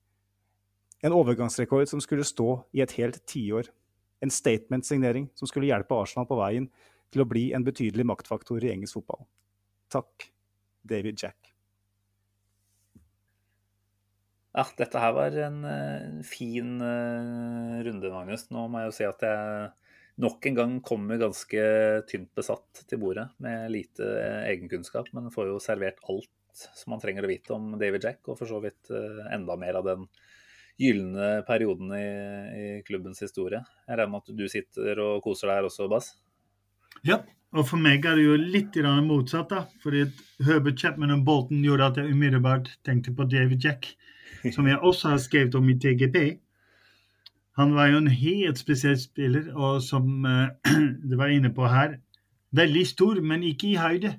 En 1.03 1.17
overgangsrekord 1.17 1.89
som 1.89 2.01
skulle 2.01 2.25
stå 2.29 2.61
i 2.77 2.85
et 2.85 2.95
helt 3.01 3.19
tiår 3.27 3.73
en 4.21 4.31
statement-signering 4.31 5.31
som 5.35 5.49
skulle 5.49 5.71
hjelpe 5.71 5.97
Arsenal 5.97 6.29
på 6.29 6.39
veien 6.39 6.69
til 7.11 7.25
å 7.25 7.29
bli 7.29 7.51
en 7.57 7.65
betydelig 7.67 8.07
maktfaktor 8.07 8.63
i 8.63 8.73
engelsk 8.73 9.01
fotball. 9.01 9.25
Takk, 9.91 10.29
David 10.87 11.19
Jack. 11.19 11.50
Ja, 14.51 14.65
dette 14.81 14.99
her 14.99 15.13
var 15.15 15.37
en 15.39 15.61
uh, 15.63 16.23
fin 16.27 16.81
uh, 16.83 17.79
runde, 17.87 18.11
Magnus. 18.11 18.49
Nå 18.51 18.67
må 18.67 18.83
jeg 18.83 18.91
jo 18.91 18.97
si 18.97 19.07
at 19.07 19.23
jeg 19.23 19.69
nok 20.21 20.49
en 20.51 20.57
gang 20.57 20.73
kommer 20.85 21.21
ganske 21.21 21.63
tynt 22.11 22.33
besatt 22.37 22.83
til 22.91 23.01
bordet 23.01 23.29
med 23.43 23.71
lite 23.71 24.03
uh, 24.03 24.43
egenkunnskap, 24.49 25.13
men 25.15 25.31
får 25.35 25.53
jo 25.53 25.63
servert 25.63 26.03
alt 26.11 26.31
som 26.61 26.97
man 26.97 27.01
trenger 27.03 27.25
å 27.25 27.31
vite 27.31 27.55
om 27.55 27.71
David 27.79 28.05
Jack, 28.05 28.25
og 28.27 28.41
for 28.41 28.51
så 28.51 28.59
vidt 28.61 28.91
enda 29.31 29.55
mer 29.57 29.79
av 29.79 29.87
den 29.87 30.09
gylne 30.81 31.29
perioden 31.47 31.93
i, 31.95 32.09
i, 32.59 32.65
klubbens 32.85 33.23
historie. 33.23 33.63
Jeg 33.87 33.97
regner 34.01 34.11
med 34.11 34.25
at 34.25 34.35
du 34.37 34.43
sitter 34.51 34.99
og 35.05 35.23
koser 35.25 35.49
deg 35.49 35.61
her 35.61 35.69
også, 35.71 35.87
Bass? 35.89 36.11
Ja, 37.07 37.21
og 37.55 37.69
for 37.71 37.81
meg 37.81 38.05
er 38.05 38.19
det 38.19 38.27
jo 38.27 38.37
litt 38.37 38.77
motsatt. 39.07 39.55
da, 39.55 39.63
fordi 39.83 40.05
Herbert 40.43 40.83
Chapman 40.83 41.15
og 41.15 41.25
Bolton 41.25 41.63
gjorde 41.65 41.93
at 41.93 42.03
jeg 42.03 42.13
umiddelbart 42.13 42.75
tenkte 42.85 43.15
på 43.15 43.31
David 43.31 43.63
Jack 43.65 43.93
som 44.55 44.69
jeg 44.69 44.79
også 44.79 45.15
har 45.15 45.21
skrevet 45.21 45.55
om 45.59 45.69
i 45.69 45.77
TGP. 45.79 46.17
Han 47.61 47.75
var 47.77 47.91
jo 47.91 48.01
en 48.01 48.09
helt 48.09 48.59
spesiell 48.59 48.99
spiller, 49.01 49.51
og 49.53 49.83
som 49.85 50.25
uh, 50.25 50.49
du 51.11 51.17
var 51.21 51.33
inne 51.33 51.53
på 51.55 51.69
her, 51.69 51.99
veldig 52.57 52.85
stor, 52.89 53.21
men 53.21 53.45
ikke 53.47 53.73
i 53.73 53.79
høyde. 53.81 54.15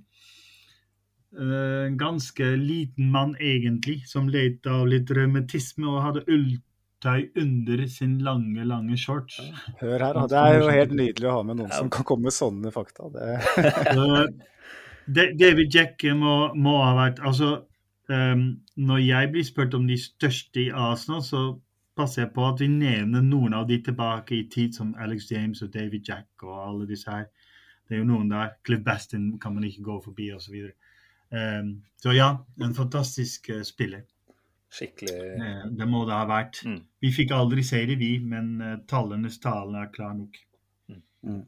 Uh, 1.31 1.87
en 1.87 1.97
ganske 1.97 2.51
liten 2.59 3.11
mann 3.11 3.37
egentlig, 3.39 4.01
som 4.07 4.29
led 4.29 4.67
av 4.67 4.85
litt 4.91 5.11
revmatisme 5.15 5.87
og 5.89 6.03
hadde 6.05 6.25
ulltøy 6.27 7.31
under 7.39 7.85
sin 7.89 8.19
lange, 8.21 8.67
lange 8.67 8.99
shorts. 8.99 9.39
Hør 9.79 9.97
her, 9.97 10.19
da. 10.19 10.27
Det 10.27 10.41
er 10.43 10.59
jo 10.59 10.71
helt 10.75 10.95
nydelig 10.99 11.31
å 11.31 11.37
ha 11.39 11.43
med 11.47 11.61
noen 11.63 11.73
som 11.73 11.89
kan 11.93 12.07
komme 12.07 12.29
med 12.29 12.35
sånne 12.35 12.75
fakta. 12.75 13.09
uh, 13.09 14.25
David 15.11 15.73
Jack 15.73 16.03
må, 16.15 16.51
må, 16.55 16.77
ha 16.83 16.91
vært 16.95 17.19
Altså, 17.25 17.55
Um, 18.11 18.41
når 18.75 18.97
jeg 18.97 19.29
blir 19.31 19.43
spurt 19.47 19.73
om 19.77 19.85
de 19.87 19.97
største 19.97 20.65
i 20.65 20.69
Arsenal, 20.69 21.21
så 21.23 21.41
passer 21.95 22.25
jeg 22.25 22.31
på 22.35 22.43
at 22.47 22.59
vi 22.59 22.67
nevner 22.71 23.23
noen 23.23 23.53
av 23.55 23.67
de 23.69 23.77
tilbake 23.83 24.35
i 24.35 24.47
tid, 24.51 24.73
som 24.75 24.95
Alex 24.99 25.29
James 25.31 25.61
og 25.61 25.71
David 25.73 26.07
Jack 26.07 26.43
og 26.43 26.57
alle 26.67 26.87
disse 26.89 27.11
her. 27.11 27.29
Det 27.87 27.95
er 27.95 28.01
jo 28.01 28.09
noen 28.09 28.31
der. 28.31 28.55
Cliff 28.65 28.83
Bastin 28.83 29.35
kan 29.39 29.55
man 29.55 29.67
ikke 29.67 29.83
gå 29.83 29.99
forbi, 30.03 30.31
osv. 30.35 30.55
Så, 30.55 31.37
um, 31.37 31.71
så 32.03 32.15
ja, 32.15 32.29
en 32.63 32.75
fantastisk 32.75 33.51
uh, 33.53 33.61
spiller. 33.67 34.03
Skikkelig 34.71 35.15
uh, 35.39 35.65
Det 35.77 35.87
må 35.87 36.05
det 36.07 36.15
ha 36.15 36.27
vært. 36.27 36.63
Mm. 36.67 36.79
Vi 37.03 37.11
fikk 37.15 37.35
aldri 37.35 37.63
se 37.67 37.83
det, 37.89 37.99
vi, 37.99 38.13
men 38.23 38.53
uh, 38.63 38.77
tallenes 38.87 39.39
tale 39.43 39.85
er 39.85 39.91
klar 39.93 40.15
nok. 40.17 40.39
Mm. 41.21 41.43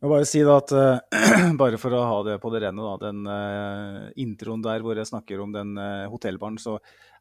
Jeg 0.00 0.08
må 0.08 0.14
bare 0.14 0.24
si 0.24 0.40
da 0.40 0.54
at 0.56 0.70
uh, 0.72 1.50
bare 1.60 1.76
for 1.76 1.92
å 1.92 1.98
ha 2.08 2.20
det 2.24 2.38
på 2.40 2.48
det 2.54 2.62
rene, 2.64 2.80
da, 2.80 2.92
den 3.02 3.26
uh, 3.28 4.06
introen 4.22 4.62
der 4.64 4.80
hvor 4.80 4.96
jeg 4.96 5.10
snakker 5.10 5.42
om 5.44 5.50
den 5.52 5.74
uh, 5.76 6.06
hotellbaren, 6.08 6.56
så 6.56 6.78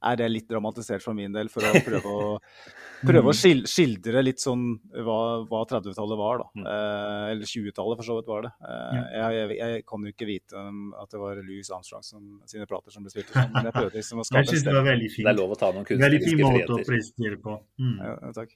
er 0.07 0.15
det 0.21 0.29
litt 0.31 0.47
dramatisert 0.47 1.03
for 1.03 1.17
min 1.17 1.33
del 1.35 1.51
for 1.51 1.67
å 1.67 1.73
prøve 1.83 2.13
å, 2.13 2.29
prøve 3.09 3.33
å 3.33 3.35
mm. 3.35 3.65
skildre 3.67 4.23
litt 4.23 4.39
sånn 4.39 4.63
hva, 4.95 5.17
hva 5.51 5.65
30-tallet 5.67 6.21
var, 6.21 6.39
da. 6.39 6.47
Mm. 6.55 6.69
eller 7.33 7.51
20-tallet 7.51 7.99
for 7.99 8.07
så 8.07 8.15
vidt 8.21 8.31
var 8.31 8.47
det. 8.47 8.53
Jeg, 8.63 9.35
jeg, 9.35 9.59
jeg, 9.59 9.83
kan 9.91 10.07
jo 10.07 10.15
ikke 10.15 10.29
vite 10.31 10.63
um, 10.69 10.79
at 11.03 11.11
det 11.11 11.19
var 11.19 11.43
Louis 11.43 11.73
Armstrong 11.75 12.07
som, 12.07 12.23
sine 12.47 12.69
plater 12.69 12.95
som 12.95 13.03
ble 13.03 13.11
spilt 13.11 13.35
sånn, 13.35 13.51
men 13.57 13.67
jeg 13.67 13.75
prøvde 13.75 13.99
liksom 13.99 14.23
å 14.23 14.27
skape 14.29 14.53
synes 14.53 14.65
det 14.69 14.79
var 14.79 14.87
veldig 14.87 15.11
fint. 15.17 15.27
Det 15.27 15.35
er 15.35 15.41
lov 15.41 15.51
å 15.51 15.59
ta 15.59 15.75
noen 15.75 15.91
kunstneriske 15.91 16.31
friheter. 16.31 16.47
Veldig 16.47 16.63
fin 16.63 16.79
måte 16.79 16.79
å 16.79 16.91
presentere 16.93 17.43
på. 17.43 17.59
Mm. 17.83 17.95
Ja, 18.07 18.33
takk. 18.39 18.55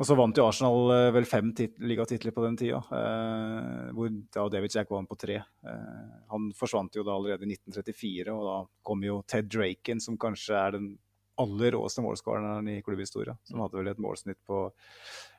Og 0.00 0.06
så 0.08 0.16
vant 0.16 0.38
jo 0.38 0.46
Arsenal 0.48 0.94
eh, 0.94 1.10
vel 1.12 1.26
fem 1.28 1.50
ligatitler 1.84 2.32
på 2.32 2.44
den 2.46 2.56
tida, 2.56 2.78
eh, 2.96 3.90
hvor 3.92 4.08
da 4.32 4.46
David 4.48 4.72
Jack 4.72 4.88
var 4.88 5.04
med 5.04 5.10
på 5.10 5.18
tre. 5.20 5.36
Eh, 5.36 6.14
han 6.32 6.46
forsvant 6.56 6.96
jo 6.96 7.04
da 7.04 7.18
allerede 7.18 7.44
i 7.44 7.52
1934, 7.52 8.32
og 8.32 8.46
da 8.46 8.56
kom 8.86 9.04
jo 9.04 9.18
Ted 9.28 9.50
Draken, 9.52 10.00
som 10.00 10.16
kanskje 10.20 10.56
er 10.56 10.78
den 10.78 10.94
aller 11.40 11.72
råeste 11.76 12.04
målskåreren 12.04 12.68
i 12.68 12.80
klubbhistoria. 12.84 13.36
Som 13.48 13.60
hadde 13.64 13.76
vel 13.76 13.90
et 13.92 14.00
målsnitt 14.00 14.40
på 14.48 14.68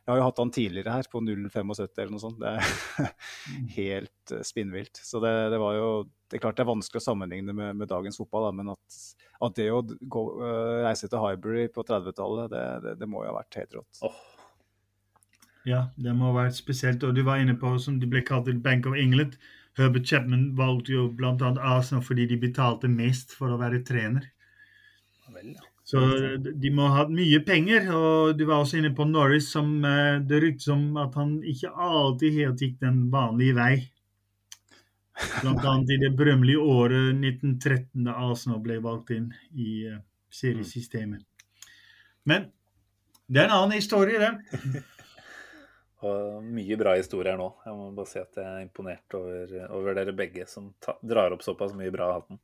Jeg 0.02 0.10
har 0.10 0.18
jo 0.18 0.26
hatt 0.26 0.40
han 0.42 0.54
tidligere 0.54 0.94
her, 0.96 1.10
på 1.12 1.22
0,75 1.22 1.90
eller 2.02 2.14
noe 2.14 2.22
sånt. 2.24 2.40
Det 2.42 2.54
er 2.58 3.12
helt 3.80 4.34
uh, 4.34 4.42
spinnvilt. 4.46 4.98
Så 4.98 5.22
det, 5.22 5.34
det, 5.54 5.60
var 5.62 5.78
jo 5.78 5.90
Det 6.26 6.40
er 6.40 6.42
klart 6.42 6.58
det 6.58 6.66
er 6.66 6.72
vanskelig 6.72 7.04
å 7.04 7.06
sammenligne 7.06 7.54
med, 7.54 7.78
med 7.78 7.90
dagens 7.92 8.18
fotball, 8.18 8.48
da, 8.50 8.56
men 8.58 8.74
at, 8.74 9.00
at, 9.38 9.56
det 9.60 9.70
å 9.70 9.84
gå, 9.86 10.26
uh, 10.42 10.82
reise 10.88 11.06
til 11.06 11.22
Highbury 11.22 11.68
på 11.74 11.86
30-tallet, 11.86 12.50
det, 12.50 12.66
det, 12.86 12.96
det, 13.04 13.10
må 13.10 13.22
jo 13.22 13.30
ha 13.30 13.38
vært 13.38 13.62
helt 13.62 13.78
rått. 13.78 14.02
Oh. 14.10 14.22
Ja, 15.68 15.88
det 15.96 16.14
må 16.18 16.32
ha 16.32 16.46
vært 16.46 16.58
spesielt. 16.58 17.04
Og 17.06 17.16
du 17.16 17.24
var 17.28 17.42
inne 17.42 17.58
på, 17.60 17.74
som 17.80 18.00
de 18.02 18.10
ble 18.10 18.24
kalt 18.26 18.50
Bank 18.64 18.88
of 18.90 18.98
England. 18.98 19.38
Herbert 19.80 20.08
Chapman 20.10 20.52
valgte 20.58 20.96
jo 20.96 21.08
bl.a. 21.16 21.36
Arsenal 21.40 22.04
fordi 22.04 22.28
de 22.28 22.40
betalte 22.42 22.90
mest 22.92 23.36
for 23.38 23.54
å 23.54 23.60
være 23.62 23.84
trener. 23.88 24.26
Vel, 25.32 25.54
ja. 25.54 25.68
Så 25.92 26.00
de 26.40 26.70
må 26.72 26.86
ha 26.88 27.02
hatt 27.02 27.12
mye 27.14 27.40
penger. 27.44 27.90
Og 27.96 28.36
du 28.40 28.46
var 28.48 28.64
også 28.64 28.80
inne 28.80 28.94
på 28.96 29.08
Norris, 29.10 29.50
som 29.52 29.74
eh, 29.88 30.20
det 30.28 30.42
ryktes 30.44 30.70
om 30.72 30.86
at 31.02 31.18
han 31.20 31.40
ikke 31.48 31.72
alltid 31.72 32.38
helt 32.38 32.64
gikk 32.64 32.78
den 32.84 33.04
vanlige 33.14 33.58
vei. 33.58 33.74
Blant 35.42 35.66
annet 35.68 35.92
i 35.92 36.00
det 36.02 36.14
berømmelige 36.18 36.64
året 36.64 37.12
1913, 37.14 38.06
da 38.08 38.16
Arsenal 38.30 38.62
ble 38.64 38.80
valgt 38.82 39.12
inn 39.14 39.28
i 39.54 39.84
uh, 39.92 40.00
seriesystemet. 40.34 41.22
Men 42.26 42.48
det 43.28 43.44
er 43.44 43.50
en 43.50 43.58
annen 43.58 43.76
historie, 43.78 44.18
det. 44.18 44.82
Og 46.02 46.41
mye 46.41 46.78
bra 46.80 46.95
historier 46.98 47.38
nå. 47.38 47.48
Jeg 47.65 47.78
må 47.78 47.90
bare 47.98 48.10
si 48.10 48.22
at 48.22 48.38
jeg 48.40 48.48
er 48.48 48.64
imponert 48.65 49.18
over, 49.18 49.56
over 49.78 49.98
dere 49.98 50.15
begge 50.18 50.48
som 50.49 50.72
ta, 50.82 50.95
drar 51.06 51.36
opp 51.36 51.45
såpass 51.45 51.76
mye 51.78 51.94
bra 51.94 52.10
av 52.10 52.15
hatten. 52.19 52.41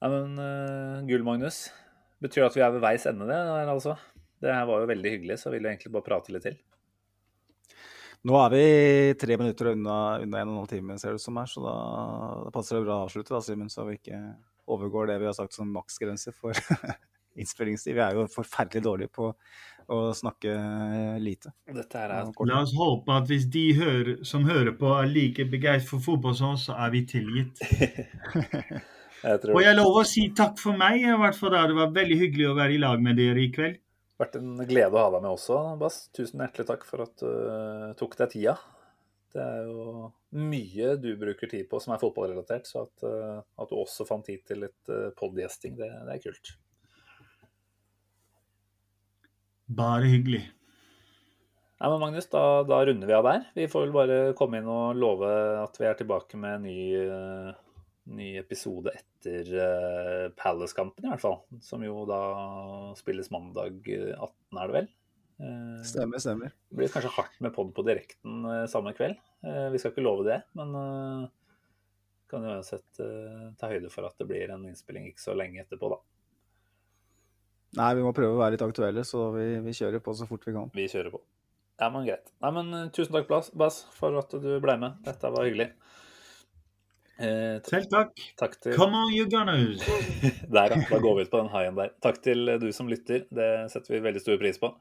Ja, 0.00 0.08
men 0.08 0.38
uh, 0.38 1.02
Gull, 1.08 1.26
Magnus. 1.26 1.64
Betyr 2.22 2.44
det 2.44 2.48
at 2.50 2.58
vi 2.58 2.64
er 2.64 2.74
ved 2.76 2.84
veis 2.84 3.06
ende, 3.10 3.26
det 3.28 3.36
der, 3.36 3.72
altså? 3.72 3.96
Det 4.40 4.52
her 4.54 4.66
var 4.68 4.82
jo 4.82 4.88
veldig 4.88 5.14
hyggelig, 5.16 5.40
så 5.40 5.50
jeg 5.52 5.64
egentlig 5.64 5.92
bare 5.92 6.06
prate 6.06 6.32
litt 6.32 6.46
til. 6.46 6.56
Nå 8.28 8.36
er 8.36 8.52
vi 8.52 8.64
tre 9.20 9.36
minutter 9.40 9.70
unna, 9.72 9.96
unna 10.20 10.40
en 10.40 10.50
og 10.50 10.52
en 10.52 10.60
halv 10.60 10.72
time, 10.72 10.96
ser 11.00 11.14
det 11.14 11.20
ut 11.20 11.24
som 11.24 11.38
her, 11.40 11.48
så 11.48 11.62
da, 11.64 11.76
da 12.44 12.52
passer 12.52 12.76
det 12.76 12.84
bra 12.84 12.98
å 12.98 13.06
avslutte, 13.06 13.32
da, 13.32 13.40
Simen, 13.44 13.72
så 13.72 13.86
vi 13.88 13.96
ikke 13.96 14.20
overgår 14.70 15.08
det 15.08 15.16
vi 15.22 15.28
har 15.28 15.36
sagt 15.36 15.56
som 15.56 15.72
maksgrense 15.72 16.32
for 16.36 16.56
innspillingstid. 17.40 17.96
Vi 17.96 18.04
er 18.04 18.18
jo 18.18 18.26
forferdelig 18.28 18.84
dårlige 18.84 19.14
på 19.16 19.30
å 19.90 19.98
snakke 20.16 20.54
lite. 21.22 21.52
Er... 21.66 22.14
La 22.46 22.62
oss 22.62 22.72
håpe 22.76 23.14
at 23.14 23.28
hvis 23.30 23.46
de 23.52 23.64
hører, 23.78 24.12
som 24.26 24.46
hører 24.48 24.72
på, 24.78 24.88
er 24.96 25.10
like 25.10 25.46
begeistret 25.50 25.90
for 25.90 26.04
fotball 26.04 26.36
som 26.38 26.54
oss, 26.54 26.68
så 26.68 26.78
er 26.78 26.94
vi 26.94 27.04
tilgitt. 27.10 27.62
jeg 29.26 29.42
tror... 29.42 29.54
Og 29.56 29.62
jeg 29.64 29.78
lover 29.78 30.04
å 30.04 30.08
si 30.08 30.28
takk 30.36 30.58
for 30.62 30.78
meg. 30.78 31.02
i 31.02 31.20
hvert 31.24 31.38
fall 31.38 31.54
da. 31.56 31.66
Det 31.70 31.78
var 31.80 31.94
veldig 31.96 32.20
hyggelig 32.24 32.50
å 32.50 32.56
være 32.58 32.76
i 32.76 32.82
lag 32.82 33.02
med 33.02 33.18
dere 33.20 33.42
i 33.42 33.50
kveld. 33.54 33.80
Det 33.80 34.20
har 34.20 34.26
vært 34.26 34.40
en 34.42 34.64
glede 34.68 34.96
å 34.96 35.02
ha 35.02 35.12
deg 35.14 35.24
med 35.24 35.32
også, 35.32 35.60
Bass. 35.80 36.00
Tusen 36.16 36.44
hjertelig 36.44 36.68
takk 36.68 36.86
for 36.88 37.06
at 37.06 37.22
du 37.22 37.28
uh, 37.28 37.90
tok 37.98 38.18
deg 38.20 38.34
tida. 38.34 38.56
Det 39.30 39.42
er 39.42 39.68
jo 39.70 40.10
mye 40.36 40.96
du 41.00 41.12
bruker 41.18 41.50
tid 41.50 41.68
på 41.70 41.78
som 41.82 41.94
er 41.94 42.02
fotballrelatert, 42.02 42.68
så 42.68 42.84
at, 42.84 43.06
uh, 43.06 43.38
at 43.62 43.70
du 43.70 43.78
også 43.80 44.06
fant 44.06 44.26
tid 44.26 44.44
til 44.46 44.66
litt 44.66 44.98
podgjesting, 45.16 45.78
det, 45.80 45.88
det 46.04 46.18
er 46.18 46.26
kult. 46.26 46.52
Bare 49.70 50.08
hyggelig. 50.10 50.42
Nei, 51.80 51.88
men 51.88 52.00
Magnus, 52.02 52.26
da, 52.28 52.62
da, 52.66 52.82
runder 52.84 53.08
vi 53.08 53.14
av 53.16 53.24
der. 53.24 53.44
Vi 53.54 53.68
får 53.70 53.86
vel 53.86 53.92
bare 53.94 54.16
komme 54.36 54.58
inn 54.58 54.68
og 54.68 54.98
love 54.98 55.28
at 55.62 55.78
vi 55.80 55.86
er 55.88 55.94
tilbake 55.96 56.40
med 56.40 56.58
en 56.58 56.66
ny, 56.66 56.80
uh, 57.08 57.84
ny 58.18 58.32
episode 58.40 58.92
etter 58.92 59.48
uh, 59.54 60.26
Palace-kampen, 60.36 61.06
i 61.06 61.12
hvert 61.12 61.22
fall. 61.22 61.38
Som 61.64 61.86
jo 61.86 62.02
da 62.10 62.20
spilles 62.98 63.30
mandag 63.32 63.78
18, 63.86 64.26
er 64.58 64.60
det 64.60 64.76
vel? 64.76 64.90
Uh, 65.40 65.80
stemmer, 65.88 66.20
stemmer. 66.20 66.52
Det 66.68 66.82
blir 66.82 66.92
kanskje 66.92 67.14
hardt 67.14 67.40
med 67.40 67.54
pod 67.56 67.72
på 67.76 67.86
direkten 67.86 68.44
samme 68.68 68.92
kveld. 68.98 69.16
vi 69.40 69.80
skal 69.80 69.94
ikke 69.94 70.04
love 70.04 70.26
det, 70.26 70.42
men 70.58 70.74
kan 72.28 72.44
jo 72.44 72.58
uansett 72.58 73.00
ta 73.58 73.70
høyde 73.70 73.88
for 73.90 74.04
at 74.06 74.20
det 74.20 74.28
blir 74.28 74.52
en 74.52 74.68
innspilling 74.68 75.08
ikke 75.08 75.30
så 75.30 75.38
lenge 75.38 75.62
etterpå, 75.62 75.94
da. 75.94 76.02
Nei, 77.78 77.90
vi 77.94 78.02
må 78.02 78.10
prøve 78.16 78.34
å 78.34 78.40
være 78.40 78.56
litt 78.56 78.64
aktuelle, 78.66 79.04
så 79.06 79.28
vi, 79.34 79.44
vi 79.62 79.74
kjører 79.76 80.02
på 80.02 80.14
så 80.18 80.26
fort 80.26 80.46
vi 80.46 80.54
kan. 80.56 80.72
Vi 80.74 80.88
kjører 80.90 81.12
på. 81.14 81.20
Ja, 81.80 81.88
men 81.92 82.04
greit. 82.08 82.32
Nei, 82.42 82.50
men 82.56 82.72
uh, 82.74 82.88
Tusen 82.92 83.14
takk, 83.14 83.30
Bass, 83.56 83.84
for 83.96 84.18
at 84.20 84.34
du 84.42 84.50
ble 84.60 84.76
med. 84.82 84.98
Dette 85.06 85.30
var 85.32 85.46
hyggelig. 85.46 85.70
Eh, 87.20 87.60
Selv 87.68 87.88
takk. 87.92 88.20
takk 88.40 88.54
til... 88.62 88.74
Come 88.78 88.96
on, 88.96 89.12
you 89.12 89.26
gunners! 89.28 89.84
der, 90.54 90.72
ja. 90.72 90.80
Da 90.88 91.00
går 91.04 91.18
vi 91.18 91.26
ut 91.26 91.32
på 91.32 91.42
den 91.42 91.50
haien 91.52 91.76
der. 91.76 91.92
Takk 92.00 92.22
til 92.24 92.48
du 92.62 92.70
som 92.72 92.88
lytter. 92.88 93.26
Det 93.28 93.50
setter 93.72 93.96
vi 93.96 94.04
veldig 94.06 94.24
stor 94.24 94.40
pris 94.40 94.60
på. 94.60 94.72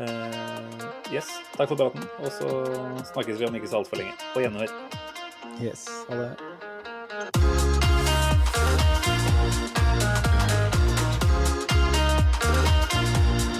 Eh, 0.00 0.38
yes, 1.12 1.28
takk 1.58 1.68
for 1.68 1.76
praten. 1.76 2.08
Og 2.24 2.32
så 2.32 2.48
snakkes 3.12 3.40
vi 3.40 3.50
om 3.50 3.60
ikke 3.60 3.68
så 3.68 3.82
altfor 3.82 4.00
lenge. 4.00 4.16
På 4.32 4.44
gjenhør. 4.44 4.72
Yes, 5.60 5.84
ha 6.08 6.24
det. 6.24 6.51